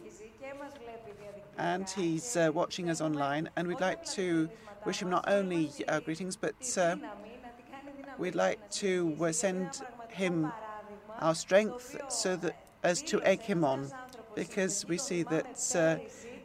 and 1.62 1.88
he's 1.88 2.36
uh, 2.36 2.50
watching 2.52 2.90
us 2.90 3.02
online. 3.02 3.48
And 3.56 3.68
we'd 3.68 3.80
like 3.80 4.04
to 4.18 4.50
wish 4.84 5.02
him 5.02 5.12
not 5.12 5.26
only 5.28 5.70
uh, 5.88 6.00
greetings, 6.00 6.36
but 6.36 6.78
uh, 6.78 6.96
we'd 8.18 8.36
like 8.36 8.60
to 8.72 9.16
uh, 9.22 9.32
send 9.32 9.82
him 10.10 10.52
our 11.20 11.36
strength 11.36 11.96
so 12.10 12.36
that 12.38 12.56
as 12.84 13.04
to 13.04 13.22
egg 13.22 13.42
him 13.42 13.64
on, 13.64 13.92
because 14.34 14.88
we 14.88 14.98
see 14.98 15.22
that 15.22 15.76
uh, 15.76 15.98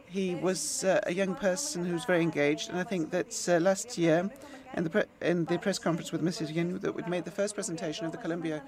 he 0.05 0.35
was 0.35 0.83
a 0.83 1.11
young 1.11 1.33
person 1.33 1.83
who's 1.83 2.05
very 2.05 2.21
engaged. 2.21 2.69
And 2.69 2.79
I 2.79 2.83
think 2.83 3.09
that 3.09 3.31
last 3.59 3.97
year, 3.97 4.29
in 4.75 4.83
the, 4.83 5.07
in 5.21 5.45
the 5.45 5.57
press 5.57 5.79
conference 5.79 6.11
with 6.11 6.21
Mrs. 6.21 6.53
Yin, 6.53 6.77
that 6.79 6.93
we 6.93 7.01
made 7.07 7.25
the 7.25 7.31
first 7.31 7.55
presentation 7.55 8.05
of 8.05 8.11
the 8.11 8.19
Columbia 8.19 8.61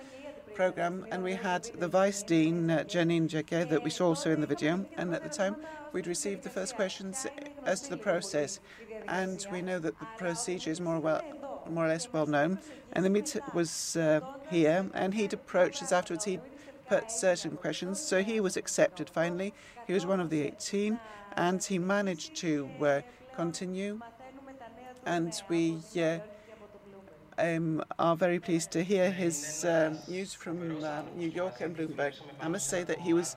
program, 0.60 1.06
and 1.10 1.24
we 1.24 1.36
had 1.36 1.64
the 1.80 1.88
Vice 1.88 2.22
Dean, 2.22 2.70
uh, 2.70 2.84
Janine 2.86 3.30
Jacquet, 3.30 3.70
that 3.70 3.82
we 3.82 3.90
saw 3.90 4.08
also 4.08 4.30
in 4.30 4.42
the 4.42 4.46
video. 4.46 4.86
And 4.98 5.16
at 5.16 5.24
the 5.24 5.30
time, 5.30 5.56
we'd 5.94 6.06
received 6.06 6.44
the 6.44 6.50
first 6.50 6.76
questions 6.76 7.26
as 7.64 7.80
to 7.84 7.90
the 7.90 7.96
process. 7.96 8.60
And 9.08 9.48
we 9.54 9.62
know 9.62 9.80
that 9.80 9.98
the 9.98 10.06
procedure 10.18 10.70
is 10.70 10.82
more, 10.82 11.00
well, 11.00 11.24
more 11.70 11.86
or 11.86 11.88
less 11.88 12.12
well 12.12 12.26
known. 12.26 12.60
And 12.92 13.06
the 13.06 13.10
meet 13.10 13.38
was 13.54 13.96
uh, 13.96 14.20
here, 14.52 14.86
and 14.94 15.14
he'd 15.14 15.32
approached 15.32 15.82
us 15.82 15.94
afterwards. 15.94 16.26
He'd 16.26 16.42
put 16.90 17.10
certain 17.10 17.56
questions, 17.56 17.98
so 17.98 18.22
he 18.22 18.42
was 18.42 18.58
accepted 18.58 19.10
finally. 19.10 19.54
He 19.88 19.94
was 19.94 20.06
one 20.06 20.20
of 20.20 20.30
the 20.30 20.42
18, 20.42 21.00
and 21.38 21.64
he 21.64 21.80
managed 21.80 22.36
to 22.44 22.70
uh, 22.82 23.02
continue. 23.34 24.02
And 25.06 25.34
we 25.48 25.78
uh, 25.96 26.20
um, 27.40 27.84
are 27.98 28.16
very 28.16 28.40
pleased 28.40 28.72
to 28.72 28.84
hear 28.84 29.10
his 29.12 29.66
uh, 29.66 29.96
news 30.08 30.34
from 30.34 30.84
uh, 30.84 31.02
New 31.16 31.30
York 31.30 31.62
and 31.62 31.76
Bloomberg. 31.76 32.14
I 32.42 32.48
must 32.48 32.70
say 32.70 32.84
that 32.84 33.00
he 33.00 33.14
was 33.14 33.36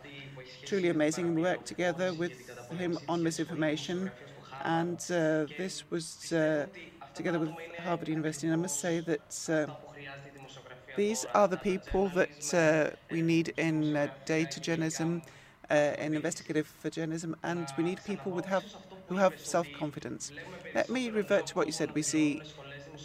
truly 0.66 0.88
amazing. 0.88 1.34
We 1.34 1.42
worked 1.42 1.66
together 1.66 2.12
with 2.12 2.32
him 2.70 2.98
on 3.08 3.22
misinformation, 3.22 4.10
and 4.64 4.98
uh, 5.10 5.46
this 5.56 5.90
was 5.90 6.32
uh, 6.32 6.66
together 7.14 7.38
with 7.38 7.50
Harvard 7.78 8.08
University. 8.08 8.46
And 8.46 8.54
I 8.54 8.60
must 8.60 8.80
say 8.80 9.00
that 9.00 9.48
uh, 9.48 9.72
these 10.96 11.24
are 11.34 11.48
the 11.48 11.56
people 11.56 12.08
that 12.10 12.54
uh, 12.54 12.96
we 13.10 13.22
need 13.22 13.54
in 13.56 14.10
data 14.24 14.60
journalism, 14.60 15.22
uh, 15.70 15.94
in 15.98 16.14
investigative 16.14 16.70
journalism, 16.90 17.36
and 17.42 17.66
we 17.78 17.84
need 17.84 18.00
people 18.04 18.32
with 18.32 18.44
have, 18.46 18.64
who 19.08 19.16
have 19.16 19.38
self-confidence. 19.38 20.32
Let 20.74 20.90
me 20.90 21.10
revert 21.10 21.46
to 21.48 21.54
what 21.54 21.66
you 21.66 21.72
said. 21.72 21.94
We 21.94 22.02
see, 22.02 22.42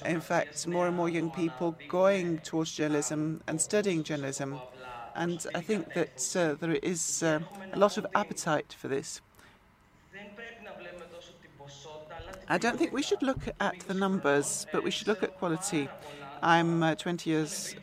in 0.05 0.21
fact, 0.21 0.67
more 0.67 0.87
and 0.87 0.95
more 0.95 1.09
young 1.09 1.31
people 1.31 1.75
going 1.87 2.39
towards 2.39 2.71
journalism 2.71 3.41
and 3.47 3.59
studying 3.59 4.03
journalism, 4.03 4.59
and 5.15 5.45
I 5.55 5.61
think 5.61 5.93
that 5.93 6.35
uh, 6.35 6.55
there 6.59 6.75
is 6.75 7.23
uh, 7.23 7.39
a 7.73 7.79
lot 7.79 7.97
of 7.97 8.05
appetite 8.15 8.75
for 8.77 8.87
this. 8.87 9.21
I 12.49 12.57
don't 12.57 12.77
think 12.77 12.93
we 12.93 13.03
should 13.03 13.21
look 13.21 13.41
at 13.59 13.79
the 13.87 13.93
numbers, 13.93 14.67
but 14.71 14.83
we 14.83 14.91
should 14.91 15.07
look 15.07 15.23
at 15.23 15.37
quality. 15.37 15.89
I'm 16.41 16.81
uh, 16.83 16.95
20 16.95 17.29
years 17.29 17.75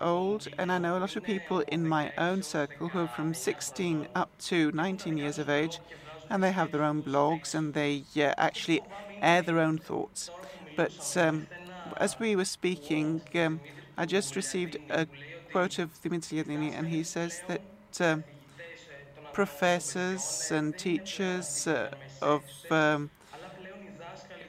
old, 0.00 0.48
and 0.58 0.70
I 0.70 0.78
know 0.78 0.98
a 0.98 1.00
lot 1.00 1.16
of 1.16 1.22
people 1.22 1.60
in 1.60 1.86
my 1.86 2.12
own 2.18 2.42
circle 2.42 2.88
who 2.88 3.00
are 3.00 3.08
from 3.08 3.32
16 3.32 4.08
up 4.14 4.30
to 4.46 4.70
19 4.72 5.16
years 5.16 5.38
of 5.38 5.48
age, 5.48 5.78
and 6.28 6.42
they 6.42 6.52
have 6.52 6.72
their 6.72 6.82
own 6.82 7.02
blogs 7.02 7.54
and 7.54 7.74
they 7.74 8.04
uh, 8.16 8.34
actually 8.38 8.82
air 9.20 9.42
their 9.42 9.58
own 9.58 9.78
thoughts. 9.78 10.30
But 10.76 11.16
um, 11.16 11.46
as 11.96 12.18
we 12.18 12.36
were 12.36 12.44
speaking, 12.44 13.22
um, 13.34 13.60
I 13.96 14.06
just 14.06 14.36
received 14.36 14.78
a 14.90 15.06
quote 15.50 15.78
of 15.78 16.00
Dimitri 16.02 16.38
Yadini, 16.38 16.72
and 16.76 16.86
he 16.88 17.02
says 17.02 17.42
that 17.48 17.60
um, 18.00 18.24
professors 19.32 20.50
and 20.50 20.76
teachers 20.76 21.66
uh, 21.66 21.90
of 22.20 22.42
um, 22.70 23.10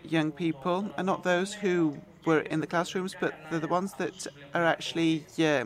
young 0.03 0.31
people 0.31 0.89
are 0.97 1.03
not 1.03 1.23
those 1.23 1.53
who 1.53 1.97
were 2.25 2.39
in 2.39 2.59
the 2.59 2.67
classrooms, 2.67 3.15
but 3.19 3.33
they're 3.49 3.59
the 3.59 3.67
ones 3.67 3.93
that 3.95 4.27
are 4.53 4.63
actually 4.63 5.25
yeah, 5.35 5.63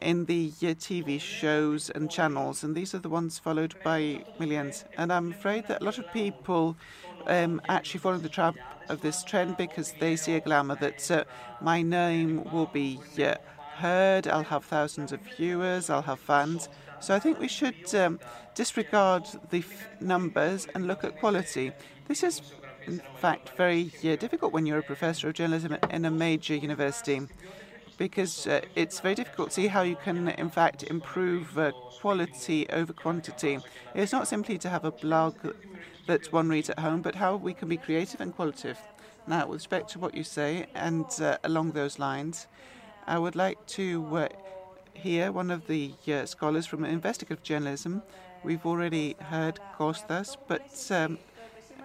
in 0.00 0.26
the 0.26 0.52
yeah, 0.60 0.74
TV 0.74 1.20
shows 1.20 1.90
and 1.90 2.10
channels, 2.10 2.62
and 2.62 2.74
these 2.74 2.94
are 2.94 2.98
the 2.98 3.08
ones 3.08 3.38
followed 3.38 3.74
by 3.82 4.24
millions. 4.38 4.84
And 4.96 5.12
I'm 5.12 5.30
afraid 5.30 5.68
that 5.68 5.80
a 5.80 5.84
lot 5.84 5.98
of 5.98 6.12
people 6.12 6.76
um, 7.26 7.60
actually 7.68 8.10
into 8.10 8.22
the 8.22 8.28
trap 8.28 8.56
of 8.88 9.00
this 9.00 9.22
trend 9.24 9.56
because 9.56 9.94
they 10.00 10.16
see 10.16 10.34
a 10.34 10.40
glamour 10.40 10.76
that 10.76 11.10
uh, 11.10 11.24
my 11.60 11.82
name 11.82 12.44
will 12.52 12.66
be 12.66 13.00
yeah, 13.16 13.36
heard, 13.76 14.28
I'll 14.28 14.44
have 14.44 14.64
thousands 14.64 15.12
of 15.12 15.20
viewers, 15.36 15.90
I'll 15.90 16.02
have 16.02 16.20
fans. 16.20 16.68
So 17.00 17.14
I 17.14 17.18
think 17.18 17.38
we 17.38 17.48
should 17.48 17.94
um, 17.94 18.20
disregard 18.54 19.26
the 19.50 19.64
numbers 20.00 20.68
and 20.74 20.86
look 20.86 21.04
at 21.04 21.18
quality. 21.18 21.72
This 22.06 22.22
is 22.22 22.42
in 22.86 23.00
fact, 23.16 23.50
very 23.56 23.92
uh, 24.04 24.16
difficult 24.16 24.52
when 24.52 24.66
you're 24.66 24.78
a 24.78 24.82
professor 24.82 25.28
of 25.28 25.34
journalism 25.34 25.76
in 25.90 26.04
a 26.04 26.10
major 26.10 26.54
university 26.54 27.20
because 27.98 28.46
uh, 28.46 28.60
it's 28.74 29.00
very 29.00 29.14
difficult 29.14 29.50
to 29.50 29.54
see 29.54 29.66
how 29.68 29.82
you 29.82 29.96
can, 29.96 30.28
in 30.28 30.50
fact, 30.50 30.82
improve 30.84 31.56
uh, 31.58 31.70
quality 32.00 32.68
over 32.70 32.92
quantity. 32.92 33.58
It's 33.94 34.12
not 34.12 34.26
simply 34.26 34.58
to 34.58 34.68
have 34.68 34.84
a 34.84 34.90
blog 34.90 35.36
that 36.06 36.32
one 36.32 36.48
reads 36.48 36.70
at 36.70 36.78
home, 36.78 37.02
but 37.02 37.14
how 37.14 37.36
we 37.36 37.54
can 37.54 37.68
be 37.68 37.76
creative 37.76 38.20
and 38.20 38.34
qualitative. 38.34 38.78
Now, 39.26 39.46
with 39.46 39.60
respect 39.60 39.90
to 39.90 39.98
what 39.98 40.14
you 40.14 40.24
say, 40.24 40.66
and 40.74 41.06
uh, 41.20 41.38
along 41.44 41.72
those 41.72 41.98
lines, 41.98 42.48
I 43.06 43.18
would 43.18 43.36
like 43.36 43.64
to 43.78 44.16
uh, 44.16 44.28
hear 44.94 45.32
one 45.32 45.50
of 45.50 45.66
the 45.66 45.92
uh, 46.08 46.26
scholars 46.26 46.66
from 46.66 46.84
investigative 46.84 47.42
journalism. 47.42 48.02
We've 48.42 48.66
already 48.66 49.16
heard 49.20 49.60
Kostas, 49.78 50.36
but 50.48 50.88
um, 50.90 51.18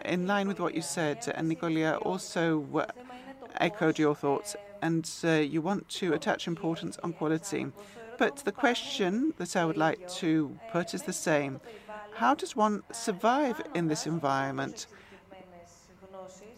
in 0.04 0.26
line 0.26 0.48
with 0.48 0.60
what 0.60 0.74
you 0.74 0.82
said, 0.82 1.32
and 1.36 1.48
Nicolia 1.48 1.98
also 2.02 2.66
uh, 2.74 2.86
echoed 3.60 4.00
your 4.00 4.16
thoughts, 4.16 4.56
and 4.82 5.10
uh, 5.24 5.32
you 5.34 5.62
want 5.62 5.90
to 5.90 6.14
attach 6.14 6.48
importance 6.48 6.98
on 7.04 7.14
quality. 7.14 7.68
But 8.18 8.38
the 8.38 8.52
question 8.52 9.34
that 9.38 9.56
I 9.56 9.66
would 9.66 9.78
like 9.78 10.08
to 10.16 10.58
put 10.72 10.96
is 10.96 11.04
the 11.04 11.14
same. 11.14 11.62
How 12.18 12.34
does 12.34 12.56
one 12.56 12.82
survive 12.92 13.62
in 13.76 13.90
this 13.90 14.08
environment 14.08 14.88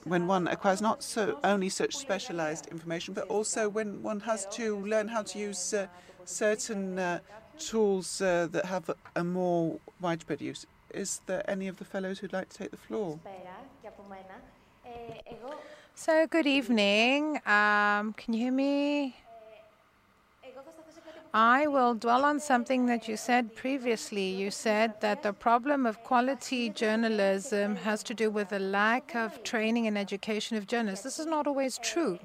when 0.06 0.26
one 0.26 0.48
acquires 0.48 0.82
not 0.82 1.04
so 1.04 1.36
only 1.44 1.68
such 1.68 1.98
specialized 1.98 2.68
information, 2.68 3.14
but 3.14 3.26
also 3.28 3.68
when 3.68 4.02
one 4.02 4.22
has 4.22 4.46
to 4.46 4.78
learn 4.78 5.10
how 5.10 5.22
to 5.24 5.38
use 5.38 5.74
uh, 5.74 5.88
certain 6.24 6.98
uh, 6.98 7.20
tools 7.58 8.22
uh, 8.22 8.48
that 8.52 8.68
have 8.68 8.90
a, 9.18 9.24
more 9.26 9.82
widespread 10.00 10.40
use? 10.40 10.66
Is 10.94 11.20
there 11.26 11.44
any 11.50 11.68
of 11.68 11.76
the 11.76 11.84
fellows 11.84 12.20
who'd 12.20 12.32
like 12.32 12.48
to 12.50 12.58
take 12.58 12.72
the 12.72 12.78
floor? 12.78 13.20
So, 15.94 16.26
good 16.26 16.48
evening. 16.48 17.42
Um, 17.46 18.14
can 18.14 18.34
you 18.34 18.40
hear 18.46 18.54
me? 18.54 19.18
I 21.34 21.68
will 21.68 21.94
dwell 21.94 22.26
on 22.26 22.40
something 22.40 22.88
that 22.88 23.08
you 23.08 23.16
said 23.16 23.56
previously. 23.56 24.30
You 24.30 24.50
said 24.50 25.00
that 25.02 25.22
the 25.22 25.32
problem 25.32 25.86
of 25.86 26.04
quality 26.04 26.70
journalism 26.72 27.76
has 27.78 28.02
to 28.04 28.16
do 28.16 28.32
with 28.32 28.50
the 28.50 28.60
lack 28.60 29.16
of 29.16 29.44
training 29.44 29.86
and 29.86 29.98
education 29.98 30.58
of 30.58 30.66
journalists. 30.66 31.04
This 31.04 31.20
is 31.20 31.28
not 31.28 31.46
always 31.46 31.78
true. 31.78 32.18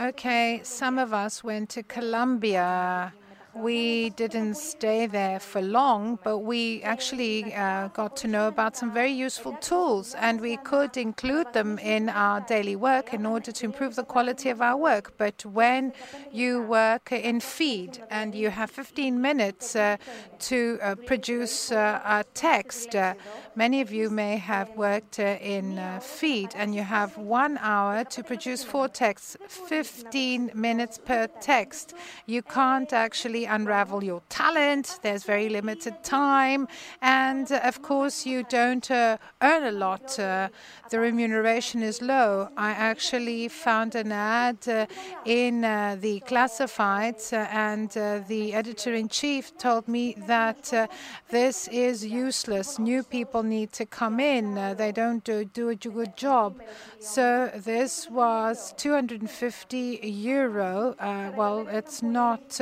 Okay, 0.00 0.60
some 0.62 0.98
of 0.98 1.12
us 1.12 1.44
went 1.44 1.68
to 1.70 1.82
Columbia 1.82 3.12
we 3.58 4.10
didn't 4.10 4.54
stay 4.54 5.06
there 5.06 5.40
for 5.40 5.60
long, 5.60 6.18
but 6.22 6.38
we 6.38 6.82
actually 6.82 7.54
uh, 7.54 7.88
got 7.88 8.16
to 8.18 8.28
know 8.28 8.48
about 8.48 8.76
some 8.76 8.92
very 8.92 9.10
useful 9.10 9.52
tools, 9.60 10.14
and 10.14 10.40
we 10.40 10.56
could 10.58 10.96
include 10.96 11.52
them 11.52 11.78
in 11.78 12.08
our 12.08 12.40
daily 12.40 12.76
work 12.76 13.12
in 13.12 13.26
order 13.26 13.50
to 13.50 13.64
improve 13.64 13.96
the 13.96 14.04
quality 14.04 14.48
of 14.50 14.62
our 14.62 14.76
work. 14.76 15.14
But 15.18 15.44
when 15.44 15.92
you 16.30 16.62
work 16.62 17.10
in 17.10 17.40
feed 17.40 17.98
and 18.10 18.34
you 18.34 18.50
have 18.50 18.70
15 18.70 19.20
minutes 19.20 19.74
uh, 19.74 19.96
to 20.40 20.78
uh, 20.82 20.94
produce 20.94 21.72
uh, 21.72 22.00
a 22.04 22.24
text, 22.34 22.94
uh, 22.94 23.14
many 23.56 23.80
of 23.80 23.90
you 23.92 24.10
may 24.10 24.36
have 24.36 24.70
worked 24.76 25.18
uh, 25.18 25.36
in 25.40 25.80
feed, 26.00 26.50
and 26.54 26.74
you 26.74 26.82
have 26.82 27.16
one 27.18 27.58
hour 27.58 28.04
to 28.04 28.22
produce 28.22 28.62
four 28.62 28.88
texts, 28.88 29.36
15 29.48 30.52
minutes 30.54 30.98
per 30.98 31.26
text. 31.40 31.94
You 32.26 32.42
can't 32.42 32.92
actually 32.92 33.47
unravel 33.48 34.04
your 34.04 34.22
talent. 34.28 35.00
There's 35.02 35.24
very 35.24 35.48
limited 35.48 36.04
time. 36.04 36.68
And 37.02 37.50
uh, 37.50 37.60
of 37.64 37.82
course, 37.82 38.26
you 38.26 38.44
don't 38.44 38.90
uh, 38.90 39.18
earn 39.42 39.64
a 39.64 39.72
lot. 39.72 40.18
Uh, 40.18 40.48
the 40.90 40.98
remuneration 40.98 41.82
is 41.82 42.00
low. 42.00 42.48
I 42.56 42.70
actually 42.70 43.48
found 43.48 43.94
an 43.94 44.10
ad 44.12 44.66
uh, 44.66 44.86
in 45.24 45.64
uh, 45.64 45.96
the 46.00 46.20
classifieds, 46.20 47.32
uh, 47.32 47.46
and 47.50 47.90
the 48.28 48.54
editor 48.54 48.94
in 48.94 49.08
chief 49.08 49.56
told 49.58 49.86
me 49.86 50.14
that 50.26 50.90
this 51.30 51.68
is 51.68 52.06
useless. 52.06 52.78
New 52.78 53.02
people 53.02 53.42
need 53.42 53.72
to 53.72 53.84
come 53.84 54.18
in, 54.18 54.54
they 54.76 54.92
don't 54.92 55.22
do, 55.24 55.44
do 55.44 55.68
a 55.68 55.74
good 55.74 56.16
job. 56.16 56.60
So 57.00 57.50
this 57.54 58.08
was 58.10 58.72
250 58.76 60.00
euro. 60.02 60.94
well, 61.36 61.66
it's 61.68 62.02
not 62.02 62.60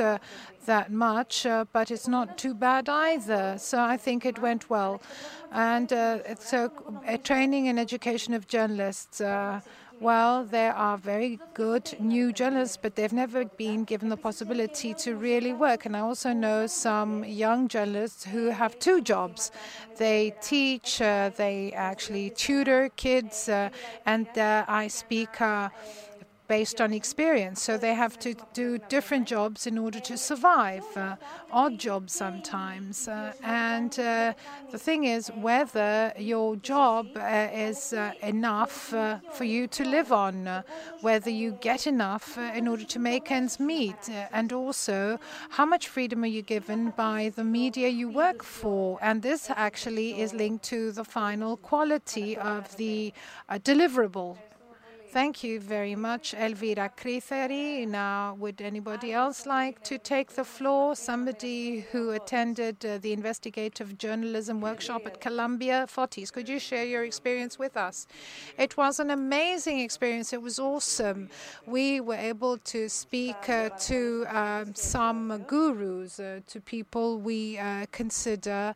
that 0.67 0.91
much, 0.91 1.45
uh, 1.45 1.65
but 1.73 1.89
it's 1.89 2.07
not 2.07 2.37
too 2.37 2.53
bad 2.53 2.87
either. 2.87 3.55
So 3.57 3.79
I 3.79 3.97
think 3.97 4.25
it 4.25 4.39
went 4.39 4.69
well. 4.69 5.01
And 5.51 5.91
uh, 5.91 6.35
so, 6.35 6.71
uh, 7.07 7.17
training 7.17 7.67
and 7.67 7.79
education 7.79 8.33
of 8.33 8.47
journalists. 8.47 9.19
Uh, 9.19 9.61
well, 9.99 10.43
there 10.43 10.75
are 10.75 10.95
very 10.95 11.39
good 11.55 11.95
new 11.99 12.31
journalists, 12.31 12.77
but 12.79 12.95
they've 12.95 13.11
never 13.11 13.45
been 13.45 13.83
given 13.83 14.09
the 14.09 14.17
possibility 14.17 14.93
to 14.93 15.15
really 15.15 15.53
work. 15.53 15.87
And 15.87 15.97
I 15.97 16.01
also 16.01 16.33
know 16.33 16.67
some 16.67 17.23
young 17.23 17.67
journalists 17.67 18.23
who 18.23 18.51
have 18.51 18.77
two 18.77 19.01
jobs. 19.01 19.49
They 19.97 20.35
teach, 20.39 21.01
uh, 21.01 21.31
they 21.35 21.71
actually 21.71 22.29
tutor 22.29 22.89
kids, 22.95 23.49
uh, 23.49 23.69
and 24.05 24.27
I 24.37 24.87
speak 24.87 25.41
based 26.47 26.79
on 26.79 26.93
experience. 26.93 27.61
So 27.61 27.77
they 27.77 27.93
have 27.93 28.17
to 28.19 28.35
do 28.53 28.77
different 28.89 29.27
jobs 29.27 29.67
in 29.67 29.77
order 29.77 29.99
to 29.99 30.17
survive, 30.17 30.85
uh, 30.95 31.15
odd 31.51 31.77
jobs 31.77 32.13
sometimes. 32.13 33.07
Uh, 33.07 33.33
and 33.43 33.99
uh, 33.99 34.33
the 34.71 34.77
thing 34.77 35.03
is 35.03 35.29
whether 35.29 36.13
your 36.17 36.55
job 36.55 37.07
uh, 37.15 37.47
is 37.53 37.93
uh, 37.93 38.13
enough 38.21 38.93
uh, 38.93 39.19
for 39.31 39.43
you 39.43 39.67
to 39.67 39.83
live 39.85 40.11
on, 40.11 40.63
whether 41.01 41.29
you 41.29 41.51
get 41.61 41.87
enough 41.87 42.37
in 42.37 42.67
order 42.67 42.83
to 42.83 42.99
make 42.99 43.31
ends 43.31 43.59
meet, 43.59 44.09
and 44.31 44.53
also 44.53 45.19
how 45.49 45.65
much 45.65 45.87
freedom 45.87 46.23
are 46.23 46.27
you 46.27 46.41
given 46.41 46.93
by 46.95 47.31
the 47.35 47.43
media 47.43 47.89
you 47.89 48.09
work 48.09 48.43
for. 48.43 48.97
And 49.01 49.21
this 49.21 49.49
actually 49.49 50.21
is 50.21 50.33
linked 50.33 50.63
to 50.65 50.91
the 50.91 51.03
final 51.03 51.57
quality 51.57 52.37
of 52.37 52.75
the 52.77 53.13
deliverable 53.49 54.37
Thank 55.09 55.41
you 55.41 55.61
very 55.61 55.95
much, 55.95 56.33
Elvira 56.33 56.91
Krithari. 56.95 57.87
Now, 57.87 58.35
would 58.39 58.59
anybody 58.59 59.13
else 59.13 59.45
like 59.45 59.81
to 59.83 59.97
take 59.97 60.33
the 60.33 60.43
floor? 60.43 60.97
Somebody 60.97 61.79
who 61.91 62.11
attended 62.11 62.85
uh, 62.85 62.97
the 62.97 63.13
investigative 63.13 63.97
journalism 63.97 64.59
workshop 64.59 65.03
at 65.05 65.21
Columbia. 65.21 65.85
Fotis, 65.87 66.29
could 66.31 66.49
you 66.49 66.59
share 66.59 66.83
your 66.83 67.05
experience 67.05 67.57
with 67.57 67.77
us? 67.77 68.05
It 68.57 68.75
was 68.75 68.99
an 68.99 69.09
amazing 69.09 69.79
experience. 69.79 70.33
It 70.33 70.41
was 70.41 70.59
awesome. 70.59 71.29
We 71.65 72.01
were 72.01 72.15
able 72.15 72.57
to 72.57 72.89
speak 72.89 73.47
uh, 73.47 73.69
to 73.69 74.25
um, 74.29 74.75
some 74.75 75.41
gurus, 75.47 76.19
uh, 76.19 76.41
to 76.47 76.59
people 76.59 77.17
we 77.17 77.57
uh, 77.57 77.85
consider 77.93 78.75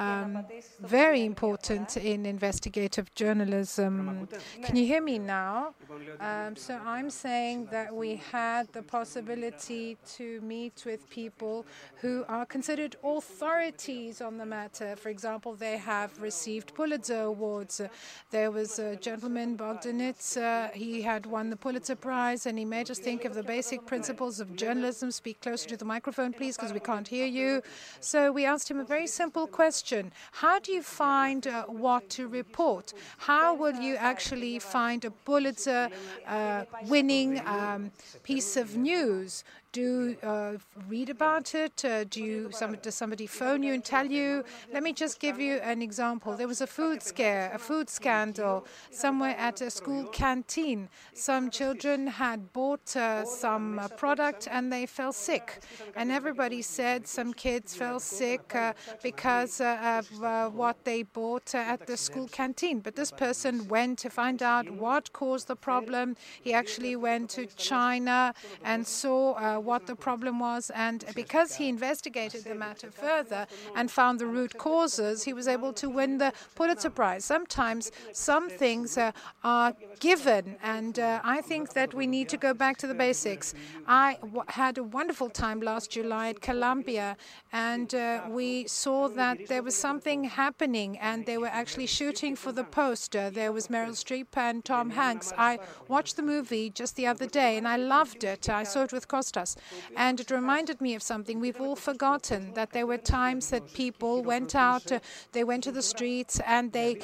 um, 0.00 0.46
very 0.80 1.24
important 1.24 1.96
in 1.96 2.24
investigative 2.24 3.14
journalism. 3.14 4.28
Can 4.64 4.76
you 4.76 4.86
hear 4.86 5.02
me 5.02 5.18
now? 5.18 5.74
Um, 6.20 6.56
so 6.56 6.80
I'm 6.84 7.10
saying 7.10 7.68
that 7.70 7.94
we 7.94 8.16
had 8.32 8.72
the 8.72 8.82
possibility 8.82 9.98
to 10.16 10.40
meet 10.40 10.84
with 10.86 11.08
people 11.10 11.66
who 12.00 12.24
are 12.28 12.46
considered 12.46 12.96
authorities 13.04 14.22
on 14.22 14.38
the 14.38 14.46
matter. 14.46 14.96
For 14.96 15.10
example, 15.10 15.54
they 15.54 15.76
have 15.76 16.10
received 16.20 16.74
Pulitzer 16.74 17.22
Awards. 17.22 17.82
There 18.30 18.50
was 18.50 18.78
a 18.78 18.96
gentleman, 18.96 19.56
Bogdanich, 19.56 20.36
uh, 20.36 20.68
he 20.72 21.02
had 21.02 21.26
won 21.26 21.50
the 21.50 21.56
Pulitzer 21.56 21.96
Prize, 21.96 22.46
and 22.46 22.58
he 22.58 22.64
made 22.64 22.90
us 22.90 22.98
think 22.98 23.24
of 23.26 23.34
the 23.34 23.42
basic 23.42 23.84
principles 23.84 24.40
of 24.40 24.56
journalism. 24.56 25.10
Speak 25.10 25.40
closer 25.42 25.68
to 25.68 25.76
the 25.76 25.84
microphone, 25.84 26.32
please, 26.32 26.56
because 26.56 26.72
we 26.72 26.80
can't 26.80 27.08
hear 27.08 27.26
you. 27.26 27.62
So 28.00 28.32
we 28.32 28.46
asked 28.46 28.70
him 28.70 28.80
a 28.80 28.84
very 28.84 29.06
simple 29.06 29.46
question 29.46 29.89
How 30.32 30.58
do 30.58 30.72
you 30.72 30.82
find 30.82 31.46
uh, 31.46 31.64
what 31.64 32.08
to 32.10 32.28
report? 32.28 32.92
How 33.18 33.54
will 33.54 33.76
you 33.80 33.96
actually 33.96 34.58
find 34.58 35.04
a 35.04 35.10
Pulitzer 35.10 35.88
uh, 36.26 36.64
winning 36.86 37.40
um, 37.46 37.90
piece 38.22 38.56
of 38.56 38.76
news? 38.76 39.44
Do 39.72 40.16
uh, 40.22 40.54
read 40.88 41.10
about 41.10 41.54
it? 41.54 41.84
Uh, 41.84 42.04
do 42.04 42.22
you, 42.22 42.50
some, 42.52 42.74
does 42.76 42.94
somebody 42.94 43.26
phone 43.26 43.62
you 43.62 43.72
and 43.74 43.84
tell 43.84 44.06
you? 44.06 44.44
Let 44.72 44.82
me 44.82 44.92
just 44.92 45.20
give 45.20 45.38
you 45.38 45.56
an 45.56 45.82
example. 45.82 46.36
There 46.36 46.48
was 46.48 46.60
a 46.60 46.66
food 46.66 47.02
scare, 47.02 47.50
a 47.54 47.58
food 47.58 47.88
scandal 47.88 48.66
somewhere 48.90 49.36
at 49.38 49.60
a 49.60 49.70
school 49.70 50.04
canteen. 50.06 50.88
Some 51.14 51.50
children 51.50 52.06
had 52.06 52.52
bought 52.52 52.96
uh, 52.96 53.24
some 53.24 53.78
uh, 53.78 53.88
product 53.88 54.48
and 54.50 54.72
they 54.72 54.86
fell 54.86 55.12
sick. 55.12 55.60
And 55.94 56.10
everybody 56.10 56.62
said 56.62 57.06
some 57.06 57.32
kids 57.32 57.74
fell 57.74 58.00
sick 58.00 58.54
uh, 58.54 58.72
because 59.02 59.60
uh, 59.60 60.02
of 60.20 60.54
what 60.54 60.84
they 60.84 61.02
bought 61.02 61.54
at 61.54 61.86
the 61.86 61.96
school 61.96 62.28
canteen. 62.28 62.80
But 62.80 62.96
this 62.96 63.12
person 63.12 63.68
went 63.68 63.98
to 64.00 64.10
find 64.10 64.42
out 64.42 64.68
what 64.70 65.12
caused 65.12 65.46
the 65.48 65.56
problem. 65.56 66.16
He 66.42 66.52
actually 66.52 66.96
went 66.96 67.30
to 67.30 67.46
China 67.46 68.34
and 68.64 68.86
saw 68.86 69.59
what 69.60 69.86
the 69.86 69.96
problem 69.96 70.40
was. 70.40 70.70
And 70.74 71.04
because 71.14 71.56
he 71.56 71.68
investigated 71.68 72.44
the 72.44 72.54
matter 72.54 72.90
further 72.90 73.46
and 73.76 73.90
found 73.90 74.18
the 74.18 74.26
root 74.26 74.58
causes, 74.58 75.24
he 75.24 75.32
was 75.32 75.48
able 75.48 75.72
to 75.74 75.88
win 75.88 76.18
the 76.18 76.32
Pulitzer 76.54 76.90
Prize. 76.90 77.24
Sometimes 77.24 77.92
some 78.12 78.48
things 78.48 78.98
uh, 78.98 79.12
are 79.44 79.74
given, 80.00 80.56
and 80.62 80.98
uh, 80.98 81.20
I 81.22 81.40
think 81.40 81.72
that 81.74 81.94
we 81.94 82.06
need 82.06 82.28
to 82.30 82.36
go 82.36 82.54
back 82.54 82.76
to 82.78 82.86
the 82.86 82.94
basics. 82.94 83.54
I 83.86 84.18
had 84.48 84.78
a 84.78 84.82
wonderful 84.82 85.30
time 85.30 85.60
last 85.60 85.90
July 85.90 86.28
at 86.28 86.40
Columbia, 86.40 87.16
and 87.52 87.94
uh, 87.94 88.22
we 88.28 88.66
saw 88.66 89.08
that 89.08 89.46
there 89.48 89.62
was 89.62 89.74
something 89.74 90.24
happening, 90.24 90.98
and 90.98 91.26
they 91.26 91.38
were 91.38 91.48
actually 91.48 91.86
shooting 91.86 92.36
for 92.36 92.52
the 92.52 92.64
poster. 92.64 93.30
There 93.30 93.52
was 93.52 93.68
Meryl 93.68 93.96
Streep 94.04 94.36
and 94.36 94.64
Tom 94.64 94.90
Hanks. 94.90 95.32
I 95.36 95.58
watched 95.88 96.16
the 96.16 96.22
movie 96.22 96.70
just 96.70 96.96
the 96.96 97.06
other 97.06 97.26
day, 97.26 97.56
and 97.56 97.66
I 97.68 97.76
loved 97.76 98.24
it. 98.24 98.48
I 98.48 98.64
saw 98.64 98.82
it 98.82 98.92
with 98.92 99.08
Kostas. 99.56 99.92
And 99.96 100.20
it 100.20 100.30
reminded 100.30 100.80
me 100.80 100.94
of 100.94 101.02
something 101.02 101.40
we've 101.40 101.60
all 101.60 101.76
forgotten 101.76 102.52
that 102.54 102.72
there 102.72 102.86
were 102.86 102.98
times 102.98 103.50
that 103.50 103.72
people 103.72 104.22
went 104.22 104.54
out, 104.54 104.90
uh, 104.92 105.00
they 105.32 105.44
went 105.44 105.64
to 105.64 105.72
the 105.72 105.82
streets, 105.82 106.40
and 106.46 106.72
they 106.72 106.98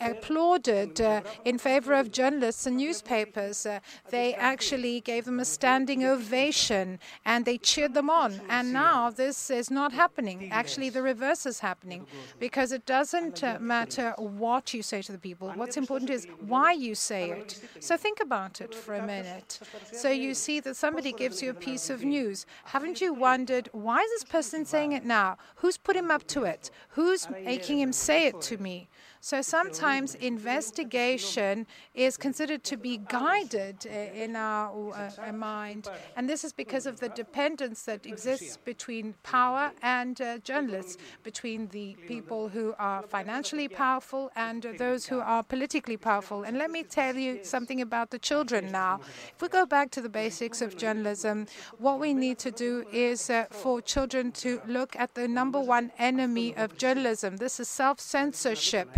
applauded 0.00 1.00
uh, 1.00 1.22
in 1.44 1.58
favor 1.58 1.94
of 1.94 2.10
journalists 2.10 2.66
and 2.66 2.76
newspapers. 2.76 3.66
Uh, 3.66 3.80
they 4.10 4.34
actually 4.34 5.00
gave 5.00 5.24
them 5.24 5.40
a 5.40 5.44
standing 5.44 6.04
ovation 6.04 6.98
and 7.24 7.44
they 7.44 7.58
cheered 7.58 7.94
them 7.94 8.10
on. 8.10 8.40
And 8.48 8.72
now 8.72 9.10
this 9.10 9.50
is 9.50 9.70
not 9.70 9.92
happening. 9.92 10.50
Actually, 10.50 10.90
the 10.90 11.02
reverse 11.02 11.46
is 11.46 11.60
happening 11.60 12.06
because 12.38 12.72
it 12.72 12.84
doesn't 12.86 13.42
uh, 13.42 13.58
matter 13.60 14.14
what 14.18 14.74
you 14.74 14.82
say 14.82 15.02
to 15.02 15.12
the 15.12 15.18
people. 15.18 15.50
What's 15.54 15.76
important 15.76 16.10
is 16.10 16.26
why 16.46 16.72
you 16.72 16.94
say 16.94 17.30
it. 17.30 17.60
So 17.80 17.96
think 17.96 18.20
about 18.20 18.60
it 18.60 18.74
for 18.74 18.94
a 18.94 19.06
minute. 19.06 19.60
So 19.92 20.08
you 20.08 20.34
see 20.34 20.60
that 20.60 20.76
somebody 20.76 21.12
gives 21.12 21.42
you 21.42 21.50
a 21.50 21.54
piece 21.54 21.90
of 21.90 21.91
news. 22.00 22.46
Haven't 22.64 23.00
you 23.00 23.12
wondered 23.12 23.68
why 23.72 24.00
is 24.00 24.10
this 24.10 24.24
person 24.24 24.64
saying 24.64 24.92
it 24.92 25.04
now? 25.04 25.36
Who's 25.56 25.76
put 25.76 25.96
him 25.96 26.10
up 26.10 26.26
to 26.28 26.44
it? 26.44 26.70
Who's 26.90 27.28
making 27.28 27.78
him 27.78 27.92
say 27.92 28.26
it 28.26 28.40
to 28.42 28.56
me? 28.58 28.88
So 29.24 29.40
sometimes 29.40 30.16
investigation 30.16 31.68
is 31.94 32.16
considered 32.16 32.64
to 32.64 32.76
be 32.76 32.96
guided 33.08 33.86
in 33.86 34.34
our 34.34 34.92
uh, 34.92 35.32
mind, 35.32 35.88
and 36.16 36.28
this 36.28 36.42
is 36.42 36.52
because 36.52 36.86
of 36.86 36.98
the 36.98 37.08
dependence 37.08 37.82
that 37.84 38.04
exists 38.04 38.56
between 38.56 39.14
power 39.22 39.70
and 39.80 40.20
uh, 40.20 40.38
journalists, 40.38 40.96
between 41.22 41.68
the 41.68 41.94
people 42.08 42.48
who 42.48 42.74
are 42.80 43.02
financially 43.04 43.68
powerful 43.68 44.32
and 44.34 44.66
uh, 44.66 44.72
those 44.76 45.06
who 45.06 45.20
are 45.20 45.44
politically 45.44 45.96
powerful. 45.96 46.42
And 46.42 46.58
let 46.58 46.72
me 46.72 46.82
tell 46.82 47.14
you 47.14 47.44
something 47.44 47.80
about 47.80 48.10
the 48.10 48.18
children 48.18 48.72
now. 48.72 49.02
If 49.36 49.40
we 49.40 49.46
go 49.46 49.64
back 49.64 49.92
to 49.92 50.00
the 50.00 50.08
basics 50.08 50.60
of 50.60 50.76
journalism, 50.76 51.46
what 51.78 52.00
we 52.00 52.12
need 52.12 52.40
to 52.40 52.50
do 52.50 52.84
is 52.90 53.30
uh, 53.30 53.44
for 53.52 53.80
children 53.80 54.32
to 54.32 54.60
look 54.66 54.96
at 54.96 55.14
the 55.14 55.28
number 55.28 55.60
one 55.60 55.92
enemy 56.00 56.56
of 56.56 56.76
journalism. 56.76 57.36
This 57.36 57.60
is 57.60 57.68
self 57.68 58.00
censorship 58.00 58.88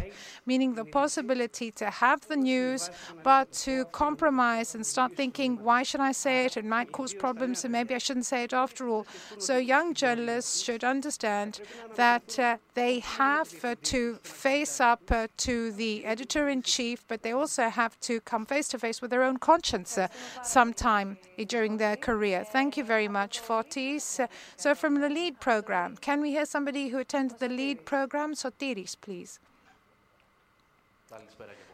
meaning 0.46 0.74
the 0.74 0.84
possibility 0.84 1.70
to 1.72 1.90
have 1.90 2.26
the 2.28 2.36
news, 2.36 2.90
but 3.22 3.52
to 3.52 3.84
compromise 3.86 4.74
and 4.74 4.84
start 4.84 5.16
thinking, 5.16 5.62
why 5.62 5.82
should 5.82 6.00
I 6.00 6.12
say 6.12 6.44
it? 6.44 6.56
It 6.56 6.64
might 6.64 6.92
cause 6.92 7.14
problems, 7.14 7.64
and 7.64 7.72
maybe 7.72 7.94
I 7.94 7.98
shouldn't 7.98 8.26
say 8.26 8.44
it 8.44 8.52
after 8.52 8.88
all. 8.88 9.06
So 9.38 9.56
young 9.56 9.94
journalists 9.94 10.62
should 10.62 10.84
understand 10.84 11.60
that 11.96 12.38
uh, 12.38 12.56
they 12.74 13.00
have 13.00 13.64
uh, 13.64 13.74
to 13.82 14.16
face 14.22 14.80
up 14.80 15.02
uh, 15.10 15.28
to 15.38 15.72
the 15.72 16.04
editor 16.04 16.48
in 16.48 16.62
chief, 16.62 17.04
but 17.08 17.22
they 17.22 17.32
also 17.32 17.68
have 17.68 17.98
to 18.00 18.20
come 18.20 18.46
face 18.46 18.68
to 18.68 18.78
face 18.78 19.00
with 19.00 19.10
their 19.10 19.22
own 19.22 19.38
conscience 19.38 19.96
uh, 19.98 20.08
sometime 20.42 21.16
during 21.48 21.76
their 21.76 21.96
career. 21.96 22.44
Thank 22.44 22.76
you 22.76 22.84
very 22.84 23.08
much, 23.08 23.40
Fotis. 23.40 24.20
so, 24.56 24.74
from 24.74 25.00
the 25.00 25.08
Lede 25.08 25.40
program, 25.40 25.96
can 25.96 26.20
we 26.20 26.30
hear 26.30 26.46
somebody 26.46 26.88
who 26.88 26.98
attended 26.98 27.38
the 27.38 27.48
Lede 27.48 27.84
program? 27.84 28.34
Sotiris, 28.34 28.96
please. 29.00 29.38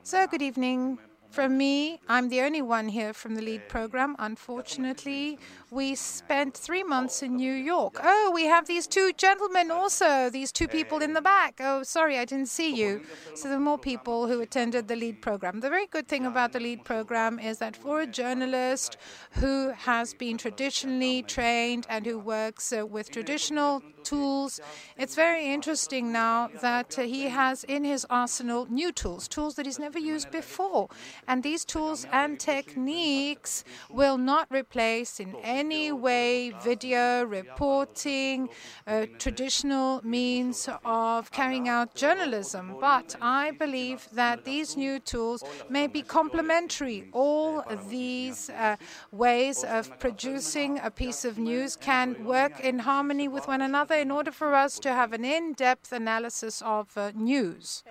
So, 0.02 0.26
good 0.26 0.42
evening. 0.42 0.98
From 1.30 1.56
me, 1.56 2.00
I'm 2.08 2.28
the 2.28 2.40
only 2.40 2.60
one 2.60 2.88
here 2.88 3.12
from 3.12 3.36
the 3.36 3.40
Lede 3.40 3.68
program. 3.68 4.16
Unfortunately, 4.18 5.38
we 5.70 5.94
spent 5.94 6.56
three 6.56 6.82
months 6.82 7.22
in 7.22 7.36
New 7.36 7.52
York. 7.52 8.00
Oh, 8.02 8.32
we 8.34 8.46
have 8.46 8.66
these 8.66 8.88
two 8.88 9.12
gentlemen 9.12 9.70
also, 9.70 10.28
these 10.28 10.50
two 10.50 10.66
people 10.66 10.98
in 11.02 11.12
the 11.12 11.22
back. 11.22 11.60
Oh, 11.60 11.84
sorry, 11.84 12.18
I 12.18 12.24
didn't 12.24 12.48
see 12.48 12.74
you. 12.74 13.02
So 13.36 13.48
there 13.48 13.58
were 13.58 13.64
more 13.64 13.78
people 13.78 14.26
who 14.26 14.40
attended 14.40 14.88
the 14.88 14.96
Lede 14.96 15.20
program. 15.20 15.60
The 15.60 15.70
very 15.70 15.86
good 15.86 16.08
thing 16.08 16.26
about 16.26 16.52
the 16.52 16.58
Lede 16.58 16.84
program 16.84 17.38
is 17.38 17.58
that 17.58 17.76
for 17.76 18.00
a 18.00 18.08
journalist 18.08 18.96
who 19.32 19.70
has 19.70 20.14
been 20.14 20.36
traditionally 20.36 21.22
trained 21.22 21.86
and 21.88 22.06
who 22.06 22.18
works 22.18 22.72
uh, 22.72 22.84
with 22.84 23.12
traditional 23.12 23.84
tools, 24.02 24.60
it's 24.96 25.14
very 25.14 25.46
interesting 25.46 26.10
now 26.10 26.50
that 26.60 26.98
uh, 26.98 27.02
he 27.02 27.28
has 27.28 27.62
in 27.64 27.84
his 27.84 28.04
arsenal 28.10 28.66
new 28.68 28.90
tools, 28.90 29.28
tools 29.28 29.54
that 29.54 29.64
he's 29.64 29.78
never 29.78 30.00
used 30.00 30.32
before. 30.32 30.88
And 31.28 31.42
these 31.42 31.64
tools 31.64 32.06
and 32.12 32.38
techniques 32.38 33.64
will 33.88 34.18
not 34.18 34.46
replace 34.50 35.20
in 35.20 35.34
any 35.42 35.92
way 35.92 36.50
video 36.62 37.24
reporting, 37.24 38.48
uh, 38.86 39.06
traditional 39.18 40.00
means 40.04 40.68
of 40.84 41.30
carrying 41.30 41.68
out 41.68 41.94
journalism. 41.94 42.76
But 42.80 43.16
I 43.20 43.52
believe 43.52 44.08
that 44.12 44.44
these 44.44 44.76
new 44.76 44.98
tools 44.98 45.42
may 45.68 45.86
be 45.86 46.02
complementary. 46.02 47.08
All 47.12 47.64
these 47.88 48.50
uh, 48.50 48.76
ways 49.12 49.64
of 49.64 49.98
producing 49.98 50.78
a 50.78 50.90
piece 50.90 51.24
of 51.24 51.38
news 51.38 51.76
can 51.76 52.24
work 52.24 52.60
in 52.60 52.80
harmony 52.80 53.28
with 53.28 53.46
one 53.48 53.60
another 53.60 53.94
in 53.94 54.10
order 54.10 54.32
for 54.32 54.54
us 54.54 54.78
to 54.80 54.90
have 54.92 55.12
an 55.12 55.24
in 55.24 55.52
depth 55.52 55.92
analysis 55.92 56.62
of 56.62 56.96
uh, 56.96 57.12
news. 57.14 57.84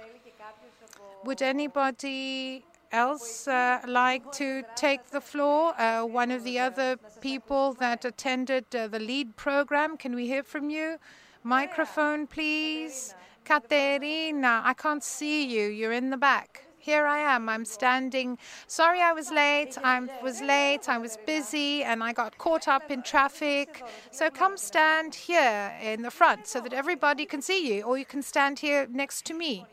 Would 1.26 1.42
anybody 1.42 2.66
else 2.92 3.48
uh, 3.48 3.80
like 3.88 4.32
to 4.34 4.64
take 4.76 5.10
the 5.12 5.22
floor? 5.22 5.80
Uh, 5.80 6.06
one 6.06 6.32
of 6.32 6.44
the 6.44 6.60
other 6.60 6.98
people 7.22 7.74
that 7.74 8.06
attended 8.06 8.66
uh, 8.76 8.88
the 8.88 9.00
Lede 9.00 9.36
program, 9.36 9.98
can 9.98 10.16
we 10.16 10.28
hear 10.28 10.44
from 10.44 10.70
you? 10.70 10.98
Microphone, 11.44 12.28
please. 12.28 13.16
Katerina, 13.46 14.62
I 14.64 14.74
can't 14.74 15.04
see 15.04 15.46
you. 15.46 15.70
You're 15.70 15.94
in 15.94 16.10
the 16.10 16.18
back. 16.18 16.66
Here 16.78 17.06
I 17.06 17.20
am. 17.20 17.50
I'm 17.50 17.66
standing. 17.66 18.38
Sorry 18.68 19.02
I 19.02 19.12
was 19.12 19.32
late. 19.32 19.78
I 19.84 20.00
was 20.24 20.42
late. 20.42 20.88
I 20.88 20.98
was 20.98 21.18
busy 21.26 21.84
and 21.84 22.02
I 22.04 22.14
got 22.14 22.38
caught 22.38 22.68
up 22.68 22.90
in 22.90 23.04
traffic. 23.04 23.84
So 24.12 24.30
come 24.30 24.56
stand 24.56 25.14
here 25.14 25.74
in 25.82 26.02
the 26.04 26.12
front 26.12 26.48
so 26.48 26.62
that 26.62 26.74
everybody 26.74 27.26
can 27.26 27.42
see 27.42 27.74
you, 27.74 27.84
or 27.84 27.98
you 27.98 28.06
can 28.06 28.22
stand 28.22 28.60
here 28.60 28.88
next 28.90 29.26
to 29.26 29.34
me. 29.34 29.66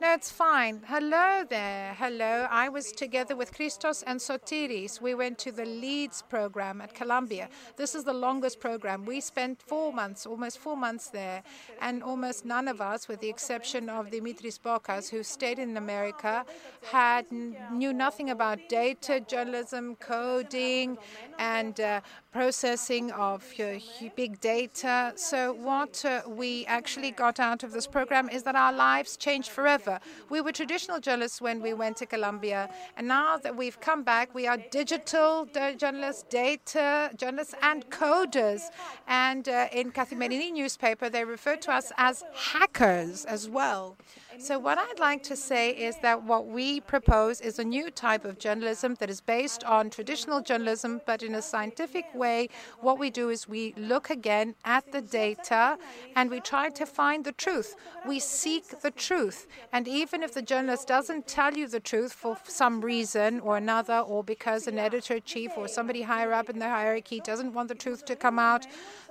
No, 0.00 0.14
it's 0.14 0.30
fine. 0.30 0.80
Hello 0.86 1.44
there. 1.46 1.94
Hello. 1.98 2.46
I 2.50 2.70
was 2.70 2.90
together 2.90 3.36
with 3.36 3.54
Christos 3.54 4.02
and 4.04 4.18
Sotiris. 4.18 4.98
We 4.98 5.14
went 5.14 5.36
to 5.40 5.52
the 5.52 5.66
Leeds 5.66 6.22
program 6.22 6.80
at 6.80 6.94
Columbia. 6.94 7.50
This 7.76 7.94
is 7.94 8.04
the 8.04 8.14
longest 8.14 8.60
program. 8.60 9.04
We 9.04 9.20
spent 9.20 9.60
four 9.60 9.92
months, 9.92 10.24
almost 10.24 10.56
four 10.56 10.74
months 10.74 11.08
there, 11.10 11.42
and 11.82 12.02
almost 12.02 12.46
none 12.46 12.66
of 12.66 12.80
us, 12.80 13.08
with 13.08 13.20
the 13.20 13.28
exception 13.28 13.90
of 13.90 14.06
Dimitris 14.06 14.58
Bokas, 14.58 15.10
who 15.10 15.22
stayed 15.22 15.58
in 15.58 15.76
America, 15.76 16.46
had 16.90 17.30
knew 17.30 17.92
nothing 17.92 18.30
about 18.30 18.70
data 18.70 19.20
journalism, 19.20 19.96
coding, 19.96 20.96
and 21.38 21.78
uh, 21.78 22.00
processing 22.32 23.10
of 23.12 23.44
uh, 23.60 23.78
big 24.16 24.40
data. 24.40 25.12
So 25.16 25.52
what 25.52 26.02
uh, 26.06 26.22
we 26.26 26.64
actually 26.66 27.10
got 27.10 27.38
out 27.38 27.64
of 27.64 27.72
this 27.72 27.86
program 27.86 28.30
is 28.30 28.44
that 28.44 28.56
our 28.56 28.72
lives 28.72 29.18
changed 29.18 29.50
forever. 29.50 29.89
We 30.28 30.40
were 30.40 30.52
traditional 30.52 31.00
journalists 31.00 31.40
when 31.40 31.60
we 31.60 31.72
went 31.72 31.96
to 31.98 32.06
Columbia, 32.06 32.68
and 32.96 33.08
now 33.08 33.38
that 33.38 33.56
we've 33.56 33.80
come 33.80 34.02
back, 34.02 34.34
we 34.34 34.46
are 34.46 34.58
digital 34.70 35.48
journalists, 35.76 36.24
data 36.28 37.10
journalists, 37.16 37.54
and 37.62 37.88
coders. 37.90 38.62
And 39.08 39.48
uh, 39.48 39.68
in 39.72 39.90
Kathimerini 39.90 40.52
newspaper, 40.52 41.08
they 41.08 41.24
refer 41.24 41.56
to 41.56 41.72
us 41.72 41.92
as 41.96 42.24
hackers 42.34 43.24
as 43.24 43.48
well. 43.48 43.96
So, 44.42 44.58
what 44.58 44.78
I'd 44.78 44.98
like 44.98 45.22
to 45.24 45.36
say 45.36 45.70
is 45.70 45.96
that 45.98 46.22
what 46.22 46.46
we 46.46 46.80
propose 46.80 47.42
is 47.42 47.58
a 47.58 47.64
new 47.64 47.90
type 47.90 48.24
of 48.24 48.38
journalism 48.38 48.96
that 48.98 49.10
is 49.10 49.20
based 49.20 49.64
on 49.64 49.90
traditional 49.90 50.40
journalism, 50.40 51.02
but 51.04 51.22
in 51.22 51.34
a 51.34 51.42
scientific 51.42 52.06
way. 52.14 52.48
What 52.80 52.98
we 52.98 53.10
do 53.10 53.28
is 53.28 53.46
we 53.46 53.74
look 53.76 54.08
again 54.08 54.54
at 54.64 54.90
the 54.92 55.02
data 55.02 55.76
and 56.16 56.30
we 56.30 56.40
try 56.40 56.70
to 56.70 56.86
find 56.86 57.22
the 57.22 57.32
truth. 57.32 57.76
We 58.06 58.18
seek 58.18 58.80
the 58.80 58.90
truth. 58.90 59.46
And 59.74 59.86
even 59.86 60.22
if 60.22 60.32
the 60.32 60.40
journalist 60.40 60.88
doesn't 60.88 61.28
tell 61.28 61.52
you 61.52 61.68
the 61.68 61.80
truth 61.80 62.14
for 62.14 62.38
some 62.44 62.80
reason 62.80 63.40
or 63.40 63.58
another, 63.58 63.98
or 63.98 64.24
because 64.24 64.66
an 64.66 64.78
editor 64.78 65.20
chief 65.20 65.50
or 65.58 65.68
somebody 65.68 66.00
higher 66.00 66.32
up 66.32 66.48
in 66.48 66.58
the 66.58 66.68
hierarchy 66.68 67.20
doesn't 67.20 67.52
want 67.52 67.68
the 67.68 67.74
truth 67.74 68.06
to 68.06 68.16
come 68.16 68.38
out, 68.38 68.66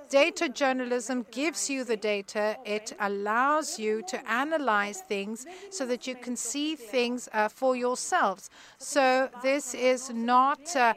Data 0.10 0.49
journalism 0.49 1.23
gives 1.30 1.69
you 1.69 1.84
the 1.84 1.95
data. 1.95 2.57
It 2.65 2.94
allows 2.99 3.77
you 3.77 4.02
to 4.07 4.31
analyze 4.31 5.02
things 5.02 5.45
so 5.69 5.86
that 5.86 6.07
you 6.07 6.15
can 6.15 6.36
see 6.36 6.76
things 6.76 7.30
uh, 7.31 7.48
for 7.48 7.76
yourselves. 7.76 8.49
So 8.80 9.30
this 9.44 9.76
is 9.76 10.10
not 10.10 10.76
uh, 10.76 10.95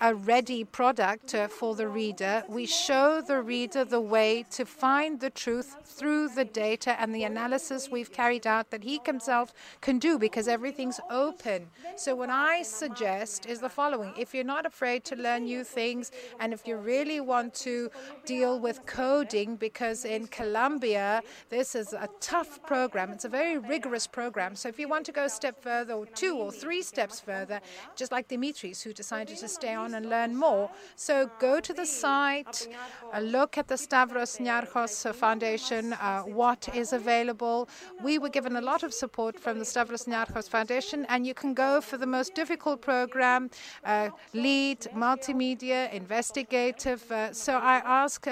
a 0.00 0.12
ready 0.14 0.64
product 0.64 1.36
uh, 1.36 1.46
for 1.46 1.76
the 1.76 1.86
reader. 1.86 2.42
We 2.48 2.66
show 2.66 3.20
the 3.20 3.42
reader 3.42 3.84
the 3.84 4.00
way 4.00 4.44
to 4.50 4.64
find 4.64 5.20
the 5.20 5.30
truth 5.30 5.76
through 5.84 6.30
the 6.30 6.44
data 6.44 7.00
and 7.00 7.14
the 7.14 7.22
analysis 7.22 7.88
we've 7.88 8.12
carried 8.12 8.46
out 8.46 8.70
that 8.70 8.82
he 8.82 9.00
himself 9.04 9.54
can 9.80 10.00
do 10.00 10.18
because 10.18 10.48
everything's 10.48 10.98
open. 11.10 11.68
So 11.96 12.16
what 12.16 12.30
I 12.30 12.62
suggest 12.62 13.46
is 13.46 13.60
the 13.60 13.68
following. 13.68 14.12
If 14.18 14.34
you're 14.34 14.42
not 14.42 14.66
afraid 14.66 15.04
to 15.04 15.14
learn 15.14 15.44
new 15.44 15.62
things 15.62 16.10
and 16.40 16.52
if 16.52 16.66
you 16.66 16.76
really 16.76 17.20
want 17.20 17.54
to 17.66 17.90
deal 18.24 18.47
deal 18.48 18.60
with 18.60 18.84
coding 18.86 19.56
because 19.56 20.04
in 20.04 20.26
Columbia, 20.26 21.22
this 21.50 21.74
is 21.74 21.92
a 21.92 22.08
tough 22.20 22.62
program. 22.72 23.10
It's 23.10 23.24
a 23.24 23.28
very 23.28 23.58
rigorous 23.58 24.06
program. 24.06 24.56
So 24.56 24.68
if 24.68 24.78
you 24.78 24.88
want 24.88 25.04
to 25.06 25.12
go 25.12 25.24
a 25.24 25.28
step 25.28 25.62
further, 25.62 25.94
or 25.94 26.06
two 26.06 26.34
or 26.36 26.50
three 26.50 26.82
steps 26.82 27.20
further, 27.20 27.60
just 27.96 28.10
like 28.12 28.28
Dimitris, 28.28 28.82
who 28.82 28.92
decided 28.92 29.36
to 29.38 29.48
stay 29.48 29.74
on 29.74 29.94
and 29.94 30.08
learn 30.08 30.36
more. 30.36 30.70
So 30.96 31.30
go 31.38 31.60
to 31.60 31.72
the 31.74 31.84
site, 31.86 32.68
uh, 33.12 33.20
look 33.20 33.58
at 33.58 33.68
the 33.68 33.76
Stavros 33.76 34.38
Niarchos 34.38 35.14
Foundation, 35.14 35.92
uh, 35.92 36.22
what 36.22 36.68
is 36.74 36.92
available. 36.92 37.68
We 38.02 38.18
were 38.18 38.32
given 38.38 38.56
a 38.56 38.60
lot 38.60 38.82
of 38.82 38.92
support 38.94 39.38
from 39.38 39.58
the 39.58 39.64
Stavros 39.64 40.04
Niarchos 40.04 40.48
Foundation, 40.48 41.06
and 41.08 41.26
you 41.26 41.34
can 41.34 41.52
go 41.54 41.80
for 41.80 41.98
the 41.98 42.06
most 42.06 42.34
difficult 42.34 42.80
program, 42.80 43.50
uh, 43.84 44.08
Lede, 44.34 44.86
multimedia, 44.94 45.92
investigative. 45.92 47.00
Uh, 47.10 47.32
so 47.32 47.52
I 47.58 47.76
ask 48.02 48.26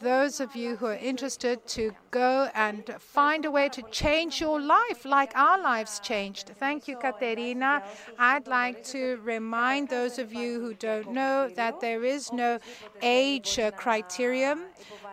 those 0.00 0.40
of 0.40 0.56
you 0.56 0.76
who 0.76 0.86
are 0.86 1.02
interested 1.12 1.66
to 1.76 1.92
go 2.10 2.48
and 2.54 2.82
find 2.98 3.44
a 3.44 3.50
way 3.50 3.68
to 3.68 3.82
change 3.90 4.40
your 4.40 4.60
life 4.60 5.04
like 5.04 5.32
our 5.36 5.60
lives 5.60 6.00
changed. 6.00 6.52
Thank 6.58 6.88
you, 6.88 6.96
Katerina. 6.96 7.82
I'd 8.18 8.46
like 8.46 8.84
to 8.94 9.20
remind 9.22 9.88
those 9.88 10.18
of 10.18 10.32
you 10.32 10.60
who 10.60 10.74
don't 10.74 11.12
know 11.12 11.48
that 11.60 11.80
there 11.80 12.04
is 12.04 12.32
no 12.32 12.58
age 13.02 13.58
uh, 13.58 13.70
criterion. 13.72 14.58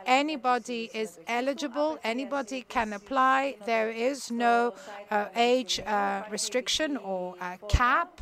Anybody 0.09 0.89
is 0.91 1.19
eligible, 1.27 1.99
anybody 2.03 2.63
can 2.67 2.93
apply. 2.93 3.57
There 3.67 3.91
is 3.91 4.31
no 4.31 4.73
uh, 5.11 5.25
age 5.35 5.79
uh, 5.81 6.23
restriction 6.31 6.97
or 6.97 7.35
uh, 7.39 7.57
cap. 7.67 8.19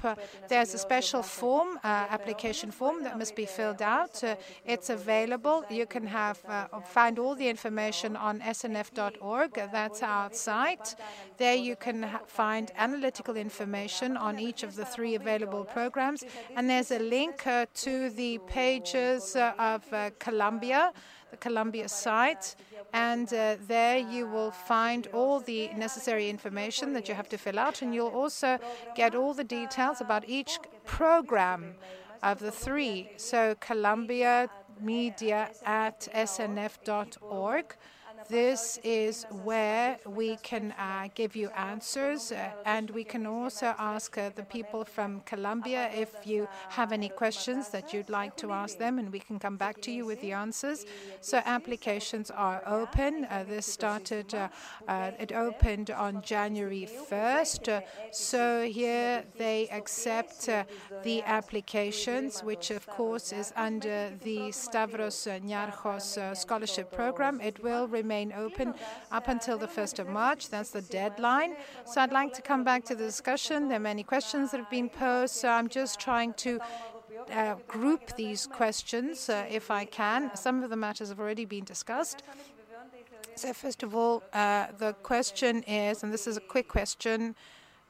there's 0.49 0.73
a 0.73 0.77
special 0.77 1.23
form, 1.23 1.79
uh, 1.85 2.07
application 2.09 2.71
form 2.71 3.03
that 3.03 3.17
must 3.17 3.37
be 3.37 3.45
filled 3.45 3.81
out. 3.81 4.21
Uh, 4.21 4.35
it's 4.65 4.89
available. 4.89 5.63
You 5.69 5.85
can 5.85 6.05
have 6.05 6.43
uh, 6.49 6.81
find 6.81 7.19
all 7.19 7.35
the 7.35 7.47
information 7.47 8.17
on 8.17 8.41
snf.org. 8.41 9.53
That's 9.71 10.03
our 10.03 10.33
site. 10.33 10.95
There 11.37 11.55
you 11.55 11.77
can 11.77 12.09
find 12.27 12.69
analytical 12.75 13.37
information 13.37 14.17
on 14.17 14.39
each 14.39 14.63
of 14.63 14.75
the 14.75 14.83
three 14.83 15.15
available 15.15 15.63
programs, 15.63 16.25
and 16.53 16.69
there's 16.69 16.91
a 16.91 16.99
link 16.99 17.45
to 17.75 18.09
the 18.09 18.39
pages 18.39 19.37
of 19.37 19.85
Columbia, 20.19 20.91
the 21.31 21.37
Columbia 21.37 21.87
site. 21.87 22.55
And 22.93 23.31
uh, 23.33 23.57
there 23.67 23.97
you 23.97 24.27
will 24.27 24.51
find 24.51 25.07
all 25.13 25.39
the 25.39 25.69
necessary 25.75 26.29
information 26.29 26.93
that 26.93 27.07
you 27.07 27.15
have 27.15 27.29
to 27.29 27.37
fill 27.37 27.59
out, 27.59 27.81
and 27.81 27.93
you'll 27.93 28.17
also 28.23 28.59
get 28.95 29.13
all 29.15 29.33
the 29.33 29.43
details 29.43 30.01
about 30.01 30.27
each 30.27 30.59
program 30.85 31.75
of 32.23 32.39
the 32.39 32.51
three. 32.51 33.09
So, 33.17 33.55
Columbia, 33.59 34.49
media 34.81 35.49
at 35.65 36.07
snf.org. 36.13 37.75
This 38.29 38.77
is 38.83 39.25
where 39.43 39.99
we 40.05 40.35
can 40.37 40.73
uh, 40.73 41.07
give 41.15 41.33
you 41.37 41.47
answers, 41.51 42.33
uh, 42.33 42.49
and 42.65 42.89
we 42.89 43.05
can 43.05 43.25
also 43.25 43.73
ask 43.79 44.17
uh, 44.17 44.31
the 44.35 44.43
people 44.43 44.83
from 44.83 45.21
Columbia 45.21 45.89
if 45.95 46.27
you 46.27 46.49
have 46.67 46.91
any 46.91 47.07
questions 47.07 47.69
that 47.69 47.93
you'd 47.93 48.09
like 48.09 48.35
to 48.37 48.51
ask 48.51 48.77
them, 48.77 48.99
and 48.99 49.13
we 49.13 49.19
can 49.19 49.39
come 49.39 49.55
back 49.55 49.79
to 49.83 49.91
you 49.91 50.05
with 50.05 50.19
the 50.19 50.33
answers. 50.33 50.85
So 51.21 51.41
applications 51.45 52.29
are 52.29 52.61
open. 52.67 53.25
Uh, 53.29 53.45
this 53.47 53.65
started, 53.65 54.35
uh, 54.35 54.49
uh, 54.89 55.11
it 55.17 55.31
opened 55.31 55.91
on 55.91 56.21
January 56.21 56.85
1st. 57.09 57.81
so 58.11 58.63
here 58.63 59.23
they 59.37 59.69
accept 59.69 60.49
the 61.03 61.23
applications, 61.23 62.43
which 62.43 62.71
of 62.71 62.85
course 62.87 63.31
is 63.31 63.53
under 63.55 64.11
the 64.21 64.51
Stavros 64.51 65.27
Niarchos 65.45 66.35
Scholarship 66.35 66.91
Program. 66.91 67.39
It 67.39 67.63
will 67.63 67.87
remain 67.87 68.16
remain 68.25 68.33
open 68.37 68.73
up 69.11 69.27
until 69.27 69.57
the 69.57 69.67
1st 69.67 69.99
of 69.99 70.07
March. 70.07 70.49
That's 70.49 70.71
the 70.71 70.81
deadline. 70.81 71.55
So 71.85 72.01
I'd 72.01 72.11
like 72.11 72.33
to 72.33 72.41
come 72.41 72.63
back 72.63 72.83
to 72.85 72.95
the 72.95 73.03
discussion. 73.03 73.67
There 73.67 73.77
are 73.77 73.79
many 73.93 74.03
questions 74.03 74.51
that 74.51 74.57
have 74.57 74.69
been 74.69 74.89
posed, 74.89 75.35
so 75.35 75.49
I'm 75.49 75.67
just 75.67 75.99
trying 75.99 76.33
to 76.45 76.59
uh, 77.31 77.55
group 77.67 78.15
these 78.15 78.47
questions 78.47 79.29
uh, 79.29 79.45
if 79.49 79.69
I 79.69 79.85
can. 79.85 80.35
Some 80.35 80.63
of 80.63 80.69
the 80.69 80.75
matters 80.75 81.09
have 81.09 81.19
already 81.19 81.45
been 81.45 81.63
discussed. 81.63 82.23
So, 83.35 83.53
first 83.53 83.83
of 83.83 83.95
all, 83.95 84.23
uh, 84.33 84.67
the 84.79 84.93
question 85.03 85.61
is, 85.63 86.01
and 86.03 86.11
this 86.11 86.25
is 86.27 86.37
a 86.37 86.45
quick 86.53 86.67
question 86.67 87.35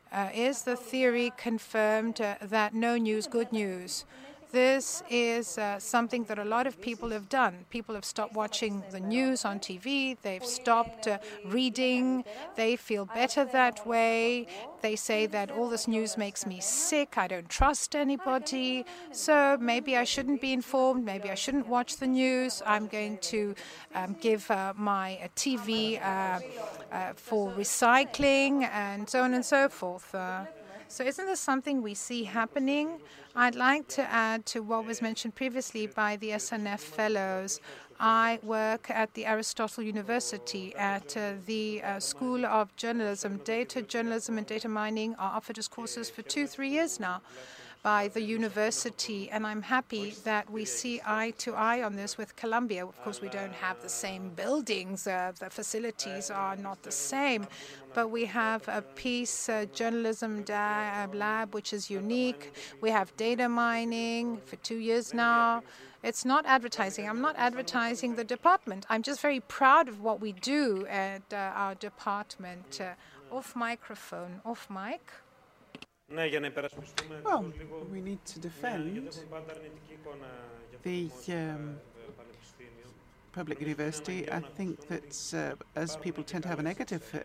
Uh, 0.09 0.29
is 0.33 0.63
the 0.63 0.75
theory 0.75 1.29
confirmed 1.35 2.21
uh, 2.21 2.35
that 2.41 2.73
no 2.73 2.97
news, 2.97 3.27
good 3.27 3.51
news? 3.51 4.05
This 4.51 5.03
is 5.09 5.57
uh, 5.57 5.77
something 5.77 6.23
that 6.25 6.39
a 6.39 6.45
lot 6.45 6.67
of 6.67 6.79
people 6.79 7.09
have 7.09 7.27
done. 7.27 7.65
People 7.69 7.95
have 7.95 8.05
stopped 8.05 8.33
watching 8.33 8.81
the 8.91 8.99
news 8.99 9.43
on 9.43 9.59
TV, 9.59 10.15
they've 10.21 10.45
stopped 10.45 11.05
uh, 11.07 11.17
reading, 11.45 12.23
they 12.55 12.77
feel 12.77 13.05
better 13.05 13.43
that 13.43 13.85
way. 13.85 14.47
They 14.81 14.95
say 14.95 15.25
that 15.27 15.51
all 15.51 15.67
this 15.67 15.87
news 15.87 16.17
makes 16.17 16.45
me 16.45 16.61
sick, 16.61 17.17
I 17.17 17.27
don't 17.27 17.49
trust 17.49 17.93
anybody, 17.93 18.85
so 19.11 19.57
maybe 19.59 19.97
I 19.97 20.05
shouldn't 20.05 20.39
be 20.39 20.53
informed, 20.53 21.03
maybe 21.03 21.29
I 21.29 21.35
shouldn't 21.35 21.67
watch 21.67 21.97
the 21.97 22.07
news. 22.07 22.61
I'm 22.65 22.87
going 22.87 23.17
to 23.33 23.53
um, 23.95 24.15
give 24.21 24.49
uh, 24.49 24.73
my 24.77 25.19
uh, 25.23 25.27
TV 25.35 26.01
uh, 26.01 26.39
uh, 26.91 27.13
for 27.15 27.51
recycling 27.51 28.63
and 28.71 29.09
so 29.09 29.23
on 29.23 29.33
and 29.33 29.45
so 29.45 29.67
forth. 29.67 30.15
So, 30.89 31.03
isn't 31.03 31.25
this 31.25 31.41
something 31.41 31.81
we 31.81 31.93
see 31.93 32.23
happening? 32.23 33.01
I'd 33.35 33.55
like 33.55 33.89
to 33.89 34.03
add 34.03 34.45
to 34.47 34.61
what 34.61 34.85
was 34.85 35.01
mentioned 35.01 35.35
previously 35.35 35.85
by 35.85 36.15
the 36.15 36.29
SNF 36.29 36.79
Fellows. 36.79 37.59
I 37.99 38.39
work 38.41 38.89
at 38.89 39.13
the 39.13 39.25
Aristotle 39.25 39.83
University 39.83 40.73
at 40.75 41.17
uh, 41.17 41.33
the 41.45 41.81
uh, 41.83 41.99
School 41.99 42.45
of 42.45 42.73
Journalism. 42.77 43.41
Data 43.43 43.81
journalism 43.81 44.37
and 44.37 44.47
data 44.47 44.69
mining 44.69 45.13
are 45.15 45.35
offered 45.35 45.57
as 45.57 45.67
courses 45.67 46.09
for 46.09 46.21
two, 46.21 46.47
three 46.47 46.69
years 46.69 47.01
now 47.01 47.21
by 47.87 48.09
the 48.09 48.21
university, 48.21 49.29
and 49.29 49.47
I'm 49.47 49.61
happy 49.61 50.13
that 50.25 50.49
we 50.49 50.65
see 50.65 50.99
eye 51.05 51.31
to 51.37 51.53
eye 51.53 51.81
on 51.87 51.95
this 51.95 52.17
with 52.17 52.35
Columbia. 52.35 52.85
Of 52.85 53.01
course, 53.01 53.21
we 53.21 53.29
don't 53.29 53.53
have 53.53 53.81
the 53.81 53.93
same 54.05 54.23
buildings, 54.43 55.07
uh, 55.07 55.31
the 55.39 55.49
facilities 55.49 56.29
are 56.29 56.57
not 56.57 56.83
the 56.83 56.91
same, 56.91 57.47
but 57.93 58.09
we 58.09 58.25
have 58.25 58.67
a 58.67 58.81
peace 59.03 59.47
uh, 59.47 59.67
journalism 59.79 60.43
lab 61.13 61.53
which 61.53 61.71
is 61.71 61.89
unique. 61.89 62.43
We 62.81 62.89
have 62.89 63.15
data 63.15 63.47
mining 63.47 64.41
for 64.47 64.57
two 64.57 64.79
years 64.89 65.13
now. 65.13 65.63
It's 66.03 66.25
not 66.25 66.45
advertising. 66.45 67.07
I'm 67.07 67.21
not 67.21 67.37
advertising 67.37 68.15
the 68.15 68.25
department. 68.25 68.85
I'm 68.89 69.01
just 69.01 69.21
very 69.21 69.39
proud 69.39 69.87
of 69.87 70.01
what 70.01 70.19
we 70.19 70.33
do 70.33 70.85
at 70.87 71.23
uh, 71.31 71.61
our 71.63 71.73
department. 71.75 72.81
Uh, 72.81 72.95
off 73.29 73.55
microphone, 73.55 74.41
off 74.45 74.69
mic. 74.69 75.01
Well, 76.09 77.45
we 77.91 77.99
need 77.99 78.23
to 78.25 78.39
defend 78.39 79.17
the 80.83 81.09
um, 81.29 81.77
public 83.33 83.59
university. 83.59 84.31
I 84.31 84.39
think 84.39 84.87
that 84.87 85.33
uh, 85.35 85.79
as 85.79 85.97
people 85.97 86.23
tend 86.23 86.43
to 86.43 86.49
have 86.49 86.59
a 86.59 86.63
negative 86.63 87.03
uh, 87.13 87.19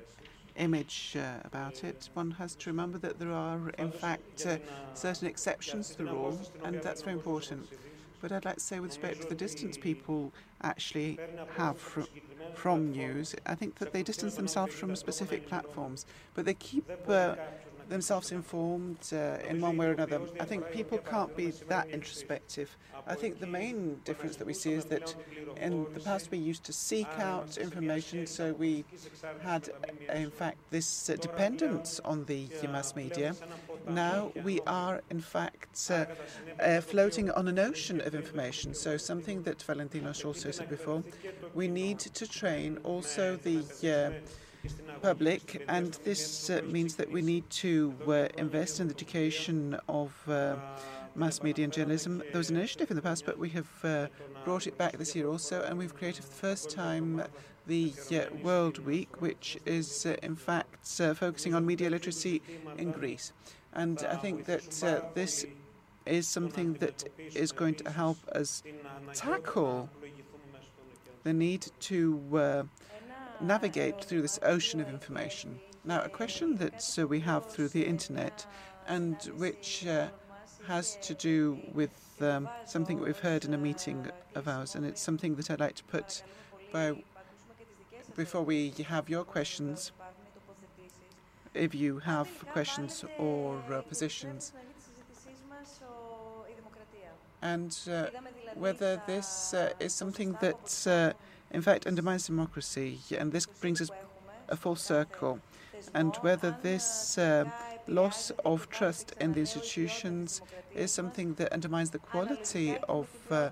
image 0.57 1.17
uh, 1.17 1.35
about 1.45 1.85
it, 1.85 2.09
one 2.15 2.33
has 2.33 2.57
to 2.57 2.71
remember 2.71 2.99
that 2.99 3.21
there 3.21 3.33
are, 3.33 3.71
in 3.79 3.93
fact, 3.93 4.47
uh, 4.47 4.59
certain 4.95 5.29
exceptions 5.29 5.91
to 5.91 5.99
the 5.99 6.07
rule, 6.07 6.41
and 6.65 6.83
that's 6.83 7.03
very 7.03 7.15
important. 7.15 7.69
But 8.21 8.33
I'd 8.33 8.45
like 8.45 8.57
to 8.57 8.61
say, 8.61 8.81
with 8.81 8.91
respect 8.91 9.23
to 9.23 9.29
the 9.29 9.35
distance 9.37 9.77
people 9.77 10.33
actually 10.63 11.19
have 11.57 11.79
from, 11.79 12.09
from 12.53 12.91
news, 12.91 13.35
I 13.47 13.55
think 13.55 13.77
that 13.79 13.93
they 13.93 14.03
distance 14.03 14.35
themselves 14.35 14.75
from 14.75 14.97
specific 14.97 15.47
platforms, 15.47 16.05
but 16.35 16.45
they 16.45 16.55
keep 16.55 16.85
uh, 17.09 17.37
themselves 17.93 18.33
informed 18.33 19.03
uh, 19.13 19.39
in 19.49 19.61
one 19.61 19.77
way 19.77 19.87
or 19.87 19.93
another. 19.93 20.21
I 20.41 20.45
think 20.45 20.71
people 20.73 20.99
can't 20.99 21.37
be 21.37 21.51
that 21.69 21.89
introspective. 21.91 22.77
I 23.07 23.15
think 23.15 23.39
the 23.39 23.47
main 23.47 24.01
difference 24.05 24.37
that 24.37 24.47
we 24.47 24.55
see 24.55 24.73
is 24.73 24.85
that 24.87 25.15
in 25.57 25.87
the 25.93 26.01
past 26.01 26.31
we 26.31 26.39
used 26.39 26.65
to 26.65 26.73
seek 26.73 27.09
out 27.19 27.59
information, 27.59 28.27
so 28.27 28.53
we 28.53 28.85
had, 29.43 29.69
in 30.13 30.31
fact, 30.31 30.59
this 30.71 31.11
uh, 31.11 31.17
dependence 31.17 32.01
on 32.05 32.25
the 32.25 32.49
mass 32.71 32.95
media. 32.97 33.35
Now 33.89 34.33
we 34.43 34.61
are, 34.67 35.03
in 35.11 35.21
fact, 35.21 35.91
uh, 35.91 36.07
uh, 36.61 36.81
floating 36.81 37.31
on 37.33 37.49
an 37.49 37.59
ocean 37.59 38.01
of 38.01 38.15
information. 38.15 38.75
So 38.75 38.97
something 38.97 39.43
that 39.43 39.59
Valentinos 39.59 40.25
also 40.25 40.51
said 40.51 40.69
before, 40.69 41.03
we 41.55 41.69
need 41.69 41.99
to 41.99 42.27
train 42.27 42.79
also 42.85 43.37
the 43.37 43.59
uh, 43.85 44.11
public, 45.03 45.65
and 45.69 45.95
this 46.05 46.49
uh, 46.49 46.63
means 46.65 46.95
that 46.97 47.11
we 47.11 47.23
need 47.23 47.49
to 47.51 47.95
uh, 48.07 48.29
invest 48.39 48.81
in 48.81 48.87
the 48.89 48.95
education 48.95 49.77
of 49.89 50.13
uh, 50.29 50.57
mass 51.17 51.43
media 51.43 51.65
and 51.65 51.73
journalism. 51.73 52.23
There 52.31 52.39
was 52.39 52.51
an 52.51 52.57
initiative 52.57 52.91
in 52.91 52.97
the 52.97 53.03
past, 53.03 53.27
but 53.27 53.39
we 53.39 53.51
have 53.51 53.85
uh, 53.85 54.07
brought 54.45 54.67
it 54.67 54.79
back 54.79 54.97
this 54.99 55.15
year 55.17 55.29
also, 55.29 55.63
and 55.63 55.77
we've 55.77 55.95
created 55.95 56.25
for 56.25 56.31
the 56.31 56.37
first 56.37 56.71
time 56.71 57.23
the 57.67 57.93
uh, 58.13 58.35
World 58.43 58.79
Week, 58.85 59.21
which 59.21 59.59
is 59.67 60.07
uh, 60.07 60.17
in 60.23 60.37
fact 60.37 60.87
focusing 60.87 61.55
on 61.55 61.67
media 61.67 61.91
literacy 61.91 62.43
in 62.79 62.93
Greece. 62.93 63.33
And 63.73 64.05
I 64.09 64.17
think 64.17 64.45
that 64.47 65.13
this 65.15 65.47
is 66.07 66.29
something 66.29 66.75
that 66.75 67.05
is 67.35 67.53
going 67.53 67.75
to 67.77 67.91
help 67.91 68.19
us 68.29 68.63
tackle 69.15 69.89
the 71.23 71.33
need 71.33 71.67
to 71.81 72.65
navigate 73.43 74.05
through 74.05 74.23
this 74.23 74.39
ocean 74.43 74.81
of 74.81 74.89
information. 74.89 75.59
Now, 75.85 76.03
a 76.03 76.09
question 76.09 76.57
that 76.57 76.97
uh, 76.99 77.07
we 77.07 77.21
have 77.21 77.51
through 77.51 77.69
the 77.69 77.85
internet 77.85 78.47
and 78.87 79.17
which 79.37 79.87
uh, 79.87 80.09
has 80.67 80.97
to 81.03 81.15
do 81.15 81.59
with 81.73 81.91
um, 82.21 82.49
something 82.65 82.99
that 82.99 83.05
we've 83.05 83.19
heard 83.19 83.45
in 83.45 83.53
a 83.55 83.59
meeting 83.59 84.07
of 84.35 84.47
ours, 84.47 84.75
and 84.75 84.87
it's 84.87 85.01
something 85.01 85.35
that 85.37 85.51
I'd 85.51 85.61
like 85.61 85.75
to 85.77 85.85
put 85.85 86.23
by 86.73 86.95
before 88.17 88.43
we 88.43 88.73
have 88.89 89.09
your 89.09 89.25
questions. 89.25 89.93
If 91.55 91.75
you 91.75 91.99
have 91.99 92.29
questions 92.53 93.05
or 93.19 93.61
uh, 93.71 93.83
positions, 93.83 94.53
and 97.43 97.77
uh, 97.91 98.07
whether 98.55 99.03
this 99.07 99.53
uh, 99.53 99.73
is 99.81 99.93
something 99.93 100.37
that 100.41 100.87
uh, 100.87 101.13
in 101.53 101.63
fact, 101.63 101.87
undermines 101.87 102.27
democracy. 102.27 102.99
And 103.17 103.33
this 103.33 103.47
brings 103.47 103.81
us 103.81 103.91
a 104.49 104.57
full 104.57 104.77
circle. 104.77 105.41
And 105.95 106.15
whether 106.17 106.57
this 106.63 107.19
uh, 107.19 107.45
loss 107.87 108.31
of 108.45 108.69
trust 108.71 109.15
in 109.21 109.33
the 109.33 109.41
institutions 109.41 110.41
is 110.75 110.91
something 110.91 111.35
that 111.35 111.53
undermines 111.53 111.91
the 111.91 111.99
quality 111.99 112.77
of 112.89 113.09
uh, 113.31 113.51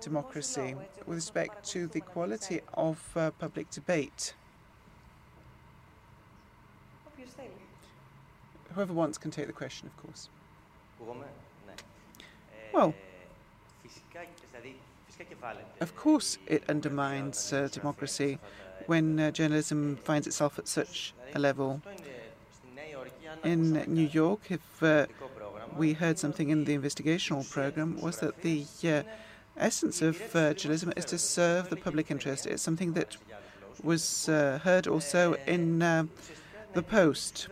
democracy 0.00 0.74
with 1.06 1.16
respect 1.16 1.64
to 1.70 1.86
the 1.88 2.00
quality 2.00 2.60
of 2.74 2.98
uh, 3.16 3.30
public 3.32 3.70
debate. 3.70 4.34
Whoever 8.74 8.92
wants 8.92 9.18
can 9.18 9.30
take 9.30 9.46
the 9.46 9.52
question, 9.52 9.88
of 9.88 9.96
course. 10.02 10.28
Well, 12.72 12.94
of 15.80 15.96
course, 15.96 16.38
it 16.46 16.62
undermines 16.68 17.52
uh, 17.52 17.68
democracy 17.70 18.38
when 18.86 19.20
uh, 19.20 19.30
journalism 19.30 19.96
finds 19.96 20.26
itself 20.26 20.58
at 20.58 20.68
such 20.68 21.14
a 21.34 21.38
level. 21.38 21.80
In 23.42 23.84
New 23.86 24.08
York, 24.08 24.40
if 24.50 24.82
uh, 24.82 25.06
we 25.76 25.92
heard 25.92 26.18
something 26.18 26.50
in 26.50 26.64
the 26.64 26.76
investigational 26.76 27.48
program, 27.50 28.00
was 28.00 28.18
that 28.20 28.42
the 28.42 28.64
uh, 28.84 29.02
essence 29.56 30.00
of 30.02 30.16
uh, 30.34 30.54
journalism 30.54 30.92
is 30.96 31.04
to 31.06 31.18
serve 31.18 31.68
the 31.68 31.76
public 31.76 32.10
interest. 32.10 32.46
It's 32.46 32.62
something 32.62 32.92
that 32.94 33.16
was 33.82 34.28
uh, 34.28 34.60
heard 34.62 34.86
also 34.86 35.34
in 35.46 35.78
the 35.78 36.82
Post, 36.82 37.48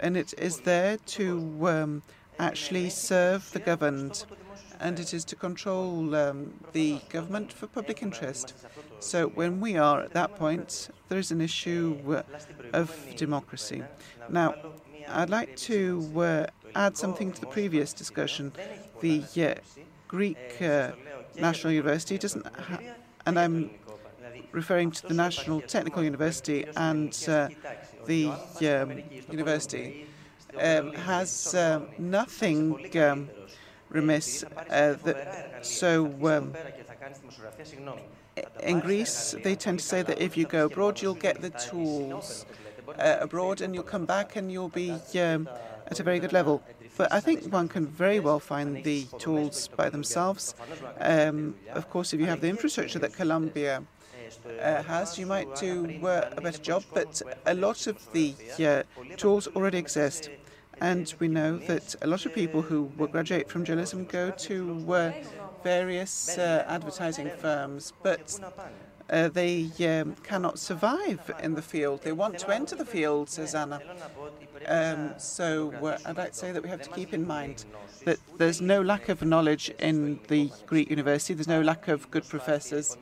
and 0.00 0.16
it 0.16 0.34
is 0.36 0.60
there 0.60 0.96
to 0.96 1.68
um, 1.68 2.02
actually 2.38 2.90
serve 2.90 3.50
the 3.52 3.60
governed 3.60 4.24
and 4.80 4.98
it 4.98 5.12
is 5.12 5.24
to 5.26 5.36
control 5.36 6.14
um, 6.14 6.54
the 6.72 7.00
government 7.10 7.52
for 7.52 7.66
public 7.66 8.02
interest. 8.02 8.54
So 8.98 9.28
when 9.28 9.60
we 9.60 9.76
are 9.76 10.02
at 10.02 10.12
that 10.14 10.36
point, 10.36 10.90
there 11.08 11.18
is 11.18 11.30
an 11.30 11.40
issue 11.40 11.98
uh, 12.08 12.22
of 12.72 12.94
democracy. 13.16 13.82
Now, 14.28 14.54
I'd 15.08 15.30
like 15.30 15.56
to 15.56 16.10
uh, 16.16 16.46
add 16.74 16.96
something 16.96 17.32
to 17.32 17.40
the 17.40 17.46
previous 17.46 17.92
discussion. 17.92 18.52
The 19.00 19.22
uh, 19.36 19.54
Greek 20.08 20.60
uh, 20.60 20.92
National 21.38 21.72
University 21.72 22.18
doesn't, 22.18 22.46
and 23.26 23.38
I'm 23.38 23.70
referring 24.52 24.90
to 24.90 25.06
the 25.06 25.14
National 25.14 25.60
Technical 25.60 26.02
University 26.02 26.66
and 26.76 27.16
uh, 27.28 27.48
the 28.06 28.28
um, 28.28 29.02
university, 29.30 30.06
um, 30.60 30.92
has 30.94 31.54
uh, 31.54 31.80
nothing. 31.98 32.96
Um, 32.98 33.30
remiss. 33.90 34.44
Uh, 34.70 34.94
so 35.62 36.06
um, 36.24 36.54
in 38.62 38.80
Greece, 38.80 39.34
they 39.42 39.54
tend 39.54 39.80
to 39.80 39.84
say 39.84 40.02
that 40.02 40.20
if 40.20 40.36
you 40.36 40.46
go 40.46 40.66
abroad, 40.66 41.02
you'll 41.02 41.14
get 41.14 41.40
the 41.40 41.50
tools 41.50 42.46
uh, 42.98 43.16
abroad 43.20 43.60
and 43.60 43.74
you'll 43.74 43.84
come 43.84 44.06
back 44.06 44.36
and 44.36 44.50
you'll 44.50 44.68
be 44.68 44.92
um, 45.20 45.48
at 45.86 46.00
a 46.00 46.02
very 46.02 46.18
good 46.18 46.32
level. 46.32 46.62
But 46.96 47.12
I 47.12 47.20
think 47.20 47.50
one 47.52 47.68
can 47.68 47.86
very 47.86 48.20
well 48.20 48.40
find 48.40 48.82
the 48.84 49.06
tools 49.18 49.68
by 49.68 49.88
themselves. 49.90 50.54
Um, 51.00 51.54
of 51.72 51.88
course, 51.88 52.12
if 52.12 52.20
you 52.20 52.26
have 52.26 52.40
the 52.40 52.48
infrastructure 52.48 52.98
that 52.98 53.14
Columbia 53.14 53.82
uh, 54.60 54.82
has, 54.82 55.18
you 55.18 55.26
might 55.26 55.54
do 55.56 55.98
uh, 56.02 56.30
a 56.36 56.40
better 56.40 56.58
job, 56.58 56.84
but 56.92 57.22
a 57.46 57.54
lot 57.54 57.86
of 57.86 57.96
the 58.12 58.34
uh, 58.64 58.82
tools 59.16 59.48
already 59.48 59.78
exist. 59.78 60.30
And 60.80 61.12
we 61.18 61.28
know 61.28 61.58
that 61.58 61.94
a 62.02 62.06
lot 62.06 62.24
of 62.24 62.34
people 62.34 62.62
who 62.62 62.90
graduate 63.12 63.48
from 63.48 63.64
journalism 63.64 64.04
go 64.06 64.30
to 64.30 64.92
uh, 64.92 65.12
various 65.62 66.38
uh, 66.38 66.64
advertising 66.66 67.30
firms, 67.38 67.92
but 68.02 68.38
uh, 69.10 69.28
they 69.28 69.70
um, 69.80 70.14
cannot 70.22 70.58
survive 70.58 71.30
in 71.42 71.54
the 71.54 71.62
field. 71.62 72.02
They 72.02 72.12
want 72.12 72.38
to 72.38 72.48
enter 72.48 72.76
the 72.76 72.84
field, 72.84 73.28
says 73.28 73.54
Anna. 73.54 73.80
Um, 74.66 75.14
so 75.18 75.72
uh, 75.82 75.98
I'd 76.06 76.16
like 76.16 76.32
to 76.32 76.38
say 76.38 76.52
that 76.52 76.62
we 76.62 76.68
have 76.68 76.82
to 76.82 76.90
keep 76.90 77.12
in 77.12 77.26
mind 77.26 77.64
that 78.04 78.18
there's 78.38 78.60
no 78.60 78.80
lack 78.80 79.08
of 79.08 79.22
knowledge 79.22 79.70
in 79.80 80.20
the 80.28 80.50
Greek 80.66 80.88
university, 80.88 81.34
there's 81.34 81.48
no 81.48 81.60
lack 81.60 81.88
of 81.88 82.10
good 82.10 82.26
professors, 82.28 82.96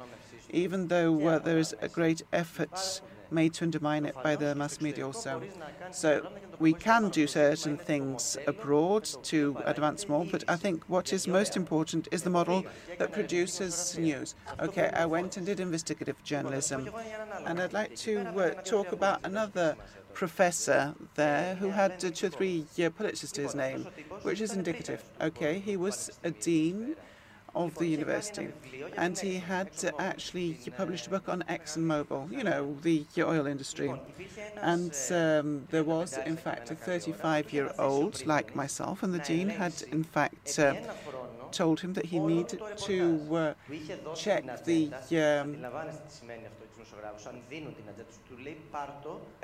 even 0.50 0.88
though 0.88 1.28
uh, 1.28 1.38
there 1.38 1.58
is 1.58 1.74
a 1.80 1.88
great 1.88 2.22
effort 2.32 3.02
made 3.30 3.54
to 3.54 3.64
undermine 3.64 4.04
it 4.04 4.14
by 4.22 4.36
the 4.36 4.54
mass 4.54 4.80
media 4.80 5.06
also. 5.06 5.42
So 5.90 6.28
we 6.58 6.72
can 6.72 7.08
do 7.08 7.26
certain 7.26 7.76
things 7.76 8.36
abroad 8.46 9.04
to 9.24 9.56
advance 9.64 10.08
more, 10.08 10.24
but 10.24 10.44
I 10.48 10.56
think 10.56 10.84
what 10.88 11.12
is 11.12 11.26
most 11.26 11.56
important 11.56 12.08
is 12.10 12.22
the 12.22 12.30
model 12.30 12.64
that 12.98 13.12
produces 13.12 13.96
news. 13.98 14.34
Okay, 14.60 14.90
I 14.94 15.06
went 15.06 15.36
and 15.36 15.46
did 15.46 15.60
investigative 15.60 16.22
journalism, 16.24 16.90
and 17.46 17.60
I'd 17.60 17.72
like 17.72 17.94
to 17.96 18.20
uh, 18.20 18.50
talk 18.62 18.92
about 18.92 19.20
another 19.24 19.76
professor 20.14 20.94
there 21.14 21.54
who 21.56 21.70
had 21.70 22.00
two 22.00 22.26
or 22.26 22.30
three 22.30 22.64
uh, 22.78 22.90
Pulitzers 22.90 23.30
to 23.32 23.42
his 23.42 23.54
name, 23.54 23.86
which 24.22 24.40
is 24.40 24.52
indicative. 24.52 25.04
Okay, 25.20 25.60
he 25.60 25.76
was 25.76 26.10
a 26.24 26.30
dean 26.30 26.96
of 27.58 27.74
the 27.74 27.86
university. 27.86 28.48
And 28.96 29.18
he 29.18 29.34
had 29.36 29.70
actually 29.98 30.58
published 30.76 31.08
a 31.08 31.10
book 31.10 31.28
on 31.28 31.42
ExxonMobil, 31.48 32.32
you 32.32 32.44
know, 32.44 32.76
the 32.82 33.04
oil 33.18 33.46
industry. 33.46 33.92
And 34.62 34.94
um, 35.10 35.66
there 35.70 35.84
was, 35.84 36.16
in 36.18 36.36
fact, 36.36 36.70
a 36.70 36.74
35 36.74 37.52
year 37.52 37.72
old 37.78 38.24
like 38.26 38.54
myself, 38.54 39.02
and 39.02 39.12
the 39.12 39.18
dean 39.18 39.48
had, 39.48 39.74
in 39.90 40.04
fact, 40.04 40.58
uh, 40.58 40.74
told 41.50 41.80
him 41.80 41.94
that 41.94 42.06
he 42.06 42.18
needed 42.20 42.60
to 42.76 43.36
uh, 43.36 43.54
check 44.14 44.64
the. 44.64 44.90
Um, 45.12 45.56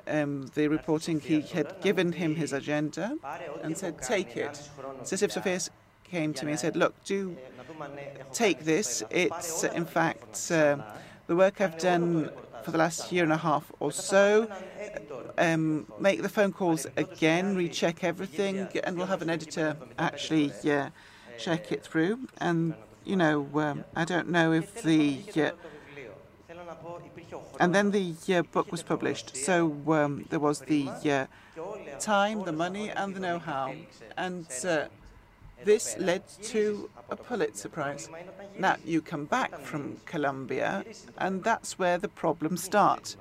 um, 0.07 0.47
the 0.55 0.69
reporting, 0.69 1.19
he 1.21 1.41
had 1.41 1.81
given 1.81 2.13
him 2.13 2.37
his 2.37 2.53
agenda 2.53 3.17
and 3.63 3.77
said, 3.77 4.01
Take 4.03 4.37
it. 4.37 4.71
Sisif 5.03 5.33
Sofias 5.33 5.71
came 6.05 6.33
to 6.35 6.45
me 6.45 6.53
and 6.53 6.61
said, 6.61 6.77
Look, 6.77 6.95
do 7.05 7.37
take 8.33 8.65
this. 8.65 9.03
It's, 9.11 9.65
in 9.65 9.87
fact, 9.87 10.51
uh, 10.51 10.79
the 11.27 11.37
work 11.37 11.61
I've 11.61 11.79
done 11.79 12.31
for 12.63 12.71
the 12.71 12.79
last 12.79 13.13
year 13.13 13.25
and 13.25 13.33
a 13.33 13.37
half 13.37 13.71
or 13.81 13.93
so. 13.93 14.49
Um, 15.37 15.87
make 15.99 16.23
the 16.23 16.29
phone 16.29 16.53
calls 16.53 16.87
again, 16.97 17.57
recheck 17.57 18.03
everything, 18.05 18.69
and 18.85 18.97
we'll 18.97 19.07
have 19.07 19.23
an 19.23 19.31
editor 19.31 19.77
actually 19.99 20.53
check 21.39 21.73
it 21.73 21.83
through. 21.85 22.29
And, 22.39 22.75
you 23.05 23.17
know, 23.17 23.49
um, 23.55 23.85
I 23.95 24.05
don't 24.05 24.29
know 24.29 24.53
if 24.53 24.83
the. 24.83 25.23
Uh, 25.37 25.51
and 27.61 27.75
then 27.75 27.91
the 27.91 28.15
uh, 28.35 28.43
book 28.43 28.71
was 28.73 28.83
published. 28.83 29.37
So 29.37 29.77
um, 29.89 30.25
there 30.31 30.41
was 30.41 30.61
the 30.61 30.89
uh, 31.05 31.27
time, 31.99 32.45
the 32.45 32.53
money, 32.53 32.91
and 32.91 33.15
the 33.15 33.21
know 33.21 33.39
how. 33.39 33.75
And 34.17 34.47
uh, 34.65 34.87
this 35.63 35.97
led 35.99 36.23
to 36.43 36.91
a 37.11 37.17
Pulitzer 37.17 37.69
Prize. 37.69 38.09
Now, 38.59 38.77
you 38.85 39.01
come 39.01 39.25
back 39.25 39.59
from 39.61 39.99
Columbia, 40.07 40.85
and 41.19 41.43
that's 41.45 41.79
where 41.79 41.99
the 41.99 42.09
problems 42.09 42.63
start. 42.63 43.17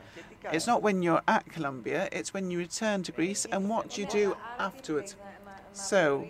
It's 0.51 0.68
not 0.68 0.81
when 0.81 1.01
you're 1.01 1.22
at 1.27 1.45
Columbia, 1.49 2.10
it's 2.11 2.34
when 2.34 2.51
you 2.51 2.57
return 2.57 3.03
to 3.03 3.11
Greece 3.11 3.45
and 3.45 3.69
what 3.69 3.97
you 3.97 4.05
do 4.05 4.35
afterwards. 4.60 5.15
So, 5.72 6.27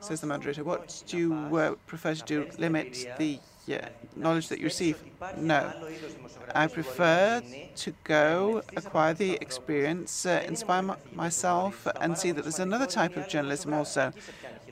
says 0.00 0.20
the 0.20 0.26
moderator, 0.26 0.64
what 0.64 1.02
do 1.06 1.16
you 1.16 1.56
uh, 1.56 1.74
prefer 1.86 2.14
to 2.14 2.24
do? 2.24 2.50
Limit 2.58 3.06
the 3.18 3.38
uh, 3.72 3.78
knowledge 4.16 4.48
that 4.48 4.58
you 4.58 4.64
receive? 4.64 5.02
No. 5.38 5.72
I 6.54 6.66
prefer 6.66 7.42
to 7.76 7.94
go 8.04 8.62
acquire 8.76 9.14
the 9.14 9.34
experience, 9.40 10.26
uh, 10.26 10.42
inspire 10.46 10.96
myself, 11.12 11.86
and 12.00 12.18
see 12.18 12.32
that 12.32 12.42
there's 12.42 12.58
another 12.58 12.86
type 12.86 13.16
of 13.16 13.28
journalism 13.28 13.72
also. 13.72 14.12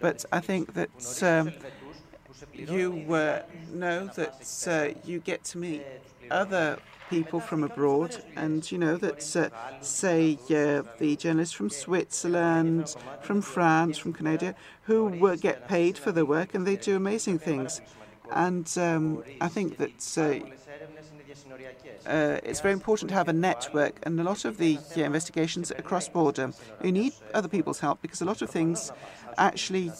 But 0.02 0.24
I 0.32 0.40
think 0.40 0.74
that 0.74 1.22
um, 1.22 1.52
you 2.52 3.14
uh, 3.14 3.42
know 3.72 4.08
that 4.20 4.42
uh, 4.66 5.00
you 5.04 5.20
get 5.20 5.44
to 5.44 5.58
meet 5.58 5.82
other 6.30 6.78
people 7.08 7.40
from 7.40 7.62
abroad, 7.62 8.16
and 8.36 8.60
you 8.72 8.78
know 8.78 8.96
that, 8.96 9.36
uh, 9.36 9.48
say, 9.80 10.38
uh, 10.50 10.82
the 10.98 11.14
journalists 11.16 11.54
from 11.54 11.70
Switzerland, 11.70 12.96
from 13.20 13.42
France, 13.42 13.96
from 13.96 14.12
Canada, 14.12 14.54
who 14.84 15.36
get 15.36 15.68
paid 15.68 15.96
for 15.96 16.10
their 16.10 16.24
work 16.24 16.54
and 16.54 16.66
they 16.66 16.76
do 16.76 16.96
amazing 16.96 17.38
things. 17.38 17.80
And 18.32 18.66
um, 18.78 19.22
I 19.40 19.48
think 19.48 19.76
that 19.76 20.02
uh, 22.06 22.10
uh, 22.10 22.40
it's 22.42 22.60
very 22.60 22.72
important 22.72 23.09
to 23.10 23.14
have 23.14 23.28
a 23.28 23.32
network, 23.32 23.98
and 24.02 24.18
a 24.20 24.24
lot 24.24 24.44
of 24.44 24.59
the 24.59 24.78
yeah, 24.94 25.06
investigations 25.06 25.70
are 25.70 25.82
cross 25.82 26.09
border. 26.09 26.52
You 26.82 26.92
need 26.92 27.12
other 27.34 27.48
people's 27.48 27.80
help 27.80 28.02
because 28.02 28.20
a 28.20 28.24
lot 28.24 28.42
of 28.42 28.50
things 28.50 28.92
actually 29.38 29.90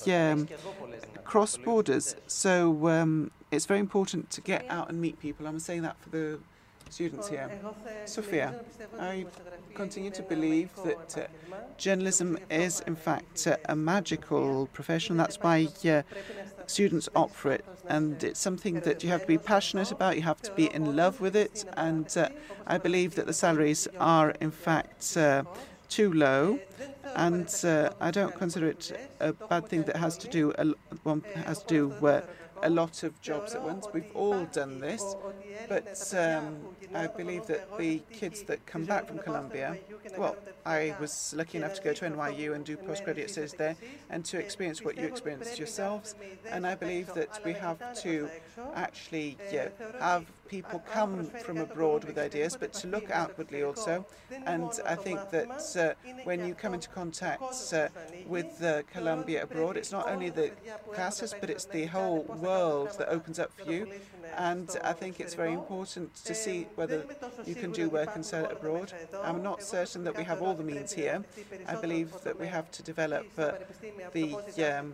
cross 1.25 1.57
borders. 1.57 2.17
So 2.27 2.89
um, 2.89 3.31
it's 3.51 3.67
very 3.67 3.81
important 3.81 4.31
to 4.31 4.41
get 4.41 4.67
out 4.69 4.89
and 4.89 5.01
meet 5.01 5.19
people. 5.21 5.47
I'm 5.47 5.59
saying 5.59 5.83
that 5.83 5.97
for 6.01 6.11
the 6.11 6.39
students 6.93 7.29
here. 7.29 7.51
Sofia, 8.05 8.55
I 9.01 9.27
continue 9.75 10.11
to 10.11 10.23
believe 10.23 10.71
that 10.85 11.17
uh, 11.17 11.27
journalism 11.79 12.39
is, 12.51 12.81
in 12.87 12.97
fact, 12.97 13.47
uh, 13.47 13.57
a 13.69 13.75
magical 13.75 14.67
profession. 14.75 15.17
That's 15.17 15.41
why 15.41 15.69
uh, 15.87 16.03
students 16.67 17.09
opt 17.15 17.35
for 17.35 17.53
it. 17.53 17.65
And 17.89 18.23
it's 18.23 18.41
something 18.41 18.81
that 18.81 19.03
you 19.03 19.11
have 19.11 19.23
to 19.23 19.27
be 19.27 19.39
passionate 19.39 19.91
about, 19.91 20.17
you 20.17 20.23
have 20.23 20.43
to 20.43 20.53
be 20.53 20.73
in 20.73 20.97
love 20.97 21.21
with 21.21 21.37
it. 21.37 21.65
And 21.77 22.07
uh, 22.17 22.29
I 22.67 22.79
believe 22.79 23.15
that 23.17 23.27
the 23.27 23.33
salaries 23.33 23.89
are, 23.99 24.31
in 24.41 24.51
fact, 24.51 25.17
uh, 25.17 25.43
too 25.89 26.13
low. 26.13 26.59
And 27.15 27.53
uh, 27.65 27.91
I 28.01 28.11
don't 28.11 28.35
consider 28.35 28.69
it 28.69 28.93
a 29.21 29.33
bad 29.33 29.69
thing 29.69 29.83
that 29.85 29.97
has 29.97 30.17
to 30.19 30.29
do, 30.29 30.53
one 31.03 31.23
has 31.35 31.63
to 31.65 31.67
do 31.67 31.89
a 32.63 32.71
lot 32.71 33.03
of 33.03 33.21
jobs 33.21 33.55
at 33.55 33.63
once. 33.63 33.87
We've 33.93 34.11
all 34.15 34.45
done 34.47 34.81
this, 34.81 35.17
but 35.69 36.15
um, 36.17 36.59
I 36.95 37.07
believe 37.07 37.47
that 37.47 37.79
the 37.79 38.03
kids 38.13 38.43
that 38.45 38.65
come 38.67 38.85
back 38.85 39.09
from 39.09 39.19
Columbia, 39.19 39.79
well, 40.17 40.37
I 40.65 40.95
was 41.01 41.35
lucky 41.37 41.59
enough 41.59 41.75
to 41.75 41.83
go 41.83 41.93
to 41.93 42.11
NYU 42.11 42.55
and 42.55 42.65
do 42.65 42.77
postgraduate 42.77 43.31
studies 43.31 43.55
there 43.55 43.77
and 44.11 44.25
to 44.27 44.39
experience 44.39 44.85
what 44.85 44.97
you 44.97 45.07
experienced 45.07 45.59
yourselves. 45.59 46.15
And 46.49 46.67
I 46.67 46.75
believe 46.75 47.13
that 47.15 47.41
we 47.45 47.53
have 47.55 47.79
to 48.03 48.29
actually 48.75 49.37
yeah, 49.53 49.69
have 49.99 50.27
people 50.53 50.83
come 50.93 51.25
from 51.45 51.57
abroad 51.57 52.05
with 52.05 52.19
ideas, 52.19 52.59
but 52.61 52.75
to 52.75 52.87
look 52.87 53.11
outwardly 53.11 53.63
also. 53.63 54.05
And 54.45 54.71
I 54.85 54.95
think 54.95 55.19
that 55.31 55.65
uh, 55.77 56.11
when 56.25 56.47
you 56.47 56.55
come 56.55 56.75
into 56.75 56.91
contact 56.91 57.73
uh, 57.73 57.89
with 58.27 58.63
uh, 58.63 58.83
Columbia 58.93 59.45
abroad, 59.45 59.79
it's 59.79 59.93
not 59.93 60.07
only 60.11 60.29
the 60.29 60.51
classes, 60.93 61.35
but 61.41 61.49
it's 61.49 61.65
the 61.65 61.87
whole 61.87 62.25
world 62.49 62.91
that 62.99 63.09
opens 63.09 63.39
up 63.39 63.51
for 63.57 63.73
you. 63.73 63.83
And 64.37 64.69
I 64.85 64.93
think 64.93 65.21
it's 65.21 65.35
very 65.35 65.55
important 65.55 66.15
to 66.29 66.35
see 66.35 66.67
whether 66.75 67.07
you 67.47 67.55
can 67.55 67.73
do 67.73 67.89
work 67.89 68.11
and 68.15 68.25
sell 68.25 68.45
it 68.45 68.53
abroad. 68.53 68.93
I'm 69.23 69.43
not 69.43 69.63
certain 69.63 70.05
that 70.05 70.17
we 70.17 70.25
have 70.25 70.43
all 70.43 70.55
the 70.55 70.69
means 70.73 70.93
here. 70.93 71.25
I 71.67 71.77
believe 71.77 72.13
that 72.25 72.39
we 72.39 72.47
have 72.47 72.71
to 72.73 72.83
develop 72.83 73.27
uh, 73.39 73.53
the 74.13 74.37
um, 74.71 74.93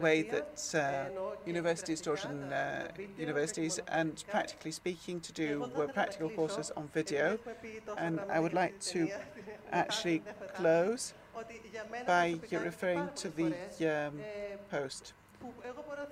way 0.00 0.22
that 0.22 0.74
uh, 0.74 1.34
universities 1.46 2.00
taught 2.00 2.24
in 2.24 2.52
uh, 2.52 2.88
universities 3.18 3.80
and 3.88 4.24
practically 4.30 4.70
speaking 4.70 5.20
to 5.20 5.32
do 5.32 5.64
uh, 5.76 5.86
practical 5.86 6.28
courses 6.30 6.70
on 6.76 6.88
video. 6.92 7.38
And 7.96 8.20
I 8.30 8.40
would 8.40 8.54
like 8.54 8.78
to 8.92 9.08
actually 9.70 10.22
close 10.54 11.14
by 12.06 12.38
referring 12.50 13.08
to 13.16 13.28
the 13.30 13.54
um, 13.82 14.20
post. 14.70 15.12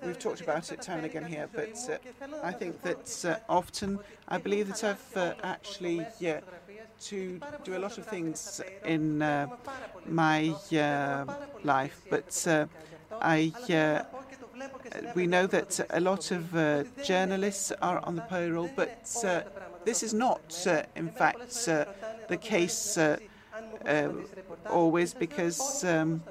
We've 0.05 0.19
talked 0.19 0.40
about 0.40 0.73
it 0.73 0.82
time 0.82 0.98
and 0.98 1.07
again 1.07 1.24
here, 1.24 1.48
but 1.52 1.77
uh, 1.89 1.98
I 2.43 2.52
think 2.52 2.82
that 2.82 3.24
uh, 3.24 3.36
often 3.48 4.01
I 4.27 4.39
believe 4.39 4.69
that 4.69 4.82
I've 4.82 5.16
uh, 5.16 5.35
actually 5.43 6.07
yeah, 6.19 6.40
to 7.02 7.40
do 7.65 7.77
a 7.77 7.81
lot 7.81 7.98
of 7.98 8.07
things 8.07 8.61
in 8.85 9.23
uh, 9.23 9.47
my 10.07 10.55
uh, 10.73 11.24
life, 11.62 12.02
but 12.11 12.47
uh, 13.12 14.03
we 15.15 15.27
know 15.27 15.47
that 15.47 15.81
a 15.91 16.01
lot 16.01 16.31
of 16.31 16.55
uh, 16.55 16.85
journalists 17.05 17.73
are 17.82 18.01
on 18.05 18.16
the 18.16 18.23
payroll, 18.23 18.70
but 18.77 19.24
uh, 19.24 19.43
this 19.85 20.03
is 20.03 20.15
not, 20.15 20.66
uh, 20.66 20.82
in 20.97 21.09
fact, 21.09 21.66
the 22.28 22.37
case 22.41 22.99
always 24.69 25.15
because 25.15 25.85
um, 25.85 26.23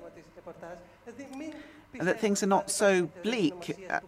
that 1.93 2.19
things 2.19 2.43
are 2.43 2.47
not 2.47 2.69
so 2.69 3.09
bleak. 3.23 3.75
Uh, 3.89 3.99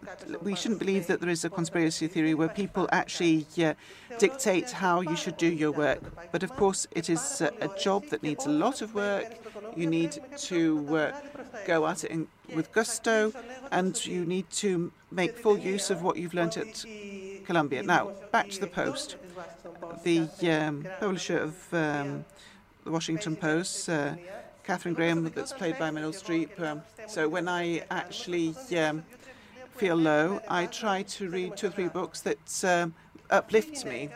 we 0.42 0.54
shouldn't 0.54 0.78
believe 0.78 1.06
that 1.08 1.20
there 1.20 1.30
is 1.30 1.44
a 1.44 1.50
conspiracy 1.50 2.06
theory 2.06 2.34
where 2.34 2.48
people 2.48 2.88
actually 2.92 3.46
uh, 3.58 3.74
dictate 4.18 4.70
how 4.70 5.00
you 5.00 5.16
should 5.16 5.36
do 5.36 5.46
your 5.46 5.72
work. 5.72 6.00
But 6.30 6.42
of 6.42 6.54
course, 6.54 6.86
it 6.92 7.10
is 7.10 7.40
a, 7.40 7.52
a 7.60 7.68
job 7.78 8.06
that 8.10 8.22
needs 8.22 8.46
a 8.46 8.50
lot 8.50 8.82
of 8.82 8.94
work. 8.94 9.26
You 9.76 9.86
need 9.86 10.18
to 10.38 10.96
uh, 10.96 11.12
go 11.66 11.86
at 11.86 12.04
it 12.04 12.10
in, 12.10 12.28
with 12.54 12.72
gusto, 12.72 13.32
and 13.70 14.04
you 14.06 14.24
need 14.24 14.48
to 14.50 14.92
make 15.10 15.38
full 15.38 15.58
use 15.58 15.90
of 15.90 16.02
what 16.02 16.16
you've 16.16 16.34
learnt 16.34 16.56
at 16.56 16.84
Columbia. 17.44 17.82
Now, 17.82 18.12
back 18.30 18.50
to 18.50 18.60
the 18.60 18.66
Post. 18.66 19.16
The 20.04 20.28
um, 20.50 20.86
publisher 21.00 21.38
of 21.38 21.74
um, 21.74 22.24
the 22.84 22.90
Washington 22.90 23.36
Post, 23.36 23.88
Katharine 24.64 24.94
Graham, 24.94 25.28
that's 25.34 25.52
played 25.52 25.78
by 25.78 25.90
Meryl 25.90 26.14
Streep. 26.14 26.60
Um, 26.60 26.82
so 27.08 27.28
when 27.28 27.48
I 27.48 27.82
actually 27.90 28.54
um, 28.78 29.04
feel 29.76 29.96
low, 29.96 30.40
I 30.48 30.66
try 30.66 31.02
to 31.02 31.28
read 31.28 31.56
two 31.56 31.66
or 31.66 31.70
three 31.70 31.88
books 31.88 32.20
that 32.20 32.64
um, 32.64 32.94
uplift 33.30 33.84
me. 33.84 34.10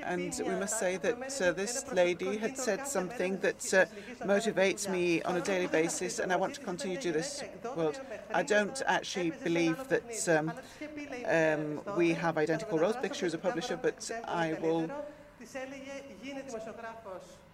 And 0.00 0.34
we 0.46 0.54
must 0.54 0.78
say 0.78 0.96
that 0.98 1.40
uh, 1.40 1.52
this 1.52 1.84
lady 1.92 2.36
had 2.36 2.56
said 2.58 2.86
something 2.86 3.38
that 3.40 3.74
uh, 3.74 3.84
motivates 4.24 4.88
me 4.88 5.22
on 5.22 5.36
a 5.36 5.40
daily 5.40 5.66
basis, 5.66 6.18
and 6.18 6.32
I 6.32 6.36
want 6.36 6.54
to 6.54 6.60
continue 6.60 6.96
to 6.96 7.02
do 7.02 7.12
this 7.12 7.42
world. 7.76 8.00
I 8.32 8.42
don't 8.42 8.82
actually 8.86 9.32
believe 9.42 9.76
that 9.88 10.28
um, 10.28 10.52
um, 11.26 11.96
we 11.96 12.12
have 12.12 12.38
identical 12.38 12.78
roles 12.78 12.96
because 12.96 13.16
she 13.16 13.24
was 13.24 13.34
a 13.34 13.38
publisher, 13.38 13.76
but 13.76 14.10
I 14.26 14.54
will 14.60 14.90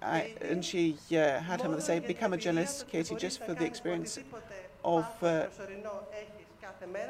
I, 0.02 0.35
and 0.40 0.64
she 0.64 0.97
uh, 1.12 1.40
had 1.40 1.60
her 1.60 1.68
mother 1.68 1.81
say, 1.81 1.98
become 1.98 2.32
a 2.32 2.36
journalist, 2.36 2.89
Katie, 2.89 3.16
just 3.16 3.44
for 3.44 3.55
the 3.55 3.64
experience 3.64 4.18
of 4.85 5.06
uh, 5.22 5.47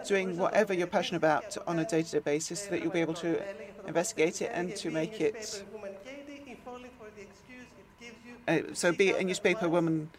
doing 0.07 0.37
whatever 0.37 0.75
you're 0.75 0.87
passionate 0.87 1.19
about 1.19 1.57
on 1.67 1.79
a 1.79 1.85
day-to-day 1.85 2.21
-day 2.21 2.25
basis, 2.25 2.65
so 2.65 2.71
that 2.71 2.81
you'll 2.81 2.93
be 2.93 3.03
able 3.03 3.15
to 3.15 3.31
investigate 3.87 4.45
it 4.45 4.51
and 4.53 4.75
to 4.83 4.91
make 4.91 5.21
it. 5.21 5.65
Uh, 8.49 8.59
so 8.73 8.93
be 8.93 9.13
a 9.13 9.23
newspaper 9.23 9.69
woman, 9.69 10.11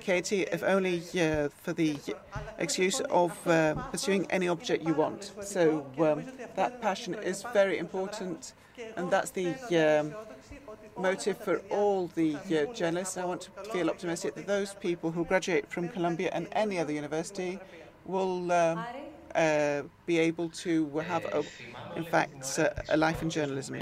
Katie, 0.00 0.42
if 0.56 0.62
only 0.62 0.96
uh, 1.14 1.48
for 1.62 1.72
the 1.72 1.96
excuse 2.58 3.00
of 3.22 3.32
uh, 3.46 3.74
pursuing 3.90 4.26
any 4.30 4.48
object 4.48 4.84
you 4.88 4.94
want. 4.94 5.32
So 5.42 5.62
um, 5.98 6.24
that 6.56 6.80
passion 6.80 7.14
is 7.14 7.44
very 7.52 7.78
important, 7.78 8.54
and 8.96 9.10
that's 9.10 9.30
the 9.30 9.48
um, 9.86 10.14
motive 11.00 11.38
for 11.38 11.58
all 11.70 12.08
the 12.14 12.36
uh, 12.36 12.72
journalists. 12.72 13.16
I 13.16 13.24
want 13.24 13.42
to 13.42 13.50
feel 13.72 13.88
optimistic 13.88 14.34
that 14.34 14.46
those 14.46 14.74
people 14.74 15.10
who 15.10 15.24
graduate 15.24 15.68
from 15.68 15.88
Columbia 15.88 16.30
and 16.32 16.46
any 16.52 16.78
other 16.78 16.92
university 16.92 17.58
will 18.04 18.50
um, 18.52 18.84
uh, 19.34 19.82
be 20.06 20.18
able 20.18 20.48
to 20.48 20.88
have, 20.98 21.24
a, 21.26 21.44
in 21.96 22.04
fact, 22.04 22.58
a 22.88 22.96
life 22.96 23.22
in 23.22 23.30
journalism. 23.30 23.76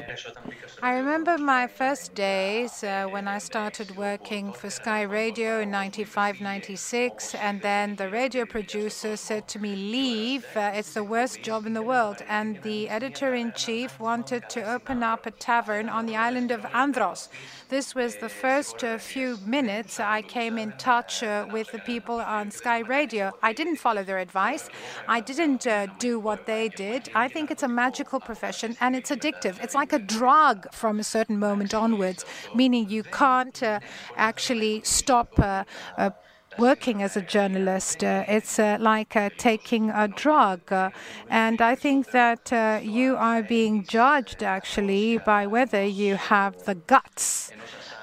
I 0.82 0.92
remember 1.00 1.38
my 1.38 1.66
first 1.66 2.14
days 2.14 2.84
uh, 2.84 3.06
when 3.14 3.26
I 3.26 3.38
started 3.38 3.96
working 3.96 4.52
for 4.52 4.68
Sky 4.68 5.02
Radio 5.02 5.60
in 5.60 5.70
95, 5.70 6.40
96, 6.40 7.34
and 7.34 7.62
then 7.62 7.96
the 7.96 8.10
radio 8.10 8.44
producer 8.44 9.16
said 9.16 9.48
to 9.48 9.58
me, 9.58 9.74
leave, 9.74 10.46
uh, 10.54 10.72
it's 10.74 10.92
the 10.92 11.04
worst 11.04 11.42
job 11.42 11.64
in 11.66 11.72
the 11.72 11.82
world. 11.82 12.18
And 12.28 12.60
the 12.62 12.88
editor-in-chief 12.88 13.98
wanted 13.98 14.48
to 14.50 14.60
open 14.74 15.02
up 15.02 15.24
a 15.24 15.30
tavern 15.30 15.88
on 15.88 16.04
the 16.04 16.16
island 16.16 16.50
of 16.50 16.66
Andros. 16.74 17.30
This 17.70 17.94
was 17.94 18.16
the 18.16 18.28
first 18.28 18.84
uh, 18.84 18.98
few 18.98 19.38
minutes 19.46 19.98
I 20.00 20.20
came 20.22 20.58
in 20.58 20.72
touch 20.72 21.22
uh, 21.22 21.46
with 21.50 21.70
the 21.72 21.78
people 21.80 22.16
on 22.16 22.50
Sky 22.50 22.80
Radio. 22.80 23.32
I 23.42 23.52
didn't 23.52 23.76
follow 23.76 24.02
their 24.02 24.18
advice. 24.18 24.68
I 25.06 25.20
didn't 25.20 25.37
uh, 25.38 25.86
do 25.98 26.18
what 26.18 26.46
they 26.46 26.68
did. 26.68 27.10
I 27.14 27.28
think 27.28 27.50
it's 27.50 27.62
a 27.62 27.68
magical 27.68 28.20
profession 28.20 28.76
and 28.80 28.96
it's 28.96 29.10
addictive. 29.10 29.62
It's 29.62 29.74
like 29.74 29.92
a 29.92 29.98
drug 29.98 30.72
from 30.72 30.98
a 30.98 31.04
certain 31.04 31.38
moment 31.38 31.74
onwards, 31.74 32.24
meaning 32.54 32.88
you 32.88 33.02
can't 33.02 33.62
uh, 33.62 33.80
actually 34.16 34.82
stop. 34.84 35.38
Uh, 35.38 35.64
uh, 35.96 36.10
working 36.58 37.02
as 37.04 37.16
a 37.16 37.22
journalist. 37.22 38.02
Uh, 38.02 38.24
it's 38.26 38.58
uh, 38.58 38.76
like 38.80 39.14
uh, 39.14 39.30
taking 39.36 39.90
a 39.90 40.08
drug. 40.08 40.60
and 41.28 41.60
I 41.60 41.76
think 41.76 42.10
that 42.10 42.50
you 42.82 43.16
are 43.16 43.42
being 43.44 43.84
judged 43.84 44.42
actually 44.42 45.18
by 45.18 45.46
whether 45.46 45.84
you 45.84 46.16
have 46.16 46.64
the 46.64 46.74
guts 46.74 47.52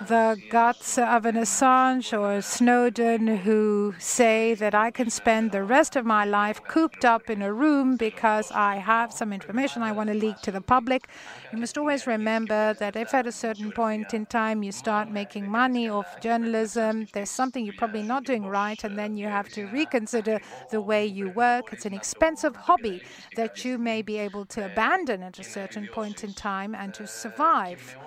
the 0.08 0.40
guts 0.50 0.98
of 0.98 1.26
an 1.26 1.36
Assange 1.36 2.18
or 2.18 2.42
Snowden 2.42 3.28
who 3.38 3.96
say 3.98 4.54
that 4.54 4.76
I 4.76 4.92
can 4.92 5.10
spend 5.10 5.52
the 5.52 5.64
rest 5.64 5.96
of 5.96 6.06
my 6.06 6.26
life 6.26 6.64
cooped 6.64 7.04
up 7.04 7.30
in 7.30 7.42
a 7.42 7.52
room 7.52 7.98
because 7.98 8.52
I 8.52 8.76
have 8.76 9.12
some 9.12 9.34
information 9.34 9.82
I 9.82 9.92
want 9.92 10.10
to 10.10 10.14
leak 10.14 10.42
to 10.42 10.52
the 10.52 10.62
public. 10.62 11.08
You 11.52 11.58
must 11.58 11.78
always 11.78 12.06
remember 12.06 12.76
that 12.76 12.96
if 12.96 13.14
at 13.14 13.26
a 13.26 13.32
certain 13.32 13.72
point 13.72 14.14
in 14.14 14.28
time 14.28 14.62
you 14.62 14.72
start 14.72 15.10
making 15.10 15.50
money 15.50 15.90
off 15.90 16.20
journalism, 16.20 17.08
there's 17.14 17.32
something 17.32 17.66
you're 17.66 17.74
probably 17.74 18.04
not 18.04 18.26
doing 18.26 18.46
right, 18.46 18.84
and 18.84 18.98
then 18.98 19.18
you 19.18 19.28
have 19.28 19.50
to 19.50 19.66
reconsider 19.68 20.40
the 20.70 20.82
way 20.82 21.06
you 21.06 21.30
work. 21.32 21.74
It's 21.74 21.86
an 21.86 21.94
expensive 21.94 22.56
hobby 22.56 23.02
that 23.36 23.66
you 23.66 23.78
may 23.80 24.02
be 24.04 24.18
able 24.18 24.46
to 24.48 24.66
abandon 24.66 25.24
at 25.24 25.40
a 25.40 25.44
certain 25.44 25.88
point 25.88 26.24
in 26.24 26.34
time 26.34 26.76
and 26.76 26.94
to 26.94 27.08
survive. 27.08 27.98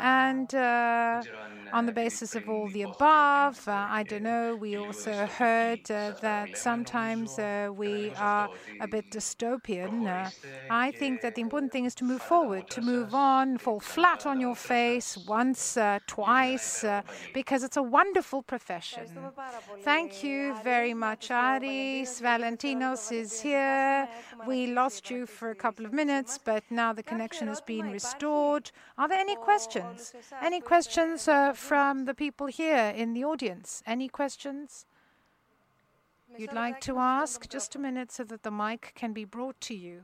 And 0.00 0.52
uh, 0.54 1.22
on 1.72 1.86
the 1.86 1.92
basis 1.92 2.34
of 2.34 2.48
all 2.48 2.68
the 2.68 2.82
above, 2.82 3.66
uh, 3.68 3.86
I 3.88 4.02
don't 4.02 4.22
know, 4.22 4.56
we 4.56 4.76
also 4.76 5.12
heard 5.26 5.90
uh, 5.90 6.12
that 6.20 6.56
sometimes 6.56 7.38
uh, 7.38 7.70
we 7.74 8.12
are 8.16 8.48
a 8.80 8.88
bit 8.88 9.10
dystopian. 9.10 10.06
Uh, 10.06 10.30
I 10.70 10.90
think 10.92 11.20
that 11.22 11.34
the 11.34 11.42
important 11.42 11.72
thing 11.72 11.84
is 11.84 11.94
to 11.96 12.04
move 12.04 12.22
forward, 12.22 12.68
to 12.70 12.80
move 12.80 13.14
on, 13.14 13.58
fall 13.58 13.80
flat 13.80 14.26
on 14.26 14.40
your 14.40 14.54
face 14.54 15.16
once, 15.16 15.76
uh, 15.76 15.98
twice, 16.06 16.84
because 17.34 17.62
it's 17.62 17.76
a 17.76 17.82
wonderful 17.82 18.42
profession. 18.42 19.06
Thank 19.82 20.24
you 20.24 20.56
very 20.62 20.94
much, 20.94 21.30
Aris. 21.30 22.20
Valentinos 22.20 23.12
is 23.12 23.40
here. 23.40 24.08
We 24.46 24.68
lost 24.68 25.10
you 25.10 25.26
for 25.26 25.50
a 25.50 25.54
couple 25.54 25.84
of 25.86 25.92
minutes, 25.92 26.38
but 26.42 26.64
now 26.70 26.92
the 26.92 27.02
connection 27.02 27.48
has 27.48 27.60
been 27.60 27.90
restored. 27.90 28.70
Are 28.98 29.08
there 29.08 29.18
any 29.18 29.36
questions? 29.36 30.12
Any 30.42 30.60
questions 30.60 31.28
uh, 31.28 31.52
from 31.60 32.06
the 32.06 32.14
people 32.14 32.46
here 32.46 32.92
in 32.96 33.12
the 33.12 33.24
audience? 33.24 33.82
Any 33.86 34.08
questions 34.08 34.86
you'd 36.36 36.52
like 36.52 36.80
to 36.82 36.98
ask? 36.98 37.48
Just 37.48 37.76
a 37.76 37.78
minute 37.78 38.10
so 38.10 38.24
that 38.24 38.42
the 38.42 38.50
mic 38.50 38.92
can 38.94 39.12
be 39.12 39.24
brought 39.24 39.60
to 39.62 39.74
you. 39.74 40.02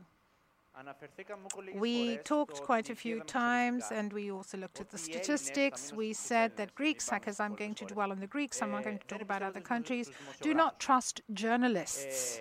We 1.75 2.17
talked 2.17 2.61
quite 2.61 2.89
a 2.89 2.95
few 2.95 3.21
times 3.21 3.85
and 3.91 4.13
we 4.13 4.31
also 4.31 4.57
looked 4.57 4.79
at 4.79 4.89
the 4.89 4.97
statistics. 4.97 5.91
We 5.91 6.13
said 6.13 6.57
that 6.57 6.75
Greeks, 6.75 7.09
because 7.09 7.39
I'm 7.39 7.55
going 7.55 7.75
to 7.75 7.85
dwell 7.85 8.11
on 8.11 8.19
the 8.19 8.27
Greeks, 8.27 8.61
I'm 8.61 8.71
not 8.71 8.83
going 8.83 8.99
to 8.99 9.07
talk 9.07 9.21
about 9.21 9.41
other 9.41 9.61
countries, 9.61 10.11
do 10.41 10.53
not 10.53 10.79
trust 10.79 11.21
journalists. 11.33 12.39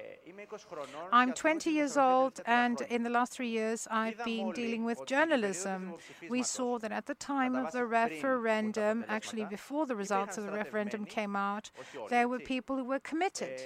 I'm 1.13 1.33
20 1.33 1.71
years 1.71 1.97
old, 1.97 2.41
and 2.47 2.81
in 2.91 3.05
the 3.05 3.11
last 3.11 3.33
three 3.33 3.49
years, 3.49 3.87
I've 3.91 4.23
been 4.25 4.53
dealing 4.53 4.85
with 4.85 5.07
journalism. 5.07 5.95
We 6.29 6.43
saw 6.43 6.79
that 6.81 6.93
at 6.93 7.07
the 7.07 7.15
time 7.15 7.55
of 7.55 7.73
the 7.73 7.87
referendum, 7.87 9.05
actually 9.09 9.45
before 9.45 9.87
the 9.87 9.97
results 9.97 10.37
of 10.37 10.45
the 10.45 10.53
referendum 10.53 11.05
came 11.05 11.37
out, 11.37 11.71
there 12.11 12.29
were 12.29 12.41
people 12.41 12.77
who 12.77 12.85
were 12.85 13.01
committed 13.01 13.61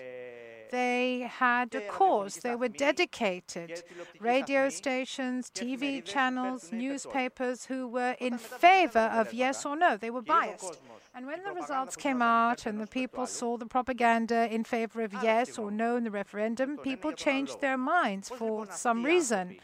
they 0.70 1.30
had 1.30 1.74
a 1.74 1.80
cause, 1.88 2.36
they 2.36 2.54
were 2.54 2.68
dedicated. 2.68 3.82
Radio 4.20 4.68
stations, 4.68 5.50
TV 5.50 6.04
channels, 6.04 6.70
newspapers 6.72 7.66
who 7.66 7.88
were 7.88 8.16
in 8.20 8.38
favor 8.38 9.10
of 9.12 9.32
yes 9.32 9.64
or 9.66 9.76
no, 9.76 9.96
they 9.96 10.10
were 10.10 10.22
biased. 10.22 10.80
And 11.12 11.26
when 11.26 11.42
the 11.42 11.52
results 11.52 11.96
came 11.96 12.22
out 12.22 12.66
and 12.66 12.80
the 12.80 12.86
people 12.86 13.26
saw 13.26 13.56
the 13.56 13.66
propaganda 13.66 14.48
in 14.52 14.62
favor 14.62 15.02
of 15.02 15.12
yes 15.24 15.58
or 15.58 15.70
no 15.70 15.96
in 15.96 16.04
the 16.04 16.10
referendum, 16.10 16.78
people 16.78 17.10
changed 17.12 17.60
their 17.60 17.76
minds 17.76 18.28
for 18.28 18.66
some 18.70 19.04
reason, 19.04 19.56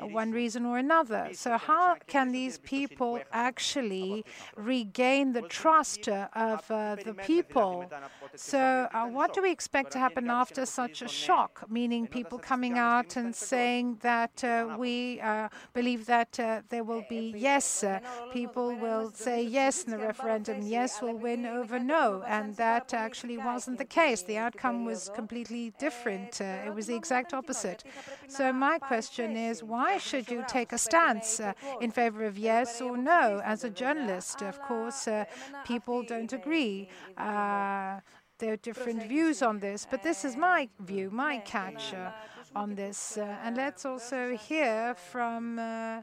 one 0.00 0.32
reason 0.32 0.66
or 0.66 0.78
another. 0.78 1.28
So, 1.32 1.58
how 1.58 1.96
can 2.08 2.32
these 2.32 2.58
people 2.58 3.20
actually 3.32 4.24
regain 4.56 5.32
the 5.32 5.42
trust 5.42 6.08
of 6.08 6.68
uh, 6.70 6.96
the 6.96 7.14
people? 7.14 7.88
So, 8.34 8.88
uh, 8.92 9.06
what 9.06 9.32
do 9.32 9.42
we 9.42 9.52
expect 9.52 9.92
to 9.92 9.98
happen 10.00 10.28
after 10.28 10.66
such 10.66 11.02
a 11.02 11.08
shock? 11.08 11.64
Meaning, 11.70 12.08
people 12.08 12.38
coming 12.38 12.78
out 12.78 13.14
and 13.14 13.34
saying 13.34 13.98
that 14.00 14.42
uh, 14.42 14.76
we 14.76 15.20
uh, 15.20 15.50
believe 15.72 16.06
that 16.06 16.38
uh, 16.40 16.62
there 16.68 16.82
will 16.82 17.04
be 17.08 17.32
yes, 17.36 17.84
uh, 17.84 18.00
people 18.32 18.74
will 18.74 19.12
say 19.12 19.40
yes 19.40 19.84
in 19.84 19.92
the 19.92 19.98
referendum 19.98 20.63
yes 20.66 21.00
will 21.02 21.16
win 21.16 21.46
over 21.46 21.78
no. 21.78 22.22
And 22.26 22.56
that 22.56 22.92
actually 22.94 23.38
wasn't 23.38 23.78
the 23.78 23.84
case. 23.84 24.22
The 24.22 24.38
outcome 24.38 24.84
was 24.84 25.10
completely 25.14 25.72
different. 25.78 26.40
Uh, 26.40 26.66
it 26.66 26.74
was 26.74 26.86
the 26.86 26.94
exact 26.96 27.32
opposite. 27.34 27.84
So, 28.28 28.52
my 28.52 28.78
question 28.78 29.36
is 29.36 29.62
why 29.62 29.98
should 29.98 30.30
you 30.30 30.44
take 30.48 30.72
a 30.72 30.78
stance 30.78 31.40
uh, 31.40 31.52
in 31.80 31.90
favor 31.90 32.24
of 32.24 32.38
yes 32.38 32.80
or 32.80 32.96
no? 32.96 33.40
As 33.44 33.64
a 33.64 33.70
journalist, 33.70 34.42
of 34.42 34.60
course, 34.62 35.06
uh, 35.08 35.24
people 35.64 36.02
don't 36.02 36.32
agree. 36.32 36.88
Uh, 37.16 38.00
there 38.38 38.52
are 38.52 38.56
different 38.56 39.02
views 39.04 39.42
on 39.42 39.60
this, 39.60 39.86
but 39.88 40.02
this 40.02 40.24
is 40.24 40.36
my 40.36 40.68
view, 40.80 41.10
my 41.10 41.38
catch 41.38 41.94
uh, 41.94 42.10
on 42.54 42.74
this. 42.74 43.18
Uh, 43.18 43.36
and 43.42 43.56
let's 43.56 43.84
also 43.84 44.36
hear 44.36 44.94
from 44.94 45.58
uh, 45.58 46.02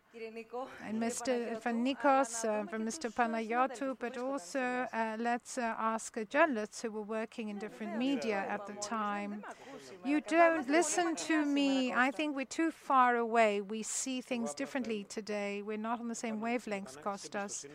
Mr. 0.91 1.61
Van 1.61 1.85
Nikos, 1.85 2.45
uh, 2.45 2.65
from 2.67 2.85
Mr. 2.85 3.13
Panagiotou, 3.13 3.95
but 3.99 4.17
also 4.17 4.85
let's 5.19 5.57
ask 5.57 6.17
journalists 6.29 6.81
who 6.81 6.91
were 6.91 7.01
working 7.01 7.49
in 7.49 7.57
different 7.57 7.97
media 7.97 8.45
at 8.49 8.67
the 8.67 8.73
time. 8.73 9.43
You 10.05 10.21
don't 10.21 10.69
listen 10.69 11.15
to 11.27 11.45
me. 11.45 11.93
I 11.93 12.11
think 12.11 12.35
we're 12.35 12.45
too 12.45 12.71
far 12.71 13.15
away. 13.15 13.61
We 13.61 13.83
see 13.83 14.21
things 14.21 14.53
differently 14.53 15.05
today. 15.09 15.61
We're 15.61 15.77
not 15.77 15.99
on 15.99 16.07
the 16.07 16.15
same 16.15 16.41
wavelength, 16.41 17.01
Kostas. 17.03 17.65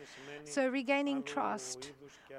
So 0.43 0.67
regaining 0.67 1.23
trust. 1.23 1.91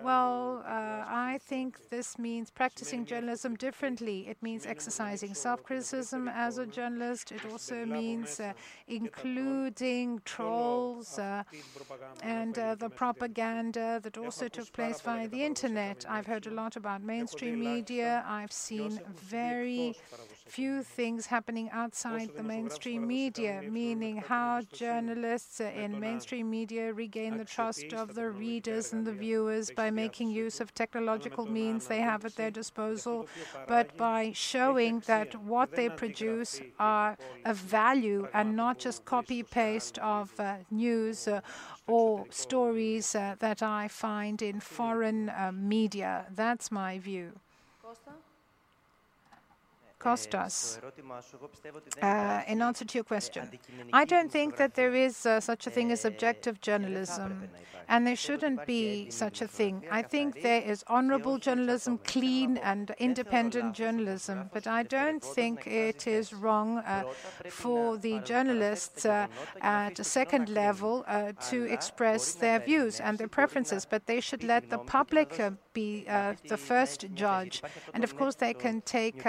Well, 0.03 0.63
uh, 0.67 1.05
I 1.07 1.39
think 1.43 1.91
this 1.91 2.19
means 2.19 2.51
practicing 2.51 3.05
journalism 3.05 3.57
differently. 3.57 4.29
It 4.29 4.39
means 4.43 4.65
exercising 4.67 5.35
self 5.35 5.63
criticism 5.63 6.28
as 6.35 6.59
a 6.59 6.67
journalist. 6.67 7.33
It 7.33 7.45
also 7.51 7.85
means 7.85 8.41
uh, 8.41 8.53
including 8.87 10.21
trolls 10.25 11.19
uh, 11.19 11.43
and 12.23 12.59
uh, 12.59 12.75
the 12.75 12.91
propaganda 12.91 14.01
that 14.03 14.17
also 14.19 14.49
took 14.49 14.73
place 14.73 15.01
via 15.01 15.29
the 15.29 15.45
internet. 15.45 16.05
I've 16.09 16.27
heard 16.27 16.47
a 16.47 16.51
lot 16.51 16.77
about 16.77 17.03
mainstream 17.03 17.61
media. 17.61 18.25
I've 18.27 18.53
seen 18.53 19.01
very 19.15 19.97
few 20.47 20.83
things 20.83 21.27
happening 21.27 21.69
outside 21.73 22.31
the 22.37 22.43
mainstream 22.43 23.07
media, 23.07 23.63
meaning 23.71 24.17
how 24.17 24.63
journalists 24.73 25.61
in 25.61 26.01
mainstream 26.01 26.51
media 26.51 26.93
regain 26.93 27.37
the 27.37 27.45
trust 27.45 27.93
of 27.93 28.15
the 28.15 28.31
readers 28.31 28.93
and 28.93 29.07
the 29.07 29.13
viewers 29.13 29.71
by 29.71 29.91
making 29.91 30.31
use 30.31 30.61
of 30.61 30.75
technological 30.75 31.47
means 31.47 31.87
they 31.87 32.01
have 32.01 32.25
at 32.25 32.37
their 32.37 32.51
disposal, 32.51 33.27
but 33.67 33.97
by 33.97 34.33
showing 34.35 35.01
that 35.01 35.35
what 35.43 35.75
they 35.75 35.89
produce 36.19 36.61
are 36.79 37.17
of 37.45 37.57
value 37.57 38.29
and 38.33 38.57
not 38.57 38.79
just 38.79 39.05
copy 39.05 39.43
paste 39.43 39.99
of 39.99 40.33
uh, 40.41 40.57
news 40.71 41.29
uh, 41.29 41.41
or 41.87 42.27
stories 42.31 43.15
uh, 43.15 43.37
that 43.39 43.63
I 43.63 43.89
find 43.89 44.43
in 44.43 44.61
foreign 44.61 45.31
media. 45.53 46.27
That's 46.35 46.71
my 46.71 46.99
view. 46.99 47.33
Kostas, 49.99 50.79
uh, 52.03 52.43
in 52.47 52.63
answer 52.63 52.85
to 52.85 52.99
your 52.99 53.05
question, 53.05 53.51
I 53.93 54.05
don't 54.05 54.31
think 54.31 54.57
that 54.57 54.75
there 54.75 54.95
is 54.95 55.27
uh, 55.27 55.41
such 55.41 55.67
a 55.67 55.71
thing 55.71 55.91
as 55.91 56.05
objective 56.05 56.61
journalism, 56.61 57.49
and 57.89 58.07
there 58.07 58.17
shouldn't 58.17 58.65
be 58.67 59.11
such 59.11 59.41
a 59.41 59.49
thing. 59.49 59.83
I 59.91 60.03
think 60.03 60.43
there 60.43 60.61
is 60.63 60.85
honorable 60.87 61.39
journalism, 61.39 61.99
clean 62.05 62.59
and 62.59 62.95
independent 62.99 63.75
journalism, 63.75 64.51
but 64.53 64.67
I 64.67 64.83
don't 64.83 65.23
think 65.23 65.67
it 65.67 66.07
is 66.07 66.33
wrong 66.33 66.79
uh, 66.79 67.05
for 67.49 67.97
the 67.97 68.21
journalists 68.21 69.05
uh, 69.07 69.27
at 69.63 69.99
a 69.99 70.05
second 70.05 70.49
level 70.51 71.05
uh, 71.09 71.33
to 71.51 71.65
express 71.65 72.35
their 72.35 72.61
views 72.61 73.01
and 73.01 73.19
their 73.19 73.29
preferences, 73.29 73.85
but 73.85 74.07
they 74.07 74.21
should 74.21 74.45
let 74.45 74.71
the 74.71 74.79
public 74.79 75.41
uh, 75.41 75.51
be 75.73 76.05
the 76.49 76.57
first 76.57 77.07
judge. 77.15 77.63
And 77.95 78.05
of 78.05 78.17
course, 78.17 78.35
they 78.35 78.53
can 78.53 78.81
take 78.83 79.25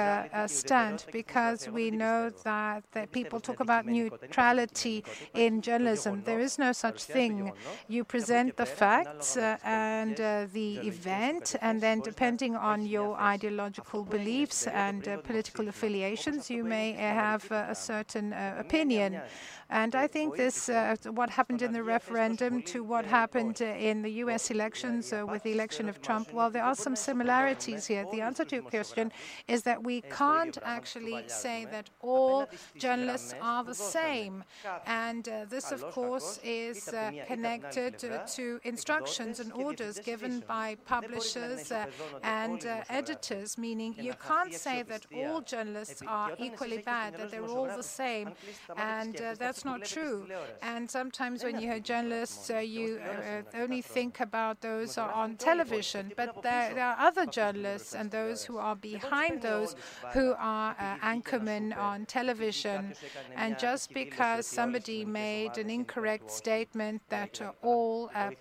a 0.60 0.68
stand 0.68 1.06
because 1.12 1.70
we 1.70 1.92
know 1.92 2.30
that, 2.44 2.84
that 2.92 3.12
people 3.12 3.40
talk 3.40 3.60
about 3.60 3.86
neutrality 3.86 5.04
in 5.34 5.62
journalism. 5.62 6.24
There 6.26 6.40
is 6.40 6.58
no 6.60 6.72
such 6.72 7.04
thing. 7.04 7.52
You 7.88 8.04
present 8.04 8.58
the 8.58 8.66
facts 8.66 9.38
uh, 9.38 9.58
and 9.64 10.20
uh, 10.20 10.48
the 10.54 10.78
event, 10.78 11.56
and 11.62 11.82
then 11.82 12.02
depending 12.02 12.56
on 12.56 12.86
your 12.86 13.16
ideological 13.18 14.04
beliefs 14.04 14.68
and 14.68 15.08
uh, 15.08 15.18
political 15.18 15.68
affiliations, 15.68 16.50
you 16.50 16.64
may 16.64 16.92
have 16.94 17.50
a 17.52 17.76
certain 17.76 18.34
uh, 18.34 18.56
opinion. 18.58 19.22
And 19.70 19.94
I 19.94 20.08
think 20.08 20.36
this, 20.36 20.68
uh, 20.68 20.96
what 21.12 21.30
happened 21.30 21.62
in 21.62 21.74
the 21.74 21.84
referendum 21.84 22.64
to 22.64 22.84
what 22.84 23.06
happened 23.06 23.62
in 23.62 24.02
the 24.02 24.12
US 24.24 24.50
elections 24.50 25.14
uh, 25.14 25.26
with 25.28 25.44
the 25.44 25.52
election 25.52 25.88
of 25.88 26.02
Trump, 26.02 26.34
well, 26.34 26.50
there 26.50 26.64
are 26.64 26.74
some 26.74 26.96
similarities 26.96 27.86
here. 27.86 28.06
The 28.12 28.22
answer 28.22 28.46
to 28.46 28.56
your 28.56 28.64
question 28.64 29.12
is 29.48 29.62
that 29.64 29.84
we 29.84 30.02
can't 30.02 30.58
actually 30.64 31.24
say 31.28 31.68
that 31.72 31.92
all 32.02 32.48
journalists 32.78 33.36
are 33.42 33.64
the 33.64 33.76
same. 33.76 34.44
And 34.88 35.30
uh, 35.30 35.46
this, 35.48 35.72
of 35.72 35.82
course, 35.92 36.40
is 36.44 36.88
uh, 36.90 37.12
connected 37.28 38.00
to 38.00 38.60
instructions 38.64 39.40
and 39.40 39.54
orders 39.54 40.00
given 40.00 40.44
by 40.48 40.78
publishers 40.86 41.72
uh, 41.72 41.86
and 42.24 42.66
uh, 42.66 42.84
editors, 42.90 43.58
meaning 43.58 43.94
you 44.00 44.16
can't 44.28 44.54
say 44.54 44.82
that 44.84 45.06
all 45.16 45.42
journalists 45.42 46.02
are 46.08 46.32
equally 46.40 46.80
bad, 46.80 47.16
that 47.18 47.30
they're 47.30 47.46
all 47.46 47.68
the 47.68 47.84
same. 47.84 48.32
And 48.76 49.14
that's 49.38 49.59
that's 49.64 49.80
not 49.82 49.88
true. 49.88 50.28
And 50.62 50.90
sometimes 50.90 51.44
when 51.44 51.60
you 51.60 51.68
hear 51.70 51.80
journalists, 51.80 52.50
uh, 52.50 52.58
you 52.58 53.00
uh, 53.00 53.58
only 53.58 53.82
think 53.82 54.20
about 54.20 54.62
those 54.62 54.98
on 54.98 55.36
television, 55.36 56.12
but 56.16 56.42
there, 56.44 56.80
are 56.80 56.96
other 57.00 57.26
journalists 57.26 57.94
and 57.94 58.12
those 58.12 58.44
who 58.46 58.58
are 58.58 58.76
behind 58.76 59.42
those 59.42 59.76
who 60.14 60.34
are 60.38 60.76
uh, 60.80 60.98
anchormen 61.06 61.78
on 61.78 62.06
television. 62.06 62.94
And 63.36 63.58
just 63.60 63.94
because 63.94 64.46
somebody 64.46 65.06
made 65.06 65.58
an 65.58 65.70
incorrect 65.70 66.32
statement 66.32 67.02
that 67.10 67.42
uh, 67.42 67.52
all 67.62 68.12
uh, 68.16 68.32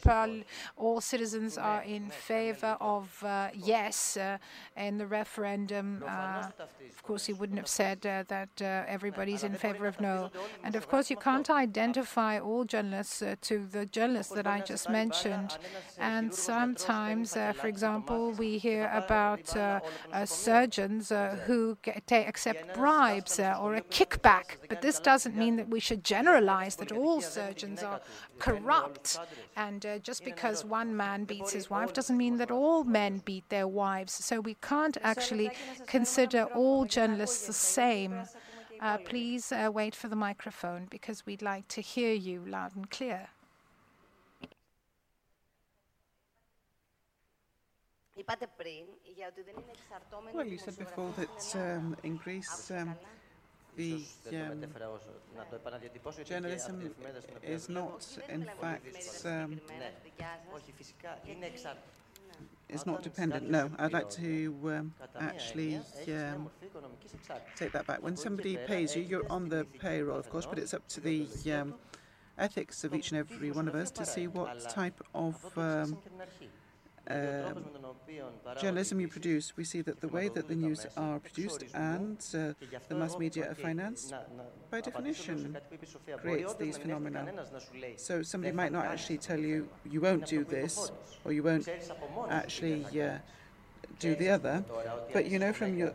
all 0.77 1.01
citizens 1.01 1.59
are 1.59 1.83
in 1.83 2.11
favor 2.11 2.77
of 2.81 3.23
uh, 3.25 3.49
yes 3.55 4.19
in 4.77 4.99
the 4.99 5.07
referendum, 5.07 6.05
of 6.07 7.03
course, 7.03 7.27
he 7.27 7.33
wouldn't 7.33 7.59
have 7.59 7.69
said 7.69 8.03
that 8.03 8.63
everybody's 8.63 9.43
in 9.43 9.55
favor 9.55 9.87
of 9.87 10.01
no. 10.01 10.31
And 10.63 10.77
of 10.77 10.89
course, 10.89 11.08
you 11.11 11.17
can't 11.17 11.51
identify 11.51 12.39
all 12.39 12.65
journalists 12.65 13.23
uh, 13.23 13.37
to 13.43 13.67
the 13.67 13.87
journalists 13.87 14.33
that 14.33 14.47
I 14.47 14.61
just 14.61 14.89
mentioned. 14.89 15.57
And 15.99 16.35
sometimes, 16.35 17.37
uh, 17.37 17.53
for 17.53 17.67
example, 17.67 18.33
we 18.33 18.59
hear 18.59 18.91
about 18.93 19.57
uh, 19.57 19.81
uh 20.13 20.27
surgeons 20.27 21.11
uh, 21.13 21.39
who 21.47 21.79
get, 21.83 22.11
accept 22.13 22.75
bribes 22.75 23.39
or 23.39 23.75
a 23.75 23.83
kickback. 23.83 24.57
But 24.69 24.83
this 24.83 25.01
doesn't 25.01 25.37
mean 25.37 25.57
that 25.57 25.69
we 25.69 25.81
should 25.81 26.05
generalize 26.05 26.77
that 26.77 26.93
all 26.93 27.21
surgeons 27.21 27.83
are 27.83 28.01
corrupt. 28.39 29.19
And 29.57 29.87
just 30.03 30.25
because 30.25 30.65
one 30.65 30.97
man 30.97 31.25
beats 31.25 31.53
his 31.53 31.71
wife 31.71 31.93
doesn't 31.93 32.17
mean 32.17 32.39
that 32.39 32.51
all 32.51 32.85
men 32.85 33.23
beat 33.25 33.49
their 33.49 33.69
wives. 33.69 34.13
So 34.13 34.41
we 34.41 34.57
can't 34.63 34.97
actually 35.03 35.51
consider 35.87 36.45
all 36.55 36.85
journalists 36.85 37.47
the 37.47 37.53
same. 37.53 38.23
Uh, 38.81 38.99
please 38.99 39.53
uh, 39.53 39.71
wait 39.73 39.95
for 39.95 40.09
the 40.09 40.17
microphone 40.17 40.87
because 40.91 41.27
we'd 41.27 41.43
like 41.43 41.67
to 41.69 41.81
hear 41.81 42.13
you 42.13 42.45
loud 42.47 42.77
and 42.77 42.91
clear. 42.91 43.29
Well, 50.33 50.47
you 50.47 50.59
said 50.59 50.79
before 50.79 51.13
that 51.17 51.57
um, 51.57 51.97
in 52.03 52.17
Greece 52.17 52.71
um, 52.71 52.95
the 53.77 54.03
um, 54.33 54.65
journalism 56.25 56.95
is 57.43 57.69
not, 57.69 58.07
in 58.29 58.45
fact, 58.61 59.25
um, 59.25 59.61
is 62.69 62.87
not 62.87 63.03
dependent. 63.03 63.51
No, 63.51 63.71
I'd 63.79 63.93
like 63.93 64.11
to 64.11 64.55
um, 64.65 64.95
actually 65.21 65.81
um, 66.09 66.51
take 67.57 67.73
that 67.73 67.87
back. 67.87 68.03
When 68.03 68.17
somebody 68.17 68.57
pays 68.67 68.95
you, 68.95 69.03
you're 69.03 69.31
on 69.31 69.49
the 69.49 69.65
payroll, 69.79 70.19
of 70.19 70.29
course, 70.31 70.47
but 70.47 70.59
it's 70.59 70.75
up 70.75 70.87
to 70.89 71.01
the 71.01 71.27
um, 71.53 71.75
ethics 72.37 72.85
of 72.85 72.95
each 72.95 73.11
and 73.11 73.19
every 73.19 73.51
one 73.51 73.69
of 73.69 73.75
us 73.75 73.91
to 73.93 74.07
see 74.07 74.27
what 74.27 74.69
type 74.71 75.01
of 75.15 75.37
um, 77.11 77.65
journalism 78.61 79.01
you 79.01 79.09
produce, 79.09 79.57
we 79.57 79.65
see 79.65 79.81
that 79.83 80.01
the 80.01 80.09
way 80.09 80.29
that 80.29 80.49
the 80.49 80.55
news 80.55 80.87
are 80.97 81.19
produced 81.19 81.65
and 81.75 82.19
uh, 82.35 82.53
the 82.89 82.95
mass 82.95 83.19
media 83.19 83.51
are 83.51 83.55
financed, 83.55 84.13
by 84.71 84.81
definition, 84.81 85.57
creates 86.19 86.55
these 86.55 86.77
phenomena. 86.77 87.27
So 87.97 88.23
somebody 88.23 88.53
might 88.55 88.73
not 88.73 88.87
actually 88.87 89.19
tell 89.19 89.39
you, 89.39 89.69
you 89.85 90.01
won't 90.01 90.27
do 90.27 90.45
this, 90.45 90.91
or 91.25 91.33
you 91.33 91.43
won't 91.43 91.69
actually 92.29 92.85
uh, 93.01 93.19
do 93.99 94.15
the 94.15 94.29
other, 94.29 94.65
but 95.13 95.27
you 95.27 95.39
know 95.39 95.53
from 95.53 95.77
your 95.77 95.95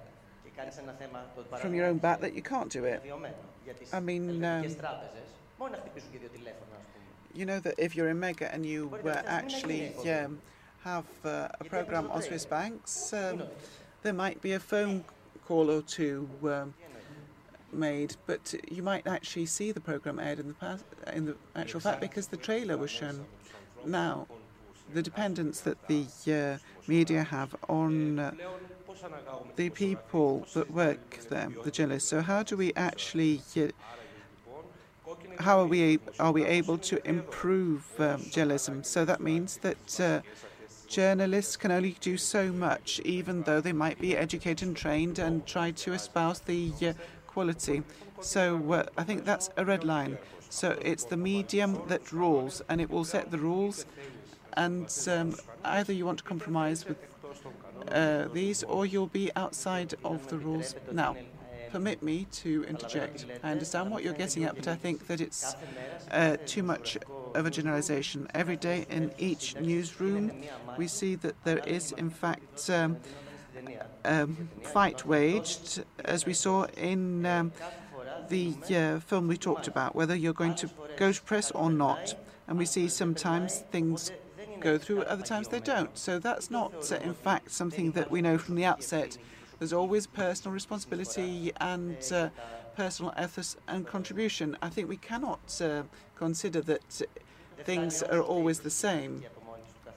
from 1.59 1.73
your 1.73 1.87
own 1.87 1.97
back 1.97 2.21
that 2.21 2.33
you 2.33 2.41
can't 2.41 2.69
do 2.69 2.85
it. 2.85 3.01
I 3.91 3.99
mean, 3.99 4.43
um, 4.43 4.65
you 7.33 7.45
know 7.45 7.59
that 7.59 7.75
if 7.77 7.95
you're 7.95 8.09
in 8.09 8.19
Mega 8.19 8.53
and 8.53 8.65
you 8.65 8.87
were 9.03 9.23
actually 9.25 9.95
um, 10.09 10.39
have 10.83 11.05
uh, 11.23 11.47
a 11.59 11.63
program 11.63 12.09
on 12.11 12.21
Swiss 12.21 12.45
banks, 12.45 13.13
um, 13.13 13.43
there 14.01 14.13
might 14.13 14.41
be 14.41 14.53
a 14.53 14.59
phone 14.59 15.03
call 15.45 15.71
or 15.71 15.81
two 15.81 16.29
um, 16.43 16.73
made, 17.71 18.15
but 18.25 18.53
you 18.69 18.83
might 18.83 19.07
actually 19.07 19.45
see 19.45 19.71
the 19.71 19.79
program 19.79 20.19
aired 20.19 20.39
in 20.39 20.47
the 20.47 20.53
past, 20.53 20.83
in 21.13 21.25
the 21.25 21.35
actual 21.55 21.79
fact, 21.79 22.01
because 22.01 22.27
the 22.27 22.37
trailer 22.37 22.77
was 22.77 22.91
shown. 22.91 23.25
Now, 23.85 24.27
the 24.93 25.01
dependence 25.01 25.61
that 25.61 25.77
the 25.87 26.05
uh, 26.27 26.57
media 26.87 27.23
have 27.23 27.55
on 27.69 28.19
uh, 28.19 28.31
the 29.55 29.69
people 29.69 30.45
that 30.53 30.69
work 30.71 31.19
there, 31.29 31.49
the 31.63 31.71
journalists. 31.71 32.09
So 32.09 32.21
how 32.21 32.43
do 32.43 32.55
we 32.57 32.73
actually, 32.75 33.41
uh, 33.57 33.67
how 35.39 35.59
are 35.59 35.65
we 35.65 35.99
are 36.19 36.31
we 36.31 36.45
able 36.45 36.77
to 36.77 37.07
improve 37.07 37.85
um, 37.99 38.21
journalism? 38.29 38.83
So 38.83 39.05
that 39.05 39.21
means 39.21 39.57
that 39.57 39.99
uh, 39.99 40.21
journalists 40.93 41.57
can 41.57 41.71
only 41.71 41.95
do 42.01 42.17
so 42.17 42.51
much, 42.51 42.99
even 43.03 43.41
though 43.41 43.59
they 43.59 43.73
might 43.73 43.99
be 43.99 44.15
educated 44.15 44.67
and 44.67 44.77
trained 44.77 45.17
and 45.17 45.43
try 45.47 45.71
to 45.71 45.93
espouse 45.93 46.39
the 46.41 46.71
uh, 46.83 46.93
quality. 47.25 47.81
So 48.21 48.73
uh, 48.73 48.85
I 48.95 49.03
think 49.03 49.25
that's 49.25 49.49
a 49.57 49.65
red 49.65 49.83
line. 49.83 50.19
So 50.49 50.77
it's 50.81 51.05
the 51.05 51.17
medium 51.17 51.81
that 51.87 52.11
rules, 52.11 52.61
and 52.69 52.79
it 52.79 52.91
will 52.91 53.05
set 53.05 53.31
the 53.31 53.39
rules. 53.39 53.87
And 54.55 54.87
um, 55.07 55.35
either 55.65 55.91
you 55.91 56.05
want 56.05 56.19
to 56.19 56.23
compromise 56.23 56.85
with 56.85 56.97
uh, 57.91 58.27
these, 58.31 58.61
or 58.61 58.85
you'll 58.85 59.07
be 59.07 59.31
outside 59.35 59.95
of 60.05 60.27
the 60.27 60.37
rules. 60.37 60.75
Now, 60.91 61.15
permit 61.73 62.03
me 62.03 62.27
to 62.31 62.63
interject. 62.65 63.25
I 63.41 63.49
understand 63.49 63.89
what 63.89 64.03
you're 64.03 64.13
getting 64.13 64.43
at, 64.43 64.53
but 64.55 64.67
I 64.67 64.75
think 64.75 65.07
that 65.07 65.19
it's 65.19 65.55
uh, 66.11 66.37
too 66.45 66.61
much 66.61 66.99
of 67.33 67.47
a 67.47 67.49
generalization. 67.49 68.27
Every 68.35 68.57
day 68.57 68.85
in 68.91 69.11
each 69.17 69.55
newsroom, 69.59 70.31
we 70.77 70.87
see 70.87 71.15
that 71.15 71.35
there 71.43 71.63
is, 71.65 71.91
in 71.93 72.11
fact, 72.11 72.69
um, 72.69 72.97
um, 74.05 74.49
fight 74.61 75.03
waged, 75.03 75.83
as 76.05 76.27
we 76.27 76.33
saw 76.33 76.65
in 76.77 77.25
um, 77.25 77.51
the 78.29 78.53
uh, 78.69 78.99
film 78.99 79.27
we 79.27 79.35
talked 79.35 79.67
about, 79.67 79.95
whether 79.95 80.15
you're 80.15 80.31
going 80.43 80.53
to 80.55 80.69
go 80.95 81.11
to 81.11 81.21
press 81.23 81.49
or 81.51 81.71
not. 81.71 82.13
And 82.47 82.59
we 82.59 82.65
see 82.65 82.87
sometimes 82.87 83.63
things 83.71 84.11
go 84.59 84.77
through, 84.77 85.01
other 85.03 85.23
times 85.23 85.47
they 85.47 85.59
don't. 85.59 85.97
So 85.97 86.19
that's 86.19 86.51
not, 86.51 86.91
uh, 86.91 86.97
in 86.97 87.15
fact, 87.15 87.49
something 87.49 87.93
that 87.93 88.11
we 88.11 88.21
know 88.21 88.37
from 88.37 88.53
the 88.53 88.65
outset. 88.65 89.17
There's 89.59 89.73
always 89.73 90.07
personal 90.07 90.53
responsibility 90.53 91.51
and 91.59 91.97
uh, 92.11 92.29
personal 92.75 93.13
ethics 93.15 93.55
and 93.67 93.87
contribution. 93.87 94.57
I 94.61 94.69
think 94.69 94.89
we 94.89 94.97
cannot 94.97 95.61
uh, 95.61 95.83
consider 96.15 96.61
that 96.61 97.01
things 97.63 98.03
are 98.03 98.21
always 98.21 98.59
the 98.59 98.69
same. 98.69 99.23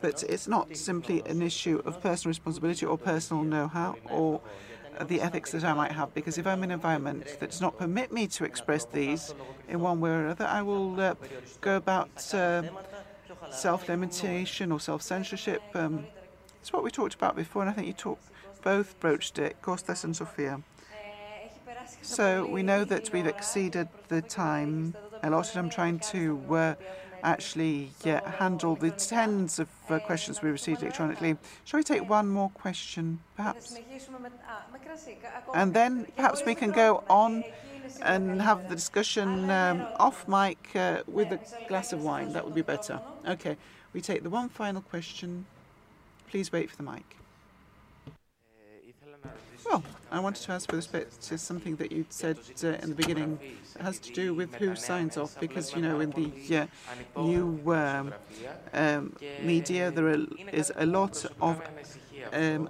But 0.01 0.23
it's 0.28 0.47
not 0.47 0.77
simply 0.77 1.23
an 1.27 1.43
issue 1.43 1.81
of 1.85 2.01
personal 2.03 2.31
responsibility 2.31 2.85
or 2.85 2.99
personal 2.99 3.43
know-how 3.43 3.97
or 4.11 4.41
the 5.05 5.20
ethics 5.20 5.53
that 5.53 5.65
I 5.65 5.74
might 5.74 5.93
have, 5.93 6.15
because 6.15 6.39
if 6.39 6.47
I'm 6.47 6.62
in 6.62 6.70
an 6.70 6.74
environment 6.74 7.37
that 7.41 7.51
does 7.51 7.61
not 7.61 7.77
permit 7.78 8.12
me 8.12 8.27
to 8.28 8.45
express 8.45 8.85
these 8.85 9.35
in 9.69 9.81
one 9.81 10.01
way 10.01 10.11
or 10.11 10.24
another, 10.24 10.47
I 10.47 10.62
will 10.62 10.99
uh, 11.01 11.15
go 11.61 11.77
about 11.77 12.11
uh, 12.35 12.62
self-limitation 13.51 14.73
or 14.73 14.81
self-censorship. 14.81 15.62
Um, 15.74 16.07
it's 16.61 16.73
what 16.73 16.83
we 16.83 16.91
talked 16.91 17.15
about 17.15 17.37
before, 17.37 17.62
and 17.62 17.70
I 17.70 17.74
think 17.74 17.87
you 17.87 17.93
talk, 17.93 18.19
both 18.66 18.98
broached 18.98 19.38
it, 19.38 19.62
Kostas 19.62 20.02
and 20.02 20.16
Sofia. 20.16 20.60
So 22.02 22.44
we 22.56 22.64
know 22.64 22.82
that 22.84 23.12
we've 23.12 23.30
exceeded 23.36 23.86
the 24.09 24.20
time 24.22 24.97
a 25.22 25.30
lot, 25.30 25.56
I'm 25.56 25.70
trying 25.70 26.01
to 26.14 26.20
uh, 26.51 26.74
actually 27.22 27.93
handle 28.40 28.74
the 28.74 28.90
tens 28.90 29.60
of 29.60 29.68
uh, 29.88 30.01
questions 30.01 30.43
we 30.43 30.51
received 30.51 30.82
electronically. 30.82 31.36
Shall 31.64 31.78
we 31.78 31.84
take 31.84 32.09
one 32.09 32.28
more 32.28 32.51
question, 32.51 33.20
perhaps? 33.36 33.78
And 35.55 35.72
then 35.72 36.06
perhaps 36.16 36.44
we 36.44 36.56
can 36.56 36.72
go 36.72 37.05
on 37.09 37.44
and 38.02 38.43
have 38.43 38.68
the 38.68 38.74
discussion 38.74 39.48
um, 39.48 39.86
off 39.97 40.26
mic 40.26 40.59
uh, 40.74 41.02
with 41.06 41.30
a 41.30 41.40
glass 41.68 41.93
of 41.93 42.02
wine. 42.02 42.32
That 42.32 42.44
would 42.44 42.55
be 42.55 42.62
better. 42.62 43.01
Okay, 43.28 43.56
we 43.93 44.01
take 44.01 44.24
the 44.24 44.30
one 44.30 44.48
final 44.48 44.82
question. 44.82 45.47
Please 46.28 46.51
wait 46.51 46.68
for 46.68 46.76
the 46.76 46.82
mic. 46.82 47.16
Well, 49.68 49.82
I 50.12 50.20
wanted 50.20 50.43
to 50.44 50.52
ask 50.52 50.70
with 50.70 50.76
respect 50.76 51.20
to 51.22 51.38
something 51.38 51.76
that 51.76 51.90
you 51.90 52.06
said 52.09 52.38
uh, 52.62 52.68
in 52.82 52.90
the 52.90 52.94
beginning. 52.94 53.40
It 53.74 53.82
has 53.82 53.98
to 53.98 54.12
do 54.12 54.32
with 54.32 54.55
who 54.55 54.76
signs 54.76 55.16
off, 55.16 55.38
because, 55.40 55.74
you 55.74 55.82
know, 55.82 55.98
in 56.01 56.10
the 56.12 56.30
uh, 56.56 56.66
new 57.20 57.60
um, 57.72 58.14
um, 58.72 59.16
media, 59.43 59.90
there 59.90 60.16
is 60.52 60.72
a 60.76 60.86
lot 60.86 61.24
of 61.40 61.60
um, 62.32 62.68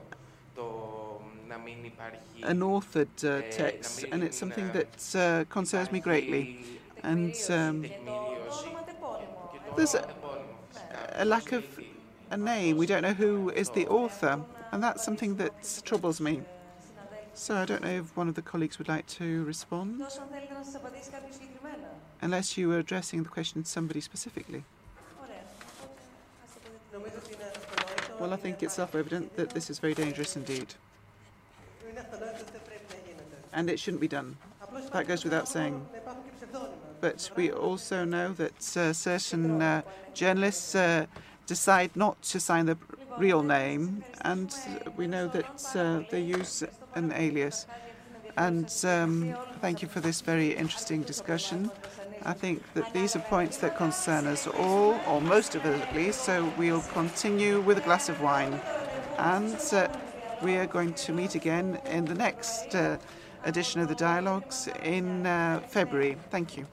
unauthored 2.42 3.24
uh, 3.24 3.42
text, 3.50 4.04
and 4.10 4.22
it's 4.24 4.36
something 4.38 4.70
that 4.72 5.14
uh, 5.14 5.44
concerns 5.52 5.92
me 5.92 6.00
greatly. 6.00 6.56
And 7.02 7.34
um, 7.50 7.84
there's 9.76 9.94
a, 9.94 10.06
a 11.12 11.24
lack 11.24 11.52
of 11.52 11.64
a 12.30 12.36
name. 12.36 12.78
We 12.78 12.86
don't 12.86 13.02
know 13.02 13.12
who 13.12 13.50
is 13.50 13.68
the 13.70 13.86
author, 13.86 14.40
and 14.72 14.82
that's 14.82 15.04
something 15.04 15.36
that 15.36 15.82
troubles 15.84 16.20
me. 16.20 16.42
So 17.36 17.54
I 17.54 17.66
don't 17.66 17.82
know 17.82 17.90
if 17.90 18.16
one 18.16 18.28
of 18.28 18.34
the 18.34 18.40
colleagues 18.40 18.78
would 18.78 18.88
like 18.88 19.06
to 19.08 19.44
respond. 19.44 20.02
Unless 22.22 22.56
you 22.56 22.68
were 22.68 22.78
addressing 22.78 23.22
the 23.22 23.28
question 23.28 23.62
to 23.62 23.68
somebody 23.68 24.00
specifically. 24.00 24.64
Well, 28.18 28.32
I 28.32 28.36
think 28.36 28.62
it's 28.62 28.74
self-evident 28.74 29.36
that 29.36 29.50
this 29.50 29.68
is 29.68 29.78
very 29.78 29.92
dangerous 29.92 30.34
indeed. 30.34 30.74
And 33.52 33.68
it 33.68 33.78
shouldn't 33.78 34.00
be 34.00 34.08
done. 34.08 34.38
That 34.92 35.06
goes 35.06 35.22
without 35.22 35.46
saying. 35.46 35.86
But 37.02 37.30
we 37.36 37.52
also 37.52 38.06
know 38.06 38.32
that 38.32 38.76
uh, 38.78 38.94
certain 38.94 39.60
uh, 39.60 39.82
journalists 40.14 40.74
uh, 40.74 41.04
decide 41.46 41.94
not 41.94 42.22
to 42.22 42.40
sign 42.40 42.64
the 42.64 42.78
real 43.18 43.42
name, 43.42 44.04
and 44.22 44.54
we 44.96 45.06
know 45.06 45.28
that 45.28 45.76
uh, 45.76 46.00
they 46.10 46.20
use 46.20 46.64
an 46.96 47.12
alias. 47.12 47.66
And 48.36 48.70
um, 48.84 49.36
thank 49.60 49.82
you 49.82 49.88
for 49.88 50.00
this 50.00 50.20
very 50.20 50.54
interesting 50.54 51.02
discussion. 51.02 51.70
I 52.22 52.32
think 52.32 52.62
that 52.74 52.92
these 52.92 53.14
are 53.16 53.20
points 53.20 53.58
that 53.58 53.76
concern 53.76 54.26
us 54.26 54.46
all, 54.46 54.98
or 55.06 55.20
most 55.20 55.54
of 55.54 55.64
us 55.64 55.80
at 55.80 55.94
least, 55.94 56.24
so 56.24 56.52
we'll 56.58 56.82
continue 56.92 57.60
with 57.60 57.78
a 57.78 57.80
glass 57.80 58.08
of 58.08 58.20
wine. 58.20 58.60
And 59.18 59.58
uh, 59.72 59.88
we 60.42 60.56
are 60.56 60.66
going 60.66 60.92
to 60.94 61.12
meet 61.12 61.34
again 61.34 61.80
in 61.86 62.04
the 62.04 62.14
next 62.14 62.74
uh, 62.74 62.98
edition 63.44 63.80
of 63.80 63.88
the 63.88 63.94
Dialogues 63.94 64.68
in 64.82 65.24
uh, 65.24 65.60
February. 65.68 66.16
Thank 66.30 66.56
you. 66.56 66.66